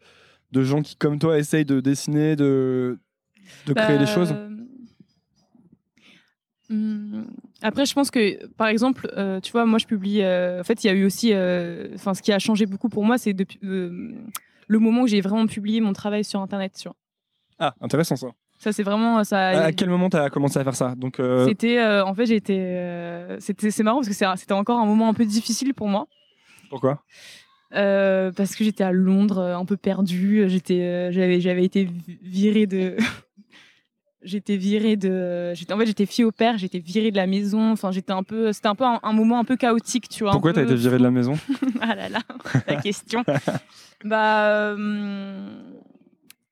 de 0.52 0.62
gens 0.62 0.80
qui, 0.80 0.96
comme 0.96 1.18
toi, 1.18 1.38
essayent 1.38 1.66
de 1.66 1.80
dessiner, 1.80 2.34
de 2.36 2.98
de 3.66 3.72
créer 3.74 3.98
des 3.98 4.04
Bah, 4.04 4.14
choses 4.14 4.34
Après, 7.62 7.86
je 7.86 7.94
pense 7.94 8.10
que, 8.10 8.46
par 8.54 8.68
exemple, 8.68 9.10
euh, 9.16 9.40
tu 9.40 9.52
vois, 9.52 9.64
moi, 9.64 9.78
je 9.78 9.86
publie. 9.86 10.22
euh, 10.22 10.60
en 10.60 10.64
fait, 10.64 10.84
il 10.84 10.86
y 10.86 10.90
a 10.90 10.92
eu 10.92 11.04
aussi. 11.04 11.32
euh, 11.32 11.88
Enfin, 11.94 12.14
ce 12.14 12.22
qui 12.22 12.32
a 12.32 12.38
changé 12.38 12.66
beaucoup 12.66 12.88
pour 12.88 13.04
moi, 13.04 13.16
c'est 13.18 13.32
depuis 13.32 13.58
le 13.62 14.78
moment 14.78 15.02
où 15.02 15.06
j'ai 15.06 15.20
vraiment 15.20 15.46
publié 15.46 15.80
mon 15.80 15.92
travail 15.94 16.24
sur 16.24 16.40
Internet. 16.40 16.74
Tu 16.80 16.88
vois. 16.88 16.96
Ah, 17.58 17.74
intéressant 17.80 18.16
ça. 18.16 18.28
Ça, 18.58 18.72
c'est 18.72 18.82
vraiment 18.82 19.22
ça. 19.24 19.48
À, 19.48 19.72
quel 19.72 19.88
moment 19.88 20.10
tu 20.10 20.16
as 20.16 20.28
commencé 20.30 20.58
à 20.58 20.64
faire 20.64 20.76
ça? 20.76 20.94
Donc, 20.96 21.20
C'était, 21.46 21.82
en 21.82 22.14
fait, 22.14 22.26
j'ai 22.26 22.36
été. 22.36 23.36
c'était, 23.40 23.70
c'est 23.70 23.82
marrant 23.82 23.98
parce 23.98 24.08
que 24.08 24.14
c'était 24.36 24.52
encore 24.52 24.78
un 24.78 24.86
moment 24.86 25.08
un 25.08 25.14
peu 25.14 25.24
difficile 25.24 25.74
pour 25.74 25.88
moi. 25.88 26.06
pourquoi? 26.68 27.02
Parce 27.70 28.56
que 28.56 28.64
j'étais 28.64 28.84
à 28.84 28.92
Londres, 28.92 29.40
un 29.40 29.64
peu 29.64 29.76
perdue. 29.76 30.44
J'étais, 30.48 31.12
j'avais, 31.12 31.40
j'avais 31.40 31.64
été 31.64 31.84
vi- 31.84 32.18
virée 32.22 32.66
de. 32.66 32.96
J'étais 34.22 34.56
virée 34.56 34.96
de. 34.96 35.52
J'étais, 35.54 35.72
en 35.72 35.78
fait, 35.78 35.86
j'étais 35.86 36.06
fille 36.06 36.24
au 36.24 36.32
père. 36.32 36.58
J'étais 36.58 36.78
virée 36.78 37.10
de 37.10 37.16
la 37.16 37.26
maison. 37.26 37.72
Enfin, 37.72 37.90
j'étais 37.92 38.12
un 38.12 38.22
peu. 38.22 38.52
C'était 38.52 38.68
un 38.68 38.74
peu 38.74 38.84
un, 38.84 39.00
un 39.02 39.12
moment 39.12 39.38
un 39.38 39.44
peu 39.44 39.56
chaotique, 39.56 40.08
tu 40.08 40.24
vois. 40.24 40.32
Pourquoi 40.32 40.52
tu 40.52 40.60
as 40.60 40.64
peu 40.64 40.72
été 40.72 40.74
viré 40.80 40.98
de 40.98 41.02
la 41.02 41.10
maison? 41.10 41.34
Ah 41.80 41.94
là 41.94 42.08
là, 42.08 42.18
la 42.66 42.76
question. 42.76 43.24
bah, 44.04 44.48
euh, 44.48 45.46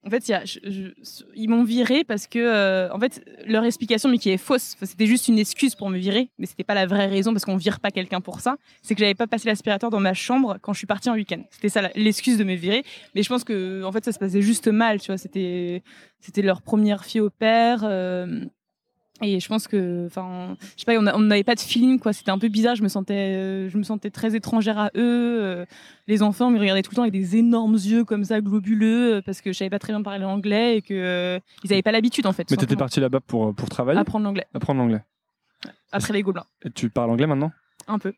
en 0.06 0.10
fait, 0.10 0.28
y 0.28 0.32
a- 0.34 0.44
je- 0.44 0.60
je- 0.64 1.24
ils 1.34 1.48
m'ont 1.48 1.64
viré 1.64 2.04
parce 2.04 2.26
que, 2.26 2.38
euh, 2.38 2.88
en 2.92 2.98
fait, 3.00 3.24
leur 3.46 3.64
explication, 3.64 4.08
mais 4.08 4.18
qui 4.18 4.30
est 4.30 4.36
fausse, 4.38 4.76
c'était 4.82 5.06
juste 5.06 5.26
une 5.28 5.38
excuse 5.38 5.74
pour 5.74 5.90
me 5.90 5.98
virer, 5.98 6.30
mais 6.38 6.46
c'était 6.46 6.64
pas 6.64 6.74
la 6.74 6.86
vraie 6.86 7.06
raison 7.06 7.32
parce 7.32 7.44
qu'on 7.44 7.56
vire 7.56 7.80
pas 7.80 7.90
quelqu'un 7.90 8.20
pour 8.20 8.40
ça. 8.40 8.56
C'est 8.82 8.94
que 8.94 9.00
j'avais 9.00 9.14
pas 9.14 9.26
passé 9.26 9.48
l'aspirateur 9.48 9.90
dans 9.90 10.00
ma 10.00 10.14
chambre 10.14 10.58
quand 10.62 10.72
je 10.72 10.78
suis 10.78 10.86
partie 10.86 11.10
en 11.10 11.14
week-end. 11.14 11.42
C'était 11.50 11.68
ça 11.68 11.90
l'excuse 11.96 12.38
de 12.38 12.44
me 12.44 12.54
virer. 12.54 12.84
Mais 13.14 13.22
je 13.22 13.28
pense 13.28 13.42
que, 13.44 13.82
en 13.82 13.90
fait, 13.92 14.04
ça 14.04 14.12
se 14.12 14.18
passait 14.18 14.42
juste 14.42 14.68
mal, 14.68 15.00
tu 15.00 15.08
vois. 15.08 15.18
C'était, 15.18 15.82
c'était 16.20 16.42
leur 16.42 16.62
première 16.62 17.04
fille 17.04 17.20
au 17.20 17.30
père. 17.30 17.80
euh, 17.84 18.44
et 19.22 19.40
je 19.40 19.48
pense 19.48 19.66
que, 19.66 20.06
enfin, 20.06 20.56
je 20.76 20.80
sais 20.80 20.84
pas, 20.84 20.98
on 20.98 21.20
n'avait 21.20 21.44
pas 21.44 21.54
de 21.54 21.60
feeling, 21.60 21.98
quoi. 21.98 22.12
C'était 22.12 22.30
un 22.30 22.38
peu 22.38 22.48
bizarre. 22.48 22.76
Je 22.76 22.82
me 22.82 22.88
sentais, 22.88 23.14
euh, 23.36 23.68
je 23.70 23.78
me 23.78 23.82
sentais 23.82 24.10
très 24.10 24.34
étrangère 24.36 24.78
à 24.78 24.86
eux. 24.96 25.40
euh, 25.42 25.64
les 26.06 26.22
enfants 26.22 26.50
me 26.50 26.58
regardaient 26.58 26.82
tout 26.82 26.90
le 26.92 26.96
temps 26.96 27.02
avec 27.02 27.12
des 27.14 27.36
énormes 27.36 27.74
yeux 27.74 28.04
comme 28.04 28.24
ça, 28.24 28.40
globuleux, 28.40 29.16
euh, 29.16 29.22
parce 29.22 29.40
que 29.40 29.52
je 29.52 29.58
savais 29.58 29.70
pas 29.70 29.78
très 29.78 29.92
bien 29.92 30.02
parler 30.02 30.24
anglais 30.24 30.76
et 30.78 30.82
que 30.82 30.94
euh, 30.94 31.40
ils 31.64 31.72
avaient 31.72 31.82
pas 31.82 31.92
l'habitude 31.92 32.26
en 32.26 32.32
fait. 32.32 32.42
Mais 32.50 32.56
tu 32.56 32.64
étais 32.64 32.72
simplement, 32.72 32.78
parti 32.80 33.00
là-bas 33.00 33.20
pour, 33.20 33.54
pour 33.54 33.68
travailler? 33.68 33.98
Apprendre 33.98 34.24
l'anglais 34.26 34.46
Apprendre 34.54 34.80
l'anglais. 34.80 35.02
après 35.92 36.12
les 36.12 36.22
gobelins, 36.22 36.44
Et 36.64 36.70
tu 36.70 36.90
parles 36.90 37.10
anglais 37.10 37.26
maintenant? 37.26 37.52
Un 37.88 37.98
peu. 37.98 38.12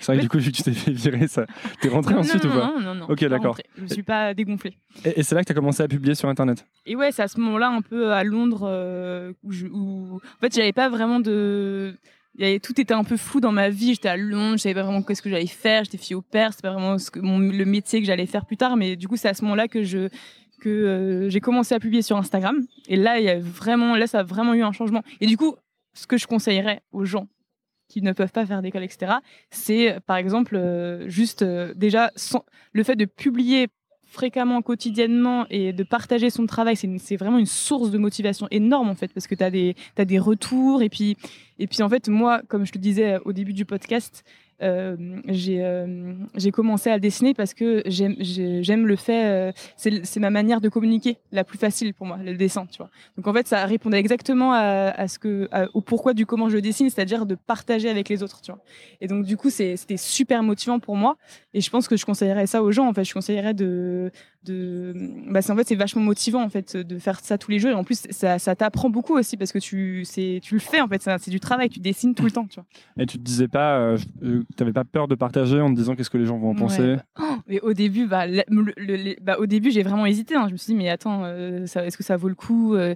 C'est 0.00 0.06
vrai 0.06 0.16
que 0.16 0.22
du 0.22 0.28
coup, 0.28 0.38
vu 0.38 0.50
que 0.50 0.56
tu 0.56 0.62
t'es 0.62 0.72
fait 0.72 0.92
virer, 0.92 1.28
ça... 1.28 1.46
t'es 1.80 1.88
rentré 1.88 2.14
non, 2.14 2.20
ensuite 2.20 2.44
non, 2.44 2.50
ou 2.50 2.54
pas 2.58 2.66
non, 2.74 2.80
non, 2.80 2.94
non, 2.94 3.06
Ok, 3.10 3.24
d'accord. 3.26 3.56
Je 3.76 3.82
me 3.82 3.86
suis 3.88 4.02
pas 4.02 4.32
dégonflée. 4.34 4.76
Et, 5.04 5.20
et 5.20 5.22
c'est 5.22 5.34
là 5.34 5.42
que 5.42 5.46
tu 5.46 5.52
as 5.52 5.54
commencé 5.54 5.82
à 5.82 5.88
publier 5.88 6.14
sur 6.14 6.28
Internet 6.28 6.64
Et 6.86 6.96
ouais, 6.96 7.12
c'est 7.12 7.22
à 7.22 7.28
ce 7.28 7.38
moment-là, 7.40 7.68
un 7.70 7.82
peu 7.82 8.12
à 8.12 8.24
Londres, 8.24 8.62
euh, 8.64 9.32
où, 9.42 9.52
je- 9.52 9.66
où- 9.66 10.16
en 10.16 10.40
fait, 10.40 10.54
j'avais 10.54 10.72
pas 10.72 10.88
vraiment 10.88 11.20
de. 11.20 11.94
il 12.36 12.44
y 12.44 12.48
avait- 12.48 12.60
tout 12.60 12.80
était 12.80 12.94
un 12.94 13.04
peu 13.04 13.16
flou 13.16 13.40
dans 13.40 13.52
ma 13.52 13.68
vie. 13.68 13.94
J'étais 13.94 14.08
à 14.08 14.16
Londres, 14.16 14.56
je 14.56 14.62
savais 14.62 14.74
pas 14.74 14.82
vraiment 14.84 15.02
qu'est-ce 15.02 15.22
que 15.22 15.30
j'allais 15.30 15.46
faire. 15.46 15.84
J'étais 15.84 15.98
fille 15.98 16.16
au 16.16 16.22
père, 16.22 16.52
c'est 16.54 16.62
pas 16.62 16.72
vraiment 16.72 16.96
ce 16.98 17.10
que, 17.10 17.20
mon, 17.20 17.38
le 17.38 17.64
métier 17.64 18.00
que 18.00 18.06
j'allais 18.06 18.26
faire 18.26 18.46
plus 18.46 18.56
tard. 18.56 18.76
Mais 18.76 18.96
du 18.96 19.06
coup, 19.08 19.16
c'est 19.16 19.28
à 19.28 19.34
ce 19.34 19.42
moment-là 19.44 19.68
que 19.68 19.82
je 19.82 20.08
que 20.62 20.68
euh, 20.68 21.30
j'ai 21.30 21.40
commencé 21.40 21.74
à 21.74 21.80
publier 21.80 22.02
sur 22.02 22.16
Instagram. 22.18 22.56
Et 22.88 22.96
là, 22.96 23.18
il 23.18 23.24
y 23.24 23.30
a 23.30 23.38
vraiment, 23.38 23.96
là, 23.96 24.06
ça 24.06 24.20
a 24.20 24.22
vraiment 24.22 24.52
eu 24.54 24.62
un 24.62 24.72
changement. 24.72 25.02
Et 25.22 25.26
du 25.26 25.38
coup, 25.38 25.56
ce 25.94 26.06
que 26.06 26.18
je 26.18 26.26
conseillerais 26.26 26.82
aux 26.92 27.04
gens 27.06 27.28
qui 27.90 28.02
ne 28.02 28.12
peuvent 28.12 28.32
pas 28.32 28.46
faire 28.46 28.62
d'école, 28.62 28.84
etc., 28.84 29.14
c'est 29.50 29.98
par 30.06 30.16
exemple 30.16 30.56
euh, 30.56 31.08
juste 31.08 31.42
euh, 31.42 31.74
déjà 31.74 32.12
le 32.72 32.82
fait 32.84 32.96
de 32.96 33.04
publier 33.04 33.68
fréquemment, 34.10 34.60
quotidiennement 34.60 35.46
et 35.50 35.72
de 35.72 35.84
partager 35.84 36.30
son 36.30 36.46
travail, 36.46 36.76
c'est 36.76 37.16
vraiment 37.16 37.38
une 37.38 37.46
source 37.46 37.90
de 37.90 37.98
motivation 37.98 38.48
énorme 38.50 38.88
en 38.88 38.94
fait, 38.96 39.12
parce 39.12 39.26
que 39.26 39.36
tu 39.36 39.44
as 39.44 39.50
des, 39.50 40.18
retours. 40.18 40.82
Et 40.82 40.88
puis, 40.88 41.16
et 41.58 41.66
puis 41.68 41.82
en 41.82 41.88
fait, 41.88 42.08
moi, 42.08 42.42
comme 42.48 42.66
je 42.66 42.72
te 42.72 42.78
disais 42.78 43.18
au 43.24 43.32
début 43.32 43.52
du 43.52 43.64
podcast, 43.64 44.24
euh, 44.24 44.49
j'ai 45.28 45.64
euh, 45.64 46.12
j'ai 46.36 46.50
commencé 46.50 46.90
à 46.90 46.98
dessiner 46.98 47.34
parce 47.34 47.54
que 47.54 47.82
j'aime 47.86 48.16
j'ai- 48.18 48.62
j'aime 48.62 48.86
le 48.86 48.96
fait, 48.96 49.24
euh, 49.26 49.52
c'est 49.76 50.20
ma 50.20 50.30
manière 50.30 50.60
de 50.60 50.68
communiquer 50.68 51.18
la 51.32 51.44
plus 51.44 51.58
facile 51.58 51.94
pour 51.94 52.06
moi, 52.06 52.18
le 52.22 52.34
dessin, 52.36 52.66
tu 52.66 52.78
vois. 52.78 52.90
Donc 53.16 53.26
en 53.26 53.32
fait, 53.32 53.46
ça 53.46 53.64
répondait 53.64 53.98
exactement 53.98 54.52
à, 54.52 55.08
ce 55.08 55.18
que, 55.18 55.48
à- 55.52 55.66
au 55.74 55.80
pourquoi 55.80 56.14
du 56.14 56.26
comment 56.26 56.48
je 56.48 56.58
dessine, 56.58 56.90
c'est-à-dire 56.90 57.26
de 57.26 57.34
partager 57.34 57.88
avec 57.88 58.08
les 58.08 58.22
autres, 58.22 58.40
tu 58.42 58.52
vois. 58.52 58.60
Et 59.00 59.06
donc 59.06 59.24
du 59.24 59.36
coup, 59.36 59.50
c'était 59.50 59.96
super 59.96 60.42
motivant 60.42 60.78
pour 60.78 60.96
moi. 60.96 61.16
Et 61.54 61.60
je 61.60 61.70
pense 61.70 61.88
que 61.88 61.96
je 61.96 62.04
conseillerais 62.04 62.46
ça 62.46 62.62
aux 62.62 62.70
gens. 62.72 62.86
En 62.88 62.92
fait, 62.94 63.04
je 63.04 63.14
conseillerais 63.14 63.54
de, 63.54 64.10
de, 64.44 64.94
bah, 65.30 65.42
c'est 65.42 65.52
en 65.52 65.56
fait 65.56 65.68
c'est 65.68 65.74
vachement 65.74 66.02
motivant 66.02 66.42
en 66.42 66.48
fait 66.48 66.76
de 66.76 66.98
faire 66.98 67.20
ça 67.20 67.36
tous 67.38 67.50
les 67.50 67.58
jours. 67.58 67.70
Et 67.70 67.74
en 67.74 67.84
plus, 67.84 68.06
ça, 68.10 68.38
ça 68.38 68.54
t'apprend 68.56 68.88
beaucoup 68.90 69.14
aussi 69.16 69.36
parce 69.36 69.52
que 69.52 69.58
tu, 69.58 70.04
c'est, 70.04 70.40
tu 70.42 70.54
le 70.54 70.60
fais 70.60 70.80
en 70.80 70.88
fait. 70.88 71.02
C'est 71.18 71.30
du 71.30 71.40
travail. 71.40 71.68
Tu 71.68 71.80
dessines 71.80 72.14
tout 72.14 72.24
le 72.24 72.30
temps, 72.30 72.46
tu 72.46 72.56
vois. 72.56 72.66
Et 72.98 73.06
tu 73.06 73.18
te 73.18 73.22
disais 73.22 73.48
pas, 73.48 73.78
euh, 73.78 73.98
euh, 74.22 74.42
t'avais 74.56 74.72
pas 74.72 74.84
peur 74.84 75.08
de 75.08 75.14
partager 75.14 75.60
en 75.60 75.70
te 75.70 75.76
disant 75.76 75.94
qu'est-ce 75.96 76.10
que 76.10 76.18
les 76.18 76.26
gens 76.26 76.38
vont 76.38 76.50
en 76.50 76.54
penser 76.54 76.96
Mais 77.46 77.60
au 77.60 77.74
début, 77.74 78.06
bah, 78.06 78.26
le- 78.26 78.42
le- 78.48 78.72
le- 78.76 79.16
bah, 79.22 79.36
au 79.38 79.46
début, 79.46 79.70
j'ai 79.70 79.82
vraiment 79.82 80.06
hésité. 80.06 80.34
hein. 80.36 80.46
Je 80.48 80.52
me 80.52 80.56
suis 80.56 80.72
dit, 80.72 80.78
mais 80.78 80.88
attends, 80.88 81.24
euh, 81.24 81.64
est-ce 81.64 81.96
que 81.96 82.02
ça 82.04 82.16
vaut 82.16 82.28
le 82.28 82.34
coup 82.34 82.74
Euh, 82.74 82.94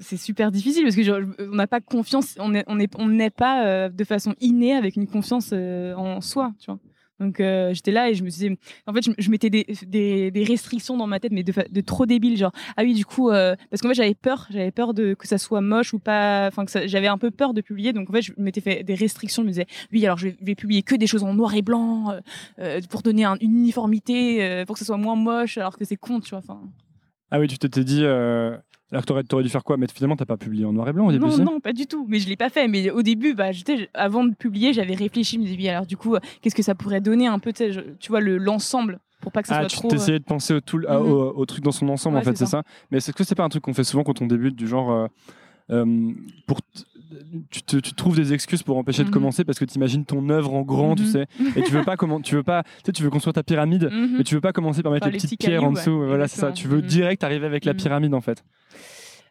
c'est 0.00 0.16
super 0.16 0.50
difficile 0.50 0.84
parce 0.84 0.96
que 0.96 1.42
on 1.50 1.54
n'a 1.54 1.66
pas 1.66 1.80
confiance, 1.80 2.34
on 2.38 2.54
est, 2.54 2.64
on 2.68 2.76
n'est 3.08 3.28
pas 3.30 3.88
de 3.90 4.04
façon 4.04 4.34
innée 4.40 4.72
avec 4.74 4.96
une 4.96 5.06
confiance 5.06 5.52
en 5.52 6.20
soi, 6.22 6.52
tu 6.58 6.70
vois. 6.70 6.80
Donc 7.20 7.40
euh, 7.40 7.74
j'étais 7.74 7.90
là 7.90 8.10
et 8.10 8.14
je 8.14 8.22
me 8.22 8.30
disais, 8.30 8.56
en 8.86 8.92
fait, 8.92 9.02
je, 9.04 9.10
je 9.18 9.30
mettais 9.30 9.50
des, 9.50 9.66
des, 9.86 10.30
des 10.30 10.44
restrictions 10.44 10.96
dans 10.96 11.06
ma 11.06 11.18
tête, 11.20 11.32
mais 11.32 11.42
de, 11.42 11.52
de 11.70 11.80
trop 11.80 12.06
débile, 12.06 12.36
genre 12.36 12.52
ah 12.76 12.82
oui, 12.82 12.94
du 12.94 13.04
coup, 13.04 13.30
euh, 13.30 13.56
parce 13.70 13.82
qu'en 13.82 13.88
fait 13.88 13.94
j'avais 13.94 14.14
peur, 14.14 14.46
j'avais 14.50 14.70
peur 14.70 14.94
de 14.94 15.14
que 15.14 15.26
ça 15.26 15.38
soit 15.38 15.60
moche 15.60 15.92
ou 15.94 15.98
pas, 15.98 16.46
enfin 16.48 16.64
que 16.64 16.86
j'avais 16.86 17.08
un 17.08 17.18
peu 17.18 17.30
peur 17.30 17.54
de 17.54 17.60
publier, 17.60 17.92
donc 17.92 18.08
en 18.10 18.12
fait 18.12 18.22
je 18.22 18.32
m'étais 18.36 18.60
fait 18.60 18.84
des 18.84 18.94
restrictions, 18.94 19.42
je 19.42 19.46
me 19.46 19.52
disais 19.52 19.66
oui, 19.92 20.04
alors 20.06 20.18
je 20.18 20.28
vais, 20.28 20.36
je 20.40 20.44
vais 20.46 20.54
publier 20.54 20.82
que 20.82 20.94
des 20.94 21.06
choses 21.06 21.24
en 21.24 21.34
noir 21.34 21.54
et 21.54 21.62
blanc 21.62 22.10
euh, 22.10 22.20
euh, 22.60 22.80
pour 22.88 23.02
donner 23.02 23.24
un- 23.24 23.36
une 23.40 23.56
uniformité, 23.56 24.42
euh, 24.44 24.64
pour 24.64 24.74
que 24.74 24.80
ça 24.80 24.84
soit 24.86 24.96
moins 24.96 25.16
moche, 25.16 25.58
alors 25.58 25.76
que 25.76 25.84
c'est 25.84 25.96
con, 25.96 26.20
tu 26.20 26.30
vois. 26.30 26.38
Enfin, 26.38 26.60
Ah 27.30 27.38
oui, 27.40 27.46
tu 27.48 27.58
t'étais 27.58 27.84
dit, 27.84 28.00
euh, 28.04 28.56
alors 28.90 29.04
que 29.04 29.22
t'aurais, 29.22 29.42
dû 29.42 29.48
faire 29.50 29.64
quoi? 29.64 29.76
Mais 29.76 29.86
finalement, 29.92 30.16
t'as 30.16 30.24
pas 30.24 30.36
publié 30.36 30.64
en 30.64 30.72
noir 30.72 30.88
et 30.88 30.92
blanc 30.92 31.06
au 31.08 31.12
début 31.12 31.26
non, 31.26 31.36
non, 31.44 31.60
pas 31.60 31.72
du 31.72 31.86
tout. 31.86 32.06
Mais 32.08 32.18
je 32.20 32.28
l'ai 32.28 32.36
pas 32.36 32.48
fait. 32.48 32.68
Mais 32.68 32.90
au 32.90 33.02
début, 33.02 33.34
bah, 33.34 33.50
avant 33.94 34.24
de 34.24 34.34
publier, 34.34 34.72
j'avais 34.72 34.94
réfléchi. 34.94 35.36
Je 35.36 35.40
me 35.40 35.44
disais, 35.44 35.56
oui, 35.58 35.68
alors 35.68 35.86
du 35.86 35.96
coup, 35.96 36.14
euh, 36.14 36.20
qu'est-ce 36.40 36.54
que 36.54 36.62
ça 36.62 36.74
pourrait 36.74 37.00
donner 37.00 37.26
un 37.26 37.38
peu, 37.38 37.52
tu 37.52 37.58
sais, 37.58 37.72
je- 37.72 37.80
tu 38.00 38.08
vois, 38.08 38.20
le, 38.20 38.38
l'ensemble, 38.38 38.98
pour 39.20 39.30
pas 39.32 39.42
que 39.42 39.48
ça 39.48 39.56
Ah, 39.56 39.60
soit 39.60 39.68
tu 39.68 39.76
trop. 39.76 39.88
t'essayais 39.88 40.18
de 40.20 40.24
penser 40.24 40.54
au, 40.54 40.60
tout, 40.60 40.80
à- 40.88 40.98
Mhm. 41.00 41.06
au, 41.06 41.34
au 41.36 41.46
truc 41.46 41.62
dans 41.64 41.72
son 41.72 41.88
ensemble, 41.90 42.16
Ouais, 42.16 42.22
en 42.22 42.24
fait, 42.24 42.36
c'est 42.36 42.46
ça. 42.46 42.62
Mais 42.90 42.98
est-ce 42.98 43.12
que 43.12 43.24
c'est 43.24 43.34
pas 43.34 43.44
un 43.44 43.48
truc 43.50 43.62
qu'on 43.62 43.74
fait 43.74 43.84
souvent 43.84 44.04
quand 44.04 44.22
on 44.22 44.26
débute, 44.26 44.56
du 44.56 44.66
genre, 44.66 44.90
euh, 44.90 45.06
euh, 45.70 46.12
pour 46.46 46.60
tu, 47.50 47.62
te, 47.62 47.76
tu 47.78 47.92
trouves 47.94 48.16
des 48.16 48.32
excuses 48.32 48.62
pour 48.62 48.76
empêcher 48.76 49.02
de 49.02 49.08
Mhm. 49.08 49.14
commencer 49.14 49.44
parce 49.44 49.58
que 49.58 49.64
tu 49.64 49.74
imagines 49.76 50.04
ton 50.04 50.28
œuvre 50.28 50.54
en 50.54 50.62
grand, 50.62 50.94
tu 50.94 51.02
Mhm. 51.04 51.08
sais, 51.08 51.26
et 51.56 51.62
tu 51.62 51.72
veux 51.72 51.84
pas 51.84 51.96
comment, 51.96 52.20
tu 52.20 52.34
veux 52.34 52.42
pas, 52.42 52.62
tu 52.62 52.70
sais, 52.86 52.92
tu 52.92 53.02
veux 53.02 53.10
construire 53.10 53.34
ta 53.34 53.42
pyramide. 53.42 53.88
Mhm. 53.92 54.16
Mais 54.18 54.24
tu 54.24 54.34
veux 54.34 54.40
pas 54.40 54.52
commencer 54.52 54.82
par 54.82 54.92
mettre 54.92 55.02
Par 55.04 55.08
les 55.10 55.18
les 55.18 55.22
petites 55.22 55.38
pierres 55.40 55.64
en 55.64 55.72
dessous, 55.72 55.90
ouais, 55.90 56.06
voilà, 56.06 56.28
c'est 56.28 56.40
ça. 56.40 56.52
Tu 56.52 56.68
veux 56.68 56.82
direct 56.82 57.24
arriver 57.24 57.46
avec 57.46 57.64
la 57.64 57.74
pyramide 57.74 58.14
en 58.14 58.20
fait. 58.20 58.44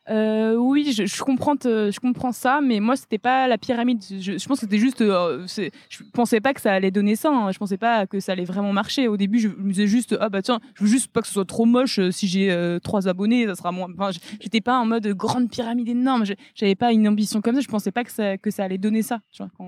Euh, 0.10 0.56
oui, 0.56 0.94
je, 0.96 1.06
je 1.06 1.22
comprends, 1.22 1.58
te- 1.58 1.92
je 1.92 2.00
comprends 2.00 2.32
ça, 2.32 2.62
mais 2.62 2.80
moi, 2.80 2.96
c'était 2.96 3.18
pas 3.18 3.46
la 3.48 3.58
pyramide. 3.58 4.02
Je, 4.10 4.38
je 4.38 4.48
pense 4.48 4.60
que 4.60 4.66
c'était 4.66 4.78
juste. 4.78 5.02
euh, 5.02 5.46
je 5.48 6.04
pensais 6.14 6.40
pas 6.40 6.54
que 6.54 6.62
ça 6.62 6.72
allait 6.74 6.92
donner 6.92 7.18
ça. 7.18 7.30
hein. 7.30 7.52
Je 7.52 7.58
pensais 7.58 7.78
pas 7.78 8.08
que 8.08 8.20
ça 8.22 8.32
allait 8.32 8.46
vraiment 8.46 8.72
marcher. 8.72 9.10
Au 9.10 9.18
début, 9.18 9.40
je 9.40 9.50
me 9.50 9.70
disais 9.74 9.86
juste, 9.88 10.16
ah 10.22 10.30
bah 10.30 10.42
tiens, 10.42 10.62
je 10.76 10.84
veux 10.84 10.90
juste 10.90 11.10
pas 11.12 11.20
que 11.22 11.28
ce 11.28 11.34
soit 11.34 11.44
trop 11.46 11.66
moche. 11.66 12.00
euh, 12.00 12.12
Si 12.12 12.28
j'ai 12.28 12.52
euh, 12.52 12.80
trois 12.80 13.08
abonnés, 13.10 13.48
ça 13.48 13.56
sera 13.56 13.72
moins. 13.74 13.90
Enfin, 13.98 14.12
j'étais 14.40 14.62
pas 14.62 14.78
en 14.80 14.86
mode 14.86 15.06
grande 15.10 15.50
pyramide 15.50 15.90
énorme. 15.90 16.24
J'avais 16.56 16.76
pas 16.76 16.94
une 16.94 17.06
ambition 17.08 17.42
comme 17.42 17.56
ça. 17.56 17.62
Je 17.62 17.68
pensais 17.68 17.92
pas 17.92 18.06
que 18.06 18.12
ça, 18.12 18.38
que 18.38 18.50
ça 18.50 18.64
allait 18.64 18.78
donner 18.78 19.02
ça. 19.02 19.20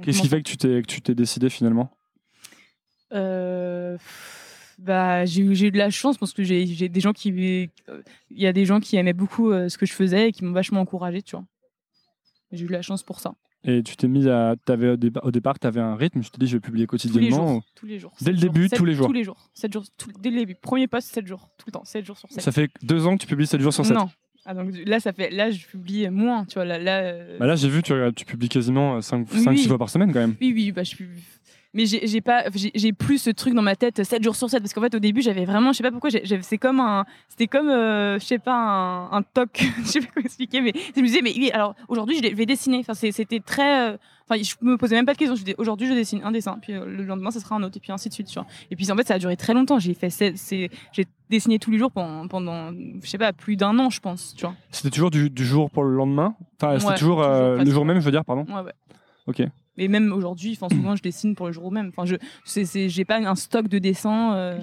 Qu'est-ce 0.02 0.22
qui 0.22 0.30
fait 0.30 0.42
que 0.42 0.50
tu 0.50 0.56
t'es 0.58 0.82
que 0.82 0.88
tu 0.88 1.02
t'es 1.02 1.16
décidé 1.16 1.50
finalement? 1.50 1.92
Bah, 4.80 5.26
j'ai 5.26 5.42
eu 5.42 5.72
de 5.72 5.78
la 5.78 5.90
chance 5.90 6.18
parce 6.18 6.34
que 6.34 6.44
j'ai 6.44 6.66
des 6.90 7.00
gens 7.02 7.14
qui. 7.14 7.32
euh, 7.90 8.02
Il 8.32 8.42
y 8.42 8.48
a 8.48 8.54
des 8.54 8.66
gens 8.66 8.80
qui 8.80 8.96
aimaient 8.98 9.14
beaucoup 9.14 9.52
euh, 9.52 9.70
ce 9.70 9.78
que 9.78 9.86
je 9.86 9.94
faisais 9.94 10.30
et 10.30 10.32
qui 10.32 10.44
m'ont 10.46 10.52
vachement 10.54 10.82
encouragé, 10.82 11.22
tu 11.22 11.36
vois. 11.36 11.46
J'ai 12.52 12.64
eu 12.66 12.68
de 12.68 12.74
la 12.74 12.82
chance 12.82 13.04
pour 13.04 13.20
ça. 13.20 13.34
Et 13.66 13.84
tu 13.84 13.98
t'es 13.98 14.08
mis 14.08 14.28
à, 14.30 14.56
t'avais 14.66 14.92
au, 14.92 14.96
dépa- 14.96 15.20
au 15.24 15.32
départ, 15.32 15.60
tu 15.60 15.68
avais 15.68 15.82
un 15.82 15.96
rythme. 15.96 16.24
Je 16.24 16.30
te 16.30 16.40
dis, 16.40 16.48
je 16.48 16.56
vais 16.56 16.62
publier 16.62 16.88
Tous 16.88 16.96
les 16.96 17.00
quotidiennement. 17.10 17.48
jours. 17.56 17.64
Tous 17.76 17.86
les 17.86 18.00
jours. 18.00 18.14
Dès 18.22 18.32
le 18.32 18.38
jours, 18.38 18.52
début, 18.54 18.70
tous 18.70 18.86
les 18.86 18.94
jours. 18.94 19.08
Tous 19.08 19.14
les 19.14 19.24
jours. 19.26 19.50
7 19.54 19.74
jours. 19.74 19.84
tout- 19.98 20.12
dès 20.20 20.30
le 20.30 20.38
début. 20.38 20.56
Premier 20.56 20.88
post, 20.88 21.10
7 21.14 21.28
jours. 21.28 21.50
Tout 21.58 21.66
le 21.68 21.74
temps. 21.74 21.84
7 21.84 22.06
jours 22.06 22.18
sur 22.18 22.32
7. 22.32 22.42
Ça 22.42 22.52
fait 22.54 22.70
deux 22.84 23.06
ans 23.06 23.18
que 23.18 23.22
tu 23.22 23.28
publies 23.28 23.48
7 23.48 23.60
jours 23.60 23.74
sur 23.74 23.86
7. 23.86 23.98
Non. 23.98 24.10
Ah, 24.46 24.54
donc, 24.54 24.72
là, 24.86 25.02
ça 25.02 25.12
fait, 25.12 25.30
là, 25.30 25.52
je 25.52 25.68
publie 25.68 26.08
moins. 26.10 26.46
Tu 26.46 26.54
vois, 26.54 26.64
là, 26.64 26.80
là, 26.80 27.02
euh, 27.02 27.38
Bah 27.38 27.46
là, 27.46 27.56
j'ai 27.58 27.68
vu, 27.68 27.84
tu, 27.84 27.94
tu 28.16 28.24
publies 28.24 28.48
quasiment 28.48 29.00
5-6 29.02 29.38
Oui, 29.38 29.46
oui. 29.50 29.68
fois 29.68 29.78
par 29.78 29.90
semaine 29.90 30.14
quand 30.14 30.20
même. 30.22 30.36
Oui, 30.40 30.54
oui, 30.56 30.72
bah, 30.72 30.84
je, 30.84 30.96
pub- 30.96 31.10
mais 31.74 31.86
j'ai 31.86 32.22
pas 32.22 32.46
j'ai 32.74 32.94
plus 32.94 33.20
ce 33.20 33.30
truc 33.30 33.54
dans 33.54 33.62
ma 33.62 33.76
tête 33.76 34.04
7 34.04 34.24
jours 34.24 34.36
sur 34.36 34.50
7 34.50 34.62
parce 34.62 34.74
qu'en 34.74 34.82
fait 34.82 34.96
au 34.96 35.00
début 35.00 35.22
j'avais 35.22 35.46
vraiment 35.46 35.72
je 35.72 35.78
sais 35.78 35.84
pas 35.84 35.92
pourquoi 35.92 36.10
c'est 36.42 36.58
comme 36.58 36.80
un 36.80 37.06
c'était 37.28 37.46
comme 37.48 37.70
euh, 37.70 38.18
je 38.20 38.26
sais 38.26 38.40
pas 38.40 38.56
un, 38.56 39.12
un 39.12 39.22
toc. 39.22 39.64
Je 39.78 39.84
sais 39.84 40.00
pas 40.02 40.08
comment 40.14 40.26
expliquer 40.26 40.62
mais 40.62 40.74
je 40.96 41.00
me 41.02 41.06
disais 41.06 41.22
mais 41.22 41.34
oui 41.38 41.52
alors 41.54 41.76
aujourd'hui 41.88 42.18
je 42.24 42.36
vais 42.36 42.46
dessiner. 42.48 42.80
Enfin 42.80 42.94
c'était 42.96 43.40
très 43.40 43.92
euh, 43.92 43.98
enfin 44.28 44.42
je 44.42 44.56
me 44.66 44.78
posais 44.78 44.96
même 44.96 45.06
pas 45.06 45.14
de 45.14 45.20
questions. 45.20 45.36
Je 45.36 45.44
disais 45.44 45.56
aujourd'hui 45.60 45.88
je 45.88 45.94
dessine 45.94 46.22
un 46.24 46.32
dessin 46.32 46.58
puis 46.62 46.74
euh, 46.74 46.86
le 46.86 47.04
lendemain 47.04 47.30
ça 47.30 47.40
sera 47.40 47.56
un 47.56 47.62
autre 47.64 47.78
et 47.78 47.80
puis 47.80 47.92
ainsi 47.92 48.10
de 48.10 48.14
suite 48.16 48.28
tu 48.28 48.34
vois. 48.34 48.48
et 48.72 48.76
puis 48.76 48.92
en 48.92 48.96
fait 48.96 49.08
ça 49.08 49.14
a 49.14 49.20
duré 49.20 49.38
très 49.38 49.54
longtemps. 49.54 49.78
J'ai 49.78 49.94
fait 49.94 50.10
c'est 50.10 50.34
j'ai 50.92 51.06
dessiné 51.30 51.60
tous 51.60 51.70
les 51.70 51.78
jours 51.78 51.92
pendant 51.92 52.28
pendant 52.28 52.72
je 52.72 53.08
sais 53.08 53.20
pas 53.20 53.32
plus 53.32 53.56
d'un 53.58 53.78
an 53.78 53.92
je 53.92 54.00
pense 54.00 54.34
tu 54.36 54.42
vois. 54.46 54.56
C'était 54.72 54.90
toujours 54.90 55.12
du, 55.12 55.30
du 55.30 55.46
jour 55.46 55.70
pour 55.70 55.84
le 55.84 55.94
lendemain? 55.96 56.36
Enfin, 56.60 56.80
c'était 56.80 56.92
Ouais, 56.94 56.98
toujours, 56.98 57.22
euh, 57.22 57.52
toujours, 57.52 57.66
le 57.66 57.72
jour 57.72 57.86
même, 57.86 58.00
je 58.00 58.06
veux 58.06 58.12
dire, 58.12 58.26
pardon? 58.26 58.46
ouais 58.50 58.62
ouais. 58.64 58.74
Ok. 59.28 59.44
Et 59.80 59.88
même 59.88 60.12
aujourd'hui, 60.14 60.58
enfin 60.60 60.74
souvent 60.76 60.96
je 60.96 61.02
dessine 61.02 61.36
pour 61.36 61.48
le 61.48 61.52
jour 61.54 61.72
même. 61.72 61.92
Enfin 61.96 62.06
je, 62.06 62.16
j'ai 62.88 63.06
pas 63.06 63.18
un 63.18 63.36
stock 63.36 63.68
de 63.68 63.80
dessins. 63.80 64.34
euh, 64.36 64.60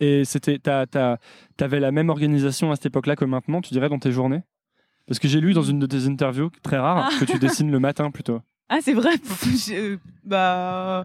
Et, 0.00 0.24
c'était, 0.24 0.58
t'avais 0.58 1.80
la 1.80 1.92
même 1.92 2.08
organisation 2.10 2.70
à 2.70 2.76
cette 2.76 2.86
époque-là 2.86 3.16
que 3.16 3.24
maintenant, 3.24 3.60
tu 3.60 3.72
dirais, 3.74 3.88
dans 3.88 3.98
tes 3.98 4.12
journées? 4.12 4.42
Parce 5.06 5.18
que 5.18 5.28
j'ai 5.28 5.40
lu 5.40 5.52
dans 5.52 5.62
une 5.62 5.78
de 5.78 5.86
tes 5.86 6.06
interviews, 6.06 6.50
très 6.62 6.78
rare, 6.78 7.10
Ah. 7.12 7.20
que 7.20 7.24
tu 7.24 7.38
dessines 7.38 7.70
le 7.70 7.78
matin 7.78 8.10
plutôt. 8.10 8.40
Ah 8.68 8.78
c'est 8.82 8.94
vrai. 8.94 9.12
Je- 9.44 9.96
bah, 10.24 11.04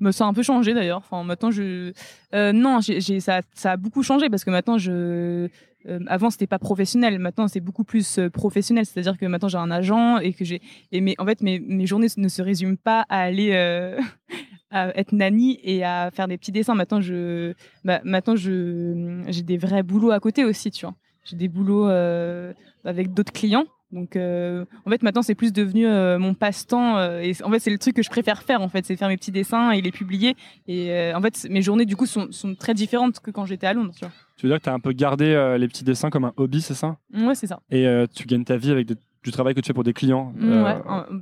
bah, 0.00 0.10
ça 0.12 0.24
a 0.24 0.26
un 0.28 0.32
peu 0.32 0.42
changé 0.42 0.72
d'ailleurs. 0.72 0.96
Enfin 1.04 1.22
maintenant 1.22 1.50
je, 1.50 1.92
euh, 2.34 2.52
non, 2.52 2.80
j'ai- 2.80 3.20
ça, 3.20 3.42
ça 3.52 3.72
a 3.72 3.76
beaucoup 3.76 4.02
changé 4.02 4.30
parce 4.30 4.42
que 4.42 4.50
maintenant 4.50 4.78
je, 4.78 5.48
euh, 5.88 6.00
avant 6.06 6.30
c'était 6.30 6.46
pas 6.46 6.58
professionnel. 6.58 7.18
Maintenant 7.18 7.48
c'est 7.48 7.60
beaucoup 7.60 7.84
plus 7.84 8.18
euh, 8.18 8.30
professionnel. 8.30 8.86
C'est-à-dire 8.86 9.18
que 9.18 9.26
maintenant 9.26 9.48
j'ai 9.48 9.58
un 9.58 9.70
agent 9.70 10.18
et 10.18 10.32
que 10.32 10.44
j'ai, 10.44 10.60
mes, 10.92 11.14
en 11.18 11.26
fait 11.26 11.40
mes, 11.42 11.58
mes 11.58 11.86
journées 11.86 12.08
ne 12.16 12.28
se 12.28 12.42
résument 12.42 12.76
pas 12.76 13.04
à 13.08 13.20
aller. 13.20 13.50
euh, 13.52 14.00
à 14.70 14.96
être 14.98 15.12
nanny 15.12 15.58
et 15.62 15.84
à 15.84 16.10
faire 16.10 16.28
des 16.28 16.36
petits 16.36 16.52
dessins. 16.52 16.74
Maintenant, 16.74 17.00
je, 17.00 17.54
bah, 17.84 18.00
maintenant, 18.04 18.36
je, 18.36 19.22
j'ai 19.28 19.42
des 19.42 19.56
vrais 19.56 19.82
boulots 19.82 20.10
à 20.10 20.20
côté 20.20 20.44
aussi, 20.44 20.70
tu 20.70 20.84
vois. 20.84 20.94
J'ai 21.24 21.36
des 21.36 21.48
boulots 21.48 21.88
euh, 21.88 22.52
avec 22.84 23.12
d'autres 23.12 23.32
clients. 23.32 23.66
Donc, 23.90 24.16
euh, 24.16 24.64
en 24.84 24.90
fait, 24.90 25.02
maintenant, 25.02 25.22
c'est 25.22 25.34
plus 25.34 25.52
devenu 25.52 25.86
euh, 25.86 26.18
mon 26.18 26.34
passe-temps. 26.34 26.98
euh, 26.98 27.20
et 27.20 27.32
en 27.42 27.50
fait, 27.50 27.58
c'est 27.58 27.70
le 27.70 27.78
truc 27.78 27.96
que 27.96 28.02
je 28.02 28.10
préfère 28.10 28.42
faire, 28.42 28.60
en 28.60 28.68
fait, 28.68 28.84
c'est 28.84 28.96
faire 28.96 29.08
mes 29.08 29.16
petits 29.16 29.32
dessins 29.32 29.70
et 29.70 29.80
les 29.80 29.90
publier. 29.92 30.36
Et 30.66 31.12
en 31.14 31.22
fait, 31.22 31.46
mes 31.48 31.62
journées, 31.62 31.86
du 31.86 31.96
coup, 31.96 32.04
sont, 32.06 32.30
sont 32.30 32.54
très 32.54 32.74
différentes 32.74 33.20
que 33.20 33.30
quand 33.30 33.46
j'étais 33.46 33.66
à 33.66 33.72
Londres, 33.72 33.92
tu 33.94 34.00
vois. 34.04 34.12
Tu 34.36 34.46
veux 34.46 34.52
dire 34.52 34.58
que 34.58 34.64
tu 34.64 34.70
as 34.70 34.74
un 34.74 34.80
peu 34.80 34.92
gardé 34.92 35.56
les 35.58 35.66
petits 35.68 35.84
dessins 35.84 36.10
comme 36.10 36.26
un 36.26 36.32
hobby, 36.36 36.60
c'est 36.60 36.74
ça? 36.74 36.98
Ouais, 37.14 37.34
c'est 37.34 37.46
ça. 37.46 37.60
Et 37.70 37.86
tu 38.14 38.26
gagnes 38.26 38.44
ta 38.44 38.56
vie 38.56 38.70
avec 38.70 38.86
des- 38.86 38.96
du 39.24 39.32
travail 39.32 39.54
que 39.54 39.60
tu 39.60 39.66
fais 39.66 39.74
pour 39.74 39.84
des 39.84 39.92
clients. 39.94 40.32
Mm, 40.36 40.50
euh, 40.52 40.64
Ouais, 40.64 40.76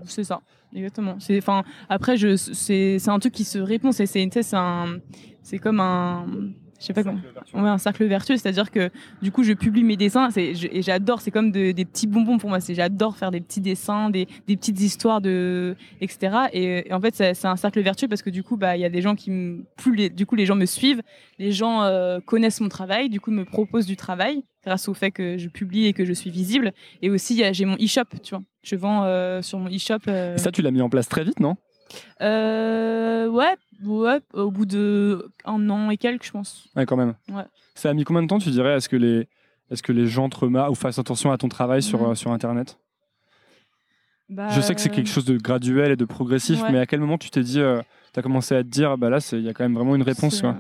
c'est 0.07 0.25
ça, 0.25 0.43
exactement. 0.75 1.17
C'est, 1.19 1.41
après, 1.89 2.17
je, 2.17 2.37
c'est, 2.37 2.99
c'est 2.99 3.11
un 3.11 3.19
truc 3.19 3.33
qui 3.33 3.45
se 3.45 3.59
répond. 3.59 3.93
C'est, 3.93 4.07
c'est 4.07 4.29
un, 4.55 4.99
c'est 5.43 5.59
comme 5.59 5.81
un, 5.81 6.27
je 6.81 6.85
sais 6.87 6.93
pas 6.93 7.03
comment. 7.03 7.19
Ouais, 7.63 7.69
un 7.71 7.79
cercle 7.79 8.05
vertueux, 8.05 8.37
c'est-à-dire 8.37 8.71
que 8.71 8.91
du 9.23 9.33
coup, 9.33 9.43
je 9.43 9.53
publie 9.53 9.85
mes 9.85 9.97
dessins 9.97 10.31
c'est, 10.31 10.55
je- 10.55 10.69
et 10.71 10.83
j'adore. 10.83 11.21
C'est 11.21 11.31
comme 11.31 11.51
de- 11.53 11.73
des 11.73 11.85
petits 11.85 12.07
bonbons 12.07 12.39
pour 12.39 12.49
moi. 12.51 12.61
C'est, 12.61 12.75
j'adore 12.75 13.17
faire 13.17 13.31
des 13.31 13.41
petits 13.41 13.61
dessins, 13.61 14.11
des, 14.11 14.27
des 14.47 14.57
petites 14.57 14.81
histoires 14.81 15.21
de, 15.21 15.77
etc. 16.01 16.49
Et, 16.53 16.89
et 16.89 16.93
en 16.93 17.01
fait, 17.01 17.15
c'est, 17.15 17.35
c'est 17.35 17.49
un 17.49 17.57
cercle 17.57 17.81
vertueux 17.81 18.09
parce 18.09 18.23
que 18.23 18.31
du 18.31 18.43
coup, 18.43 18.57
bah, 18.57 18.77
il 18.77 18.81
y 18.81 18.85
a 18.85 18.91
des 18.91 19.03
gens 19.03 19.15
qui, 19.15 19.31
me- 19.31 19.65
plus 19.77 19.95
les, 19.95 20.11
du 20.11 20.27
coup, 20.27 20.35
les 20.37 20.47
gens 20.47 20.57
me 20.57 20.67
suivent, 20.67 21.03
les 21.39 21.53
gens 21.53 21.83
euh, 21.83 22.21
connaissent 22.21 22.61
mon 22.61 22.69
travail, 22.69 23.09
du 23.09 23.21
coup, 23.21 23.31
me 23.31 23.45
proposent 23.45 23.87
du 23.87 23.97
travail 23.97 24.43
grâce 24.65 24.89
au 24.89 24.95
fait 24.95 25.11
que 25.13 25.39
je 25.39 25.49
publie 25.49 25.87
et 25.87 25.93
que 25.93 26.05
je 26.05 26.13
suis 26.13 26.31
visible. 26.31 26.73
Et 27.03 27.11
aussi, 27.11 27.35
il 27.35 27.41
y 27.41 27.45
a- 27.45 27.53
j'ai 27.53 27.65
mon 27.65 27.77
e-shop, 27.77 28.03
tu 28.23 28.31
vois. 28.35 28.43
Je 28.63 28.75
vends 28.75 29.05
euh, 29.05 29.43
sur 29.43 29.59
mon 29.61 29.69
e-shop. 29.69 29.99
euh, 30.09 30.37
ça, 30.37 30.51
tu 30.51 30.61
l'as 30.63 30.73
mis 30.73 30.83
en 30.83 30.89
place 30.89 31.09
très 31.09 31.23
vite, 31.23 31.39
non? 31.41 31.57
Euh, 32.23 33.29
ouais, 33.29 33.55
ouais, 33.85 34.21
au 34.33 34.51
bout 34.51 34.67
de 34.67 35.29
un 35.45 35.69
an 35.71 35.91
et 35.91 35.97
quelques, 35.97 36.25
je 36.25 36.31
pense. 36.33 36.69
Ouais, 36.77 36.87
quand 36.87 36.97
même. 36.97 37.15
Ouais. 37.31 37.45
Ça 37.75 37.91
a 37.91 37.95
mis 37.95 38.05
combien 38.05 38.23
de 38.23 38.29
temps, 38.29 38.39
tu 38.39 38.51
dirais 38.51 38.77
Est-ce 38.77 38.89
que 38.89 38.97
les, 38.97 39.29
est-ce 39.71 39.83
que 39.83 39.93
les 39.93 40.07
gens 40.07 40.29
te 40.29 40.37
remarquent 40.37 40.71
ou 40.73 40.75
fassent 40.75 40.99
attention 40.99 41.31
à 41.33 41.39
ton 41.39 41.49
travail 41.49 41.83
sur, 41.83 42.01
Mhm. 42.03 42.11
euh, 42.11 42.15
sur 42.15 42.31
Internet? 42.33 42.79
Bah, 44.29 44.49
Je 44.49 44.61
sais 44.61 44.75
que 44.75 44.81
c'est 44.81 44.89
quelque 44.89 45.09
chose 45.09 45.25
de 45.25 45.37
graduel 45.37 45.93
et 45.93 45.97
de 45.97 46.05
progressif, 46.05 46.61
ouais. 46.63 46.73
mais 46.73 46.79
à 46.81 46.87
quel 46.87 46.99
moment 47.01 47.17
tu 47.17 47.31
t'es 47.31 47.43
dit, 47.43 47.61
tu 48.13 48.19
as 48.19 48.23
commencé 48.23 48.57
à 48.57 48.65
te 48.65 48.69
dire, 48.69 48.99
bah 48.99 49.09
là, 49.09 49.19
il 49.33 49.41
y 49.43 49.49
a 49.49 49.55
quand 49.55 49.63
même 49.63 49.75
vraiment 49.75 49.95
une 49.95 50.03
réponse 50.03 50.43
euh, 50.43 50.53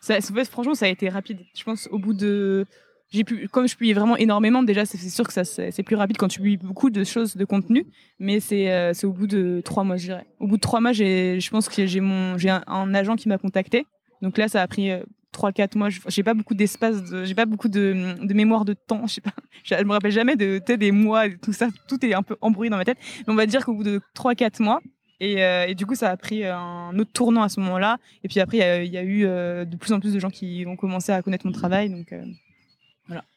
ça- 0.00 0.16
en 0.16 0.20
fait, 0.34 0.44
franchement, 0.46 0.74
ça 0.74 0.86
a 0.86 0.88
été 0.88 1.08
rapide. 1.10 1.40
Je 1.54 1.62
pense 1.64 1.86
au 1.90 1.98
bout 1.98 2.14
de. 2.14 2.64
J'ai 3.12 3.24
pu, 3.24 3.48
comme 3.48 3.66
je 3.66 3.74
publie 3.74 3.92
vraiment 3.92 4.16
énormément, 4.16 4.62
déjà, 4.62 4.84
c'est 4.86 4.96
sûr 4.96 5.26
que 5.26 5.32
ça, 5.32 5.44
c'est 5.44 5.82
plus 5.82 5.96
rapide 5.96 6.16
quand 6.16 6.28
tu 6.28 6.38
publies 6.38 6.58
beaucoup 6.58 6.90
de 6.90 7.02
choses, 7.02 7.36
de 7.36 7.44
contenu, 7.44 7.84
mais 8.20 8.38
c'est 8.38 8.70
euh, 8.72 8.92
au 9.02 9.12
bout 9.12 9.26
de 9.26 9.60
trois 9.64 9.82
mois, 9.82 9.96
je 9.96 10.04
dirais. 10.04 10.26
Au 10.38 10.46
bout 10.46 10.56
de 10.56 10.60
trois 10.60 10.80
mois, 10.80 10.92
je 10.92 11.50
pense 11.50 11.68
que 11.68 11.86
j'ai 11.86 12.00
mon, 12.00 12.38
j'ai 12.38 12.50
un, 12.50 12.94
agent 12.94 13.16
qui 13.16 13.28
m'a 13.28 13.36
contacté. 13.38 13.84
Donc 14.22 14.38
là, 14.38 14.46
ça 14.46 14.62
a 14.62 14.68
pris 14.68 14.92
euh, 14.92 15.02
trois, 15.32 15.50
quatre 15.50 15.74
mois. 15.74 15.88
J'ai 16.06 16.22
pas 16.22 16.34
beaucoup 16.34 16.54
d'espace, 16.54 17.02
de- 17.10 17.24
j'ai 17.24 17.34
pas 17.34 17.46
beaucoup 17.46 17.68
de, 17.68 18.14
mémoire 18.32 18.64
de 18.64 18.74
temps. 18.74 19.04
Je 19.08 19.14
sais 19.14 19.20
pas, 19.20 19.32
je 19.64 19.74
me 19.84 19.90
rappelle 19.92 20.12
jamais 20.12 20.36
de, 20.36 20.60
des 20.76 20.92
mois, 20.92 21.26
et 21.26 21.36
tout 21.36 21.52
ça. 21.52 21.68
Tout 21.88 22.04
est 22.06 22.14
un 22.14 22.22
peu 22.22 22.36
embrouillé 22.40 22.70
dans 22.70 22.76
ma 22.76 22.84
tête. 22.84 22.98
Mais 23.26 23.32
on 23.32 23.36
va 23.36 23.46
dire 23.46 23.64
qu'au 23.64 23.74
bout 23.74 23.82
de 23.84 24.00
trois, 24.14 24.36
quatre 24.36 24.60
mois, 24.60 24.80
et, 25.18 25.42
euh, 25.42 25.74
du 25.74 25.84
coup, 25.84 25.94
ça 25.96 26.10
a 26.10 26.16
pris 26.16 26.44
un 26.44 26.96
autre 26.98 27.10
tournant 27.12 27.42
à 27.42 27.48
ce 27.48 27.58
moment-là. 27.60 27.98
Et 28.24 28.28
puis 28.28 28.38
après, 28.40 28.86
il 28.86 28.92
y 28.92 28.96
a- 28.96 29.02
eu 29.02 29.24
euh, 29.26 29.64
de 29.64 29.76
plus 29.76 29.92
en 29.92 30.00
plus 30.00 30.14
de 30.14 30.18
gens 30.20 30.30
qui 30.30 30.64
ont 30.66 30.76
commencé 30.76 31.10
à 31.12 31.20
connaître 31.22 31.44
mon 31.44 31.52
travail. 31.52 31.92
Euh, 32.12 32.24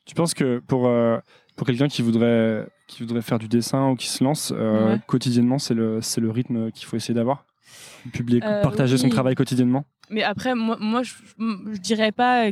Tu 0.06 0.16
penses 0.16 0.34
que 0.34 0.60
pour, 0.60 0.88
euh, 0.88 1.18
pour 1.56 1.66
quelqu'un 1.66 1.88
qui 1.88 2.02
voudrait, 2.02 2.68
qui 2.88 3.04
voudrait 3.04 3.22
faire 3.22 3.40
du 3.40 3.48
dessin 3.48 3.90
ou 3.90 3.96
qui 3.96 4.08
se 4.08 4.24
lance 4.24 4.52
euh, 4.56 4.94
Ouais. 4.94 5.00
quotidiennement, 5.08 5.60
c'est 5.60 5.74
le, 5.74 6.02
c'est 6.02 6.22
le 6.22 6.30
rythme 6.30 6.72
qu'il 6.72 6.86
faut 6.86 6.98
essayer 6.98 7.14
d'avoir? 7.14 7.46
Publier, 8.12 8.42
Euh, 8.44 8.62
partager 8.62 8.98
son 8.98 9.10
travail 9.10 9.36
quotidiennement? 9.36 9.86
Mais 10.10 10.24
après, 10.24 10.56
moi, 10.56 10.78
moi 10.80 11.02
je, 11.04 11.14
je 11.40 11.80
dirais 11.80 12.12
pas 12.12 12.50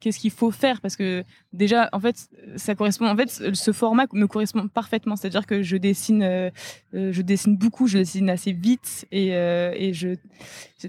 qu'est-ce 0.00 0.18
qu'il 0.18 0.30
faut 0.32 0.50
faire 0.50 0.80
parce 0.80 0.96
que 0.96 1.24
déjà, 1.52 1.88
en 1.92 2.00
fait, 2.00 2.28
ça 2.56 2.74
correspond. 2.74 3.06
En 3.06 3.16
fait, 3.16 3.30
ce 3.54 3.72
format 3.72 4.06
me 4.12 4.26
correspond 4.26 4.68
parfaitement. 4.68 5.16
C'est-à-dire 5.16 5.46
que 5.46 5.62
je 5.62 5.76
dessine, 5.76 6.22
euh, 6.22 6.50
je 6.92 7.22
dessine 7.22 7.56
beaucoup, 7.56 7.86
je 7.86 7.98
dessine 7.98 8.28
assez 8.28 8.52
vite 8.52 9.06
et, 9.12 9.34
euh, 9.34 9.72
et 9.76 9.94
je, 9.94 10.08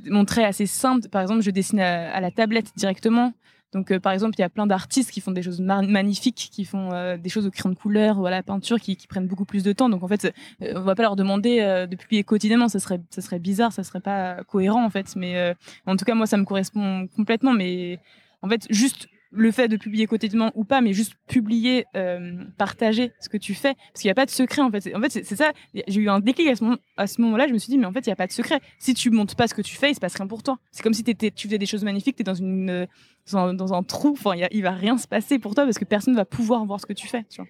mon 0.10 0.26
trait 0.26 0.44
assez 0.44 0.66
simple. 0.66 1.08
Par 1.10 1.22
exemple, 1.22 1.42
je 1.42 1.52
dessine 1.52 1.80
à, 1.80 2.12
à 2.14 2.20
la 2.22 2.32
tablette 2.32 2.72
directement. 2.76 3.34
Donc, 3.74 3.92
euh, 3.92 4.00
par 4.00 4.14
exemple, 4.14 4.36
il 4.38 4.42
y 4.42 4.46
a 4.46 4.50
plein 4.50 4.68
d'artistes 4.68 5.12
qui 5.12 5.22
font 5.22 5.32
des 5.32 5.42
choses 5.42 5.60
ma- 5.60 5.82
magnifiques, 5.82 6.50
qui 6.52 6.66
font 6.66 6.92
euh, 6.94 7.18
des 7.18 7.30
choses 7.30 7.48
au 7.48 7.52
crayon 7.52 7.74
de 7.74 7.80
couleur 7.80 8.20
ou 8.20 8.26
à 8.26 8.32
la 8.32 8.44
peinture, 8.44 8.80
qui, 8.80 8.96
prennent 9.08 9.28
beaucoup 9.28 9.46
plus 9.46 9.64
de 9.64 9.74
temps. 9.74 9.90
Donc, 9.90 10.04
en 10.04 10.08
fait, 10.08 10.34
euh, 10.62 10.74
on 10.76 10.82
va 10.82 10.96
pas 10.96 11.04
leur 11.04 11.16
demander 11.16 11.60
euh, 11.60 11.88
de 11.88 11.96
publier 11.96 12.24
quotidiennement. 12.24 12.70
Ça 12.70 12.80
serait, 12.80 13.02
ça 13.10 13.22
serait 13.22 13.40
bizarre, 13.40 13.74
ça 13.74 13.84
serait 13.84 14.00
pas 14.00 14.44
cohérent, 14.44 14.84
en 14.84 14.90
fait. 14.90 15.16
Mais 15.16 15.56
en 15.86 15.96
tout 15.96 16.06
cas, 16.06 16.16
moi, 16.16 16.26
ça 16.26 16.38
me 16.38 16.46
correspond 16.46 17.08
complètement. 17.16 17.54
Mais 17.54 18.00
en 18.42 18.50
fait, 18.50 18.66
juste 18.70 19.08
le 19.36 19.52
fait 19.52 19.68
de 19.68 19.78
publier 19.78 20.06
quotidiennement 20.06 20.52
ou 20.56 20.64
pas, 20.64 20.80
mais 20.82 20.94
juste 20.94 21.14
publier, 21.28 21.86
euh, 21.96 22.44
partager 22.58 23.12
ce 23.20 23.30
que 23.30 23.38
tu 23.38 23.54
fais, 23.56 23.74
parce 23.92 24.02
qu'il 24.02 24.08
n'y 24.08 24.12
a 24.12 24.16
pas 24.16 24.26
de 24.26 24.32
secret 24.32 24.62
en 24.62 24.70
fait. 24.70 24.82
C'est- 24.82 24.96
En 24.96 25.02
fait, 25.02 25.10
c'est 25.10 25.36
ça. 25.36 25.52
J'ai 25.88 26.02
eu 26.02 26.08
un 26.10 26.20
déclic 26.20 26.48
à 26.48 26.56
ce 26.56 26.64
moment- 26.64 26.78
à 26.98 27.08
ce 27.08 27.20
moment-là. 27.22 27.48
je 27.48 27.54
me 27.54 27.58
suis 27.58 27.72
dit, 27.72 27.78
mais 27.78 27.86
en 27.88 27.92
fait, 27.92 28.06
il 28.06 28.10
n'y 28.10 28.14
a 28.14 28.16
pas 28.16 28.28
de 28.28 28.32
secret. 28.32 28.60
Si 28.78 28.94
tu 28.94 29.10
montres 29.10 29.36
pas 29.36 29.48
ce 29.48 29.54
que 29.54 29.62
tu 29.64 29.76
fais, 29.76 29.90
il 29.92 29.96
se 29.96 30.00
passe 30.00 30.16
rien 30.16 30.28
pour 30.28 30.44
toi. 30.44 30.60
C'est 30.72 30.84
comme 30.84 30.94
si 30.94 31.04
t'étais- 31.04 31.32
tu 31.32 31.48
faisais 31.48 31.58
des 31.58 31.66
choses 31.66 31.84
magnifiques, 31.84 32.16
tu 32.16 32.22
es 32.22 32.24
dans 32.24 32.34
une 32.36 32.70
euh, 32.70 32.86
dans 33.32 33.38
un, 33.40 33.54
dans 33.54 33.74
un 33.74 33.84
trou. 33.84 34.10
Enfin, 34.12 34.32
il 34.52 34.62
va 34.62 34.72
rien 34.72 34.98
se 34.98 35.08
passer 35.08 35.40
pour 35.40 35.56
toi 35.56 35.64
parce 35.66 35.80
que 35.80 35.86
personne 35.86 36.16
va 36.16 36.26
pouvoir 36.26 36.64
voir 36.66 36.80
ce 36.80 36.86
que 36.86 36.94
tu 36.94 37.08
fais. 37.08 37.24
Tu 37.30 37.42
vois. 37.42 37.50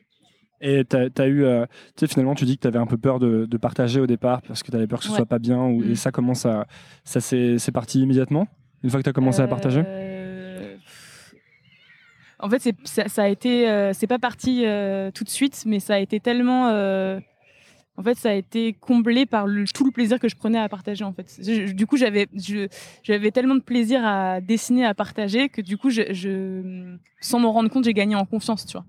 Et 0.61 0.85
tu 0.85 0.95
as, 0.95 1.27
eu, 1.27 1.43
euh, 1.43 1.65
tu 1.97 2.05
sais, 2.05 2.07
finalement, 2.07 2.35
tu 2.35 2.45
dis 2.45 2.55
que 2.55 2.61
tu 2.61 2.67
avais 2.67 2.79
un 2.79 2.85
peu 2.85 2.95
peur 2.97 3.19
de, 3.19 3.45
de 3.45 3.57
partager 3.57 3.99
au 3.99 4.07
départ 4.07 4.41
parce 4.43 4.63
que 4.63 4.71
tu 4.71 4.77
avais 4.77 4.87
peur 4.87 4.99
que 4.99 5.05
ce 5.05 5.09
Ouais. 5.11 5.17
soit 5.17 5.25
pas 5.25 5.39
bien. 5.39 5.61
Ou, 5.61 5.81
Mm. 5.83 5.91
Et 5.91 5.95
ça, 5.95 6.11
comment 6.11 6.33
ça, 6.35 6.65
ça 7.03 7.19
c'est 7.19 7.71
parti 7.73 7.99
immédiatement 8.01 8.47
Une 8.83 8.89
fois 8.89 8.99
que 8.99 9.03
tu 9.03 9.09
as 9.09 9.13
commencé 9.13 9.41
à 9.41 9.47
partager? 9.47 9.81
En 12.43 12.49
fait, 12.49 12.59
c'est- 12.83 13.07
ça, 13.07 13.23
a 13.23 13.27
été, 13.29 13.69
euh, 13.69 13.93
c'est 13.93 14.05
pas 14.05 14.19
parti 14.19 14.65
euh, 14.65 15.11
tout 15.11 15.23
de 15.23 15.29
suite, 15.29 15.63
mais 15.65 15.79
ça 15.79 15.95
a 15.95 15.99
été 15.99 16.19
tellement, 16.19 16.67
euh, 16.67 17.21
en 17.95 18.03
fait, 18.03 18.15
ça 18.15 18.31
a 18.31 18.33
été 18.33 18.73
comblé 18.73 19.25
par 19.25 19.45
tout 19.73 19.85
le 19.85 19.91
plaisir 19.91 20.19
que 20.19 20.27
je 20.27 20.35
prenais 20.35 20.59
à 20.59 20.67
partager. 20.67 21.05
En 21.05 21.13
fait, 21.13 21.39
du 21.73 21.87
coup, 21.87 21.95
j'avais, 21.95 22.27
j'avais 23.03 23.31
tellement 23.31 23.55
de 23.55 23.61
plaisir 23.61 24.05
à 24.05 24.41
dessiner, 24.41 24.85
à 24.85 24.93
partager, 24.93 25.47
que 25.47 25.61
du 25.61 25.77
coup, 25.77 25.89
je, 25.89 26.97
sans 27.21 27.39
m'en 27.39 27.53
rendre 27.53 27.69
compte, 27.69 27.85
j'ai 27.85 27.93
gagné 27.93 28.15
en 28.15 28.25
confiance, 28.25 28.65
tu 28.65 28.73
vois. 28.73 28.85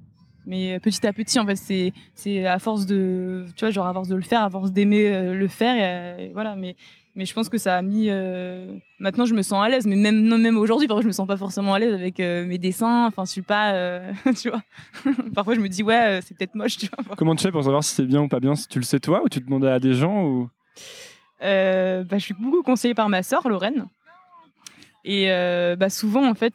Mais 0.47 0.81
petit 0.81 1.07
à 1.07 1.13
petit, 1.13 1.39
en 1.39 1.47
fait, 1.47 1.57
c'est, 1.57 1.93
c'est 2.17 2.47
à 2.47 2.59
force 2.59 2.87
de, 2.87 3.47
tu 3.55 3.61
vois, 3.65 3.71
genre 3.71 3.87
à 3.87 3.93
force 3.93 4.09
de 4.09 4.17
le 4.17 4.23
faire, 4.23 4.43
à 4.43 4.51
force 4.51 4.73
d'aimer 4.73 5.33
le 5.33 5.49
faire, 5.49 6.19
voilà. 6.33 6.57
Mais 6.57 6.75
mais 7.15 7.25
je 7.27 7.33
pense 7.35 7.49
que 7.49 7.59
ça 7.59 7.77
a 7.77 7.83
mis. 7.83 8.07
euh, 8.11 8.75
Maintenant, 8.99 9.25
je 9.25 9.35
me 9.35 9.43
sens 9.43 9.65
à 9.65 9.69
l'aise, 9.69 9.87
mais 9.87 9.97
même, 9.97 10.23
non, 10.23 10.39
même 10.39 10.57
aujourd'hui, 10.57 10.87
parfois, 10.89 11.03
je 11.03 11.07
me 11.07 11.13
sens 11.13 11.27
pas 11.27 11.37
forcément 11.37 11.75
à 11.75 11.79
l'aise 11.79 11.95
avec 11.95 12.19
euh, 12.21 12.45
mes 12.47 12.59
dessins. 12.59 13.07
Enfin, 13.07 13.25
je 13.25 13.31
suis 13.31 13.43
pas. 13.43 13.73
euh, 13.75 14.13
tu 14.41 14.51
vois. 14.51 14.63
parfois, 15.35 15.55
je 15.55 15.61
me 15.61 15.69
dis, 15.69 15.83
ouais, 15.83 16.21
c'est 16.25 16.37
peut-être 16.37 16.55
moche, 16.55 16.77
tu 16.77 16.87
vois. 16.89 17.15
Comment 17.17 17.35
tu 17.37 17.43
fais 17.43 17.53
pour 17.53 17.63
savoir 17.65 17.85
si 17.85 17.95
c'est 17.95 18.07
bien 18.07 18.23
ou 18.23 18.29
pas 18.29 18.41
bien? 18.41 18.55
Si 18.55 18.67
tu 18.69 18.79
le 18.79 18.85
sais 18.85 19.01
toi 19.01 19.23
ou 19.25 19.29
tu 19.29 19.41
demandes 19.41 19.65
à 19.65 19.79
des 19.79 19.95
gens 19.95 20.25
ou... 20.25 20.49
Bah, 21.41 22.03
je 22.13 22.19
suis 22.19 22.35
beaucoup 22.35 22.63
conseillée 22.63 22.95
par 22.95 23.09
ma 23.09 23.23
sœur, 23.23 23.49
Lorraine. 23.49 23.87
Et 25.05 25.27
bah, 25.79 25.91
souvent, 25.91 26.27
en 26.29 26.35
fait, 26.35 26.55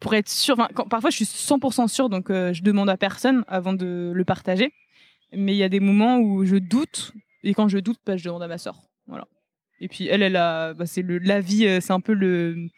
pour 0.00 0.14
être 0.14 0.28
sûre, 0.28 0.56
quand- 0.74 0.88
parfois 0.88 1.10
je 1.10 1.16
suis 1.16 1.26
100% 1.26 1.86
sûre, 1.88 2.08
donc 2.08 2.28
je 2.30 2.62
demande 2.62 2.88
à 2.88 2.96
personne 2.96 3.44
avant 3.48 3.74
de 3.74 4.10
le 4.14 4.24
partager. 4.24 4.72
Mais 5.32 5.52
il 5.54 5.58
y 5.58 5.62
a 5.62 5.68
des 5.68 5.80
moments 5.80 6.18
où 6.18 6.44
je 6.44 6.56
doute, 6.56 7.12
et 7.44 7.54
quand 7.54 7.68
je 7.68 7.78
doute, 7.78 7.98
bah, 8.06 8.16
je 8.16 8.24
demande 8.24 8.42
à 8.42 8.48
ma 8.48 8.58
sœur. 8.58 8.80
Voilà. 9.10 9.26
Et 9.80 9.88
puis 9.88 10.06
elle, 10.08 10.22
elle 10.22 10.36
a, 10.36 10.72
bah, 10.74 10.86
c'est 10.86 11.02
le 11.02 11.18
la 11.18 11.40
vie, 11.40 11.66
euh, 11.66 11.80
c'est 11.80 11.92
un 11.92 12.00
peu 12.00 12.12
le, 12.14 12.68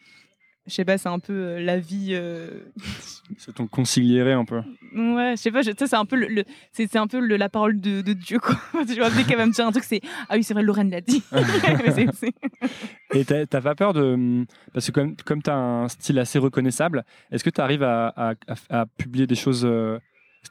je 0.67 0.73
sais 0.73 0.85
pas, 0.85 0.97
c'est 0.97 1.09
un 1.09 1.19
peu 1.19 1.33
euh, 1.33 1.59
la 1.61 1.77
vie. 1.79 2.09
euh, 2.11 2.49
C'est 3.37 3.55
ton 3.55 3.67
consigliéré 3.67 4.33
un 4.33 4.43
peu. 4.45 4.57
Ouais, 4.95 5.33
je 5.35 5.41
sais 5.41 5.51
pas, 5.51 5.63
c'est 5.63 5.93
un 5.93 6.05
peu 6.05 6.15
le, 6.17 6.27
le- 6.27 6.43
c'est, 6.71 6.95
un 6.97 7.07
peu 7.07 7.19
le- 7.19 7.37
la 7.37 7.49
parole 7.49 7.79
de, 7.79 8.01
de 8.01 8.13
Dieu 8.13 8.37
quoi. 8.39 8.55
tu 8.87 8.95
vois, 8.95 9.09
dès 9.09 9.23
qu'elle 9.23 9.37
va 9.37 9.45
me 9.47 9.51
dire 9.53 9.65
un 9.65 9.71
truc, 9.71 9.83
c'est 9.85 10.01
ah 10.29 10.35
oui, 10.35 10.43
c'est 10.43 10.53
vrai, 10.53 10.61
Lorraine 10.61 10.91
l'a 10.91 11.01
dit. 11.01 11.23
Et 13.13 13.25
t'as 13.25 13.45
t'as 13.45 13.61
pas 13.61 13.75
peur 13.75 13.93
de. 13.93 14.45
Parce 14.73 14.87
que 14.87 14.91
comme, 14.91 15.15
comme 15.17 15.41
tu 15.41 15.49
as 15.49 15.55
un 15.55 15.87
style 15.87 16.19
assez 16.19 16.39
reconnaissable, 16.39 17.03
est-ce 17.31 17.43
que 17.43 17.49
tu 17.49 17.61
arrives 17.61 17.83
à, 17.83 18.07
à- 18.15 18.33
à- 18.47 18.81
à 18.81 18.85
publier 18.85 19.27
des 19.27 19.35
choses. 19.35 19.65
euh, 19.65 19.99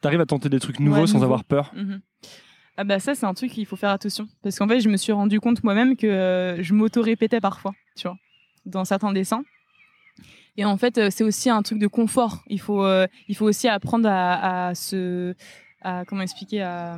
Tu 0.00 0.06
arrives 0.06 0.20
à 0.20 0.26
tenter 0.26 0.48
des 0.48 0.60
trucs 0.60 0.80
nouveaux 0.80 1.02
Ouais, 1.02 1.06
sans 1.06 1.14
nouveau. 1.14 1.24
avoir 1.24 1.44
peur? 1.44 1.72
Mhm. 1.74 2.00
Ah 2.76 2.84
bah 2.84 2.98
ça 2.98 3.14
c'est 3.14 3.26
un 3.26 3.34
truc 3.34 3.52
qu'il 3.52 3.66
faut 3.66 3.76
faire 3.76 3.90
attention 3.90 4.26
parce 4.42 4.58
qu'en 4.58 4.66
fait 4.66 4.80
je 4.80 4.88
me 4.88 4.96
suis 4.96 5.12
rendu 5.12 5.40
compte 5.40 5.62
moi-même 5.62 5.96
que 5.96 6.06
euh, 6.06 6.62
je 6.62 6.72
m'auto-répétais 6.72 7.40
parfois, 7.40 7.72
tu 7.96 8.08
vois, 8.08 8.16
dans 8.64 8.84
certains 8.84 9.12
dessins. 9.12 9.42
Et 10.56 10.64
en 10.64 10.76
fait 10.78 10.96
euh, 10.96 11.08
c'est 11.10 11.24
aussi 11.24 11.50
un 11.50 11.62
truc 11.62 11.78
de 11.78 11.86
confort. 11.86 12.42
Il 12.46 12.60
faut 12.60 12.84
euh, 12.84 13.06
il 13.28 13.36
faut 13.36 13.46
aussi 13.46 13.68
apprendre 13.68 14.08
à, 14.10 14.74
se 14.74 15.34
à 15.82 16.04
comment 16.06 16.22
expliquer 16.22 16.62
à 16.62 16.96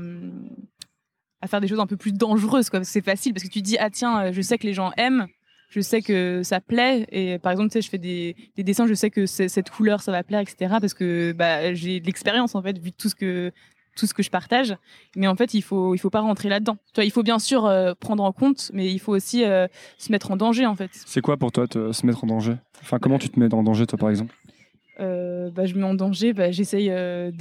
à 1.40 1.46
faire 1.48 1.60
des 1.60 1.68
choses 1.68 1.80
un 1.80 1.86
peu 1.86 1.96
plus 1.96 2.12
dangereuses 2.12 2.70
quoi. 2.70 2.84
C'est 2.84 3.04
facile 3.04 3.34
parce 3.34 3.44
que 3.44 3.50
tu 3.50 3.60
dis 3.60 3.76
ah 3.78 3.90
tiens 3.90 4.30
je 4.30 4.40
sais 4.42 4.58
que 4.58 4.66
les 4.66 4.74
gens 4.74 4.92
aiment 4.96 5.26
je 5.70 5.80
sais 5.80 6.02
que 6.02 6.42
ça 6.44 6.60
plaît 6.60 7.04
et 7.10 7.40
par 7.40 7.50
exemple 7.50 7.70
tu 7.70 7.74
sais 7.74 7.82
je 7.82 7.90
fais 7.90 7.98
des, 7.98 8.36
des 8.54 8.62
dessins 8.62 8.86
je 8.86 8.94
sais 8.94 9.10
que 9.10 9.26
cette 9.26 9.70
couleur 9.70 10.02
ça 10.02 10.12
va 10.12 10.22
plaire 10.22 10.40
etc 10.40 10.76
parce 10.80 10.94
que 10.94 11.32
bah, 11.32 11.74
j'ai 11.74 11.98
de 11.98 12.06
l'expérience 12.06 12.54
en 12.54 12.62
fait 12.62 12.78
vu 12.78 12.92
tout 12.92 13.08
ce 13.08 13.16
que 13.16 13.50
tout 13.96 14.06
ce 14.06 14.14
que 14.14 14.22
je 14.22 14.30
partage 14.30 14.76
mais 15.16 15.26
en 15.26 15.36
fait 15.36 15.54
il 15.54 15.62
faut 15.62 15.94
il 15.94 15.98
faut 15.98 16.10
pas 16.10 16.20
rentrer 16.20 16.48
là-dedans. 16.48 16.76
Il 16.98 17.10
faut 17.10 17.22
bien 17.22 17.38
sûr 17.38 17.66
euh, 17.66 17.94
prendre 17.98 18.22
en 18.22 18.32
compte 18.32 18.70
mais 18.72 18.90
il 18.90 18.98
faut 18.98 19.12
aussi 19.12 19.44
euh, 19.44 19.66
se 19.98 20.12
mettre 20.12 20.30
en 20.30 20.36
danger 20.36 20.66
en 20.66 20.74
fait. 20.74 20.90
C'est 20.92 21.20
quoi 21.20 21.36
pour 21.36 21.52
toi 21.52 21.66
te, 21.66 21.92
se 21.92 22.06
mettre 22.06 22.24
en 22.24 22.26
danger? 22.26 22.56
Enfin, 22.80 22.98
comment 22.98 23.18
tu 23.18 23.28
te 23.28 23.38
mets 23.38 23.52
en 23.54 23.62
danger, 23.62 23.86
toi, 23.86 23.98
par 23.98 24.10
exemple? 24.10 24.34
Euh, 25.00 25.50
bah, 25.50 25.66
je 25.66 25.74
me 25.74 25.80
mets 25.80 25.86
en 25.86 25.94
danger 25.94 26.32
bah, 26.32 26.52
j'essaye 26.52 26.88
euh, 26.90 27.32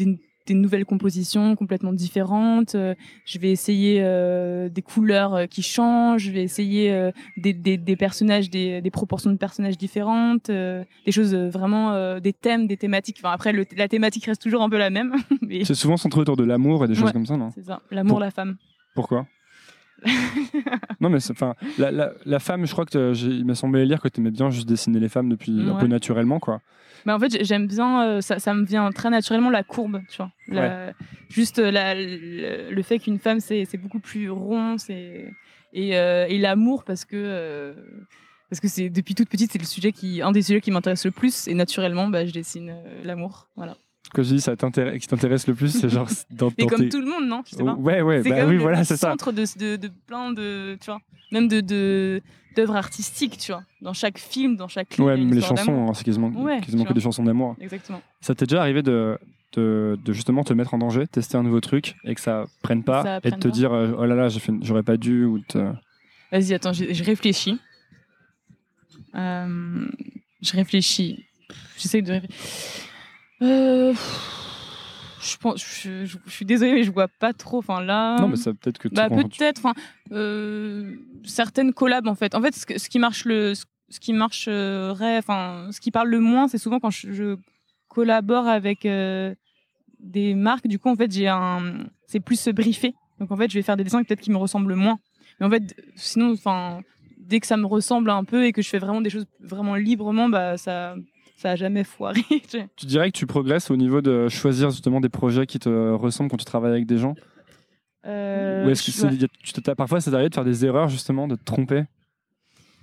des, 0.46 0.54
nouvelles 0.54 0.86
compositions 0.86 1.56
complètement 1.56 1.94
différentes. 1.94 2.76
Euh, 2.76 2.96
je 3.26 3.40
vais 3.40 3.52
essayer 3.52 4.00
euh, 4.02 4.70
des 4.70 4.82
couleurs 4.82 5.34
euh, 5.36 5.46
qui 5.46 5.62
changent. 5.62 6.24
Je 6.24 6.32
vais 6.32 6.44
essayer 6.44 6.92
euh, 6.92 7.12
des, 7.38 7.54
des, 7.54 7.78
des 7.78 7.96
personnages 7.96 8.50
des, 8.50 8.82
des 8.82 8.92
proportions 8.92 9.32
de 9.32 9.38
personnages 9.38 9.78
différentes 9.78 10.50
euh, 10.50 10.84
des 11.06 11.12
choses 11.12 11.34
vraiment 11.36 12.20
des 12.20 12.34
thèmes 12.34 12.68
des 12.68 12.78
thématiques. 12.78 13.18
Enfin 13.20 13.32
après 13.34 13.54
le, 13.54 13.66
la 13.78 13.88
thématique 13.88 14.26
reste 14.26 14.42
toujours 14.42 14.62
un 14.64 14.70
peu 14.70 14.78
la 14.78 14.90
même 14.90 15.14
mais 15.42 15.64
C'est 15.66 15.76
souvent 15.76 15.98
centré 15.98 16.22
autour 16.22 16.38
de 16.38 16.44
l'amour 16.44 16.86
et 16.86 16.88
des 16.88 16.96
choses 16.96 17.06
Ouais. 17.06 17.12
comme 17.14 17.26
ça, 17.26 17.38
non? 17.38 17.50
c'est 17.54 17.64
ça. 17.66 17.82
L'amour 17.92 18.14
Pour- 18.16 18.20
la 18.20 18.32
femme. 18.32 18.56
Pourquoi? 18.96 19.26
Non, 21.00 21.10
mais 21.10 21.18
enfin, 21.32 21.56
la, 21.78 21.92
la, 21.92 22.12
la 22.26 22.40
femme, 22.40 22.66
je 22.66 22.72
crois 22.72 22.86
que 22.86 23.14
il 23.16 23.46
m'a 23.46 23.56
semblé 23.56 23.86
lire 23.86 24.00
que 24.02 24.08
tu 24.08 24.20
aimais 24.22 24.32
bien 24.32 24.50
juste 24.50 24.68
dessiner 24.68 25.00
les 25.00 25.10
femmes 25.10 25.30
depuis 25.30 25.52
un 25.70 25.76
peu 25.80 25.88
naturellement, 25.88 26.40
quoi. 26.40 26.62
Mais 27.06 27.12
en 27.12 27.20
fait, 27.20 27.32
j'ai- 27.34 27.44
j'aime 27.44 27.68
bien, 27.68 28.04
euh, 28.08 28.22
ça, 28.22 28.40
ça 28.40 28.54
me 28.54 28.64
vient 28.64 28.90
très 28.92 29.10
naturellement 29.10 29.50
la 29.50 29.64
courbe, 29.64 30.02
tu 30.10 30.18
vois. 30.18 30.32
La- 30.48 30.94
Juste 31.30 31.60
euh, 31.60 31.72
le, 31.72 32.72
le 32.74 32.82
fait 32.84 33.00
qu'une 33.00 33.20
femme, 33.20 33.40
c'est 33.40 33.66
beaucoup 33.78 34.00
plus 34.00 34.30
rond, 34.30 34.78
c'est 34.78 35.34
et, 35.74 35.98
euh, 35.98 36.28
et 36.30 36.38
l'amour 36.38 36.84
parce 36.84 37.04
que 37.04 37.16
euh, 37.18 37.74
parce 38.50 38.60
que 38.60 38.68
c'est 38.68 38.90
depuis 38.90 39.16
toute 39.16 39.28
petite, 39.30 39.52
c'est 39.52 39.58
le 39.60 39.66
sujet 39.66 39.92
qui, 39.92 40.22
un 40.22 40.32
des 40.32 40.44
sujets 40.44 40.62
qui 40.62 40.70
m'intéresse 40.70 41.04
le 41.06 41.12
plus 41.12 41.48
et 41.48 41.56
naturellement, 41.56 42.08
bah, 42.08 42.26
je 42.26 42.32
dessine 42.32 42.76
l'amour, 43.04 43.48
voilà. 43.56 43.76
Que 44.14 44.22
je 44.22 44.36
dis, 44.36 44.42
ça 44.42 44.56
t'intéresse, 44.56 45.02
qui 45.02 45.08
t'intéresse 45.08 45.48
le 45.48 45.56
plus, 45.56 45.70
c'est 45.70 45.90
genre 45.90 46.08
dans, 46.32 46.52
Mais 46.58 46.66
dans 46.66 46.70
comme 46.70 46.80
tes- 46.82 46.90
tout 46.90 47.00
le 47.02 47.08
monde, 47.08 47.26
non 47.28 47.42
Je 47.46 47.56
sais 47.56 47.64
pas. 47.64 47.74
Ouais, 47.74 48.02
ouais, 48.02 48.22
c'est 48.24 48.30
bah 48.30 48.42
comme 48.42 48.50
oui, 48.50 48.56
le, 48.56 48.62
voilà, 48.62 48.84
c'est 48.84 48.98
ça. 48.98 49.10
centre 49.12 49.32
de, 49.32 49.44
de, 49.58 49.76
de 49.78 49.92
plein 50.08 50.32
de, 50.32 50.78
tu 50.80 50.86
vois, 50.86 51.00
même 51.32 51.48
de 51.48 52.22
d'œuvres 52.56 52.76
artistiques, 52.76 53.38
tu 53.40 53.52
vois. 53.52 53.64
Dans 53.82 53.94
chaque 53.94 54.20
film, 54.20 54.56
dans 54.56 54.68
chaque 54.68 54.96
Ouais, 55.00 55.18
même 55.18 55.34
les 55.34 55.42
chansons, 55.42 55.88
hein, 55.90 55.94
c'est 55.96 56.04
quasiment, 56.04 56.28
Ouais, 56.30 56.62
quasiment 56.62 56.84
que 56.86 56.94
des 56.94 57.00
chansons 57.02 57.24
d'amour. 57.24 57.56
Exactement. 57.60 58.02
Ça 58.22 58.36
t'est 58.36 58.46
déjà 58.46 58.62
arrivé 58.62 58.84
de, 58.84 59.18
de, 59.54 59.98
de 60.06 60.14
justement 60.14 60.44
te 60.44 60.54
mettre 60.54 60.76
en 60.76 60.78
danger, 60.78 61.08
tester 61.08 61.36
un 61.36 61.42
nouveau 61.42 61.62
truc 61.62 61.96
et 62.04 62.14
que 62.14 62.22
ça 62.22 62.46
prenne 62.62 62.84
pas 62.84 63.02
Ça 63.02 63.18
et 63.24 63.32
de 63.32 63.36
te 63.38 63.48
pas. 63.48 63.52
dire 63.52 63.74
euh, 63.74 63.94
oh 63.98 64.06
là 64.06 64.14
là, 64.14 64.28
j'aurais 64.62 64.84
pas 64.84 64.98
dû 64.98 65.26
ou 65.26 65.40
te... 65.40 65.58
Vas-y, 66.32 66.54
attends, 66.54 66.74
je, 66.74 66.94
je 66.94 67.04
réfléchis. 67.04 67.58
Euh, 69.16 69.88
je 70.42 70.52
réfléchis. 70.54 71.26
J'essaie 71.78 72.02
de 72.04 72.12
réfléchir. 72.12 72.38
Euh, 73.44 73.94
je, 75.22 75.38
pense, 75.38 75.60
je, 75.64 76.06
je- 76.06 76.18
je 76.26 76.32
suis 76.32 76.46
désolée, 76.46 76.74
mais 76.74 76.84
je 76.84 76.92
vois 76.92 77.08
pas 77.08 77.34
trop. 77.34 77.60
Enfin 77.60 77.82
là. 77.82 78.18
Non, 78.20 78.28
mais 78.28 78.36
ça 78.36 78.54
peut-être 78.54 78.78
que 78.78 78.88
Bah, 78.90 79.10
peut-être. 79.10 79.60
Enfin, 79.60 79.74
euh, 80.12 80.96
certaines 81.24 81.74
collabs 81.74 82.08
en 82.08 82.16
fait. 82.16 82.36
En 82.36 82.42
fait, 82.42 82.56
ce, 82.56 82.90
qui 82.90 83.00
marche 83.00 83.26
le, 83.26 83.54
ce, 83.54 83.66
ce 83.90 84.00
qui 84.00 84.14
marcherait, 84.14 85.18
enfin, 85.18 85.68
ce 85.72 85.80
qui 85.80 85.92
parle 85.92 86.10
le 86.10 86.20
moins, 86.20 86.48
c'est 86.48 86.58
souvent 86.58 86.80
quand 86.80 86.90
je, 86.92 87.38
collabore 87.90 88.48
avec 88.48 88.86
euh, 88.86 89.36
des 90.00 90.34
marques. 90.34 90.68
Du 90.68 90.80
coup, 90.80 90.90
en 90.90 90.96
fait, 90.96 91.12
j'ai 91.12 91.28
un, 91.28 91.86
c'est 92.08 92.20
plus 92.20 92.40
se 92.40 92.50
briefer. 92.50 92.96
Donc 93.20 93.32
en 93.32 93.38
fait, 93.38 93.50
je 93.52 93.56
vais 93.60 93.62
faire 93.62 93.78
des 93.78 93.84
dessins 93.84 94.04
peut-être 94.04 94.20
qui 94.22 94.32
me 94.32 94.38
ressemblent 94.38 94.74
moins. 94.74 94.98
Mais 95.40 95.46
en 95.46 95.50
fait, 95.50 95.76
sinon, 95.96 96.32
enfin, 96.34 96.82
dès 97.20 97.40
que 97.40 97.46
ça 97.48 97.56
me 97.56 97.68
ressemble 97.68 98.10
un 98.10 98.24
peu 98.24 98.46
et 98.46 98.52
que 98.52 98.62
je 98.64 98.70
fais 98.70 98.80
vraiment 98.80 99.00
des 99.02 99.12
choses 99.12 99.26
vraiment 99.40 99.76
librement, 99.76 100.28
bah 100.28 100.58
ça, 100.58 100.96
ça 101.36 101.52
a 101.52 101.56
jamais 101.56 101.84
foiré. 101.84 102.22
Tu 102.78 102.86
dirais 102.86 103.12
que 103.12 103.18
tu 103.18 103.26
progresses 103.28 103.70
au 103.72 103.76
niveau 103.76 104.02
de 104.02 104.28
choisir 104.30 104.70
justement 104.72 105.02
des 105.02 105.10
projets 105.10 105.46
qui 105.46 105.60
te 105.60 105.70
ressemblent 105.92 106.30
quand 106.30 106.38
tu 106.38 106.46
travailles 106.46 106.72
avec 106.72 106.86
des 106.86 106.98
gens? 106.98 107.16
Euh, 108.06 108.66
Ou 108.66 108.70
est-ce 108.70 108.84
que 109.02 109.06
ouais. 109.08 109.28
tu 109.44 109.54
te- 109.54 109.72
parfois 109.72 110.02
ça 110.02 110.12
t'arrive 110.12 110.30
de 110.30 110.36
faire 110.36 110.44
des 110.46 110.66
erreurs 110.66 110.90
justement, 110.90 111.28
de 111.28 111.36
te 111.36 111.44
tromper 111.44 111.84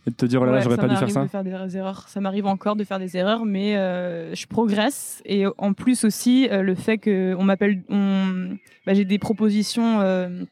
et 0.07 0.11
de 0.11 0.15
te 0.17 0.25
dire 0.25 0.41
oh 0.41 0.47
là 0.47 0.53
là, 0.53 0.57
Ouais, 0.59 0.63
j'aurais 0.65 0.77
pas 0.79 0.89
dû 0.89 0.97
faire 0.97 1.11
ça? 1.11 1.25
de 1.25 1.29
faire 1.29 1.45
des 1.45 1.77
erreurs. 1.77 2.09
Ça 2.09 2.21
m'arrive 2.21 2.47
encore 2.47 2.75
de 2.77 2.85
faire 2.85 2.99
des 2.99 3.17
erreurs, 3.19 3.45
mais 3.45 3.77
euh, 3.77 4.35
je 4.35 4.47
progresse. 4.47 5.21
Et 5.27 5.45
en 5.59 5.75
plus 5.75 6.05
aussi, 6.05 6.49
euh, 6.51 6.63
le 6.63 6.75
fait 6.75 6.97
que 6.99 7.35
on 7.39 7.45
m'appelle, 7.45 7.83
on... 7.91 8.57
bah, 8.87 8.95
j'ai 8.95 9.05
des 9.05 9.19
propositions, 9.19 10.01
euh, 10.01 10.43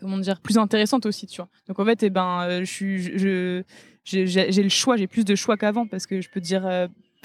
comment 0.00 0.18
dire, 0.18 0.40
plus 0.40 0.58
intéressantes 0.58 1.06
aussi, 1.06 1.28
tu 1.28 1.36
vois. 1.36 1.48
Donc 1.68 1.78
en 1.78 1.84
fait, 1.84 2.02
eh 2.02 2.10
ben, 2.10 2.60
je 2.60 2.64
suis, 2.64 3.02
je, 3.02 3.62
je- 4.04 4.26
j'ai 4.26 4.62
le 4.64 4.68
choix, 4.68 4.96
j'ai 4.96 5.06
plus 5.06 5.24
de 5.24 5.36
choix 5.36 5.56
qu'avant 5.56 5.86
parce 5.86 6.06
que 6.06 6.20
je 6.20 6.28
peux 6.28 6.40
dire. 6.40 6.66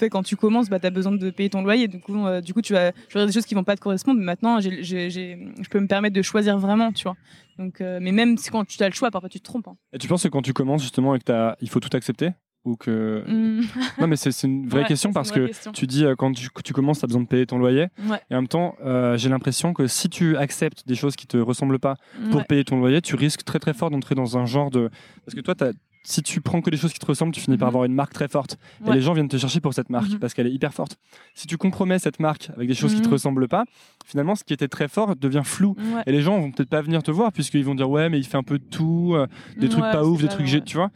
Tu 0.06 0.10
quand 0.10 0.22
tu 0.22 0.36
commences, 0.36 0.68
bah, 0.68 0.78
tu 0.80 0.86
as 0.86 0.90
besoin 0.90 1.12
de 1.12 1.30
payer 1.30 1.50
ton 1.50 1.62
loyer. 1.62 1.88
Du 1.88 2.00
coup, 2.00 2.26
euh, 2.26 2.40
du 2.40 2.54
coup 2.54 2.62
tu 2.62 2.72
vas 2.72 2.92
choisir 3.08 3.26
des 3.26 3.32
choses 3.32 3.46
qui 3.46 3.54
vont 3.54 3.64
pas 3.64 3.76
te 3.76 3.80
correspondre. 3.80 4.18
Mais 4.20 4.26
maintenant, 4.26 4.60
je 4.60 5.68
peux 5.68 5.80
me 5.80 5.86
permettre 5.86 6.14
de 6.14 6.22
choisir 6.22 6.58
vraiment, 6.58 6.92
tu 6.92 7.04
vois. 7.04 7.16
Donc, 7.58 7.80
euh, 7.80 7.98
mais 8.00 8.12
même 8.12 8.36
si 8.38 8.50
quand 8.50 8.64
tu 8.64 8.82
as 8.82 8.88
le 8.88 8.94
choix, 8.94 9.10
parfois 9.10 9.28
tu 9.28 9.38
te 9.40 9.44
trompes. 9.44 9.68
hein. 9.68 9.76
Et 9.92 9.98
tu 9.98 10.08
penses 10.08 10.22
que 10.22 10.28
quand 10.28 10.42
tu 10.42 10.52
commences 10.52 10.82
justement 10.82 11.14
et 11.14 11.18
que 11.20 11.52
il 11.60 11.68
faut 11.68 11.80
tout 11.80 11.94
accepter? 11.96 12.30
Ou 12.64 12.76
que 12.76 13.24
Mm. 13.26 13.62
non 14.00 14.06
mais 14.06 14.14
c'est 14.14 14.30
une 14.44 14.68
vraie 14.68 14.82
Ouais, 14.82 14.86
question 14.86 15.12
parce 15.12 15.30
vraie 15.30 15.40
que 15.40 15.46
question. 15.48 15.72
tu 15.72 15.88
dis 15.88 16.04
euh, 16.04 16.14
quand 16.14 16.30
tu, 16.32 16.48
tu 16.64 16.72
commences 16.72 17.00
tu 17.00 17.04
as 17.04 17.08
besoin 17.08 17.22
de 17.22 17.26
payer 17.26 17.44
ton 17.44 17.58
loyer 17.58 17.88
Ouais. 18.08 18.20
et 18.30 18.34
en 18.34 18.38
même 18.38 18.46
temps 18.46 18.76
euh, 18.84 19.16
j'ai 19.16 19.28
l'impression 19.28 19.74
que 19.74 19.88
si 19.88 20.08
tu 20.08 20.36
acceptes 20.36 20.86
des 20.86 20.94
choses 20.94 21.16
qui 21.16 21.26
te 21.26 21.36
ressemblent 21.36 21.80
pas 21.80 21.96
pour 22.30 22.36
Ouais. 22.42 22.44
payer 22.48 22.62
ton 22.62 22.78
loyer 22.78 23.02
tu 23.02 23.16
risques 23.16 23.42
très 23.42 23.58
très 23.58 23.74
fort 23.74 23.90
d'entrer 23.90 24.14
dans 24.14 24.38
un 24.38 24.46
genre 24.46 24.70
de 24.70 24.90
parce 25.26 25.34
que 25.34 25.40
toi 25.40 25.56
t'as- 25.56 25.72
si 26.04 26.22
tu 26.22 26.40
prends 26.40 26.60
que 26.60 26.70
des 26.70 26.76
choses 26.76 26.92
qui 26.92 26.98
te 26.98 27.06
ressemblent, 27.06 27.32
tu 27.32 27.40
finis 27.40 27.56
par 27.56 27.68
Mhm. 27.68 27.70
avoir 27.70 27.84
une 27.84 27.94
marque 27.94 28.12
très 28.12 28.26
forte. 28.28 28.58
Et 28.86 28.92
les 28.92 29.00
gens 29.00 29.12
viennent 29.12 29.28
te 29.28 29.36
chercher 29.36 29.60
pour 29.60 29.72
cette 29.72 29.88
marque 29.88 30.10
Mhm. 30.12 30.18
parce 30.18 30.34
qu'elle 30.34 30.46
est 30.48 30.52
hyper 30.52 30.74
forte. 30.74 30.96
Si 31.34 31.46
tu 31.46 31.56
compromets 31.56 31.98
cette 32.00 32.18
marque 32.18 32.50
avec 32.56 32.66
des 32.68 32.74
choses 32.74 32.94
qui 32.94 33.00
te 33.02 33.06
Mhm. 33.06 33.12
ressemblent 33.12 33.46
pas, 33.48 33.64
finalement, 34.04 34.34
ce 34.34 34.42
qui 34.44 34.52
était 34.52 34.68
très 34.68 34.88
fort 34.88 35.14
devient 35.14 35.42
flou. 35.44 35.76
Ouais. 35.78 36.02
Et 36.06 36.12
les 36.12 36.20
gens 36.22 36.40
vont 36.40 36.50
peut-être 36.50 36.70
pas 36.70 36.82
venir 36.82 37.02
te 37.04 37.10
voir 37.12 37.30
puisqu'ils 37.32 37.64
vont 37.64 37.74
dire 37.76 37.88
ouais, 37.88 38.08
mais 38.08 38.18
il 38.18 38.24
fait 38.26 38.36
un 38.36 38.42
peu 38.42 38.58
de 38.58 38.64
tout, 38.64 39.12
euh, 39.14 39.26
des 39.58 39.68
trucs 39.68 39.84
Ouais, 39.84 39.92
pas 39.92 40.04
ouf, 40.04 40.20
des 40.20 40.28
trucs, 40.28 40.46
vrai. 40.48 40.58
gé- 40.58 40.64
tu 40.64 40.76
vois. 40.76 40.90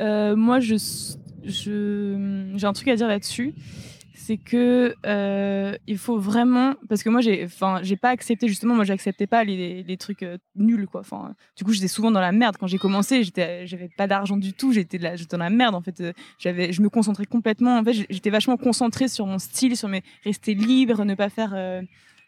Euh, 0.00 0.36
moi, 0.36 0.60
je, 0.60 0.76
je, 1.44 2.52
j'ai 2.56 2.66
un 2.66 2.72
truc 2.72 2.88
à 2.88 2.96
dire 2.96 3.08
là-dessus. 3.08 3.54
C'est 4.20 4.36
que 4.36 4.96
euh, 5.06 5.76
il 5.86 5.96
faut 5.96 6.18
vraiment 6.18 6.74
parce 6.88 7.04
que 7.04 7.08
moi 7.08 7.20
j'ai 7.20 7.44
enfin 7.44 7.78
j'ai 7.82 7.96
pas 7.96 8.08
accepté 8.08 8.48
justement 8.48 8.74
moi 8.74 8.84
j'acceptais 8.84 9.28
pas 9.28 9.44
les, 9.44 9.84
les 9.84 9.96
trucs 9.96 10.24
euh, 10.24 10.38
nuls 10.56 10.88
quoi. 10.88 11.02
Enfin 11.02 11.36
du 11.56 11.62
coup 11.62 11.72
j'étais 11.72 11.86
souvent 11.86 12.10
dans 12.10 12.20
la 12.20 12.32
merde. 12.32 12.56
Quand 12.58 12.66
j'ai 12.66 12.78
commencé 12.78 13.22
j'étais 13.22 13.64
j'avais 13.68 13.88
pas 13.96 14.08
d'argent 14.08 14.36
du 14.36 14.54
tout. 14.54 14.72
J'étais 14.72 14.98
là 14.98 15.14
j'étais 15.14 15.36
dans 15.36 15.44
la 15.44 15.50
merde 15.50 15.76
en 15.76 15.80
fait. 15.82 16.00
Euh, 16.00 16.12
j'avais 16.40 16.72
je 16.72 16.82
me 16.82 16.88
concentrais 16.88 17.26
complètement. 17.26 17.78
En 17.78 17.84
fait 17.84 17.92
j'étais 18.10 18.30
vachement 18.30 18.56
concentrée 18.56 19.06
sur 19.06 19.24
mon 19.24 19.38
style 19.38 19.76
sur 19.76 19.88
mes 19.88 20.02
rester 20.24 20.52
libre 20.54 21.04
ne 21.04 21.14
pas 21.14 21.28
faire 21.28 21.52
euh, 21.54 21.80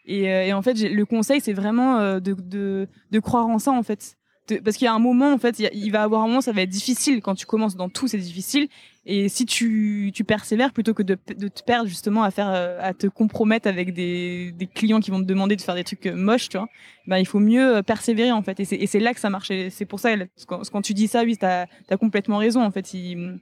et, 0.05 0.23
et 0.23 0.53
en 0.53 0.61
fait 0.61 0.75
le 0.79 1.05
conseil 1.05 1.41
c'est 1.41 1.53
vraiment 1.53 2.19
de, 2.21 2.33
de 2.33 2.87
de 3.11 3.19
croire 3.19 3.47
en 3.47 3.59
ça 3.59 3.71
en 3.71 3.83
fait. 3.83 4.15
Parce 4.63 4.77
qu'il 4.77 4.85
y 4.85 4.87
a 4.87 4.93
un 4.93 4.99
moment 4.99 5.33
en 5.33 5.37
fait 5.37 5.59
il, 5.59 5.65
y 5.65 5.85
il 5.85 5.91
va 5.91 6.03
avoir 6.03 6.21
un 6.21 6.27
moment 6.27 6.41
ça 6.41 6.53
va 6.53 6.61
être 6.61 6.69
difficile. 6.69 7.21
Quand 7.21 7.35
tu 7.35 7.45
commences 7.45 7.75
dans 7.75 7.89
tout 7.89 8.07
c'est 8.07 8.17
difficile 8.17 8.69
et 9.05 9.29
si 9.29 9.45
tu, 9.45 10.11
persévères 10.27 10.71
plutôt 10.71 10.93
que 10.93 11.01
de, 11.01 11.15
te 11.15 11.63
perdre 11.63 11.89
justement 11.89 12.23
à 12.23 12.29
faire 12.29 12.49
euh, 12.49 12.77
à 12.79 12.93
te 12.93 13.07
compromettre 13.07 13.67
avec 13.67 13.93
des, 13.93 14.53
clients 14.75 14.99
qui 14.99 15.09
vont 15.09 15.19
te 15.19 15.25
demander 15.25 15.55
de 15.55 15.61
faire 15.61 15.73
des 15.73 15.83
trucs 15.83 16.05
euh, 16.05 16.15
moches 16.15 16.49
tu 16.49 16.57
vois 16.57 16.67
ben 17.07 17.17
il 17.17 17.25
faut 17.25 17.39
mieux 17.39 17.77
euh, 17.77 17.81
persévérer 17.81 18.31
en 18.31 18.43
fait 18.43 18.59
et 18.59 18.87
c'est 18.87 18.99
là 18.99 19.13
que 19.13 19.19
ça 19.19 19.31
marche 19.31 19.51
c'est 19.69 19.85
pour 19.85 19.99
ça 19.99 20.11
quand, 20.45 20.69
quand 20.69 20.81
tu 20.81 20.93
dis 20.93 21.07
ça 21.07 21.23
oui 21.23 21.35
t'as 21.35 21.65
as 21.89 21.97
complètement 21.97 22.37
raison 22.37 22.63
en 22.63 22.69
fait 22.69 22.93
il, 22.93 23.39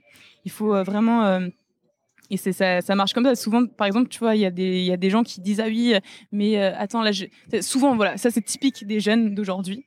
faut 0.48 0.82
vraiment 0.82 1.40
et 2.30 2.36
ça, 2.36 2.94
marche 2.94 3.12
comme 3.12 3.24
ça. 3.24 3.34
Souvent, 3.34 3.66
par 3.66 3.88
exemple, 3.88 4.08
tu 4.08 4.20
vois, 4.20 4.36
il 4.36 4.40
y 4.40 4.46
a 4.46 4.50
des, 4.50 5.10
gens 5.10 5.24
qui 5.24 5.40
disent 5.40 5.58
ah 5.58 5.66
oui, 5.66 5.94
mais 6.30 6.62
attends 6.62 7.02
là, 7.02 7.10
souvent 7.60 7.96
voilà, 7.96 8.16
ça 8.16 8.30
c'est 8.30 8.40
typique 8.40 8.86
des 8.86 9.00
jeunes 9.00 9.34
d'aujourd'hui. 9.34 9.84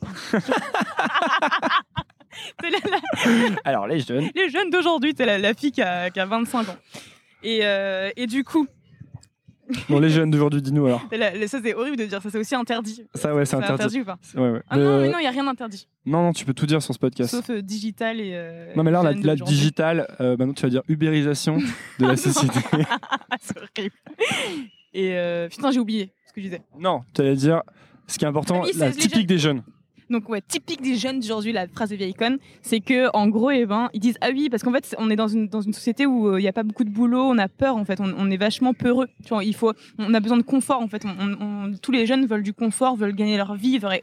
La- 2.62 2.70
la- 2.70 3.56
Alors, 3.64 3.86
les 3.86 4.00
jeunes. 4.00 4.28
les 4.34 4.48
jeunes 4.50 4.70
d'aujourd'hui, 4.70 5.14
c'est 5.16 5.26
la, 5.26 5.38
la 5.38 5.54
fille 5.54 5.72
qui 5.72 5.82
a, 5.82 6.10
qui 6.10 6.20
a 6.20 6.26
25 6.26 6.68
ans. 6.68 6.76
Et, 7.42 7.60
euh, 7.62 8.10
et 8.16 8.26
du 8.26 8.44
coup, 8.44 8.66
Bon, 9.88 10.00
les 10.00 10.10
jeunes 10.10 10.30
d'aujourd'hui, 10.30 10.60
dis-nous 10.60 10.86
alors. 10.86 11.06
la- 11.12 11.30
la- 11.34 11.46
ça 11.48 11.58
c'est 11.62 11.72
horrible 11.74 11.96
de 11.96 12.04
dire 12.04 12.20
ça, 12.20 12.28
c'est 12.30 12.38
aussi 12.38 12.54
interdit. 12.54 13.04
Ça, 13.14 13.34
ouais, 13.34 13.46
c'est 13.46 13.56
interdit. 13.56 14.00
ou 14.00 14.04
pas 14.04 14.18
Ouais, 14.34 14.50
ouais. 14.50 14.60
Ah 14.68 14.76
Le- 14.76 14.84
non, 14.84 15.00
mais 15.00 15.08
non, 15.08 15.18
il 15.18 15.22
n'y 15.22 15.26
a 15.28 15.30
rien 15.30 15.44
d'interdit. 15.44 15.88
non, 16.04 16.22
non, 16.24 16.32
tu 16.32 16.44
peux 16.44 16.52
tout 16.52 16.66
dire 16.66 16.82
sur 16.82 16.92
ce 16.92 16.98
podcast. 16.98 17.30
Sauf 17.30 17.48
euh, 17.48 17.62
digital 17.62 18.20
et. 18.20 18.32
euh, 18.34 18.72
Non, 18.76 18.82
mais 18.82 18.90
là, 18.90 19.00
on 19.00 19.06
a 19.06 19.12
jeunes 19.12 19.24
la 19.24 19.32
d'aujourd'hui. 19.34 19.56
digital. 19.56 20.06
euh, 20.20 20.36
maintenant, 20.36 20.52
tu 20.52 20.62
vas 20.62 20.68
dire 20.68 20.82
ubérisation 20.88 21.56
de 21.98 22.06
la 22.06 22.16
société. 22.16 22.58
c'est 23.40 23.56
horrible. 23.56 23.94
Et 24.92 25.16
euh, 25.16 25.48
putain, 25.48 25.70
j'ai 25.70 25.80
oublié 25.80 26.12
ce 26.26 26.32
que 26.34 26.40
je 26.40 26.46
disais. 26.48 26.62
non, 26.78 27.02
tu 27.14 27.22
allais 27.22 27.36
dire 27.36 27.62
ce 28.06 28.18
qui 28.18 28.24
est 28.24 28.28
important, 28.28 28.62
Ah 28.62 28.66
oui, 28.66 28.72
la 28.76 28.90
typique 28.90 29.14
jeunes. 29.14 29.26
des 29.26 29.38
jeunes. 29.38 29.62
Donc 30.12 30.28
ouais, 30.28 30.42
typique 30.42 30.82
des 30.82 30.96
jeunes 30.96 31.20
d'aujourd'hui, 31.20 31.52
la 31.52 31.66
phrase 31.66 31.88
de 31.88 31.96
vieille 31.96 32.12
conne, 32.12 32.38
c'est 32.60 32.80
que 32.80 33.08
en 33.16 33.28
gros, 33.28 33.50
eh 33.50 33.64
ben, 33.64 33.88
ils 33.94 34.00
disent 34.00 34.18
ah 34.20 34.28
oui 34.30 34.50
parce 34.50 34.62
qu'en 34.62 34.72
fait, 34.72 34.94
on 34.98 35.08
est 35.08 35.16
dans 35.16 35.26
une 35.26 35.48
dans 35.48 35.62
une 35.62 35.72
société 35.72 36.04
où 36.04 36.28
euh, 36.28 36.38
il 36.38 36.42
n'y 36.42 36.48
a 36.48 36.52
pas 36.52 36.64
beaucoup 36.64 36.84
de 36.84 36.90
boulot, 36.90 37.22
on 37.22 37.38
a 37.38 37.48
peur 37.48 37.76
en 37.76 37.84
fait, 37.86 37.98
on, 37.98 38.30
est 38.30 38.36
vachement 38.36 38.74
peureux. 38.74 39.08
Tu 39.24 39.30
vois, 39.30 39.42
il 39.42 39.54
faut, 39.54 39.72
on 39.98 40.12
a 40.12 40.20
besoin 40.20 40.36
de 40.36 40.42
confort 40.42 40.80
en 40.80 40.88
fait. 40.88 41.02
Tous 41.80 41.92
les 41.92 42.04
jeunes 42.04 42.26
veulent 42.26 42.42
du 42.42 42.52
confort, 42.52 42.94
veulent 42.94 43.14
gagner 43.14 43.38
leur 43.38 43.54
vie, 43.54 43.78
veulent, 43.78 43.98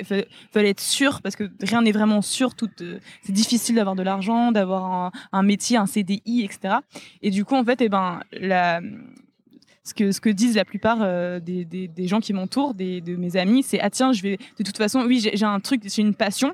être 0.56 0.80
sûrs 0.80 1.22
parce 1.22 1.36
que 1.36 1.44
rien 1.62 1.84
n'est 1.84 1.92
vraiment 1.92 2.24
sûr. 2.24 2.56
Tout, 2.56 2.70
euh, 2.82 2.98
c'est 3.22 3.32
difficile 3.32 3.76
d'avoir 3.76 3.96
de 3.96 4.04
l'argent, 4.04 4.52
d'avoir 4.52 4.86
un, 4.86 5.12
un 5.32 5.44
métier, 5.44 5.78
un 5.78 5.86
CDI, 5.86 6.42
etc. 6.44 6.78
Et 7.22 7.30
du 7.30 7.46
coup, 7.46 7.56
en 7.56 7.64
fait, 7.64 7.82
eh 7.82 7.90
ben, 7.90 8.22
la 8.32 8.82
ce 9.90 9.94
que, 9.94 10.12
ce 10.12 10.22
que 10.22 10.30
disent 10.30 10.56
la 10.56 10.66
plupart 10.66 11.00
euh, 11.02 11.40
des, 11.40 11.66
des, 11.66 12.08
gens 12.08 12.20
qui 12.20 12.34
m'entourent, 12.34 12.74
des, 12.74 13.02
de 13.02 13.16
mes 13.16 13.36
amis, 13.36 13.64
c'est 13.64 13.80
ah 13.80 13.90
tiens, 13.90 14.14
je 14.14 14.22
vais 14.22 14.38
de 14.38 14.64
toute 14.64 14.78
façon, 14.78 15.04
oui, 15.06 15.20
j'ai 15.20 15.46
un 15.46 15.60
truc, 15.60 15.82
j'ai 15.84 16.02
une 16.02 16.16
passion, 16.16 16.54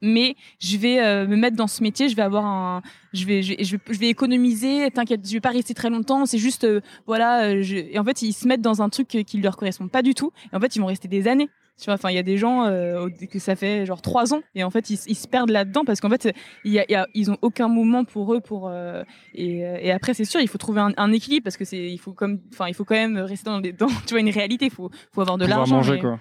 mais 0.00 0.36
je 0.60 0.76
vais 0.76 1.00
euh, 1.00 1.26
me 1.26 1.36
mettre 1.36 1.56
dans 1.56 1.66
ce 1.66 1.82
métier, 1.82 2.08
je 2.08 2.16
vais 2.16 2.22
avoir 2.22 2.44
un, 2.44 2.82
je 3.12 3.24
vais, 3.24 3.42
je, 3.42 3.54
je 3.58 3.98
vais, 3.98 4.08
économiser, 4.08 4.90
t'inquiète, 4.90 5.26
je 5.26 5.32
vais 5.32 5.40
pas 5.40 5.50
rester 5.50 5.74
très 5.74 5.90
longtemps, 5.90 6.26
c'est 6.26 6.38
juste, 6.38 6.64
euh, 6.64 6.80
voilà, 7.06 7.50
et 7.50 7.98
en 7.98 8.04
fait 8.04 8.22
ils 8.22 8.32
se 8.32 8.46
mettent 8.46 8.62
dans 8.62 8.82
un 8.82 8.88
truc 8.88 9.08
qui 9.08 9.40
leur 9.40 9.56
correspond 9.56 9.88
pas 9.88 10.02
du 10.02 10.14
tout, 10.14 10.32
et 10.52 10.56
en 10.56 10.60
fait 10.60 10.76
ils 10.76 10.80
vont 10.80 10.86
rester 10.86 11.08
des 11.08 11.28
années. 11.28 11.48
Tu 11.82 11.86
vois, 11.86 11.94
enfin, 11.94 12.10
il 12.10 12.14
y 12.14 12.18
a 12.18 12.22
des 12.22 12.38
gens 12.38 12.64
euh, 12.66 13.08
que 13.28 13.40
ça 13.40 13.56
fait 13.56 13.86
genre 13.86 14.00
trois 14.00 14.32
ans 14.32 14.40
et 14.54 14.62
en 14.62 14.70
fait 14.70 14.88
ils, 14.88 15.00
ils 15.08 15.16
se 15.16 15.26
perdent 15.26 15.50
là-dedans 15.50 15.84
parce 15.84 16.00
qu'en 16.00 16.08
fait 16.10 16.32
y 16.64 16.78
a, 16.78 16.84
il 16.88 16.92
y 16.92 16.94
a- 16.94 17.08
ils 17.12 17.28
ont 17.28 17.38
aucun 17.42 17.66
moment 17.66 18.04
pour 18.04 18.32
eux 18.34 18.40
pour 18.40 18.68
euh, 18.68 19.02
et, 19.34 19.66
euh, 19.66 19.78
et 19.80 19.90
après 19.90 20.14
c'est 20.14 20.24
sûr 20.24 20.40
il 20.40 20.46
faut 20.46 20.58
trouver 20.58 20.80
un, 20.80 20.92
un 20.96 21.10
équilibre 21.10 21.42
parce 21.42 21.56
que 21.56 21.64
c'est 21.64 21.90
il 21.90 21.98
faut 21.98 22.12
comme 22.12 22.38
enfin 22.52 22.68
il 22.68 22.74
faut 22.74 22.84
quand 22.84 22.94
même 22.94 23.18
rester 23.18 23.50
dans, 23.50 23.60
tu 24.06 24.14
vois 24.14 24.20
une 24.20 24.30
réalité 24.30 24.66
il 24.66 24.70
faut 24.70 24.90
faut 25.12 25.22
avoir 25.22 25.38
de 25.38 25.44
l'argent 25.44 25.74
manger, 25.74 25.94
mais- 25.94 26.00
quoi. 26.00 26.20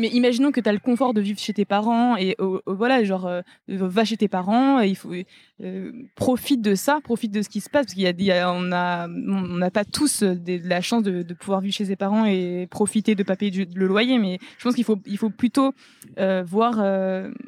Mais, 0.00 0.08
imaginons 0.08 0.52
que 0.52 0.60
tu 0.60 0.68
as 0.68 0.72
le 0.72 0.78
confort 0.78 1.14
de 1.14 1.20
vivre 1.20 1.38
chez 1.38 1.52
tes 1.52 1.64
parents 1.64 2.16
et 2.16 2.36
voilà, 2.66 3.04
genre, 3.04 3.26
euh, 3.26 3.42
va 3.68 4.04
chez 4.04 4.16
tes 4.16 4.28
parents, 4.28 4.80
et 4.80 4.88
il 4.88 4.96
faut 4.96 5.12
euh, 5.62 5.92
profite 6.14 6.62
de 6.62 6.74
ça, 6.74 7.00
profite 7.02 7.32
de 7.32 7.42
ce 7.42 7.48
qui 7.48 7.60
se 7.60 7.70
passe 7.70 7.86
parce 7.86 7.94
qu'il 7.94 8.02
y 8.02 8.30
a, 8.30 8.48
a- 8.48 8.52
on 8.52 8.62
n'a 8.62 9.70
pas 9.70 9.84
tous 9.84 10.22
euh, 10.22 10.34
de 10.34 10.60
la 10.68 10.80
chance 10.80 11.02
de, 11.02 11.22
pouvoir 11.34 11.60
vivre 11.60 11.74
chez 11.74 11.84
ses 11.86 11.96
parents 11.96 12.24
et 12.26 12.66
profiter 12.70 13.14
de 13.14 13.22
pas 13.22 13.36
payer 13.36 13.66
le 13.74 13.86
loyer, 13.86 14.18
mais 14.18 14.38
je 14.58 14.64
pense 14.64 14.74
qu'il 14.74 14.84
faut 14.84 14.98
il 15.06 15.18
faut 15.18 15.30
plutôt 15.30 15.72
voir, 16.44 16.74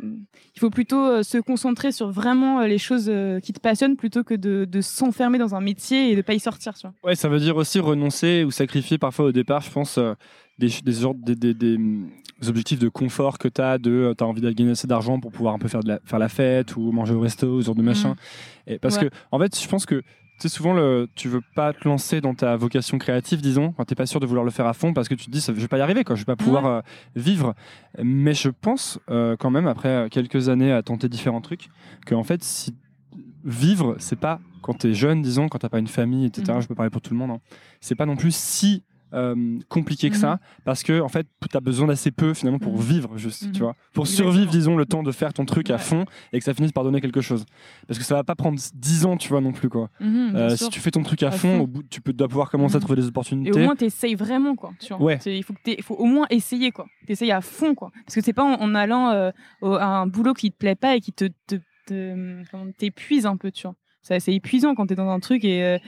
il 0.02 0.60
faut 0.60 0.70
plutôt 0.70 1.22
se 1.22 1.38
concentrer 1.38 1.92
sur 1.92 2.10
vraiment 2.10 2.62
les 2.62 2.78
choses 2.78 3.10
qui 3.42 3.52
te 3.52 3.60
passionnent 3.60 3.96
plutôt 3.96 4.24
que 4.24 4.34
de, 4.34 4.64
de 4.64 4.80
s'enfermer 4.80 5.38
dans 5.38 5.54
un 5.54 5.60
métier 5.60 6.10
et 6.10 6.16
de 6.16 6.22
pas 6.22 6.34
y 6.34 6.40
sortir, 6.40 6.74
tu 6.74 6.86
vois. 6.86 6.94
Ouais, 7.04 7.14
ça 7.14 7.28
veut 7.28 7.38
dire 7.38 7.56
aussi 7.56 7.78
renoncer 7.78 8.44
ou 8.44 8.50
sacrifier 8.50 8.98
parfois 8.98 9.26
au 9.26 9.32
départ, 9.32 9.60
je 9.60 9.70
pense, 9.70 9.98
des, 10.58 10.68
des, 10.84 10.92
genres- 10.92 11.14
des, 11.14 11.34
des- 11.34 11.54
des, 11.54 11.78
objectifs 12.48 12.78
de 12.78 12.88
confort 12.88 13.38
que 13.38 13.48
tu 13.48 13.60
as, 13.62 13.78
de 13.78 14.14
tu 14.16 14.22
as 14.22 14.26
envie 14.26 14.40
de 14.42 14.50
gagner 14.50 14.72
assez 14.72 14.86
d'argent 14.86 15.18
pour 15.20 15.32
pouvoir 15.32 15.54
un 15.54 15.58
peu 15.58 15.68
faire, 15.68 15.80
de 15.82 15.88
la, 15.88 16.00
faire 16.04 16.18
la 16.18 16.28
fête 16.28 16.76
ou 16.76 16.92
manger 16.92 17.14
au 17.14 17.20
resto, 17.20 17.60
ce 17.60 17.66
genre 17.66 17.74
de 17.74 17.82
machin. 17.82 18.16
Et 18.66 18.78
parce 18.78 18.96
Ouais. 18.98 19.08
que, 19.08 19.14
en 19.30 19.38
fait, 19.38 19.58
je 19.58 19.66
pense 19.68 19.86
que 19.86 20.02
tu 20.36 20.48
sais, 20.48 20.48
souvent, 20.48 20.74
le, 20.74 21.08
tu 21.14 21.28
veux 21.28 21.40
pas 21.54 21.72
te 21.72 21.86
lancer 21.86 22.20
dans 22.20 22.34
ta 22.34 22.56
vocation 22.56 22.98
créative, 22.98 23.40
disons, 23.40 23.70
quand 23.72 23.84
t'es 23.84 23.94
pas 23.94 24.04
sûr 24.04 24.18
de 24.18 24.26
vouloir 24.26 24.44
le 24.44 24.50
faire 24.50 24.66
à 24.66 24.72
fond 24.74 24.92
parce 24.92 25.08
que 25.08 25.14
tu 25.14 25.26
te 25.26 25.30
dis, 25.30 25.40
ça, 25.40 25.54
je 25.54 25.60
vais 25.60 25.68
pas 25.68 25.78
y 25.78 25.80
arriver, 25.80 26.02
quoi, 26.02 26.16
je 26.16 26.22
vais 26.22 26.24
pas 26.26 26.34
pouvoir 26.36 26.66
euh, 26.66 26.80
vivre. 27.14 27.54
Mais 28.02 28.34
je 28.34 28.48
pense, 28.48 28.98
euh, 29.10 29.36
quand 29.38 29.50
même, 29.50 29.68
après 29.68 30.08
quelques 30.10 30.48
années 30.48 30.72
à 30.72 30.82
tenter 30.82 31.08
différents 31.08 31.40
trucs, 31.40 31.68
que 32.04 32.16
en 32.16 32.24
fait, 32.24 32.42
si 32.42 32.74
vivre, 33.44 33.94
c'est 33.98 34.18
pas 34.18 34.40
quand 34.62 34.74
t'es 34.74 34.92
jeune, 34.94 35.22
disons, 35.22 35.48
quand 35.48 35.58
t'as 35.58 35.68
pas 35.68 35.78
une 35.78 35.86
famille, 35.86 36.26
etc. 36.26 36.52
Mhm. 36.54 36.62
Je 36.62 36.66
peux 36.66 36.74
parler 36.74 36.90
pour 36.90 37.00
tout 37.00 37.12
le 37.12 37.18
monde. 37.18 37.30
hein, 37.30 37.40
c'est 37.80 37.94
pas 37.94 38.06
non 38.06 38.16
plus 38.16 38.34
si 38.34 38.82
euh, 39.14 39.58
compliqué 39.68 40.10
que 40.10 40.14
Mhm. 40.16 40.20
ça 40.20 40.40
parce 40.64 40.82
que 40.82 41.00
en 41.00 41.08
fait 41.08 41.26
tu 41.50 41.56
as 41.56 41.60
besoin 41.60 41.86
d'assez 41.86 42.10
peu 42.10 42.34
finalement 42.34 42.58
pour 42.58 42.74
Mhm. 42.74 42.80
vivre 42.80 43.16
juste 43.16 43.46
Mhm. 43.46 43.52
tu 43.52 43.60
vois 43.62 43.74
pour 43.92 44.06
survivre 44.06 44.50
disons 44.50 44.76
le 44.76 44.84
temps 44.86 45.02
de 45.02 45.12
faire 45.12 45.32
ton 45.32 45.44
truc 45.44 45.70
à 45.70 45.78
fond 45.78 46.04
et 46.32 46.38
que 46.38 46.44
ça 46.44 46.52
finisse 46.54 46.72
par 46.72 46.84
donner 46.84 47.00
quelque 47.00 47.20
chose 47.20 47.44
parce 47.86 47.98
que 47.98 48.04
ça 48.04 48.14
va 48.16 48.24
pas 48.24 48.34
prendre 48.34 48.58
10 48.74 49.06
ans 49.06 49.16
tu 49.16 49.28
vois 49.28 49.40
non 49.40 49.52
plus 49.52 49.68
quoi 49.68 49.88
Mhm, 50.00 50.32
Euh, 50.36 50.56
si 50.56 50.68
tu 50.70 50.80
fais 50.80 50.90
ton 50.90 51.02
truc 51.02 51.22
à, 51.22 51.30
fond, 51.30 51.60
au 51.60 51.66
bout 51.66 51.82
tu 51.84 52.00
peux 52.00 52.12
dois 52.12 52.28
pouvoir 52.28 52.50
commencer 52.50 52.74
à 52.76 52.78
Mhm. 52.78 52.82
trouver 52.84 53.00
des 53.00 53.06
Et 53.06 53.08
opportunités 53.08 53.52
au 53.52 53.58
moins, 53.64 53.76
t'essayes 53.76 54.14
vraiment, 54.16 54.56
quoi. 54.56 54.72
Tu 54.80 54.92
vois. 54.92 55.02
Ouais. 55.02 55.18
Il 55.26 55.42
faut, 55.44 55.52
que 55.54 55.82
faut 55.82 55.94
au 55.94 56.04
moins 56.06 56.26
essayer, 56.30 56.70
quoi. 56.72 56.86
T'essayes 57.06 57.30
à 57.32 57.40
fond, 57.40 57.74
quoi. 57.74 57.90
Parce 58.04 58.14
que 58.14 58.20
c'est 58.20 58.32
pas 58.32 58.42
en, 58.44 58.60
en 58.60 58.74
allant 58.74 59.10
euh, 59.10 59.30
au- 59.62 59.74
à 59.74 59.84
un 59.86 60.06
boulot 60.06 60.34
qui 60.34 60.50
te 60.50 60.56
plaît 60.56 60.74
pas 60.74 60.96
et 60.96 61.00
qui 61.00 61.12
te, 61.12 61.28
t'épuise 62.78 63.26
un 63.26 63.36
peu, 63.36 63.50
tu 63.50 63.66
vois. 63.66 63.74
C'est 64.04 64.34
épuisant 64.34 64.74
quand 64.74 64.86
t'es 64.86 64.94
dans 64.94 65.08
un 65.08 65.18
truc 65.18 65.44
et 65.46 65.64
euh, 65.64 65.78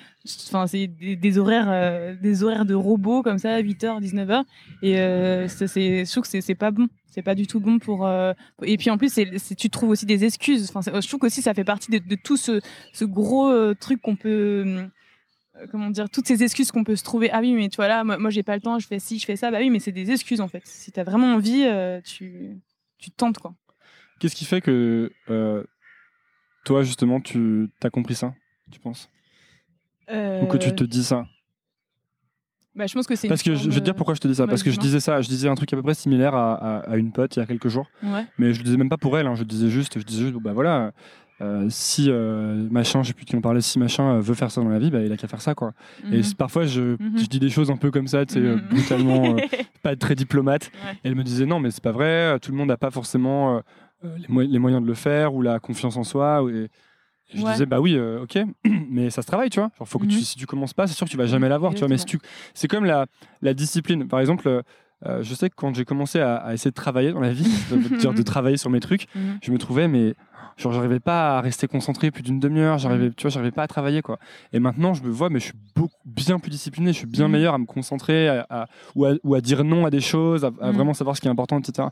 enfin 0.49 0.67
c'est 0.67 0.87
des, 0.87 1.39
horaires 1.39 1.69
euh, 1.69 2.15
des 2.15 2.43
horaires 2.43 2.65
de 2.65 2.73
robots 2.73 3.23
comme 3.23 3.37
ça 3.37 3.61
8h 3.61 4.01
19h 4.01 4.43
et 4.83 4.99
euh, 4.99 5.49
c'est 5.49 6.07
je 6.07 6.11
trouve 6.11 6.25
que 6.25 6.41
c'est 6.41 6.55
pas 6.55 6.71
bon. 6.71 6.89
C'est 7.11 7.21
pas 7.23 7.35
du 7.35 7.47
tout 7.47 7.61
bon 7.61 7.79
pour 7.79 8.07
euh, 8.07 8.33
et 8.63 8.79
puis 8.79 8.89
en 8.89 8.97
plus 8.97 9.19
tu 9.59 9.69
trouves 9.69 9.91
aussi 9.91 10.07
des 10.07 10.25
excuses. 10.25 10.73
Enfin 10.75 10.81
je 10.99 11.07
trouve 11.07 11.21
qu'aussi 11.21 11.43
ça 11.43 11.53
fait 11.53 11.65
partie 11.65 11.91
de, 11.91 12.15
tout 12.15 12.39
ce 12.39 13.05
gros 13.05 13.75
truc 13.75 14.01
qu'on 14.01 14.17
peut 14.17 14.89
comment 15.71 15.91
dire 15.91 16.09
toutes 16.09 16.27
ces 16.27 16.43
excuses 16.43 16.73
qu'on 16.73 16.85
peut 16.85 16.97
se 16.97 17.05
trouver. 17.05 17.31
Ah 17.31 17.41
oui 17.41 17.53
mais 17.53 17.69
tu 17.69 17.77
vois 17.77 17.89
là 17.89 18.03
moi, 18.03 18.17
moi 18.17 18.31
j'ai 18.31 18.43
pas 18.43 18.55
le 18.55 18.63
temps 18.63 18.79
je 18.79 18.87
fais 18.87 18.99
ci 18.99 19.19
je 19.19 19.27
fais 19.27 19.37
ça. 19.37 19.51
Bah 19.51 19.59
oui 19.61 19.69
mais 19.69 19.79
c'est 19.79 19.93
des 19.93 20.11
excuses 20.11 20.41
en 20.41 20.49
fait. 20.49 20.63
Si 20.65 20.91
t'as 20.91 21.05
vraiment 21.05 21.35
envie 21.35 21.67
tu 22.03 22.57
tu 22.97 23.11
tentes 23.11 23.39
quoi. 23.39 23.55
Qu'est-ce 24.21 24.35
qui 24.35 24.47
fait 24.47 24.63
que 24.63 25.13
toi 26.67 26.83
justement 26.83 27.21
tu 27.21 27.71
as 27.83 27.91
compris 27.91 28.15
ça 28.17 28.35
tu 28.71 28.81
penses? 28.81 29.09
Ou 30.43 30.47
que 30.47 30.57
tu 30.59 30.69
Euh, 30.69 30.73
te 30.73 30.85
dis 30.85 31.05
ça? 31.05 31.27
Bah, 32.75 32.87
je 32.87 32.93
pense 32.95 33.07
que 33.07 33.15
c'est 33.17 33.29
parce 33.29 33.43
que 33.43 33.55
je, 33.55 33.71
vais 33.71 33.77
te 33.77 33.85
dire 33.85 33.95
pourquoi 33.95 34.15
je 34.15 34.21
te 34.21 34.29
dis 34.29 34.35
ça 34.35 34.47
parce 34.47 34.63
que 34.63 34.71
je 34.71 34.79
disais 34.79 35.01
ça 35.01 35.23
je 35.23 35.29
disais 35.29 35.49
un 35.49 35.55
truc 35.55 35.73
à 35.73 35.77
peu 35.77 35.83
près 35.83 35.95
similaire 35.95 36.35
à, 36.35 36.55
à- 36.55 36.79
à 36.91 36.97
une 36.97 37.11
pote 37.11 37.35
il 37.37 37.39
y 37.39 37.43
a 37.43 37.47
quelques 37.47 37.69
jours 37.69 37.91
euh, 38.05 38.13
ouais 38.15 38.27
Mais 38.39 38.53
je 38.53 38.59
le 38.59 38.65
disais 38.65 38.77
même 38.77 38.91
pas 38.91 38.99
pour 38.99 39.17
elle, 39.17 39.27
hein, 39.27 39.35
je 39.35 39.45
disais 39.45 39.69
juste, 39.71 39.99
je 39.99 40.05
disais 40.05 40.25
juste, 40.25 40.35
bah 40.35 40.53
voilà, 40.53 40.93
euh, 41.41 41.67
si 41.71 42.11
euh, 42.11 42.69
machin, 42.71 43.03
je 43.03 43.09
sais 43.09 43.15
plus 43.15 43.25
qui 43.25 43.35
on 43.37 43.41
parlait, 43.41 43.61
si 43.63 43.79
machin 43.79 44.17
euh, 44.17 44.21
veut 44.21 44.35
faire 44.35 44.51
ça 44.51 44.61
dans 44.63 44.69
la 44.69 44.79
vie, 44.79 44.91
bah, 44.91 45.01
il 45.01 45.11
a 45.13 45.17
qu'à 45.17 45.27
faire 45.29 45.41
ça, 45.43 45.55
quoi. 45.55 45.73
Et 46.11 46.19
Mhm. 46.19 46.35
parfois, 46.37 46.65
je, 46.67 46.97
Mhm. 47.03 47.13
je 47.19 47.27
dis 47.27 47.39
des 47.39 47.51
choses 47.51 47.71
un 47.71 47.77
peu 47.77 47.91
comme 47.91 48.09
ça, 48.09 48.25
tu 48.27 48.35
sais, 48.35 48.41
euh, 48.41 48.57
Mhm. 48.57 48.69
brutalement, 48.69 49.37
euh, 49.37 49.41
pas 49.83 49.97
très 49.97 50.15
diplomate. 50.15 50.71
Ouais. 50.85 50.93
Et 51.05 51.09
elle 51.09 51.15
me 51.15 51.25
disait, 51.25 51.45
non, 51.47 51.61
mais 51.61 51.71
c'est 51.71 51.83
pas 51.83 51.93
vrai, 51.93 52.35
euh, 52.35 52.39
tout 52.39 52.53
le 52.53 52.57
monde 52.59 52.69
n'a 52.69 52.77
pas 52.79 52.91
forcément 52.91 53.57
euh, 53.57 53.61
euh, 53.61 53.63
les, 54.03 54.27
mo- 54.29 54.43
les 54.43 54.59
moyens 54.59 54.83
de 54.83 54.87
le 54.87 54.95
faire 54.95 55.35
ou 55.35 55.43
la 55.43 55.59
confiance 55.59 55.97
en 55.97 56.05
soi. 56.05 56.43
ou- 56.43 56.49
Et, 56.51 56.65
et 56.65 57.39
je 57.39 57.45
Ouais. 57.45 57.53
disais, 57.53 57.67
bah 57.67 57.81
oui, 57.81 57.97
euh, 57.97 58.23
ok, 58.23 58.39
mais 58.91 59.11
ça 59.11 59.23
se 59.23 59.27
travaille, 59.27 59.51
tu 59.51 59.59
vois. 59.61 59.71
Genre, 59.79 59.89
faut 59.89 59.99
que 59.99 60.07
tu, 60.07 60.17
Mhm. 60.17 60.23
si 60.23 60.37
tu 60.37 60.47
commences 60.47 60.75
pas, 60.75 60.87
c'est 60.87 60.95
sûr 60.95 61.07
que 61.07 61.11
tu 61.11 61.17
vas 61.17 61.27
jamais 61.27 61.49
l'avoir, 61.49 61.75
tu 61.75 61.81
vois. 61.81 61.89
Mais 61.89 61.99
si 61.99 62.05
tu, 62.07 62.19
c'est 62.55 62.69
comme 62.69 62.85
la, 62.85 63.07
la 63.43 63.53
discipline. 63.55 64.07
Par 64.07 64.21
exemple, 64.21 64.47
euh, 64.49 64.63
euh, 65.07 65.23
je 65.23 65.35
sais 65.35 65.51
que 65.51 65.55
quand 65.57 65.75
j'ai 65.75 65.85
commencé 65.85 66.21
à, 66.21 66.37
à 66.37 66.55
essayer 66.55 66.71
de 66.71 66.75
travailler 66.77 67.13
dans 67.13 67.21
la 67.21 67.33
vie, 67.33 67.45
de 67.71 68.23
travailler 68.23 68.57
sur 68.57 68.71
mes 68.71 68.81
trucs, 68.81 69.07
Mhm. 69.15 69.39
je 69.43 69.51
me 69.53 69.59
trouvais, 69.59 69.89
mais 69.89 70.15
genre, 70.57 70.73
j'arrivais 70.73 71.01
pas 71.01 71.39
à 71.39 71.41
rester 71.41 71.67
concentré 71.69 72.11
plus 72.11 72.23
d'une 72.23 72.41
demi-heure, 72.41 72.79
j'arrivais, 72.79 73.11
tu 73.11 73.23
vois, 73.23 73.31
j'arrivais 73.31 73.51
pas 73.53 73.63
à 73.63 73.67
travailler, 73.69 74.01
quoi. 74.03 74.19
Et 74.53 74.59
maintenant, 74.59 74.95
je 74.95 75.03
me 75.03 75.11
vois, 75.11 75.29
mais 75.29 75.39
je 75.39 75.45
suis 75.47 75.55
beaucoup, 75.75 75.95
bien 76.07 76.39
plus 76.39 76.51
discipliné, 76.51 76.93
je 76.93 76.99
suis 76.99 77.07
bien 77.07 77.27
Mhm. 77.27 77.33
meilleur 77.33 77.55
à 77.55 77.59
me 77.59 77.67
concentrer, 77.67 78.29
à, 78.29 78.47
à- 78.49 78.67
ou, 78.95 79.05
à, 79.05 79.13
ou 79.23 79.35
à 79.35 79.41
dire 79.41 79.65
non 79.65 79.85
à 79.87 79.91
des 79.91 80.01
choses, 80.01 80.45
à, 80.45 80.51
Mhm. 80.51 80.71
vraiment 80.73 80.95
savoir 80.95 81.15
ce 81.17 81.21
qui 81.21 81.27
est 81.29 81.31
important, 81.31 81.59
etc. 81.59 81.89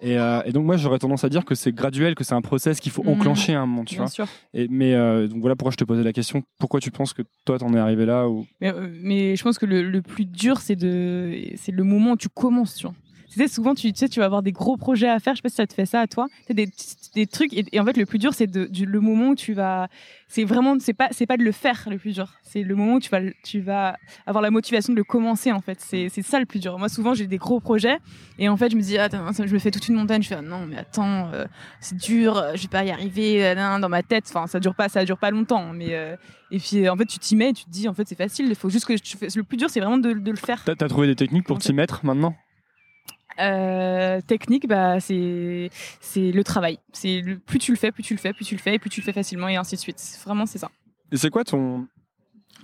Et, 0.00 0.16
euh, 0.18 0.40
et 0.44 0.52
donc, 0.52 0.64
moi, 0.64 0.76
j'aurais 0.76 0.98
tendance 1.00 1.24
à 1.24 1.28
dire 1.28 1.44
que 1.44 1.54
c'est 1.54 1.72
graduel, 1.72 2.14
que 2.14 2.22
c'est 2.24 2.34
un 2.34 2.40
process 2.40 2.78
qu'il 2.80 2.92
faut 2.92 3.02
Mhm. 3.02 3.10
enclencher 3.10 3.54
à 3.54 3.60
un 3.60 3.66
moment, 3.66 3.84
tu 3.84 3.96
bien 3.96 4.04
vois. 4.04 4.10
sûr 4.10 4.26
Et, 4.54 4.68
mais 4.68 4.94
euh, 4.94 5.26
donc 5.26 5.40
voilà 5.40 5.56
pourquoi 5.56 5.72
je 5.72 5.76
te 5.76 5.84
posais 5.84 6.02
la 6.04 6.12
question. 6.12 6.42
Pourquoi 6.58 6.80
tu 6.80 6.90
penses 6.90 7.12
que 7.12 7.22
toi, 7.44 7.58
t'en 7.58 7.74
es 7.74 7.78
arrivé 7.78 8.06
là 8.06 8.28
ou... 8.28 8.46
Mais, 8.60 8.72
euh, 8.72 8.88
mais 9.02 9.36
je 9.36 9.42
pense 9.42 9.58
que 9.58 9.66
le, 9.66 9.82
le 9.82 10.00
plus 10.00 10.24
dur, 10.24 10.58
c'est 10.60 10.76
de, 10.76 11.36
c'est 11.56 11.72
le 11.72 11.82
moment 11.84 12.12
où 12.12 12.16
tu 12.16 12.28
commences, 12.28 12.76
tu 12.76 12.86
vois. 12.86 12.94
Tu 13.30 13.38
sais, 13.38 13.48
souvent, 13.48 13.74
tu, 13.74 13.92
tu 13.92 13.98
sais, 13.98 14.08
tu 14.08 14.20
vas 14.20 14.26
avoir 14.26 14.42
des 14.42 14.52
gros 14.52 14.76
projets 14.76 15.08
à 15.08 15.18
faire. 15.20 15.34
Je 15.34 15.38
sais 15.38 15.42
pas 15.42 15.48
si 15.50 15.56
ça 15.56 15.66
te 15.66 15.74
fait 15.74 15.84
ça 15.86 16.00
à 16.00 16.06
toi. 16.06 16.26
Tu 16.40 16.44
sais, 16.48 16.54
des, 16.54 16.68
des 17.14 17.26
trucs. 17.26 17.52
Et, 17.52 17.64
et 17.72 17.80
en 17.80 17.84
fait, 17.84 17.96
le 17.96 18.06
plus 18.06 18.18
dur, 18.18 18.32
c'est 18.34 18.46
le 18.54 19.00
moment 19.00 19.28
où 19.30 19.34
tu 19.34 19.52
vas. 19.52 19.88
C'est 20.28 20.44
vraiment, 20.44 20.76
c'est 20.80 20.92
pas, 20.94 21.08
c'est 21.10 21.26
pas 21.26 21.36
de 21.36 21.42
le 21.44 21.52
faire 21.52 21.86
le 21.90 21.98
plus 21.98 22.14
dur. 22.14 22.32
C'est 22.42 22.62
le 22.62 22.74
moment 22.74 22.94
où 22.94 23.00
tu 23.00 23.10
vas, 23.10 23.20
tu 23.44 23.60
vas 23.60 23.96
avoir 24.26 24.42
la 24.42 24.50
motivation 24.50 24.92
de 24.92 24.98
le 24.98 25.04
commencer. 25.04 25.52
En 25.52 25.60
fait, 25.60 25.78
c'est, 25.80 26.08
ça 26.22 26.40
le 26.40 26.46
plus 26.46 26.58
dur. 26.60 26.78
Moi, 26.78 26.88
souvent, 26.88 27.12
j'ai 27.14 27.26
des 27.26 27.36
gros 27.38 27.60
projets 27.60 27.98
et 28.38 28.48
en 28.48 28.56
fait, 28.56 28.70
je 28.70 28.76
me 28.76 28.80
dis, 28.82 28.96
attends, 28.98 29.30
je 29.32 29.52
me 29.52 29.58
fais 29.58 29.70
toute 29.70 29.86
une 29.88 29.94
montagne. 29.96 30.22
Je 30.22 30.28
fais, 30.28 30.36
ah, 30.36 30.42
non, 30.42 30.66
mais 30.66 30.78
attends, 30.78 31.30
euh, 31.32 31.44
c'est 31.80 31.96
dur. 31.96 32.36
euh, 32.38 32.52
Je 32.56 32.62
vais 32.62 32.68
pas 32.68 32.84
y 32.84 32.90
arriver. 32.90 33.46
euh, 33.46 33.78
dans 33.78 33.88
ma 33.88 34.02
tête. 34.02 34.24
Enfin, 34.28 34.46
ça 34.46 34.58
dure 34.60 34.74
pas, 34.74 34.88
ça 34.88 35.04
dure 35.04 35.18
pas 35.18 35.30
longtemps. 35.30 35.72
Mais 35.74 35.94
euh, 35.94 36.16
et 36.50 36.58
puis, 36.58 36.88
en 36.88 36.96
fait, 36.96 37.04
tu 37.06 37.18
t'y 37.18 37.36
mets. 37.36 37.50
et 37.50 37.52
Tu 37.52 37.64
te 37.64 37.70
dis, 37.70 37.88
en 37.88 37.94
fait, 37.94 38.08
c'est 38.08 38.16
facile. 38.18 38.46
Il 38.48 38.54
faut 38.54 38.70
juste 38.70 38.86
que. 38.86 38.94
Le 38.94 39.42
plus 39.42 39.56
dur, 39.58 39.68
c'est 39.70 39.80
vraiment 39.80 39.98
de, 39.98 40.12
de 40.14 40.30
le 40.30 40.36
faire. 40.36 40.62
T'as 40.64 40.72
as 40.72 40.88
trouvé 40.88 41.06
des 41.06 41.16
techniques 41.16 41.44
pour 41.46 41.58
t'y 41.58 41.72
mettre 41.74 42.04
maintenant? 42.06 42.34
Euh, 43.40 44.20
technique, 44.20 44.66
bah, 44.66 45.00
c'est 45.00 45.70
le 46.16 46.42
travail. 46.42 46.78
C'est 46.92 47.22
plus 47.46 47.58
tu 47.58 47.72
le 47.72 47.78
fais, 47.78 47.92
plus 47.92 48.02
tu 48.02 48.14
le 48.14 48.18
fais, 48.18 48.32
plus 48.32 48.44
tu 48.44 48.54
le 48.54 48.60
fais, 48.60 48.74
et 48.74 48.78
plus 48.78 48.90
tu 48.90 49.00
le 49.00 49.04
fais 49.04 49.12
facilement, 49.12 49.48
et 49.48 49.56
ainsi 49.56 49.76
de 49.76 49.80
suite. 49.80 50.00
Vraiment, 50.24 50.46
c'est 50.46 50.58
ça. 50.58 50.70
Et 51.12 51.16
c'est 51.16 51.30
quoi 51.30 51.44
ton, 51.44 51.86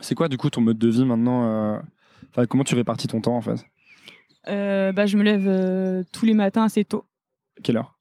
c'est 0.01 0.15
quoi 0.15 0.29
du 0.29 0.37
coup 0.37 0.51
ton 0.51 0.61
mode 0.61 0.79
de 0.79 0.89
vie 0.89 1.05
maintenant 1.05 1.45
euh, 1.45 1.79
enfin, 2.31 2.47
Comment 2.47 2.65
tu 2.65 2.75
répartis 2.75 3.09
ton 3.09 3.21
temps 3.21 3.37
en 3.37 3.41
fait? 3.41 3.65
Euh, 4.49 4.93
bah, 4.93 5.07
je 5.07 5.17
me 5.17 5.23
lève 5.23 5.49
euh, 5.49 6.03
tous 6.13 6.27
les 6.27 6.35
matins 6.35 6.65
assez 6.65 6.85
tôt, 6.85 7.07
Quelle 7.63 7.79
heure? 7.79 7.99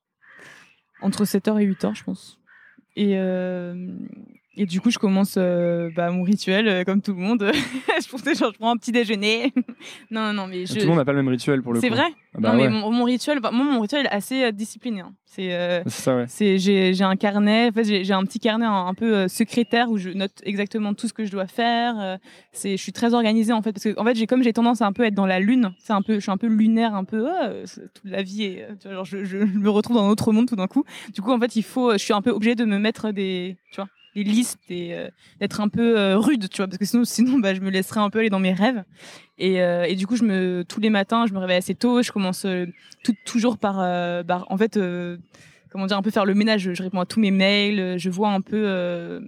Entre 1.01 1.23
7h 1.23 1.61
et 1.61 1.65
8h, 1.65 1.95
je 1.95 2.03
pense. 2.03 2.39
Et, 2.95 3.15
et 4.55 4.65
du 4.65 4.79
coup, 4.81 4.91
je 4.91 4.99
commence 4.99 5.35
euh, 5.37 5.89
bah, 5.95 6.11
mon 6.11 6.23
rituel, 6.23 6.67
euh, 6.67 6.83
comme 6.83 7.01
tout 7.01 7.13
le 7.13 7.19
monde. 7.19 7.51
je 7.53 8.09
pensais, 8.09 8.35
genre, 8.35 8.51
je 8.53 8.57
prends 8.59 8.71
un 8.71 8.77
petit 8.77 8.91
déjeuner. 8.91 9.51
non, 10.11 10.31
non, 10.33 10.47
mais 10.47 10.65
je. 10.65 10.73
Tout 10.73 10.79
le 10.81 10.85
monde 10.87 10.97
n'a 10.97 11.05
pas 11.05 11.11
le 11.13 11.17
même 11.23 11.27
rituel 11.29 11.61
pour 11.61 11.73
le 11.73 11.79
coup. 11.79 11.85
C'est 11.85 11.89
vrai 11.93 12.05
Ah 12.35 12.39
bah 12.39 12.51
Non, 12.51 12.57
mais 12.57 12.69
mon, 12.69 12.91
mon 12.91 13.03
rituel, 13.03 13.39
bah, 13.39 13.51
moi, 13.51 13.65
mon 13.65 13.81
rituel 13.81 14.05
est 14.05 14.09
assez 14.09 14.43
euh, 14.43 14.51
discipliné. 14.51 15.01
hein. 15.01 15.13
C'est. 15.25 15.53
euh, 15.53 15.81
C'est 15.85 15.89
ça, 16.03 16.15
ouais. 16.15 16.25
C'est 16.27 16.59
j'ai 16.59 17.01
un 17.03 17.15
carnet, 17.15 17.69
en 17.69 17.71
fait, 17.71 17.83
j'ai 18.03 18.13
un 18.13 18.23
petit 18.23 18.39
carnet 18.39 18.65
un, 18.65 18.85
un 18.87 18.93
peu 18.93 19.27
secrétaire 19.27 19.89
où 19.89 19.97
je 19.97 20.09
note 20.11 20.33
exactement 20.43 20.93
tout 20.93 21.07
ce 21.07 21.13
que 21.13 21.25
je 21.25 21.31
dois 21.31 21.47
faire. 21.47 22.19
c'est 22.51 22.77
je 22.77 22.81
suis 22.81 22.91
très 22.93 23.13
organisée 23.15 23.51
en 23.53 23.61
fait 23.63 23.73
parce 23.73 23.83
que 23.83 23.99
en 23.99 24.03
fait 24.05 24.13
j'ai 24.15 24.27
comme 24.27 24.43
j'ai 24.43 24.53
tendance 24.53 24.81
à 24.81 24.85
un 24.85 24.93
peu 24.93 25.03
être 25.05 25.15
dans 25.15 25.25
la 25.25 25.39
lune, 25.39 25.73
c'est 25.79 25.93
un 25.93 26.01
peu 26.03 26.15
je 26.15 26.19
suis 26.19 26.31
un 26.31 26.37
peu 26.37 26.45
lunaire 26.47 26.93
un 26.93 27.03
peu 27.03 27.27
ah, 27.27 27.49
c'est- 27.65 27.91
toute 27.93 28.05
la 28.11 28.21
vie 28.21 28.43
est 28.43 28.67
tu 28.79 28.87
vois, 28.87 28.93
genre 28.97 29.05
je, 29.05 29.23
je 29.25 29.37
me 29.37 29.69
retrouve 29.69 29.95
dans 29.97 30.05
un 30.05 30.09
autre 30.09 30.31
monde 30.31 30.47
tout 30.47 30.55
d'un 30.55 30.67
coup. 30.67 30.83
Du 31.15 31.21
coup 31.21 31.31
en 31.31 31.39
fait 31.39 31.55
il 31.55 31.63
faut 31.63 31.93
je 31.93 31.97
suis 31.97 32.13
un 32.13 32.21
peu 32.21 32.29
obligée 32.29 32.53
de 32.55 32.65
me 32.65 32.77
mettre 32.77 33.11
des 33.11 33.57
tu 33.71 33.77
vois 33.81 33.89
des 34.15 34.23
listes 34.23 34.59
et 34.69 34.93
euh, 34.95 35.07
d'être 35.39 35.61
un 35.61 35.69
peu 35.69 35.97
euh, 35.99 36.17
rude 36.17 36.49
tu 36.49 36.57
vois 36.57 36.67
parce 36.67 36.77
que 36.77 36.85
sinon 36.85 37.03
sinon 37.05 37.39
bah 37.39 37.53
je 37.53 37.61
me 37.61 37.69
laisserais 37.69 37.99
un 38.01 38.09
peu 38.09 38.19
aller 38.19 38.29
dans 38.29 38.39
mes 38.39 38.53
rêves 38.53 38.83
et, 39.37 39.61
euh, 39.61 39.83
et 39.85 39.95
du 39.95 40.05
coup 40.07 40.15
je 40.15 40.23
me 40.23 40.63
tous 40.67 40.79
les 40.79 40.89
matins 40.89 41.25
je 41.27 41.33
me 41.33 41.39
réveille 41.39 41.57
assez 41.57 41.75
tôt 41.75 42.01
je 42.01 42.11
commence 42.11 42.45
tout- 43.03 43.15
toujours 43.25 43.57
par, 43.57 43.75
par- 44.25 44.45
en 44.51 44.57
fait 44.57 44.79
comment 45.71 45.87
dire 45.87 45.97
un 45.97 46.01
peu 46.03 46.11
faire 46.11 46.25
le 46.25 46.35
ménage 46.35 46.71
je 46.73 46.83
réponds 46.83 46.99
à 46.99 47.05
tous 47.05 47.19
mes 47.19 47.31
mails 47.31 47.97
je 47.97 48.09
vois 48.11 48.29
un 48.29 48.41
peu 48.41 49.21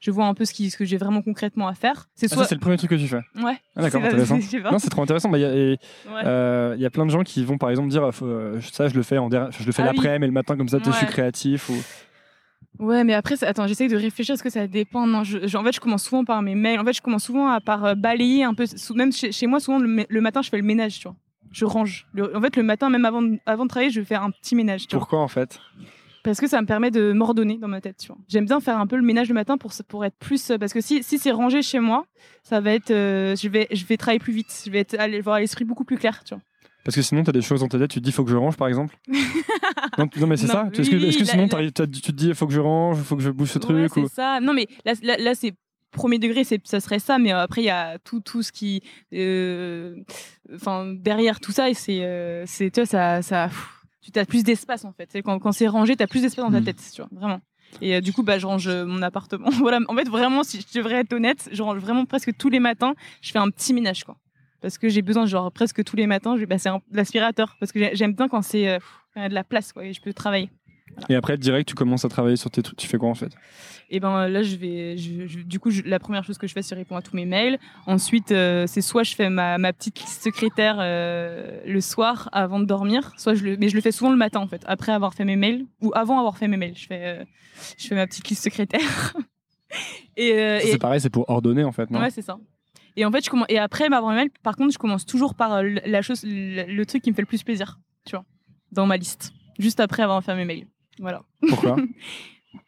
je 0.00 0.10
vois 0.10 0.24
un 0.26 0.32
peu 0.32 0.46
ce 0.46 0.54
qui 0.54 0.70
ce 0.70 0.78
que 0.78 0.86
j'ai 0.86 0.96
vraiment 0.96 1.20
concrètement 1.20 1.68
à 1.68 1.74
faire 1.74 2.08
c'est 2.14 2.26
Ah, 2.32 2.34
soit 2.34 2.42
ça, 2.44 2.48
c'est 2.48 2.54
le 2.54 2.60
premier 2.60 2.78
truc 2.78 2.88
que 2.90 2.94
tu 2.94 3.06
fais. 3.06 3.20
ouais 3.42 3.58
Ah, 3.76 3.82
d'accord, 3.82 4.02
intéressant. 4.04 4.38
Non, 4.72 4.78
c'est 4.78 4.88
trop 4.88 5.02
intéressant. 5.02 5.28
Bah, 5.28 5.36
Il 5.38 5.42
y, 5.42 5.44
a- 5.44 5.54
et, 5.54 5.78
Ouais. 6.10 6.78
y 6.78 6.86
a 6.86 6.90
plein 6.90 7.04
de 7.04 7.10
gens 7.10 7.22
qui 7.22 7.44
vont 7.44 7.58
par 7.58 7.68
exemple 7.68 7.88
dire 7.90 8.08
ça, 8.72 8.88
je 8.88 8.94
le 8.94 9.02
fais, 9.02 9.18
en 9.18 9.28
der- 9.28 9.48
enfin, 9.48 9.58
je 9.60 9.66
le 9.66 9.72
fais 9.72 9.82
Ah 9.82 9.90
oui. 9.90 9.96
l'après-midi 9.96 10.24
et 10.24 10.26
le 10.26 10.32
matin, 10.32 10.56
comme 10.56 10.68
ça, 10.70 10.78
tu- 10.80 10.90
je 10.90 10.96
suis 10.96 11.06
créatif. 11.06 11.68
Ou... 11.68 11.74
Ouais, 12.78 13.04
mais 13.04 13.12
après, 13.14 13.42
attends, 13.44 13.66
j'essaye 13.66 13.88
de 13.88 13.96
réfléchir 13.96 14.34
parce 14.34 14.42
que 14.42 14.48
ça 14.50 14.66
dépend. 14.66 15.06
Non, 15.06 15.22
je, 15.24 15.46
je- 15.46 15.56
en 15.58 15.64
fait, 15.64 15.72
je 15.72 15.80
commence 15.80 16.04
souvent 16.04 16.24
par 16.24 16.40
mes 16.40 16.54
mails. 16.54 16.78
En 16.80 16.84
fait, 16.84 16.94
je 16.94 17.02
commence 17.02 17.24
souvent 17.24 17.48
à, 17.48 17.60
par 17.60 17.84
euh, 17.84 17.94
balayer 17.94 18.44
un 18.44 18.54
peu. 18.54 18.64
Même 18.94 19.12
chez, 19.12 19.32
chez 19.32 19.46
moi, 19.46 19.60
souvent, 19.60 19.78
le, 19.78 19.88
ma- 19.88 20.04
le 20.08 20.20
matin, 20.20 20.40
je 20.40 20.48
fais 20.48 20.56
le 20.56 20.62
ménage, 20.62 20.98
tu 20.98 21.02
vois. 21.08 21.16
Je 21.52 21.64
range. 21.64 22.06
Le- 22.14 22.34
en 22.34 22.40
fait, 22.40 22.56
le 22.56 22.62
matin, 22.62 22.88
même 22.88 23.04
avant, 23.04 23.20
de- 23.22 23.38
avant 23.44 23.64
de 23.64 23.68
travailler, 23.68 23.90
je 23.90 24.00
vais 24.00 24.06
faire 24.06 24.22
un 24.22 24.30
petit 24.30 24.54
ménage, 24.54 24.86
tu 24.86 24.96
vois. 24.96 25.00
Pourquoi 25.00 25.18
en 25.20 25.28
fait? 25.28 25.60
Parce 26.22 26.38
que 26.38 26.46
ça 26.46 26.60
me 26.60 26.66
permet 26.66 26.90
de 26.90 27.12
m'ordonner 27.12 27.56
dans 27.58 27.66
ma 27.68 27.80
tête, 27.80 27.96
tu 27.98 28.06
vois. 28.08 28.18
J'aime 28.28 28.44
bien 28.44 28.60
faire 28.60 28.78
un 28.78 28.86
peu 28.86 28.96
le 28.96 29.02
ménage 29.02 29.28
le 29.28 29.34
matin 29.34 29.56
pour, 29.58 29.72
pour 29.88 30.04
être 30.04 30.16
plus. 30.18 30.50
euh, 30.50 30.58
Parce 30.58 30.72
que 30.72 30.80
si, 30.80 31.02
si 31.02 31.18
c'est 31.18 31.30
rangé 31.32 31.62
chez 31.62 31.80
moi, 31.80 32.04
ça 32.42 32.60
va 32.60 32.72
être. 32.72 32.90
euh, 32.90 33.34
je, 33.36 33.48
vais, 33.48 33.66
je 33.72 33.84
vais 33.84 33.96
travailler 33.96 34.18
plus 34.20 34.32
vite. 34.34 34.62
Je 34.64 34.70
vais 34.70 34.80
être, 34.80 34.98
aller 34.98 35.20
voir 35.22 35.38
l'esprit 35.38 35.64
beaucoup 35.64 35.84
plus 35.84 35.96
clair, 35.98 36.22
tu 36.24 36.34
vois. 36.34 36.42
Parce 36.84 36.94
que 36.96 37.02
sinon, 37.02 37.22
tu 37.22 37.30
as 37.30 37.32
des 37.32 37.42
choses 37.42 37.60
dans 37.60 37.68
ta 37.68 37.78
tête, 37.78 37.90
tu 37.90 38.00
te 38.00 38.04
dis 38.04 38.12
faut 38.12 38.24
que 38.24 38.30
je 38.30 38.36
range 38.36 38.56
par 38.56 38.66
exemple 38.68 38.96
non, 39.98 40.08
non, 40.16 40.26
mais 40.26 40.36
c'est 40.36 40.46
ça. 40.46 40.68
Est-ce 40.72 40.88
que, 40.90 41.24
sinon, 41.24 41.46
la- 41.52 41.70
tu 41.70 41.72
te 42.00 42.10
dis 42.12 42.32
faut 42.34 42.46
que 42.46 42.52
je 42.52 42.60
range, 42.60 42.98
faut 43.02 43.16
que 43.16 43.22
je 43.22 43.30
bouge 43.30 43.50
ce 43.50 43.58
Ouais, 43.58 43.88
truc 43.88 43.96
ou... 44.04 44.08
ça. 44.08 44.40
Non, 44.40 44.54
mais 44.54 44.66
là, 44.84 44.94
là, 45.02 45.16
là, 45.18 45.34
c'est 45.34 45.52
premier 45.90 46.18
degré, 46.18 46.42
ça 46.44 46.80
serait 46.80 46.98
ça. 47.00 47.18
Mais 47.18 47.32
après, 47.32 47.62
il 47.62 47.66
y 47.66 47.70
a 47.70 47.98
tout, 47.98 48.20
tout 48.20 48.42
ce 48.42 48.52
qui, 48.52 48.82
euh, 49.12 49.96
enfin, 50.54 50.86
derrière 50.86 51.40
tout 51.40 51.52
ça, 51.52 51.68
et 51.68 51.74
c'est, 51.74 52.00
euh, 52.02 52.44
tu 52.58 52.70
vois, 52.74 52.86
ça, 52.86 53.22
ça, 53.22 53.48
pff, 53.48 53.68
tu 54.12 54.18
as 54.18 54.24
plus 54.24 54.44
d'espace 54.44 54.84
en 54.84 54.92
fait. 54.92 55.10
Quand, 55.22 55.38
quand 55.38 55.52
c'est 55.52 55.68
rangé, 55.68 55.96
tu 55.96 56.02
as 56.02 56.06
plus 56.06 56.22
d'espace 56.22 56.44
dans 56.44 56.50
ta 56.52 56.60
Mm. 56.60 56.64
tête, 56.64 56.82
tu 56.94 57.02
vois, 57.02 57.10
vraiment. 57.12 57.40
Et 57.82 57.94
euh, 57.96 58.00
du 58.00 58.12
coup, 58.12 58.22
bah, 58.22 58.38
je 58.38 58.46
range 58.46 58.66
euh, 58.68 58.84
mon 58.86 59.02
appartement. 59.02 59.50
voilà. 59.58 59.78
En 59.88 59.94
fait, 59.94 60.08
vraiment, 60.08 60.42
si 60.42 60.60
je 60.60 60.78
devrais 60.78 60.96
être 60.96 61.12
honnête, 61.12 61.48
je 61.52 61.62
range 61.62 61.78
vraiment 61.78 62.04
presque 62.06 62.36
tous 62.36 62.48
les 62.48 62.58
matins. 62.60 62.94
Je 63.22 63.30
fais 63.32 63.38
un 63.38 63.50
petit 63.50 63.72
ménage, 63.74 64.04
quoi. 64.04 64.16
Parce 64.60 64.78
que 64.78 64.88
j'ai 64.88 65.02
besoin, 65.02 65.26
genre, 65.26 65.50
presque 65.52 65.82
tous 65.84 65.96
les 65.96 66.06
matins, 66.06 66.34
je 66.36 66.40
vais 66.40 66.46
passer 66.46 66.70
l'aspirateur. 66.92 67.56
Parce 67.60 67.72
que 67.72 67.78
j'ai- 67.78 67.94
j'aime 67.94 68.12
bien 68.14 68.28
quand 68.28 68.42
c'est, 68.42 68.68
euh, 68.68 68.78
de 69.28 69.34
la 69.34 69.44
place, 69.44 69.72
quoi, 69.72 69.84
et 69.84 69.92
je 69.92 70.00
peux 70.00 70.12
travailler. 70.12 70.50
Et 71.08 71.14
après, 71.14 71.38
direct, 71.38 71.68
tu 71.68 71.74
commences 71.76 72.04
à 72.04 72.08
travailler 72.08 72.34
sur 72.36 72.50
tes 72.50 72.62
trucs. 72.62 72.76
Tu 72.76 72.88
fais 72.88 72.98
quoi 72.98 73.08
en 73.08 73.14
fait? 73.14 73.32
Et 73.90 74.00
ben 74.00 74.26
là, 74.28 74.42
je 74.42 74.56
vais, 74.56 74.96
je- 74.98 75.26
je- 75.26 75.38
du 75.38 75.60
coup, 75.60 75.70
je- 75.70 75.82
la 75.82 75.98
première 76.00 76.24
chose 76.24 76.36
que 76.36 76.48
je 76.48 76.52
fais, 76.52 76.62
c'est 76.62 76.74
répondre 76.74 76.98
à 76.98 77.02
tous 77.02 77.14
mes 77.14 77.26
mails. 77.26 77.58
Ensuite, 77.86 78.32
euh, 78.32 78.66
c'est 78.66 78.80
soit 78.80 79.04
je 79.04 79.14
fais 79.14 79.30
ma, 79.30 79.56
ma 79.56 79.72
petite 79.72 80.00
liste 80.00 80.20
secrétaire 80.22 80.76
euh, 80.80 81.60
le 81.64 81.80
soir 81.80 82.28
avant 82.32 82.58
de 82.58 82.64
dormir, 82.64 83.12
soit 83.16 83.34
je 83.34 83.44
le, 83.44 83.56
mais 83.56 83.68
je 83.68 83.76
le 83.76 83.80
fais 83.80 83.92
souvent 83.92 84.10
le 84.10 84.16
matin 84.16 84.40
en 84.40 84.48
fait, 84.48 84.62
après 84.66 84.90
avoir 84.92 85.14
fait 85.14 85.24
mes 85.24 85.36
mails 85.36 85.64
ou 85.80 85.92
avant 85.94 86.18
avoir 86.18 86.36
fait 86.36 86.48
mes 86.48 86.56
mails. 86.56 86.76
Je 86.76 86.86
fais, 86.86 87.20
euh, 87.20 87.24
je 87.78 87.86
fais 87.86 87.94
ma 87.94 88.06
petite 88.08 88.28
liste 88.28 88.42
secrétaire. 88.42 88.80
et, 90.16 90.32
euh, 90.32 90.58
Ça, 90.58 90.64
et- 90.66 90.70
C'est 90.72 90.78
pareil, 90.78 91.00
c'est 91.00 91.10
pour 91.10 91.28
ordonner 91.30 91.62
en 91.64 91.72
fait, 91.72 91.88
non? 91.90 92.00
Ouais, 92.00 92.10
c'est 92.10 92.22
ça. 92.22 92.36
Et 93.00 93.04
en 93.06 93.10
fait, 93.10 93.24
je 93.24 93.30
commence, 93.30 93.46
et 93.48 93.56
après 93.58 93.88
m'avoir 93.88 94.12
mes 94.12 94.18
mails, 94.18 94.30
par 94.42 94.56
contre, 94.56 94.74
je 94.74 94.78
commence 94.78 95.06
toujours 95.06 95.34
par 95.34 95.54
euh, 95.54 95.62
la 95.86 96.02
chose, 96.02 96.22
le, 96.22 96.84
truc 96.84 97.02
qui 97.02 97.10
me 97.10 97.14
fait 97.14 97.22
le 97.22 97.26
plus 97.26 97.42
plaisir, 97.42 97.80
tu 98.04 98.10
vois, 98.10 98.26
dans 98.72 98.84
ma 98.84 98.98
liste, 98.98 99.32
juste 99.58 99.80
après 99.80 100.02
avoir 100.02 100.22
fait 100.22 100.36
mes 100.36 100.44
mails. 100.44 100.66
Voilà. 100.98 101.22
Pourquoi? 101.48 101.76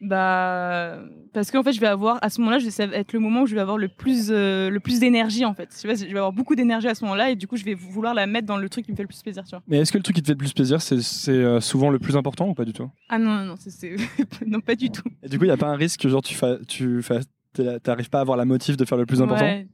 Bah, 0.00 1.00
parce 1.32 1.50
qu'en 1.50 1.64
fait, 1.64 1.72
je 1.72 1.80
vais 1.80 1.88
avoir 1.88 2.20
à 2.22 2.30
ce 2.30 2.40
moment-là, 2.40 2.60
je- 2.60 2.70
ça 2.70 2.86
va 2.86 2.96
être 2.96 3.12
le 3.12 3.18
moment 3.18 3.42
où 3.42 3.46
je 3.46 3.56
vais 3.56 3.60
avoir 3.60 3.76
le 3.76 3.88
plus, 3.88 4.28
euh, 4.30 4.70
le 4.70 4.78
plus 4.78 5.00
d'énergie 5.00 5.44
en 5.44 5.54
fait. 5.54 5.76
Tu 5.76 5.88
vois, 5.88 5.96
je 5.96 6.04
vais 6.04 6.10
avoir 6.18 6.32
beaucoup 6.32 6.54
d'énergie 6.54 6.86
à 6.86 6.94
ce 6.94 7.02
moment-là 7.04 7.30
et 7.30 7.34
du 7.34 7.48
coup, 7.48 7.56
je 7.56 7.64
vais 7.64 7.74
vouloir 7.74 8.14
la 8.14 8.28
mettre 8.28 8.46
dans 8.46 8.58
le 8.58 8.68
truc 8.68 8.84
qui 8.86 8.92
me 8.92 8.96
fait 8.96 9.02
le 9.02 9.08
plus 9.08 9.20
plaisir, 9.22 9.42
tu 9.42 9.50
vois. 9.50 9.62
Mais 9.66 9.78
est-ce 9.78 9.90
que 9.90 9.98
le 9.98 10.04
truc 10.04 10.14
qui 10.14 10.22
te 10.22 10.28
fait 10.28 10.34
le 10.34 10.38
plus 10.38 10.52
plaisir, 10.52 10.80
c'est 10.80 11.32
euh, 11.32 11.60
souvent 11.60 11.90
le 11.90 11.98
plus 11.98 12.16
important 12.16 12.48
ou 12.48 12.54
pas 12.54 12.64
du 12.64 12.72
tout? 12.72 12.88
Ah 13.08 13.18
non, 13.18 13.44
non, 13.44 13.44
non, 13.44 13.54
non 14.46 14.60
pas 14.60 14.76
du 14.76 14.88
tout. 14.90 15.02
Et 15.24 15.28
du 15.28 15.36
coup, 15.36 15.44
il 15.46 15.48
n'y 15.48 15.52
a 15.52 15.56
pas 15.56 15.70
un 15.70 15.76
risque 15.76 16.00
que 16.00 16.08
genre 16.08 16.22
tu 16.22 16.36
fa... 16.36 16.58
tu 16.68 17.02
fa... 17.02 17.18
t'es- 17.52 17.80
t'arrives 17.80 18.08
pas 18.08 18.18
à 18.18 18.20
avoir 18.20 18.36
la 18.36 18.44
motive 18.44 18.76
de 18.76 18.84
faire 18.84 18.98
le 18.98 19.04
plus 19.06 19.20
important? 19.20 19.46
Ouais. 19.46 19.66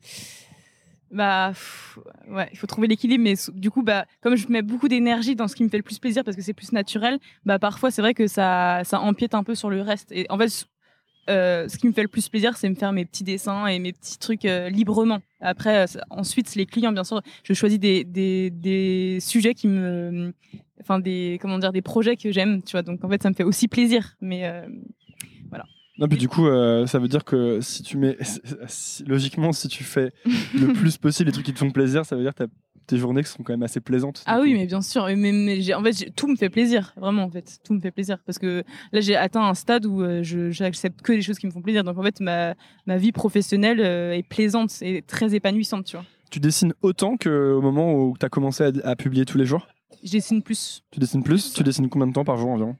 Bah, 1.11 1.53
ouais, 2.29 2.49
il 2.53 2.59
faut 2.59 2.67
trouver 2.67 2.87
l'équilibre, 2.87 3.25
mais 3.25 3.35
du 3.55 3.71
coup, 3.71 3.83
bah, 3.83 4.05
comme 4.21 4.37
je 4.37 4.47
mets 4.49 4.63
beaucoup 4.63 4.89
d'énergie 4.89 5.35
dans 5.35 5.49
ce 5.49 5.57
qui 5.57 5.65
me 5.65 5.69
fait 5.71 5.79
le 5.79 5.83
plus 5.83 5.99
plaisir 5.99 6.23
parce 6.23 6.37
que 6.37 6.43
c'est 6.43 6.53
plus 6.53 6.73
naturel, 6.73 7.19
bah, 7.47 7.59
parfois, 7.59 7.91
c'est 7.91 8.03
vrai 8.03 8.13
que 8.13 8.27
ça, 8.27 8.83
ça 8.85 9.01
empiète 9.01 9.35
un 9.35 9.43
peu 9.43 9.55
sur 9.55 9.71
le 9.71 9.81
reste. 9.81 10.13
Et 10.13 10.27
en 10.29 10.37
fait, 10.37 10.67
euh, 11.31 11.67
ce 11.69 11.79
qui 11.79 11.87
me 11.87 11.93
fait 11.93 12.03
le 12.03 12.09
plus 12.09 12.29
plaisir, 12.29 12.57
c'est 12.57 12.69
me 12.69 12.75
faire 12.75 12.93
mes 12.93 13.07
petits 13.07 13.25
dessins 13.25 13.67
et 13.67 13.79
mes 13.79 13.93
petits 13.93 14.19
trucs 14.19 14.45
euh, 14.45 14.69
librement. 14.69 15.21
Après, 15.41 15.85
euh, 15.85 16.01
ensuite, 16.11 16.55
les 16.55 16.67
clients, 16.67 16.93
bien 16.93 17.05
sûr, 17.05 17.23
je 17.43 17.55
choisis 17.55 17.79
des, 17.79 18.05
des, 18.05 18.51
des 18.51 19.19
sujets 19.21 19.55
qui 19.55 19.69
me, 19.69 20.35
enfin, 20.81 20.99
des, 20.99 21.39
comment 21.41 21.59
dire, 21.59 21.73
des 21.73 21.83
projets 21.83 22.17
que 22.17 22.31
j'aime, 22.33 22.63
tu 22.63 22.73
vois. 22.73 22.83
Donc, 22.83 23.03
en 23.03 23.09
fait, 23.09 23.23
ça 23.23 23.31
me 23.31 23.35
fait 23.35 23.45
aussi 23.45 23.67
plaisir, 23.69 24.15
mais 24.21 24.47
euh, 24.47 24.67
Non, 25.99 26.07
puis 26.09 26.19
du 26.19 26.29
coup, 26.29 26.47
euh, 26.47 26.87
ça 26.87 26.99
veut 26.99 27.09
dire 27.09 27.25
que 27.25 27.61
si 27.61 27.83
tu 27.83 27.97
mets. 27.97 28.17
si- 28.69 29.05
logiquement, 29.05 29.53
si 29.53 29.69
tu 29.69 29.83
fais 29.85 30.13
le 30.55 30.69
plus 30.73 30.97
possible 30.97 31.27
les 31.27 31.33
trucs 31.33 31.47
qui 31.47 31.53
te 31.53 31.59
font 31.59 31.71
plaisir, 31.71 32.07
ça 32.07 32.15
veut 32.17 32.23
dire 32.23 32.35
que 32.35 32.45
tes 32.87 32.97
journées 32.97 33.23
qui 33.23 33.29
sont 33.31 33.43
quand 33.43 33.53
même 33.53 33.63
assez 33.65 33.81
plaisantes. 33.81 34.23
Ah 34.25 34.39
oui, 34.41 34.53
coup. 34.53 34.59
mais 34.59 34.67
bien 34.67 34.81
sûr. 34.81 35.05
Mais, 35.17 35.33
mais 35.33 35.75
en 35.75 35.83
fait, 35.83 36.11
tout 36.17 36.27
me 36.29 36.37
fait 36.37 36.49
plaisir, 36.49 36.95
vraiment. 36.97 37.25
En 37.25 37.31
fait, 37.31 37.59
tout 37.65 37.75
me 37.75 37.81
fait 37.81 37.91
plaisir 37.91 38.19
parce 38.25 38.39
que 38.39 38.63
là, 38.93 39.01
j'ai 39.01 39.15
atteint 39.17 39.43
un 39.43 39.55
stade 39.55 39.85
où 39.87 40.03
euh, 40.03 40.23
je 40.23 40.51
j'accepte 40.51 41.03
que 41.03 41.13
les 41.13 41.21
choses 41.21 41.39
qui 41.39 41.47
me 41.47 41.51
font 41.53 41.61
plaisir. 41.63 41.85
Donc 41.85 41.99
en 41.99 42.03
fait, 42.03 42.21
ma 42.21 42.55
ma 42.87 42.97
vie 42.97 43.13
professionnelle 43.13 43.81
euh, 43.81 44.13
est 44.17 44.23
plaisante 44.27 44.71
et 44.83 45.03
très 45.03 45.35
épanouissante, 45.35 45.85
tu 45.87 45.97
vois. 45.97 46.07
Tu 46.31 46.41
dessines 46.41 46.75
autant 46.83 47.17
qu'au 47.17 47.61
moment 47.61 47.93
où 47.95 48.15
tu 48.19 48.25
as 48.25 48.29
commencé 48.29 48.63
à, 48.65 48.71
à 48.85 48.97
publier 48.97 49.25
tous 49.25 49.37
les 49.39 49.47
jours? 49.47 49.67
Je 50.05 50.13
dessine 50.13 50.43
plus, 50.43 50.83
Tu 50.93 51.01
dessines 51.01 51.23
plus? 51.25 51.53
Tu 51.53 51.63
dessines 51.65 51.89
combien 51.89 52.07
de 52.07 52.13
temps 52.13 52.25
par 52.25 52.37
jour 52.37 52.51
environ? 52.51 52.77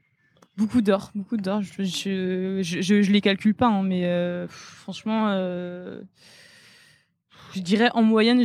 Beaucoup 0.59 0.83
d'heures, 0.83 1.11
beaucoup 1.15 1.37
d'heures. 1.39 1.63
Je, 1.63 1.83
je, 1.85 2.61
je, 2.63 2.81
je, 2.83 3.03
je 3.03 3.13
les 3.13 3.21
calcule 3.23 3.55
pas, 3.55 3.69
hein, 3.69 3.83
mais 3.83 4.05
euh, 4.05 4.47
franchement, 4.49 5.29
euh, 5.29 6.03
je 7.55 7.61
dirais 7.61 7.91
en 7.95 8.03
moyenne. 8.03 8.45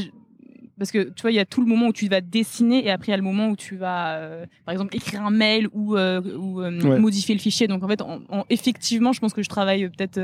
Parce 0.77 0.91
que 0.91 1.09
tu 1.09 1.21
vois, 1.21 1.31
il 1.31 1.35
y 1.35 1.39
a 1.39 1.45
tout 1.45 1.61
le 1.61 1.67
moment 1.67 1.87
où 1.87 1.93
tu 1.93 2.07
vas 2.07 2.19
dessiner 2.21 2.83
et 2.85 2.89
après 2.89 3.07
il 3.07 3.11
y 3.11 3.13
a 3.13 3.17
le 3.17 3.23
moment 3.23 3.47
où 3.49 3.55
tu 3.55 3.75
vas, 3.75 4.15
euh, 4.15 4.45
par 4.65 4.71
exemple, 4.73 4.95
écrire 4.95 5.23
un 5.23 5.29
mail 5.29 5.67
ou, 5.71 5.95
ou 5.95 6.59
Ouais. 6.61 6.99
modifier 6.99 7.35
le 7.35 7.39
fichier. 7.41 7.67
Donc 7.67 7.83
en 7.83 7.87
fait, 7.87 8.01
en- 8.01 8.21
en- 8.29 8.45
effectivement, 8.49 9.11
je 9.13 9.19
pense 9.19 9.33
que 9.33 9.43
je 9.43 9.49
travaille 9.49 9.87
peut-être, 9.89 10.17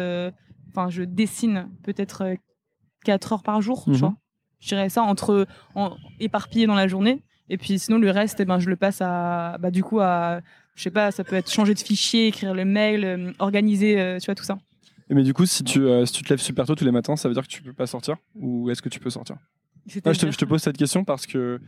enfin, 0.70 0.90
je 0.90 1.04
dessine 1.04 1.70
peut-être 1.84 2.24
euh, 2.24 2.36
4 3.06 3.34
heures 3.34 3.44
par 3.44 3.62
jour, 3.62 3.84
Mhm. 3.88 3.94
tu 3.94 4.00
vois. 4.00 4.16
Je 4.60 4.68
dirais 4.70 4.90
ça 4.90 5.04
entre 5.04 5.46
en, 5.76 5.96
éparpillé 6.20 6.66
dans 6.68 6.76
la 6.76 6.88
journée. 6.88 7.22
Et 7.50 7.58
puis 7.58 7.78
sinon, 7.80 7.98
le 8.00 8.10
reste, 8.12 8.40
eh 8.40 8.46
ben, 8.46 8.60
je 8.60 8.70
le 8.70 8.76
passe 8.76 9.02
à, 9.02 9.58
bah, 9.60 9.72
du 9.72 9.84
coup, 9.84 10.00
à, 10.02 10.42
je 10.80 10.84
sais 10.84 10.92
pas, 10.92 11.12
ça 11.12 11.26
peut 11.26 11.36
être 11.36 11.52
changer 11.52 11.74
de 11.74 11.80
fichier, 11.80 12.28
écrire 12.28 12.54
le 12.54 12.64
mail, 12.64 13.04
euh, 13.04 13.34
organiser, 13.40 14.00
euh, 14.00 14.18
tu 14.18 14.28
vois, 14.28 14.36
tout 14.36 14.46
ça. 14.46 14.58
Et 15.10 15.14
Mais 15.14 15.24
du 15.24 15.34
coup, 15.34 15.46
si 15.46 15.66
tu, 15.66 15.82
euh, 15.82 16.06
si 16.06 16.14
tu 16.14 16.24
te 16.24 16.30
lèves 16.30 16.40
super 16.40 16.66
tôt 16.66 16.74
tous 16.74 16.86
les 16.86 16.92
matins, 16.92 17.18
ça 17.18 17.28
veut 17.28 17.34
dire 17.34 17.44
que 17.44 17.52
tu 17.52 17.62
peux 17.62 17.74
pas 17.74 17.86
sortir 17.86 18.16
Ou 18.36 18.70
est-ce 18.70 18.82
que 18.82 18.88
tu 18.88 19.02
peux 19.02 19.10
sortir? 19.10 19.36
Ah, 20.06 20.14
je, 20.14 20.20
te, 20.20 20.32
je 20.32 20.38
te 20.38 20.46
pose 20.46 20.62
cette 20.62 20.78
question 20.78 21.04
parce 21.04 21.28
que, 21.28 21.60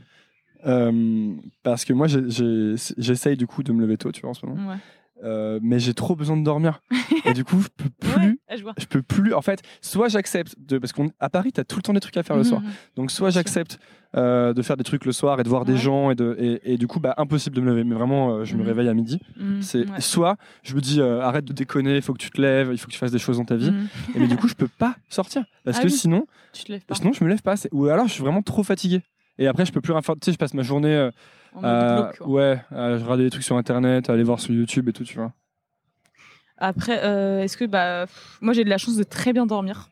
parce 1.62 1.84
que 1.84 1.92
moi, 1.92 2.08
j'essaye 2.08 3.36
du 3.36 3.48
coup 3.48 3.64
de 3.64 3.74
me 3.74 3.82
lever 3.82 3.98
tôt, 3.98 4.14
tu 4.14 4.22
vois, 4.22 4.30
en 4.30 4.34
ce 4.34 4.46
moment. 4.46 4.70
Ouais. 4.70 4.78
Euh, 5.24 5.60
mais 5.62 5.80
j'ai 5.80 5.94
trop 5.94 6.16
besoin 6.16 6.38
de 6.38 6.44
dormir. 6.44 6.82
et 7.26 7.34
du 7.34 7.44
coup, 7.44 7.62
je 7.62 7.68
peux 7.76 7.90
plus. 8.00 8.40
Ouais, 8.50 8.74
je 8.78 8.86
peux 8.86 9.02
plus. 9.02 9.34
En 9.34 9.42
fait, 9.42 9.62
soit 9.82 10.08
j'accepte 10.10 10.56
de 10.60 10.78
parce 10.78 10.94
qu'à 10.94 11.30
Paris, 11.30 11.52
tu 11.54 11.62
as 11.62 11.64
tout 11.64 11.78
le 11.78 11.82
temps 11.84 11.94
des 11.94 12.00
trucs 12.00 12.18
à 12.18 12.24
faire 12.24 12.36
le 12.36 12.42
Mhm, 12.44 12.48
soir. 12.48 12.62
mhm. 12.62 12.70
Donc 12.96 13.12
soit 13.12 13.30
j'accepte 13.30 13.80
euh, 14.18 14.54
de 14.54 14.62
faire 14.62 14.76
des 14.78 14.84
trucs 14.84 15.06
le 15.06 15.12
soir 15.14 15.40
et 15.40 15.44
de 15.44 15.48
voir 15.50 15.64
des 15.64 15.78
gens 15.78 16.12
et, 16.12 16.16
de, 16.16 16.36
et, 16.38 16.74
et 16.74 16.78
du 16.78 16.86
coup 16.86 17.00
bah 17.00 17.14
impossible 17.18 17.56
de 17.56 17.62
me 17.62 17.68
lever. 17.70 17.84
Mais 17.84 17.96
vraiment, 17.96 18.32
euh, 18.36 18.44
je 18.46 18.56
me 18.56 18.64
réveille 18.64 18.90
à 18.90 18.94
midi. 18.94 19.20
C'est 19.62 19.90
ouais. 19.90 20.02
soit 20.02 20.38
je 20.64 20.76
me 20.76 20.82
dis 20.82 21.02
arrête 21.02 21.46
de 21.46 21.54
déconner, 21.54 21.96
il 21.96 22.02
faut 22.02 22.14
que 22.14 22.18
tu 22.22 22.30
te 22.32 22.42
lèves, 22.42 22.70
il 22.72 22.78
faut 22.78 22.88
que 22.88 22.92
tu 22.94 22.98
fasses 23.00 23.12
des 23.12 23.20
choses 23.20 23.38
dans 23.38 23.46
ta 23.46 23.56
vie. 23.56 23.72
Et 24.16 24.20
mais 24.20 24.28
du 24.28 24.36
coup, 24.38 24.48
je 24.50 24.56
peux 24.56 24.68
pas 24.68 24.96
sortir 25.10 25.44
parce 25.64 25.78
Ah 25.78 25.82
que 25.82 25.88
oui. 25.88 25.94
sinon, 25.94 26.26
Tu 26.54 26.64
te 26.66 26.72
lèves 26.72 26.86
pas. 26.86 26.96
sinon 26.96 27.14
je 27.14 27.24
me 27.24 27.30
lève 27.30 27.42
pas. 27.42 27.56
Ou 27.72 27.88
alors 27.88 28.08
je 28.08 28.14
suis 28.14 28.24
vraiment 28.24 28.42
trop 28.42 28.64
fatigué. 28.64 29.02
Et 29.38 29.48
après, 29.48 29.66
je 29.66 29.72
peux 29.72 29.82
plus 29.82 29.94
rien 29.94 30.02
faire. 30.02 30.16
Tu 30.16 30.26
sais, 30.26 30.34
je 30.34 30.38
passe 30.38 30.54
ma 30.54 30.62
journée 30.62 31.10
En 31.54 31.62
mode 31.62 31.66
à, 31.66 31.96
glauque, 31.96 32.18
quoi. 32.18 32.28
ouais, 32.28 32.62
à 32.72 32.94
regarder 32.98 33.24
des 33.26 33.30
trucs 33.30 33.44
sur 33.44 33.58
internet, 33.58 34.10
aller 34.10 34.24
voir 34.24 34.40
sur 34.40 34.54
YouTube 34.54 34.88
et 34.90 34.94
tout, 34.94 35.04
tu 35.04 35.16
vois. 35.18 35.34
Après, 36.58 37.04
euh, 37.04 37.42
est-ce 37.44 37.58
que 37.58 37.66
bah, 37.66 38.06
pff, 38.06 38.38
moi 38.42 38.54
j'ai 38.54 38.64
de 38.64 38.70
la 38.70 38.78
chance 38.78 38.96
de 38.96 39.04
très 39.04 39.34
bien 39.34 39.46
dormir. 39.46 39.90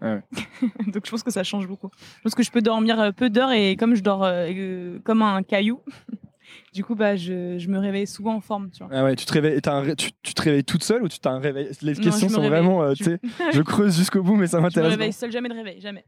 Ouais. 0.00 0.20
Donc 0.92 1.04
je 1.06 1.10
pense 1.10 1.22
que 1.22 1.30
ça 1.30 1.42
change 1.42 1.66
beaucoup. 1.66 1.90
Je 2.18 2.22
pense 2.22 2.34
que 2.34 2.42
je 2.42 2.50
peux 2.50 2.62
dormir 2.62 3.00
euh, 3.00 3.10
peu 3.12 3.28
d'heures 3.30 3.50
et 3.52 3.76
comme 3.76 3.94
je 3.94 4.02
dors 4.02 4.22
euh, 4.24 4.46
euh, 4.50 4.98
comme 5.00 5.22
un 5.22 5.42
caillou, 5.42 5.80
du 6.72 6.84
coup 6.84 6.94
bah 6.94 7.16
je, 7.16 7.58
je 7.58 7.68
me 7.68 7.78
réveille 7.78 8.06
souvent 8.06 8.34
en 8.36 8.40
forme, 8.40 8.70
tu 8.70 8.84
vois. 8.84 8.94
Ah 8.94 9.02
ouais, 9.04 9.16
tu 9.16 9.26
te 9.26 9.32
réveilles, 9.32 9.60
un 9.66 9.94
tu, 9.96 10.10
tu 10.22 10.34
te 10.34 10.42
réveilles 10.42 10.64
toute 10.64 10.84
seule 10.84 11.02
ou 11.02 11.08
tu 11.08 11.18
t'as 11.18 11.30
un 11.32 11.40
réveil 11.40 11.70
Les 11.82 11.94
Non, 11.94 12.00
questions 12.02 12.28
je 12.28 12.34
sont 12.34 12.40
réveille. 12.42 12.58
vraiment, 12.60 12.82
euh, 12.82 12.90
Je- 12.94 13.04
tu 13.04 13.04
sais, 13.04 13.18
je 13.52 13.62
creuse 13.62 13.96
jusqu'au 13.96 14.22
bout, 14.22 14.36
mais 14.36 14.46
ça 14.46 14.58
Je 14.58 14.60
me 14.60 14.66
m'intéresse. 14.66 14.90
réveille 14.92 15.12
seule, 15.12 15.32
jamais 15.32 15.48
de 15.48 15.54
réveil, 15.54 15.80
jamais, 15.80 16.04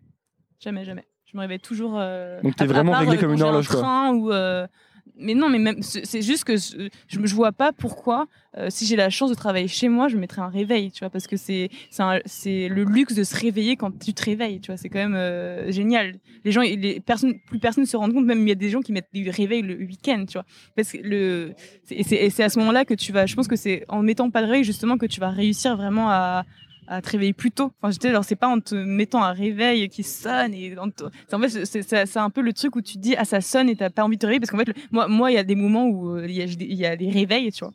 jamais, 0.61 0.85
jamais. 0.85 1.05
Je 1.31 1.37
me 1.37 1.43
réveille 1.43 1.61
toujours. 1.61 1.95
euh, 1.97 2.41
Donc, 2.43 2.57
t'es 2.57 2.67
vraiment 2.67 2.93
part, 2.93 3.03
euh, 3.03 3.17
comme 3.17 3.33
une 3.35 3.43
un 3.43 3.47
horloge, 3.47 3.69
quoi. 3.69 3.81
train 3.81 4.13
ou, 4.15 4.33
euh, 4.33 4.67
Mais 5.21 5.35
non, 5.35 5.49
mais 5.49 5.59
même 5.59 5.83
c'est 5.83 6.23
juste 6.23 6.45
que 6.45 6.57
je, 6.57 6.89
je, 7.09 7.19
je 7.25 7.35
vois 7.35 7.51
pas 7.53 7.73
pourquoi, 7.73 8.29
euh, 8.57 8.69
si 8.71 8.87
j'ai 8.87 8.95
la 8.95 9.11
chance 9.11 9.29
de 9.31 9.35
travailler 9.35 9.67
chez 9.67 9.89
moi, 9.89 10.07
je 10.09 10.17
mettrais 10.17 10.43
un 10.43 10.49
réveil, 10.49 10.91
tu 10.93 11.01
vois, 11.01 11.11
parce 11.11 11.27
que 11.27 11.37
c'est 11.37 11.71
c'est 11.91 12.69
le 12.69 12.85
luxe 12.85 13.15
de 13.15 13.25
se 13.25 13.37
réveiller 13.37 13.77
quand 13.77 13.91
tu 13.99 14.15
te 14.15 14.25
réveilles, 14.25 14.61
tu 14.61 14.69
vois, 14.71 14.77
c'est 14.77 14.89
quand 14.89 15.01
même 15.01 15.17
euh, 15.17 15.71
génial. 15.73 16.19
Les 16.45 16.53
gens, 16.53 16.61
les 16.61 17.01
personnes, 17.01 17.35
plus 17.41 17.59
personne 17.59 17.83
ne 17.83 17.89
se 17.89 17.97
rend 17.97 18.11
compte, 18.11 18.25
même 18.27 18.43
il 18.43 18.49
y 18.49 18.53
a 18.53 18.55
des 18.55 18.71
gens 18.71 18.81
qui 18.81 18.93
mettent 18.93 19.09
des 19.13 19.29
réveils 19.29 19.63
le 19.63 19.75
week-end, 19.75 20.25
tu 20.27 20.35
vois, 20.35 20.45
parce 20.77 20.93
que 20.93 20.99
le 20.99 21.53
c'est- 21.85 21.97
et 21.97 22.05
c'est 22.05 22.17
et 22.17 22.31
c'est 22.31 22.45
à 22.45 22.49
ce 22.49 22.59
moment-là 22.61 22.85
que 22.85 22.95
tu 22.95 23.13
vas, 23.13 23.27
je 23.27 23.35
pense 23.35 23.49
que 23.49 23.57
c'est 23.57 23.85
en 23.89 24.03
mettant 24.03 24.31
pas 24.31 24.41
de 24.43 24.47
réveil 24.47 24.65
justement 24.65 24.97
que 24.99 25.07
tu 25.07 25.19
vas 25.21 25.31
réussir 25.31 25.77
vraiment 25.77 26.09
à 26.11 26.45
à 26.89 27.03
te 27.03 27.11
réveiller 27.11 27.33
plus 27.33 27.51
tôt. 27.51 27.71
Enfin, 27.81 27.91
j'étais 27.93 28.11
genre, 28.11 28.25
c'est 28.25 28.37
pas 28.37 28.49
en 28.49 28.61
te 28.61 28.75
mettant 28.75 29.23
un 29.23 29.33
réveil 29.33 29.89
qui 29.89 30.03
sonne 30.03 30.55
et 30.55 30.77
en, 30.79 30.91
te- 30.91 31.05
en 31.05 31.41
fait, 31.41 31.65
c'est- 31.65 32.17
un 32.17 32.31
peu 32.31 32.41
le 32.41 32.53
truc 32.53 32.75
où 32.77 32.81
tu 32.83 32.95
te 32.95 32.99
dis, 32.99 33.15
ah, 33.17 33.25
ça 33.25 33.41
sonne 33.41 33.69
et 33.69 33.77
t'as 33.77 33.91
pas 33.91 34.05
envie 34.05 34.17
de 34.17 34.21
te 34.21 34.27
réveiller 34.27 34.41
parce 34.41 34.51
qu'en 34.51 34.59
fait, 34.59 34.75
moi, 34.91 35.07
moi, 35.09 35.31
il 35.31 35.35
y 35.35 35.39
a 35.39 35.45
des 35.45 35.55
moments 35.55 35.87
où 35.87 36.17
euh, 36.17 36.27
il 36.27 36.35
y, 36.35 36.87
a, 36.87 36.97
des 36.97 37.11
réveils, 37.11 37.53
tu 37.53 37.65
vois. 37.65 37.75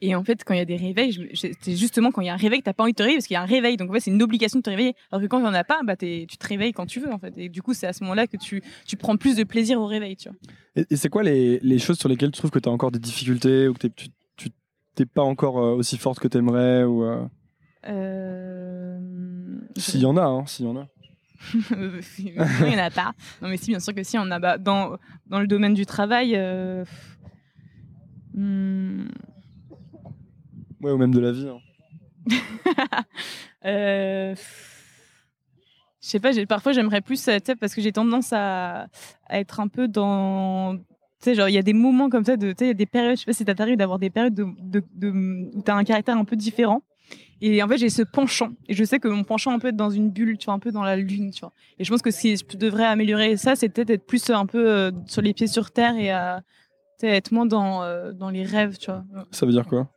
Et 0.00 0.14
en 0.14 0.22
fait, 0.22 0.44
quand 0.44 0.54
il 0.54 0.58
y 0.58 0.60
a 0.60 0.64
des 0.64 0.76
réveils, 0.76 1.32
c'est 1.34 1.76
justement 1.76 2.12
quand 2.12 2.20
il 2.20 2.26
y 2.26 2.30
a 2.30 2.34
un 2.34 2.36
réveil 2.36 2.60
que 2.60 2.64
t'as 2.64 2.72
pas 2.72 2.84
envie 2.84 2.92
de 2.92 2.96
te 2.96 3.02
réveiller 3.02 3.18
parce 3.18 3.26
qu'il 3.26 3.34
y 3.34 3.38
a 3.38 3.42
un 3.42 3.46
réveil. 3.46 3.76
Donc 3.76 3.90
en 3.90 3.92
fait, 3.94 4.00
c'est 4.00 4.12
une 4.12 4.22
obligation 4.22 4.60
de 4.60 4.62
te 4.62 4.70
réveiller. 4.70 4.94
Alors 5.10 5.20
que 5.20 5.26
quand 5.26 5.40
il 5.40 5.44
y 5.44 5.48
en 5.48 5.54
a 5.54 5.64
pas, 5.64 5.80
bah 5.84 5.96
tu 5.96 6.26
te 6.26 6.46
réveilles 6.46 6.72
quand 6.72 6.86
tu 6.86 7.00
veux 7.00 7.12
en 7.12 7.18
fait. 7.18 7.34
Et 7.36 7.48
du 7.48 7.62
coup, 7.62 7.74
c'est 7.74 7.88
à 7.88 7.92
ce 7.92 8.04
moment-là 8.04 8.28
que 8.28 8.36
tu, 8.36 8.62
tu 8.86 8.96
prends 8.96 9.16
plus 9.16 9.34
de 9.34 9.42
plaisir 9.42 9.80
au 9.80 9.86
réveil, 9.86 10.14
tu 10.14 10.28
vois. 10.28 10.38
Et, 10.76 10.94
c'est 10.96 11.08
quoi 11.08 11.24
les, 11.24 11.58
les 11.62 11.78
choses 11.80 11.98
sur 11.98 12.08
lesquelles 12.08 12.30
tu 12.30 12.38
trouves 12.38 12.52
que 12.52 12.60
tu 12.60 12.68
as 12.68 12.72
encore 12.72 12.92
des 12.92 13.00
difficultés 13.00 13.66
ou 13.66 13.74
que 13.74 13.88
tu 13.88 14.08
t'es 14.94 15.06
pas 15.06 15.22
encore 15.22 15.58
euh, 15.58 15.74
aussi 15.76 15.96
forte 15.96 16.18
que 16.18 16.26
t'aimerais 16.26 16.82
ou 16.82 17.04
Euh... 17.04 17.24
s'il 19.76 20.00
y 20.00 20.06
en 20.06 20.16
a, 20.16 20.22
hein, 20.22 20.46
s'il 20.46 20.66
y 20.66 20.68
en 20.68 20.76
a. 20.76 20.86
Euh, 21.72 22.00
non, 22.36 22.46
il 22.60 22.66
n'y 22.66 22.74
en 22.74 22.78
a 22.78 22.90
pas. 22.90 23.12
Non, 23.40 23.48
mais 23.48 23.56
si, 23.56 23.70
bien 23.70 23.80
sûr 23.80 23.94
que 23.94 24.02
si, 24.02 24.18
on 24.18 24.30
a. 24.30 24.38
Bah, 24.38 24.58
dans, 24.58 24.96
dans 25.26 25.40
le 25.40 25.46
domaine 25.46 25.74
du 25.74 25.86
travail. 25.86 26.34
euh, 26.36 26.84
hmm, 28.34 29.06
Ouais, 30.80 30.92
ou 30.92 30.96
même 30.98 31.12
de 31.14 31.20
la 31.20 31.32
vie. 31.32 31.48
hein. 31.48 31.58
euh, 33.64 34.34
Je 36.00 36.08
sais 36.08 36.20
pas, 36.20 36.30
parfois 36.46 36.72
j'aimerais 36.72 37.00
plus, 37.00 37.26
euh, 37.28 37.38
parce 37.60 37.74
que 37.74 37.80
j'ai 37.80 37.92
tendance 37.92 38.32
à, 38.32 38.86
à 39.26 39.38
être 39.40 39.60
un 39.60 39.68
peu 39.68 39.88
dans. 39.88 40.76
Tu 40.76 40.84
sais, 41.24 41.34
genre, 41.34 41.48
il 41.48 41.54
y 41.54 41.58
a 41.58 41.62
des 41.62 41.72
moments 41.72 42.08
comme 42.10 42.24
ça, 42.24 42.36
de, 42.36 42.50
tu 42.52 42.56
sais, 42.58 42.64
il 42.66 42.68
y 42.68 42.70
a 42.70 42.74
des 42.74 42.86
périodes, 42.86 43.16
je 43.16 43.20
sais 43.22 43.26
pas 43.26 43.32
si 43.32 43.44
ça 43.44 43.54
t'arrive 43.54 43.76
d'avoir 43.76 43.98
des 43.98 44.10
périodes 44.10 44.34
de, 44.34 44.46
de, 44.60 44.84
de- 44.94 45.50
où 45.56 45.62
t'as 45.62 45.74
un 45.74 45.82
caractère 45.82 46.16
un 46.16 46.24
peu 46.24 46.36
différent. 46.36 46.82
Et 47.40 47.62
en 47.62 47.68
fait, 47.68 47.78
j'ai 47.78 47.90
ce 47.90 48.02
penchant. 48.02 48.50
Et 48.68 48.74
je 48.74 48.84
sais 48.84 48.98
que 48.98 49.08
mon 49.08 49.24
penchant, 49.24 49.52
un 49.52 49.58
peu 49.58 49.68
être 49.68 49.76
dans 49.76 49.90
une 49.90 50.10
bulle, 50.10 50.38
tu 50.38 50.46
vois, 50.46 50.54
un 50.54 50.58
peu 50.58 50.72
dans 50.72 50.82
la 50.82 50.96
lune, 50.96 51.30
tu 51.30 51.40
vois. 51.40 51.52
Et 51.78 51.84
je 51.84 51.90
pense 51.90 52.02
que 52.02 52.10
si 52.10 52.36
je 52.36 52.56
devrais 52.56 52.84
améliorer 52.84 53.36
ça, 53.36 53.56
c'est 53.56 53.68
peut-être 53.68 53.90
être 53.90 54.06
plus 54.06 54.30
un 54.30 54.46
peu 54.46 54.68
euh, 54.68 54.90
sur 55.06 55.22
les 55.22 55.34
pieds 55.34 55.46
sur 55.46 55.70
terre 55.70 55.96
et 55.96 56.10
sais, 56.98 57.08
être 57.08 57.32
moins 57.32 57.46
dans, 57.46 57.82
euh, 57.82 58.12
dans 58.12 58.30
les 58.30 58.44
rêves, 58.44 58.76
tu 58.78 58.90
vois. 58.90 59.04
Ça 59.30 59.46
veut 59.46 59.52
dire 59.52 59.66
quoi? 59.66 59.88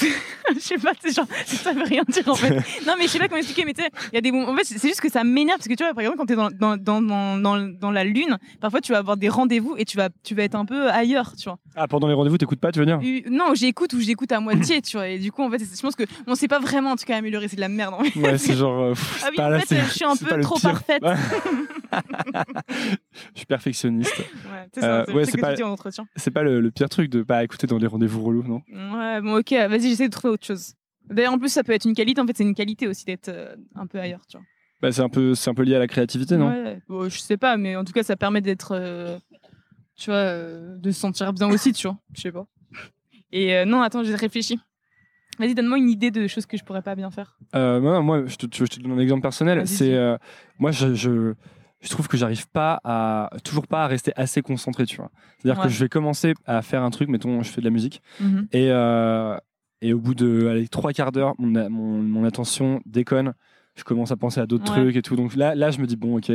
je 0.54 0.58
sais 0.60 0.78
pas, 0.78 0.92
c'est 1.00 1.14
genre, 1.14 1.26
ça 1.46 1.72
veut 1.72 1.82
rien 1.84 2.02
dire 2.08 2.28
en 2.28 2.34
fait. 2.34 2.50
non, 2.86 2.94
mais 2.98 3.04
je 3.04 3.08
sais 3.08 3.18
pas 3.18 3.28
comment 3.28 3.38
expliquer, 3.38 3.64
mais 3.64 3.74
tu 3.74 3.82
sais, 3.82 3.90
il 4.12 4.14
y 4.14 4.18
a 4.18 4.20
des 4.20 4.32
moments. 4.32 4.50
En 4.50 4.56
fait, 4.56 4.64
c'est 4.64 4.80
juste 4.88 5.00
que 5.00 5.10
ça 5.10 5.24
m'énerve 5.24 5.58
parce 5.58 5.68
que 5.68 5.74
tu 5.74 5.84
vois, 5.84 5.92
par 5.94 6.00
exemple, 6.02 6.18
quand 6.18 6.26
t'es 6.26 6.36
dans, 6.36 6.50
dans, 6.50 6.76
dans, 7.02 7.60
dans, 7.68 7.90
la 7.90 8.04
lune, 8.04 8.38
parfois 8.60 8.80
tu 8.80 8.92
vas 8.92 8.98
avoir 8.98 9.16
des 9.16 9.28
rendez-vous 9.28 9.74
et 9.78 9.84
tu 9.84 9.96
vas, 9.96 10.08
tu 10.22 10.34
vas 10.34 10.42
être 10.44 10.54
un 10.54 10.64
peu 10.64 10.90
ailleurs, 10.90 11.34
tu 11.36 11.44
vois. 11.44 11.58
Ah, 11.76 11.86
pendant 11.88 12.08
les 12.08 12.14
rendez-vous, 12.14 12.38
t'écoutes 12.38 12.60
pas, 12.60 12.72
tu 12.72 12.78
veux 12.78 12.86
dire? 12.86 12.98
Et- 13.02 13.24
non, 13.30 13.54
j'écoute 13.54 13.92
ou 13.92 14.00
j'écoute 14.00 14.32
à 14.32 14.40
moitié, 14.40 14.80
tu 14.82 14.96
vois. 14.96 15.08
Et 15.08 15.18
du 15.18 15.30
coup, 15.32 15.42
en 15.42 15.50
fait, 15.50 15.58
c'est- 15.58 15.76
je 15.76 15.82
pense 15.82 15.96
que 15.96 16.04
on 16.26 16.34
sait 16.34 16.48
pas 16.48 16.58
vraiment 16.58 16.90
en 16.92 16.96
tout 16.96 17.04
cas 17.04 17.16
améliorer, 17.16 17.48
c'est 17.48 17.56
de 17.56 17.60
la 17.60 17.68
merde. 17.68 17.94
en 17.94 18.04
fait. 18.04 18.18
Ouais, 18.20 18.38
c'est 18.38 18.54
genre. 18.56 18.80
euh, 18.80 18.90
pff, 18.90 19.22
Ah 19.24 19.28
oui, 19.30 19.36
c'est 19.36 19.42
en 19.42 19.58
fait, 19.58 19.66
c'est- 19.66 19.80
je 19.84 19.90
suis 19.90 20.04
un 20.04 20.14
c'est 20.14 20.26
peu 20.26 20.40
trop 20.40 20.56
pire. 20.56 20.72
parfaite. 20.72 21.02
Je 23.34 23.38
suis 23.38 23.46
perfectionniste. 23.46 24.18
Ouais, 24.18 24.68
sais, 24.74 24.84
Euh, 24.84 25.04
c'est 25.06 25.12
ouais, 25.14 25.24
c'est 25.24 25.38
pas-. 25.38 25.54
C'est 26.16 26.30
pas 26.30 26.42
le, 26.42 26.60
le 26.60 26.70
pire 26.70 26.88
truc 26.88 27.10
de 27.10 27.22
pas 27.22 27.42
écouter 27.44 27.66
dans 27.66 27.78
les 27.78 27.86
rendez-vous 27.86 28.22
relous, 28.22 28.44
non? 28.46 28.62
Ouais, 28.72 29.20
bon, 29.20 29.38
ok, 29.38 29.52
vas-y, 29.68 29.89
j'essaie 29.90 30.08
de 30.08 30.12
trouver 30.12 30.34
autre 30.34 30.46
chose. 30.46 30.74
D'ailleurs, 31.08 31.32
en 31.32 31.38
plus, 31.38 31.48
ça 31.50 31.62
peut 31.64 31.72
être 31.72 31.84
une 31.86 31.94
qualité. 31.94 32.20
En 32.20 32.26
fait, 32.26 32.36
c'est 32.36 32.44
une 32.44 32.54
qualité 32.54 32.86
aussi 32.88 33.04
d'être 33.04 33.28
euh, 33.28 33.54
un 33.74 33.86
peu 33.86 33.98
ailleurs, 33.98 34.24
tu 34.28 34.36
vois. 34.36 34.46
bah, 34.80 34.92
C'est 34.92 35.02
un, 35.02 35.08
peu- 35.08 35.34
c'est 35.34 35.50
un 35.50 35.54
peu 35.54 35.62
lié 35.62 35.74
à 35.74 35.78
la 35.78 35.86
créativité, 35.88 36.36
non? 36.36 36.48
Ouais, 36.50 36.80
bon, 36.88 37.08
je 37.08 37.18
sais 37.18 37.36
pas, 37.36 37.56
mais 37.56 37.76
en 37.76 37.84
tout 37.84 37.92
cas, 37.92 38.02
ça 38.02 38.16
permet 38.16 38.40
d'être, 38.40 38.72
euh, 38.76 39.18
tu 39.96 40.10
vois, 40.10 40.16
euh, 40.18 40.76
de 40.78 40.90
se 40.90 41.00
sentir 41.00 41.32
bien 41.32 41.48
aussi, 41.48 41.72
tu 41.72 41.86
vois. 41.88 41.98
Je 42.14 42.20
sais 42.22 42.32
pas. 42.32 42.46
Et 43.32 43.64
non, 43.64 43.82
attends, 43.82 44.02
j'ai 44.04 44.14
réfléchi. 44.14 44.58
Vas-y, 45.38 45.54
donne-moi 45.54 45.78
une 45.78 45.88
idée 45.88 46.10
de 46.10 46.26
choses 46.26 46.44
que 46.46 46.56
je 46.56 46.64
pourrais 46.64 46.82
pas 46.82 46.94
bien 46.94 47.10
faire. 47.10 47.38
Moi, 47.54 48.00
moi, 48.02 48.26
je 48.26 48.36
te, 48.36 48.46
que 48.46 48.64
je 48.72 48.80
donne 48.80 48.92
un 48.92 48.98
exemple 48.98 49.22
personnel. 49.22 49.66
C'est 49.66 49.96
moi, 50.58 50.70
je, 50.70 50.94
je, 50.94 51.34
je 51.80 51.88
trouve 51.88 52.08
que 52.08 52.16
j'arrive 52.16 52.46
pas 52.50 52.80
à 52.84 53.30
toujours 53.42 53.66
pas 53.66 53.84
à 53.84 53.86
rester 53.86 54.12
assez 54.16 54.42
concentré, 54.42 54.84
tu 54.84 54.96
vois. 54.96 55.10
C'est-à-dire 55.38 55.60
que 55.62 55.66
Ouais. 55.68 55.72
je 55.72 55.80
vais 55.84 55.88
commencer 55.88 56.34
à 56.44 56.60
faire 56.62 56.82
un 56.82 56.90
truc, 56.90 57.08
mettons, 57.08 57.42
je 57.42 57.50
fais 57.50 57.60
de 57.62 57.66
la 57.66 57.70
musique, 57.70 58.02
Mhm. 58.20 58.48
et 58.52 58.70
euh, 58.70 59.36
et 59.82 59.92
au 59.94 59.98
bout 59.98 60.14
de 60.14 60.46
allez, 60.48 60.68
trois 60.68 60.92
quarts 60.92 61.12
d'heure, 61.12 61.34
mon, 61.38 61.54
a- 61.54 61.68
mon, 61.68 62.02
mon 62.02 62.24
attention 62.24 62.80
déconne. 62.86 63.34
Je 63.76 63.84
commence 63.84 64.10
à 64.10 64.16
penser 64.16 64.40
à 64.40 64.46
d'autres 64.46 64.70
Ouais. 64.74 64.82
trucs 64.82 64.96
et 64.96 65.02
tout. 65.02 65.16
Donc 65.16 65.34
là, 65.36 65.54
là, 65.54 65.70
je 65.70 65.80
me 65.80 65.86
dis 65.86 65.96
bon, 65.96 66.18
ok. 66.18 66.30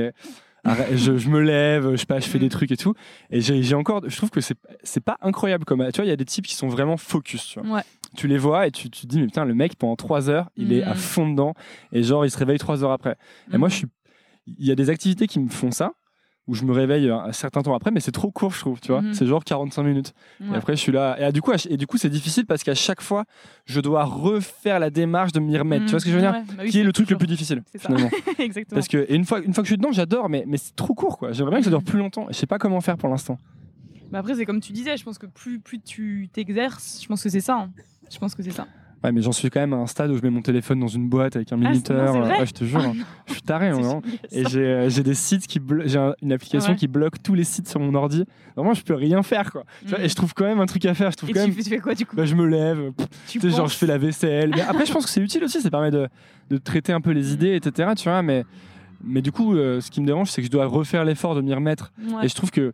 arrête, 0.63 0.97
je, 0.97 1.17
je 1.17 1.29
me 1.29 1.39
lève, 1.41 1.91
je 1.91 1.95
sais 1.97 2.05
pas, 2.07 2.19
je 2.19 2.27
fais 2.27 2.39
des 2.39 2.49
trucs 2.49 2.71
et 2.71 2.77
tout. 2.77 2.95
Et 3.29 3.39
j'ai 3.41 3.75
encore, 3.75 4.01
je 4.07 4.17
trouve 4.17 4.31
que 4.31 4.39
c'est 4.41 5.03
pas 5.03 5.17
incroyable 5.21 5.63
comme, 5.65 5.85
tu 5.91 5.97
vois, 5.97 6.05
il 6.05 6.09
y 6.09 6.11
a 6.13 6.15
des 6.15 6.25
types 6.25 6.47
qui 6.47 6.55
sont 6.55 6.67
vraiment 6.69 6.97
focus, 6.97 7.45
tu 7.45 7.59
vois 7.59 7.77
Ouais. 7.77 7.83
tu 8.15 8.27
les 8.27 8.37
vois 8.39 8.65
et 8.65 8.71
tu, 8.71 8.89
tu 8.89 9.01
te 9.01 9.07
dis 9.07 9.19
mais 9.19 9.25
putain 9.27 9.45
le 9.45 9.53
mec 9.53 9.75
pendant 9.75 9.95
trois 9.97 10.29
heures 10.29 10.49
il 10.55 10.71
est 10.73 10.81
à 10.83 10.95
fond 10.95 11.29
dedans 11.29 11.53
et 11.91 12.01
genre 12.01 12.25
il 12.25 12.31
se 12.31 12.37
réveille 12.37 12.57
trois 12.57 12.81
heures 12.83 12.93
après 12.93 13.17
et 13.53 13.57
moi 13.57 13.67
je 13.69 13.75
suis 13.75 13.87
il 14.47 14.65
y 14.65 14.71
a 14.71 14.75
des 14.75 14.89
activités 14.89 15.27
qui 15.27 15.39
me 15.39 15.49
font 15.49 15.69
ça 15.71 15.93
où 16.47 16.53
je 16.53 16.63
me 16.63 16.71
réveille 16.71 17.09
un 17.09 17.31
certain 17.31 17.61
temps 17.63 17.73
après 17.73 17.89
mais 17.91 17.99
c'est 17.99 18.11
trop 18.11 18.29
court 18.31 18.51
je 18.53 18.59
trouve 18.59 18.79
tu 18.79 18.91
vois 18.91 19.01
Mhm. 19.01 19.13
c'est 19.13 19.25
genre 19.25 19.43
45 19.43 19.81
minutes 19.83 20.13
et 20.41 20.55
après 20.55 20.75
je 20.75 20.81
suis 20.81 20.91
là 20.91 21.15
et 21.19 21.23
ah, 21.23 21.31
du 21.31 21.41
coup 21.41 21.51
et 21.69 21.77
du 21.77 21.87
coup 21.87 21.97
c'est 21.97 22.09
difficile 22.09 22.45
parce 22.45 22.63
qu'à 22.63 22.75
chaque 22.75 23.01
fois 23.01 23.25
je 23.65 23.79
dois 23.81 24.03
refaire 24.03 24.79
la 24.79 24.89
démarche 24.89 25.31
de 25.31 25.39
m'y 25.39 25.57
remettre 25.57 25.85
tu 25.85 25.91
vois 25.91 25.99
ce 25.99 26.05
que 26.05 26.11
je 26.11 26.15
veux 26.15 26.21
dire 26.21 26.33
Ouais, 26.33 26.43
bah 26.55 26.63
oui, 26.63 26.69
qui 26.69 26.79
est 26.79 26.83
le 26.83 26.93
truc 26.93 27.09
le 27.09 27.17
plus 27.17 27.27
difficile 27.27 27.63
finalement 27.77 28.09
Exactement. 28.39 28.75
parce 28.75 28.87
que 28.87 28.97
et 29.09 29.15
une 29.15 29.25
fois 29.25 29.39
une 29.41 29.53
fois 29.53 29.63
que 29.63 29.67
je 29.67 29.73
suis 29.73 29.77
dedans 29.77 29.91
j'adore 29.91 30.29
mais 30.29 30.43
mais 30.47 30.57
c'est 30.57 30.75
trop 30.75 30.93
court 30.93 31.17
quoi 31.17 31.31
j'aimerais 31.31 31.51
bien 31.51 31.59
que 31.59 31.65
ça 31.65 31.71
dure 31.71 31.83
plus 31.83 31.97
longtemps 31.99 32.27
je 32.29 32.35
sais 32.35 32.47
pas 32.47 32.59
comment 32.59 32.79
faire 32.81 32.97
pour 32.97 33.09
l'instant 33.09 33.37
Bah 34.11 34.19
après, 34.19 34.35
c'est 34.35 34.45
comme 34.45 34.59
tu 34.61 34.71
disais, 34.71 34.95
je 34.97 35.03
pense 35.03 35.17
que 35.17 35.25
plus, 35.25 35.59
plus 35.59 35.79
tu 35.81 36.29
t'exerces, 36.31 36.99
je 37.01 37.07
pense 37.07 37.23
que 37.23 37.29
c'est 37.29 37.41
ça. 37.41 37.55
hein. 37.57 37.69
Je 38.11 38.19
pense 38.19 38.35
que 38.35 38.43
c'est 38.43 38.51
ça. 38.51 38.67
Ouais 39.03 39.11
mais 39.11 39.21
j'en 39.21 39.31
suis 39.31 39.49
quand 39.49 39.59
même 39.59 39.73
à 39.73 39.77
un 39.77 39.87
stade 39.87 40.09
où 40.11 40.17
je 40.17 40.21
mets 40.21 40.29
mon 40.29 40.41
téléphone 40.41 40.79
dans 40.79 40.87
une 40.87 41.07
boîte 41.09 41.35
avec 41.35 41.51
un 41.51 41.57
Ah, 41.63 41.69
minuteur 41.69 42.13
vrai 42.17 42.39
ouais 42.39 42.45
je 42.45 42.51
te 42.53 42.63
jure 42.63 42.81
Ah, 42.83 42.91
je 43.27 43.33
suis 43.33 43.41
taré 43.41 43.69
hein, 43.69 44.01
Et 44.31 44.45
j'ai 44.47 44.61
euh, 44.65 44.89
j'ai 44.89 45.03
des 45.03 45.13
sites 45.13 45.47
qui 45.47 45.59
j'ai 45.85 45.99
un- 45.99 46.15
une 46.21 46.31
application 46.33 46.71
Ouais. 46.71 46.77
qui 46.77 46.87
bloque 46.87 47.21
tous 47.21 47.33
les 47.35 47.43
sites 47.43 47.67
sur 47.67 47.79
mon 47.79 47.93
ordi. 47.95 48.23
Vraiment, 48.55 48.73
je 48.73 48.83
peux 48.83 48.93
rien 48.95 49.21
faire 49.23 49.51
quoi. 49.51 49.63
Mhm. 49.85 49.95
et 49.99 50.09
je 50.09 50.15
trouve 50.15 50.33
quand 50.33 50.45
même 50.45 50.59
un 50.59 50.65
truc 50.65 50.85
à 50.85 50.93
faire. 50.93 51.11
Je 51.11 51.17
trouve 51.17 51.29
Et 51.29 51.33
quand 51.33 51.41
tu, 51.41 51.47
même. 51.47 51.55
fais- 51.55 51.63
tu 51.63 51.69
fais 51.69 51.79
quoi 51.79 51.93
du 51.93 52.05
coup 52.05 52.15
Bah, 52.15 52.25
je 52.25 52.35
me 52.35 52.45
lève, 52.47 52.91
pff, 52.93 53.07
Tu 53.27 53.39
sais, 53.39 53.49
genre 53.49 53.67
je 53.67 53.75
fais 53.75 53.85
la 53.87 53.97
vaisselle. 53.97 54.51
Mais 54.55 54.61
après, 54.61 54.85
je 54.85 54.93
pense 54.93 55.05
que 55.05 55.11
c'est 55.11 55.21
utile 55.21 55.43
aussi. 55.43 55.61
Ça 55.61 55.69
permet 55.69 55.91
de, 55.91 56.07
de 56.49 56.57
traiter 56.57 56.93
un 56.93 57.01
peu 57.01 57.11
les 57.11 57.33
idées, 57.33 57.55
etc. 57.55 57.91
Tu 57.97 58.09
vois, 58.09 58.21
mais 58.21 58.45
mais 59.03 59.21
du 59.21 59.31
coup, 59.31 59.55
euh, 59.55 59.81
ce 59.81 59.91
qui 59.91 60.01
me 60.01 60.05
dérange, 60.07 60.31
c'est 60.31 60.41
que 60.41 60.47
je 60.47 60.51
dois 60.51 60.65
refaire 60.65 61.03
l'effort 61.05 61.35
de 61.35 61.41
m'y 61.41 61.53
remettre. 61.53 61.91
Ouais. 61.99 62.25
Et 62.25 62.27
je 62.29 62.33
trouve 62.35 62.49
que 62.49 62.71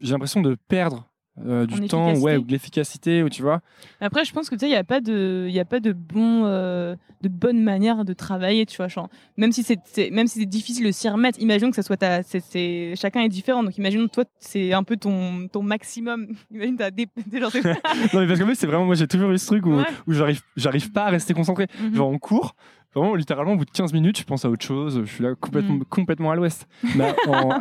j'ai 0.00 0.12
l'impression 0.12 0.40
de 0.40 0.56
perdre 0.68 1.10
euh, 1.44 1.66
du 1.66 1.82
En 1.82 1.86
temps, 1.88 2.14
ouais, 2.16 2.36
ou 2.36 2.42
de 2.44 2.52
l'efficacité, 2.52 3.22
ou 3.22 3.28
tu 3.28 3.42
vois. 3.42 3.60
Après, 4.00 4.24
je 4.24 4.32
pense 4.32 4.48
que 4.48 4.54
tu 4.54 4.60
sais, 4.60 4.66
il 4.66 4.70
n'y 4.70 4.76
a 4.76 4.84
pas 4.84 5.00
de, 5.00 5.46
il 5.48 5.54
y 5.54 5.58
a 5.60 5.64
pas 5.64 5.80
de 5.80 5.92
bon, 5.92 6.44
euh, 6.44 6.94
de 7.22 7.28
bonne 7.28 7.60
manière 7.62 8.04
de 8.04 8.12
travailler, 8.12 8.66
tu 8.66 8.76
vois. 8.76 8.88
genre, 8.88 9.08
même 9.36 9.50
si 9.50 9.62
c'est, 9.62 9.78
c'est- 9.84 10.10
même 10.10 10.26
si 10.28 10.38
c'est 10.40 10.46
difficile 10.46 10.86
de 10.86 10.92
s'y 10.92 11.08
remettre, 11.08 11.40
imaginons 11.40 11.70
que 11.70 11.76
ça 11.76 11.82
soit 11.82 11.96
ta, 11.96 12.22
c'est, 12.22 12.40
c'est- 12.40 12.94
chacun 12.96 13.22
est 13.22 13.28
différent. 13.28 13.62
Donc, 13.64 13.76
imaginons 13.78 14.06
toi, 14.08 14.24
c'est 14.38 14.72
un 14.72 14.82
peu 14.84 14.96
ton, 14.96 15.48
ton 15.48 15.62
maximum. 15.62 16.28
Imagine 16.52 16.76
t'as 16.76 16.90
des, 16.90 17.06
des 17.26 17.40
genre, 17.40 17.50
t'es- 17.50 17.62
non, 18.12 18.20
mais 18.20 18.26
parce 18.28 18.38
que 18.38 18.54
c'est 18.54 18.66
vraiment, 18.66 18.84
moi 18.84 18.94
j'ai 18.94 19.08
toujours 19.08 19.30
eu 19.32 19.38
ce 19.38 19.46
truc 19.46 19.66
où, 19.66 19.74
Ouais. 19.78 19.84
où 20.06 20.12
j'arrive, 20.12 20.40
j'arrive 20.56 20.92
pas 20.92 21.06
à 21.06 21.10
rester 21.10 21.34
concentré. 21.34 21.66
Mhm. 21.80 21.94
Genre 21.96 22.08
en 22.08 22.18
cours, 22.18 22.54
vraiment 22.94 23.14
littéralement 23.14 23.52
au 23.52 23.56
bout 23.56 23.64
de 23.64 23.70
15 23.70 23.92
minutes, 23.92 24.18
je 24.18 24.24
pense 24.24 24.44
à 24.44 24.50
autre 24.50 24.64
chose, 24.64 25.00
je 25.04 25.10
suis 25.12 25.22
là 25.24 25.34
complètement, 25.34 25.74
Mm. 25.74 25.84
complètement 25.90 26.30
à 26.30 26.36
l'ouest. 26.36 26.66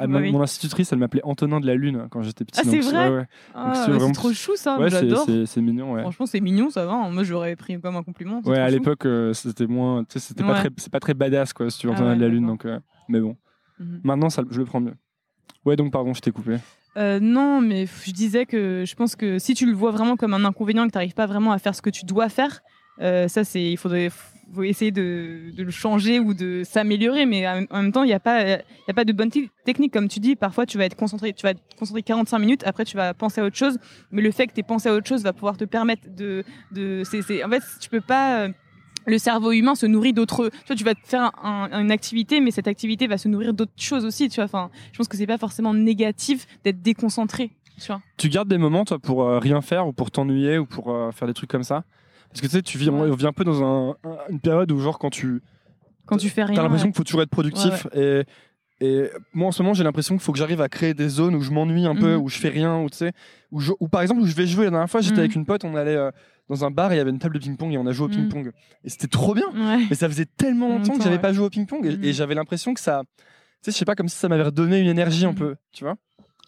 Oui. 0.08 0.32
Mon 0.32 0.42
institutrice, 0.42 0.92
elle 0.94 1.00
m'appelait 1.00 1.22
Antonin 1.24 1.60
de 1.60 1.66
la 1.68 1.76
Lune 1.76 2.08
quand 2.12 2.22
j'étais 2.22 2.46
petit. 2.46 2.60
Ah, 2.64 2.70
c'est 2.70 2.80
vrai 2.80 3.10
ouais, 3.10 3.16
ouais. 3.18 3.26
Ah, 3.56 3.72
c'est 3.76 3.86
c'est 3.86 3.92
vraiment- 3.92 4.12
trop 4.12 4.32
chou 4.34 4.56
ça. 4.56 4.78
Ouais, 4.80 4.90
j'adore. 4.90 5.26
c'est 5.46 5.62
mignon. 5.62 5.98
Franchement, 6.00 6.26
c'est 6.26 6.40
mignon, 6.42 6.70
ça 6.70 6.86
va. 6.86 6.94
hein. 6.94 7.10
Moi, 7.12 7.24
j'aurais 7.24 7.56
pris 7.56 7.80
comme 7.80 7.96
un 7.96 8.04
compliment. 8.04 8.42
Ouais, 8.46 8.60
à 8.60 8.70
l'époque, 8.70 9.06
euh, 9.06 9.34
c'était 9.34 9.68
moins, 9.68 10.04
c'était 10.10 10.44
pas 10.44 10.56
très, 10.56 10.70
c'est 10.78 10.92
pas 10.92 11.00
très 11.00 11.14
badass 11.14 11.54
quoi, 11.54 11.70
si 11.70 11.80
tu 11.80 11.88
Ah 11.90 11.94
Antonin 11.94 12.16
de 12.16 12.22
la 12.22 12.28
Lune, 12.28 12.46
donc, 12.48 12.66
euh, 12.66 12.80
mais 13.10 13.20
bon. 13.20 13.36
Mhm. 13.80 14.02
Maintenant, 14.04 14.30
ça, 14.30 14.44
je 14.50 14.60
le 14.60 14.66
prends 14.66 14.80
mieux. 14.82 14.94
Ouais, 15.66 15.76
donc 15.76 15.92
pardon, 15.92 16.14
je 16.14 16.20
t'ai 16.22 16.32
coupé. 16.32 16.58
Euh, 16.96 17.20
non, 17.20 17.60
mais 17.60 17.88
je 17.88 18.12
disais 18.12 18.46
que 18.46 18.84
je 18.86 18.96
pense 18.96 19.16
que 19.16 19.40
si 19.40 19.56
tu 19.56 19.66
le 19.66 19.74
vois 19.74 19.90
vraiment 19.92 20.16
comme 20.16 20.34
un 20.36 20.46
inconvénient, 20.46 20.86
que 20.86 20.92
tu 20.92 20.98
n'arrives 20.98 21.16
pas 21.16 21.26
vraiment 21.26 21.52
à 21.52 21.58
faire 21.58 21.74
ce 21.74 21.82
que 21.82 21.90
tu 21.90 22.06
dois 22.06 22.30
faire, 22.30 22.62
euh, 23.02 23.28
ça, 23.28 23.44
c'est, 23.44 23.64
il 23.64 23.78
faudrait 23.78 24.12
faut 24.54 24.64
essayer 24.64 24.92
de, 24.92 25.52
de 25.56 25.64
le 25.64 25.72
changer 25.72 26.20
ou 26.20 26.34
de 26.34 26.64
s'améliorer. 26.64 27.26
Mais 27.26 27.48
en 27.48 27.66
même 27.82 27.92
temps, 27.92 28.04
il 28.04 28.08
n'y 28.08 28.14
a, 28.14 28.20
pas- 28.20 28.44
de 29.06 29.14
bonne 29.14 29.30
te- 29.30 29.48
technique. 29.66 29.92
Comme 29.94 30.08
tu 30.08 30.20
dis, 30.20 30.36
parfois, 30.36 30.66
tu 30.66 30.78
vas 30.78 30.86
être 30.86 30.96
concentré, 30.96 31.34
tu 31.34 31.44
vas 31.44 31.52
être 31.52 31.62
concentré 31.78 32.04
45 32.04 32.40
minutes, 32.40 32.64
après, 32.66 32.86
tu 32.86 32.98
vas 32.98 33.14
penser 33.14 33.42
à 33.42 33.46
autre 33.46 33.56
chose. 33.58 33.78
Mais 34.12 34.22
le 34.22 34.32
fait 34.32 34.48
que 34.48 34.54
tu 34.54 34.60
aies 34.60 34.64
pensé 34.64 34.90
à 34.90 34.94
autre 34.94 35.08
chose 35.08 35.24
va 35.24 35.34
pouvoir 35.34 35.58
te 35.58 35.66
permettre 35.66 36.04
de. 36.16 36.44
en 37.44 37.50
fait, 37.50 37.64
tu 37.80 37.90
peux 37.90 38.02
pas. 38.02 38.42
euh, 38.44 38.50
le 39.06 39.18
cerveau 39.18 39.52
humain 39.52 39.76
se 39.76 39.86
nourrit 39.86 40.14
d'autres. 40.14 40.50
Tu 40.50 40.68
vois, 40.68 40.76
tu 40.78 40.84
vas 40.86 40.94
faire 41.04 41.32
un- 41.44 41.68
un- 41.72 41.82
une 41.82 41.92
activité, 41.92 42.40
mais 42.40 42.52
cette 42.52 42.68
activité 42.70 43.06
va 43.08 43.18
se 43.18 43.28
nourrir 43.28 43.54
d'autres 43.54 43.72
choses 43.76 44.06
aussi. 44.06 44.30
Tu 44.30 44.36
vois, 44.36 44.46
enfin, 44.46 44.70
je 44.94 44.98
pense 44.98 45.10
que 45.10 45.18
c'est 45.18 45.28
pas 45.28 45.38
forcément 45.38 45.74
négatif 45.74 46.46
d'être 46.64 46.82
déconcentré. 46.82 47.52
Tu 47.82 47.88
vois. 47.88 48.02
Tu 48.18 48.30
gardes 48.30 48.48
des 48.48 48.58
moments, 48.58 48.86
toi, 48.86 49.00
pour 49.00 49.24
euh, 49.24 49.40
rien 49.40 49.60
faire 49.62 49.88
ou 49.88 49.94
pour 49.94 50.10
t'ennuyer 50.12 50.58
ou 50.58 50.66
pour 50.66 50.92
euh, 50.94 51.12
faire 51.12 51.28
des 51.28 51.34
trucs 51.34 51.50
comme 51.50 51.64
ça? 51.64 51.84
Parce 52.34 52.42
que 52.42 52.48
tu 52.48 52.52
sais, 52.52 52.62
tu 52.62 52.78
vis, 52.78 52.90
on 52.90 53.14
vit 53.16 53.28
un 53.28 53.32
peu 53.34 53.44
dans 53.44 53.64
un- 53.64 53.96
un- 54.04 54.18
une 54.30 54.40
période 54.40 54.72
où, 54.72 54.80
genre, 54.80 54.98
quand 55.00 55.10
tu. 55.10 55.42
Quand 56.06 56.18
tu 56.18 56.30
fais 56.30 56.44
rien. 56.44 56.56
T'as 56.56 56.64
l'impression 56.64 56.88
ouais. 56.88 56.92
qu'il 56.92 56.98
faut 56.98 57.04
toujours 57.04 57.22
être 57.22 57.30
productif. 57.30 57.88
Et, 57.94 58.24
et 58.82 59.10
moi, 59.34 59.48
en 59.48 59.52
ce 59.52 59.62
moment, 59.64 59.74
j'ai 59.74 59.84
l'impression 59.84 60.16
qu'il 60.16 60.24
faut 60.24 60.34
que 60.34 60.38
j'arrive 60.40 60.60
à 60.62 60.68
créer 60.68 60.94
des 60.94 61.08
zones 61.08 61.36
où 61.36 61.42
je 61.42 61.52
m'ennuie 61.52 61.86
un 61.86 61.96
peu, 61.96 62.16
Mhm. 62.16 62.22
où 62.22 62.28
je 62.30 62.38
fais 62.38 62.50
rien, 62.50 62.80
où 62.82 62.90
tu 62.90 62.98
sais. 62.98 63.14
Où, 63.52 63.60
je- 63.62 63.72
où 63.80 63.88
par 63.88 64.02
exemple, 64.02 64.20
où 64.22 64.26
je 64.26 64.36
vais 64.36 64.46
jouer. 64.48 64.66
La 64.66 64.72
dernière 64.72 64.90
fois, 64.90 65.00
j'étais 65.02 65.14
Mhm. 65.16 65.20
avec 65.20 65.36
une 65.36 65.46
pote, 65.46 65.64
on 65.64 65.76
allait 65.76 65.96
euh, 65.96 66.12
dans 66.50 66.66
un 66.66 66.72
bar 66.72 66.92
et 66.92 66.96
il 66.96 66.98
y 66.98 67.02
avait 67.02 67.12
une 67.12 67.20
table 67.20 67.36
de 67.36 67.40
ping-pong 67.40 67.72
et 67.72 67.78
on 67.78 67.86
a 67.86 67.92
joué 67.94 68.08
au 68.08 68.10
Mhm. 68.10 68.16
ping-pong. 68.30 68.52
Et 68.84 68.90
c'était 68.90 69.08
trop 69.08 69.34
bien. 69.34 69.48
Ouais. 69.54 69.86
Mais 69.90 69.96
ça 69.96 70.10
faisait 70.10 70.26
tellement 70.26 70.68
longtemps 70.70 70.98
que 70.98 71.04
j'avais 71.04 71.16
ouais. 71.16 71.22
pas 71.22 71.32
joué 71.32 71.46
au 71.46 71.50
ping-pong 71.50 71.86
et, 71.86 72.08
et 72.10 72.14
j'avais 72.14 72.36
l'impression 72.36 72.74
que 72.74 72.82
ça. 72.82 73.04
Tu 73.18 73.24
sais, 73.62 73.72
je 73.72 73.78
sais 73.78 73.86
pas, 73.86 73.96
comme 73.96 74.10
si 74.10 74.18
ça 74.18 74.28
m'avait 74.28 74.44
redonné 74.44 74.80
une 74.80 74.88
énergie 74.90 75.26
un 75.26 75.34
peu, 75.34 75.56
tu 75.72 75.86
vois. 75.86 75.96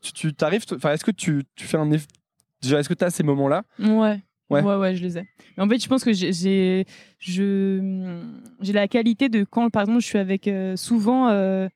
Tu 0.01 0.33
t'arrives. 0.33 0.65
Enfin, 0.75 0.91
est-ce 0.91 1.05
que 1.05 1.11
tu, 1.11 1.43
tu 1.55 1.65
fais 1.65 1.77
un. 1.77 1.89
Déjà, 2.61 2.79
est-ce 2.79 2.89
que 2.89 2.93
tu 2.93 3.03
as 3.05 3.09
ces 3.09 3.23
moments-là? 3.23 3.63
Ouais. 3.79 4.21
Ouais. 4.49 4.61
ouais, 4.61 4.75
ouais, 4.75 4.95
je 4.95 5.03
les 5.03 5.17
ai. 5.17 5.23
Mais 5.57 5.63
en 5.63 5.69
fait, 5.69 5.79
je 5.81 5.87
pense 5.87 6.03
que 6.03 6.13
j'ai, 6.13 6.85
la 8.61 8.87
qualité 8.87 9.29
de 9.29 9.43
quand, 9.43 9.69
par 9.69 9.83
exemple, 9.83 10.01
je 10.01 10.05
suis 10.05 10.19
avec 10.19 10.47
euh, 10.47 10.75
souvent, 10.75 11.29
euh, 11.29 11.67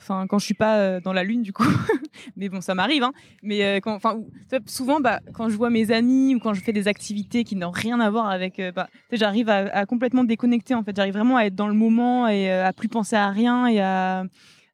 enfin, 0.00 0.26
quand 0.26 0.38
je 0.38 0.46
suis 0.46 0.54
pas 0.54 0.78
euh, 0.78 1.00
dans 1.00 1.12
la 1.12 1.24
lune, 1.24 1.42
du 1.42 1.52
coup. 1.52 1.64
mais 2.36 2.48
bon, 2.48 2.62
ça 2.62 2.74
m'arrive, 2.74 3.02
hein. 3.02 3.12
Mais 3.42 3.76
quand, 3.82 3.94
enfin, 3.94 4.18
souvent, 4.66 5.00
bah, 5.00 5.20
quand 5.34 5.50
je 5.50 5.56
vois 5.56 5.68
mes 5.68 5.90
amis 5.90 6.34
ou 6.34 6.38
quand 6.38 6.54
je 6.54 6.62
fais 6.62 6.72
des 6.72 6.88
activités 6.88 7.44
qui 7.44 7.54
n'ont 7.54 7.70
rien 7.70 8.00
à 8.00 8.08
voir 8.08 8.30
avec, 8.30 8.62
bah, 8.74 8.88
j'arrive 9.12 9.50
à, 9.50 9.66
à 9.76 9.84
complètement 9.84 10.24
déconnecter. 10.24 10.74
En 10.74 10.82
fait, 10.82 10.96
j'arrive 10.96 11.14
vraiment 11.14 11.36
à 11.36 11.44
être 11.44 11.54
dans 11.54 11.68
le 11.68 11.74
moment 11.74 12.28
et 12.28 12.50
à 12.50 12.72
plus 12.72 12.88
penser 12.88 13.16
à 13.16 13.28
rien 13.28 13.66
et 13.66 13.80
à 13.80 14.24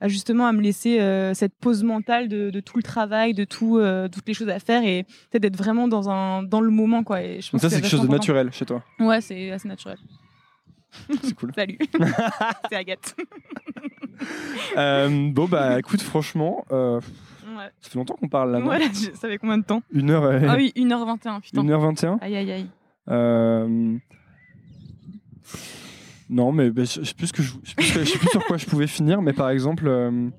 à 0.01 0.09
justement 0.09 0.47
à 0.47 0.53
me 0.53 0.61
laisser 0.61 1.01
euh, 1.01 1.35
cette 1.35 1.55
pause 1.55 1.83
mentale 1.85 2.29
de, 2.29 2.51
de 2.51 2.61
tout 2.61 2.77
le 2.77 2.83
travail, 2.83 3.35
de 3.35 3.45
tout, 3.45 3.79
euh, 3.79 4.09
toutes 4.09 4.27
les 4.27 4.35
choses 4.35 4.49
à 4.49 4.59
faire 4.59 4.83
et 4.85 5.05
peut-être 5.31 5.43
d'être 5.43 5.57
vraiment 5.57 5.89
dans, 5.89 6.09
un, 6.11 6.43
dans 6.43 6.61
le 6.61 6.71
moment. 6.71 7.03
Quoi. 7.05 7.23
Et 7.23 7.41
je 7.41 7.51
Donc 7.53 7.61
ça, 7.61 7.69
que 7.69 7.75
c'est 7.75 7.81
quelque 7.83 7.91
chose 7.91 8.03
de 8.03 8.09
naturel 8.09 8.51
chez 8.53 8.65
toi. 8.67 8.83
Ouais, 8.99 9.21
c'est 9.21 9.51
assez 9.51 9.69
naturel. 9.69 9.99
C'est 11.23 11.35
cool. 11.35 11.53
Salut, 11.57 11.79
c'est 12.69 12.75
Agathe. 12.77 13.15
Euh, 14.77 15.31
bon, 15.31 15.47
bah 15.47 15.79
écoute, 15.79 16.03
franchement, 16.03 16.65
euh, 16.73 17.01
Ouais. 17.57 17.67
ça 17.81 17.91
fait 17.91 17.99
longtemps 17.99 18.15
qu'on 18.15 18.29
parle 18.29 18.53
là. 18.53 18.59
non 18.59 18.65
Voilà, 18.67 18.87
je- 18.87 19.13
ça 19.17 19.29
fait 19.29 19.39
combien 19.39 19.59
de 19.59 19.65
temps? 19.65 19.83
Une 19.93 20.11
heure 20.11 20.33
et- 20.33 20.47
Ah 20.49 20.55
oui, 20.57 20.73
1h21, 20.77 21.41
putain. 21.41 21.63
1h21 21.63 22.19
Aïe, 22.21 22.37
aïe, 22.37 22.51
aïe. 22.53 22.67
Euh, 23.09 23.97
Non, 26.31 26.53
mais 26.53 26.71
bah, 26.71 26.85
je 26.85 27.01
je 27.01 27.07
sais 27.09 27.15
plus, 27.15 27.33
que 27.33 27.43
je... 27.43 27.53
je 27.65 27.71
sais 27.71 27.75
plus 27.75 27.85
ce 27.87 27.93
que- 27.95 28.05
je 28.05 28.11
sais 28.11 28.19
plus 28.19 28.29
sur 28.29 28.45
quoi 28.47 28.57
je 28.57 28.65
pouvais 28.67 28.87
finir, 28.87 29.21
mais 29.21 29.33
par 29.33 29.51
exemple, 29.51 29.87
euh, 29.89 30.31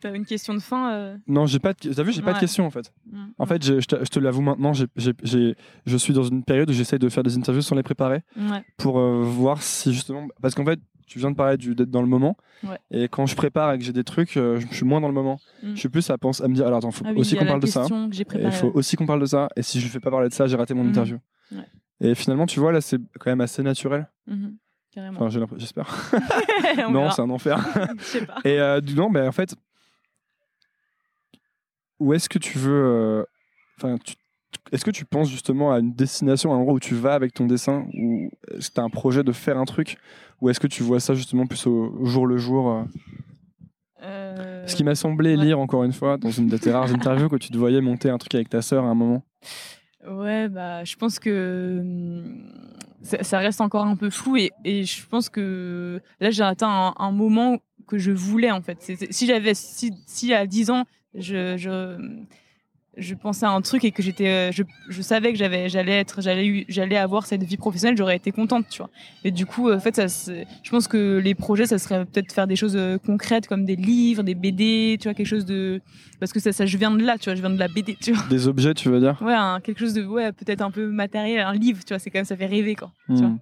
T'as 0.00 0.14
une 0.14 0.26
question 0.26 0.52
de 0.52 0.58
fin 0.58 0.92
euh, 0.92 1.16
non, 1.26 1.46
j'ai 1.46 1.58
pas. 1.58 1.72
De... 1.72 1.90
T'as 1.94 2.02
vu, 2.02 2.12
j'ai 2.12 2.20
pas 2.20 2.32
de 2.32 2.34
Ouais. 2.34 2.40
questions 2.40 2.66
en 2.66 2.70
fait. 2.70 2.92
mm, 3.10 3.24
En 3.38 3.46
fait, 3.46 3.64
je, 3.64 3.80
je 3.80 3.86
te, 3.86 4.18
l'avoue 4.18 4.42
maintenant, 4.42 4.74
je 4.74 5.96
suis 5.96 6.12
dans 6.12 6.24
une 6.24 6.44
période 6.44 6.68
où 6.68 6.74
j'essaye 6.74 6.98
de 6.98 7.08
faire 7.08 7.22
des 7.22 7.36
interviews 7.38 7.62
sans 7.62 7.74
les 7.74 7.82
préparer 7.82 8.20
Ouais. 8.36 8.62
pour 8.76 8.98
euh, 8.98 9.22
voir 9.22 9.62
si 9.62 9.94
justement, 9.94 10.28
parce 10.42 10.54
qu'en 10.54 10.64
fait, 10.66 10.78
tu 11.06 11.18
viens 11.18 11.30
de 11.30 11.36
parler 11.36 11.56
du- 11.56 11.74
d'être 11.74 11.90
dans 11.90 12.02
le 12.02 12.08
moment, 12.08 12.36
Ouais. 12.64 12.78
et 12.90 13.08
quand 13.08 13.24
je 13.24 13.34
prépare 13.34 13.72
et 13.72 13.78
que 13.78 13.84
j'ai 13.84 13.92
des 13.94 14.04
trucs, 14.04 14.36
euh, 14.36 14.60
je 14.60 14.74
suis 14.74 14.84
moins 14.84 15.00
dans 15.00 15.08
le 15.08 15.14
moment. 15.14 15.38
Mm. 15.62 15.70
Je 15.74 15.80
suis 15.80 15.88
plus 15.88 16.10
à 16.10 16.18
penser, 16.18 16.42
à 16.44 16.48
me 16.48 16.54
dire, 16.54 16.66
alors 16.66 16.78
attends, 16.78 16.90
faut 16.90 17.04
Ah 17.06 17.12
oui, 17.12 17.20
aussi 17.20 17.34
qu'on 17.36 17.46
parle 17.46 17.60
de 17.60 17.66
ça. 17.66 17.80
question 17.80 18.10
Il 18.12 18.24
préparée. 18.26 18.52
faut 18.52 18.70
aussi 18.74 18.96
qu'on 18.96 19.06
parle 19.06 19.20
de 19.22 19.26
ça. 19.26 19.48
Et 19.56 19.62
si 19.62 19.80
je 19.80 19.86
ne 19.86 19.90
fais 19.90 20.00
pas 20.00 20.10
parler 20.10 20.28
de 20.28 20.34
ça, 20.34 20.46
j'ai 20.46 20.56
raté 20.56 20.74
mon 20.74 20.82
Mhm. 20.84 20.90
interview. 20.90 21.18
Ouais. 21.52 21.64
Et 22.00 22.14
finalement, 22.14 22.44
tu 22.44 22.60
vois, 22.60 22.72
là, 22.72 22.80
c'est 22.82 22.98
quand 23.20 23.30
même 23.30 23.40
assez 23.40 23.62
naturel. 23.62 24.06
Mhm, 24.26 24.56
Carrément. 24.94 25.20
Enfin, 25.22 25.40
j'espère. 25.56 26.12
On 26.86 26.90
non, 26.92 27.10
c'est 27.10 27.22
un 27.22 27.30
enfer. 27.30 27.58
Je 27.98 28.04
sais 28.04 28.24
pas. 28.26 28.36
Et 28.44 28.60
euh, 28.60 28.80
du- 28.80 28.94
non, 28.94 29.10
ben 29.10 29.26
en 29.28 29.32
fait, 29.32 29.54
où 31.98 32.12
est-ce 32.12 32.28
que 32.28 32.38
tu 32.38 32.58
veux. 32.58 32.72
euh, 32.84 33.24
Enfin, 33.76 33.96
tu- 34.04 34.14
est-ce 34.70 34.84
que 34.84 34.90
tu 34.92 35.04
penses 35.04 35.28
justement 35.28 35.72
à 35.72 35.80
une 35.80 35.92
destination, 35.92 36.52
à 36.52 36.54
un 36.54 36.58
endroit 36.58 36.74
où 36.74 36.80
tu 36.80 36.94
vas 36.94 37.14
avec 37.14 37.34
ton 37.34 37.46
dessin 37.46 37.86
Ou 37.98 38.30
est-ce 38.56 38.68
que 38.70 38.74
tu 38.74 38.80
as 38.80 38.84
un 38.84 38.88
projet 38.90 39.24
de 39.24 39.32
faire 39.32 39.58
un 39.58 39.64
truc 39.64 39.96
Ou 40.40 40.48
est-ce 40.48 40.60
que 40.60 40.68
tu 40.68 40.84
vois 40.84 41.00
ça 41.00 41.14
justement 41.14 41.46
plus 41.46 41.66
au, 41.66 41.92
au 41.98 42.04
jour 42.06 42.26
le 42.28 42.36
jour 42.38 42.70
euh? 42.70 42.84
Euh, 44.02 44.66
Ce 44.68 44.76
qui 44.76 44.84
m'a 44.84 44.94
semblé 44.94 45.36
ouais. 45.36 45.44
lire 45.44 45.58
encore 45.58 45.82
une 45.82 45.92
fois 45.92 46.18
dans 46.18 46.30
une 46.30 46.46
de 46.48 46.56
tes 46.56 46.70
rares 46.70 46.92
interviews 46.92 47.28
que 47.28 47.36
tu 47.36 47.48
te 47.50 47.56
voyais 47.58 47.80
monter 47.80 48.10
un 48.10 48.18
truc 48.18 48.34
avec 48.36 48.48
ta 48.48 48.62
sœur 48.62 48.84
à 48.84 48.88
un 48.88 48.94
moment. 48.94 49.24
Ouais, 50.08 50.48
bah, 50.48 50.84
je 50.84 50.94
pense 50.96 51.18
que 51.18 51.78
hum, 51.80 52.50
ça, 53.04 53.38
reste 53.38 53.60
encore 53.60 53.84
un 53.84 53.96
peu 53.96 54.10
flou 54.10 54.36
et, 54.36 54.84
je 54.84 55.06
pense 55.06 55.28
que 55.28 56.00
là, 56.20 56.30
j'ai 56.30 56.42
atteint 56.42 56.94
un, 56.96 57.10
moment 57.12 57.58
que 57.86 57.98
je 57.98 58.10
voulais 58.10 58.50
en 58.50 58.62
fait. 58.62 58.78
Si 59.10 59.26
j'avais, 59.26 59.54
si, 59.54 59.92
si 60.06 60.32
à 60.32 60.46
10 60.46 60.70
ans, 60.70 60.84
je, 61.14 61.56
je, 61.56 61.96
je 62.96 63.14
pensais 63.14 63.46
à 63.46 63.50
un 63.50 63.60
truc 63.60 63.84
et 63.84 63.90
que 63.90 64.02
j'étais, 64.02 64.28
euh, 64.28 64.52
je, 64.52 64.62
je 64.88 65.02
savais 65.02 65.32
que 65.32 65.38
j'avais, 65.38 65.68
j'allais 65.68 65.98
être, 65.98 66.20
j'allais, 66.22 66.64
j'allais 66.68 66.96
avoir 66.96 67.26
cette 67.26 67.42
vie 67.42 67.56
professionnelle, 67.56 67.96
j'aurais 67.96 68.16
été 68.16 68.30
contente, 68.30 68.66
tu 68.70 68.78
vois. 68.78 68.90
Et 69.24 69.30
du 69.30 69.46
coup, 69.46 69.72
en 69.72 69.80
fait, 69.80 69.96
ça, 69.96 70.06
je 70.62 70.70
pense 70.70 70.86
que 70.88 71.18
les 71.22 71.34
projets, 71.34 71.66
ça 71.66 71.78
serait 71.78 72.04
peut-être 72.04 72.32
faire 72.32 72.46
des 72.46 72.56
choses 72.56 72.76
euh, 72.76 72.98
concrètes 72.98 73.46
comme 73.48 73.64
des 73.64 73.76
livres, 73.76 74.22
des 74.22 74.34
BD, 74.34 74.96
tu 75.00 75.04
vois, 75.08 75.14
quelque 75.14 75.26
chose 75.26 75.44
de, 75.44 75.80
parce 76.20 76.32
que 76.32 76.40
ça, 76.40 76.52
ça, 76.52 76.66
je 76.66 76.76
viens 76.78 76.90
de 76.90 77.02
là, 77.02 77.18
tu 77.18 77.24
vois, 77.30 77.34
je 77.34 77.40
viens 77.40 77.50
de 77.50 77.58
la 77.58 77.68
BD, 77.68 77.96
tu 78.00 78.12
vois. 78.12 78.24
Des 78.28 78.46
objets, 78.48 78.74
tu 78.74 78.88
veux 78.88 79.00
dire? 79.00 79.20
Ouais, 79.22 79.34
un- 79.34 79.60
quelque 79.60 79.78
chose 79.80 79.94
de 79.94 80.04
ouais, 80.04 80.32
peut-être 80.32 80.60
un 80.62 80.70
peu 80.70 80.86
matériel, 80.88 81.40
un 81.40 81.54
livre, 81.54 81.80
tu 81.84 81.94
vois, 81.94 81.98
c'est 81.98 82.10
quand 82.10 82.18
même 82.18 82.24
ça 82.24 82.36
fait 82.36 82.46
rêver 82.46 82.74
quoi. 82.74 82.90
tu 83.08 83.14
vois. 83.14 83.32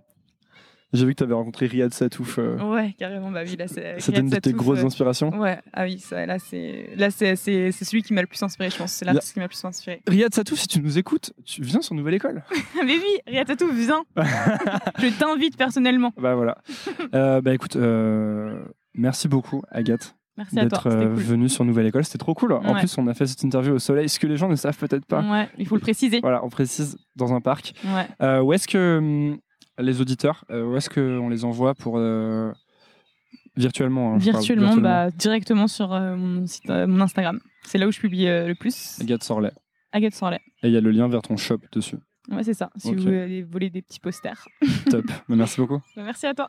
J'ai 0.93 1.07
vu 1.07 1.13
que 1.13 1.19
tu 1.19 1.23
avais 1.25 1.35
rencontré 1.35 1.67
Riyad 1.67 1.93
Satouf. 1.95 2.39
euh, 2.39 2.59
Ouais, 2.59 2.95
carrément, 2.99 3.31
bah 3.31 3.41
oui, 3.47 3.57
là 3.57 3.67
c'est 3.69 3.99
C'était 4.01 4.21
une 4.21 4.29
de 4.29 4.37
tes 4.37 4.53
grosses 4.53 4.77
Satouf, 4.77 4.87
inspirations. 4.87 5.33
euh, 5.35 5.39
Ouais, 5.39 5.59
ah 5.73 5.85
oui, 5.85 5.99
ça, 5.99 6.27
là 6.27 6.39
c'est 6.39 6.91
là 6.97 7.11
c'est 7.11 7.35
c'est 7.37 7.73
c'est 7.73 7.85
celui 7.85 8.03
qui 8.03 8.13
m'a 8.13 8.21
le 8.21 8.27
plus 8.27 8.43
inspiré, 8.43 8.69
je 8.71 8.77
pense. 8.77 8.93
C'est 8.93 9.05
l'artiste 9.05 9.33
qui 9.33 9.39
m'a 9.39 9.47
le 9.47 9.49
plus 9.49 9.65
inspiré. 9.65 10.03
Riyad 10.07 10.35
Satouf, 10.35 10.59
si 10.59 10.69
tu 10.69 10.81
nous 10.81 10.99
écoutes, 10.99 11.33
tu 11.45 11.63
viens 11.63 11.81
sur 11.81 11.95
Nouvelle 11.95 12.15
École. 12.15 12.43
Mais 12.85 12.97
oui, 12.97 13.19
Riyad 13.27 13.47
Satouf, 13.49 13.73
viens. 13.75 14.03
je 14.99 15.19
t'invite 15.19 15.57
personnellement. 15.57 16.13
bah 16.21 16.35
voilà. 16.35 16.59
Euh, 17.15 17.41
bah 17.43 17.53
écoute, 17.55 17.77
euh, 17.77 18.63
merci 18.95 19.29
beaucoup 19.29 19.63
Agathe 19.71 20.15
Merci 20.39 20.59
à 20.59 20.67
toi, 20.67 20.69
d'être 20.69 20.87
euh, 20.89 21.05
cool. 21.15 21.23
venue 21.23 21.49
sur 21.51 21.65
Nouvelle 21.65 21.87
École. 21.87 22.05
C'était 22.05 22.17
trop 22.19 22.33
cool. 22.35 22.53
En 22.55 22.73
Ouais. 22.73 22.79
plus, 22.79 22.97
on 22.97 23.07
a 23.07 23.13
fait 23.15 23.27
cette 23.27 23.43
interview 23.43 23.75
au 23.75 23.79
soleil, 23.79 24.09
ce 24.09 24.19
que 24.19 24.27
les 24.27 24.37
gens 24.39 24.49
ne 24.49 24.57
savent 24.57 24.79
peut-être 24.79 25.05
pas. 25.05 25.21
Ouais, 25.23 25.49
il 25.59 25.67
faut 25.67 25.75
le 25.75 25.81
préciser. 25.83 26.21
Voilà, 26.21 26.43
on 26.45 26.49
précise 26.49 26.97
dans 27.17 27.35
un 27.35 27.41
parc. 27.43 27.75
Ouais. 27.85 28.07
Euh, 28.23 28.41
où 28.41 28.53
est-ce 28.55 28.67
que 28.67 28.99
hum, 28.99 29.39
les 29.79 30.01
auditeurs, 30.01 30.45
euh, 30.51 30.65
où 30.65 30.77
est-ce 30.77 30.91
qu'on 30.91 31.29
les 31.29 31.45
envoie 31.45 31.75
pour 31.75 31.99
euh, 31.99 32.53
virtuellement 33.57 34.15
hein, 34.15 34.19
parle, 34.19 34.23
Virtuellement, 34.23 34.77
bah 34.77 35.11
directement 35.11 35.69
sur 35.69 35.93
euh, 35.93 36.17
mon 36.17 36.47
site 36.47 36.69
euh, 36.71 36.87
mon 36.87 37.01
Instagram. 37.01 37.41
C'est 37.65 37.79
là 37.79 37.87
où 37.87 37.93
je 37.93 38.01
publie 38.01 38.27
euh, 38.27 38.49
le 38.49 38.55
plus. 38.55 38.99
Agathe 39.01 39.25
Sorlet. 39.25 39.53
Agathe 39.93 40.15
Sorlet. 40.15 40.41
Et 40.63 40.69
il 40.69 40.73
y 40.73 40.77
a 40.77 40.81
le 40.81 40.91
lien 40.91 41.09
vers 41.09 41.23
ton 41.23 41.37
shop 41.37 41.59
dessus. 41.73 41.97
Ouais, 42.31 42.45
c'est 42.45 42.55
ça. 42.55 42.71
Si 42.77 42.95
vous 42.95 43.03
voulez 43.03 43.43
voler 43.43 43.71
des 43.71 43.83
petits 43.83 44.01
posters. 44.01 44.47
Top. 44.91 45.05
Bah, 45.07 45.15
merci 45.37 45.61
beaucoup. 45.61 45.81
Bah, 45.97 46.03
merci 46.05 46.27
à 46.27 46.35
toi. 46.35 46.49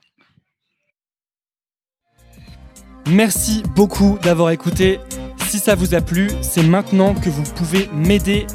Merci 3.09 3.63
beaucoup 3.75 4.17
d'avoir 4.23 4.51
écouté. 4.51 4.99
Si 5.39 5.59
ça 5.59 5.75
vous 5.75 5.93
a 5.93 6.01
plu, 6.01 6.29
c'est 6.41 6.63
maintenant 6.63 7.13
que 7.13 7.29
vous 7.29 7.43
pouvez 7.53 7.87
m'aider 7.93 8.47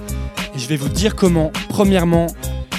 et 0.55 0.59
je 0.59 0.69
vais 0.69 0.77
vous 0.77 0.89
dire 0.89 1.17
comment. 1.17 1.53
Premièrement, 1.69 2.29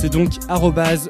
C'est 0.00 0.08
donc 0.08 0.30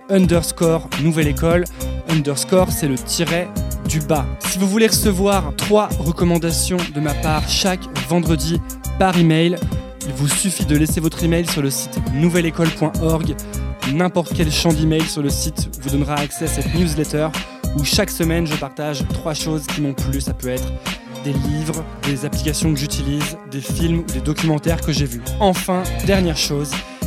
underscore 0.08 0.90
nouvelle 1.00 1.28
école. 1.28 1.64
Underscore, 2.08 2.72
c'est 2.72 2.88
le 2.88 2.96
tiret 2.96 3.46
du 3.88 4.00
bas. 4.00 4.26
Si 4.40 4.58
vous 4.58 4.66
voulez 4.66 4.88
recevoir 4.88 5.54
trois 5.56 5.88
recommandations 6.00 6.76
de 6.92 6.98
ma 6.98 7.14
part 7.14 7.48
chaque 7.48 7.82
vendredi 8.08 8.60
par 8.98 9.16
email, 9.16 9.56
il 10.08 10.12
vous 10.14 10.26
suffit 10.26 10.64
de 10.64 10.76
laisser 10.76 10.98
votre 10.98 11.22
email 11.22 11.46
sur 11.46 11.62
le 11.62 11.70
site 11.70 12.00
nouvelleécole.org. 12.14 13.36
N'importe 13.92 14.32
quel 14.34 14.50
champ 14.50 14.72
d'email 14.72 15.02
sur 15.02 15.22
le 15.22 15.30
site 15.30 15.68
vous 15.80 15.90
donnera 15.90 16.16
accès 16.16 16.46
à 16.46 16.48
cette 16.48 16.74
newsletter 16.74 17.28
où 17.78 17.84
chaque 17.84 18.10
semaine 18.10 18.48
je 18.48 18.56
partage 18.56 19.04
trois 19.14 19.34
choses 19.34 19.68
qui 19.68 19.82
m'ont 19.82 19.94
plu. 19.94 20.20
Ça 20.20 20.34
peut 20.34 20.48
être 20.48 20.66
des 21.22 21.32
livres, 21.32 21.84
des 22.02 22.24
applications 22.24 22.74
que 22.74 22.80
j'utilise, 22.80 23.38
des 23.52 23.60
films 23.60 24.00
ou 24.00 24.12
des 24.12 24.20
documentaires 24.20 24.80
que 24.80 24.90
j'ai 24.90 25.06
vus. 25.06 25.22
Enfin, 25.38 25.84
dernière 26.06 26.36
chose, 26.36 26.72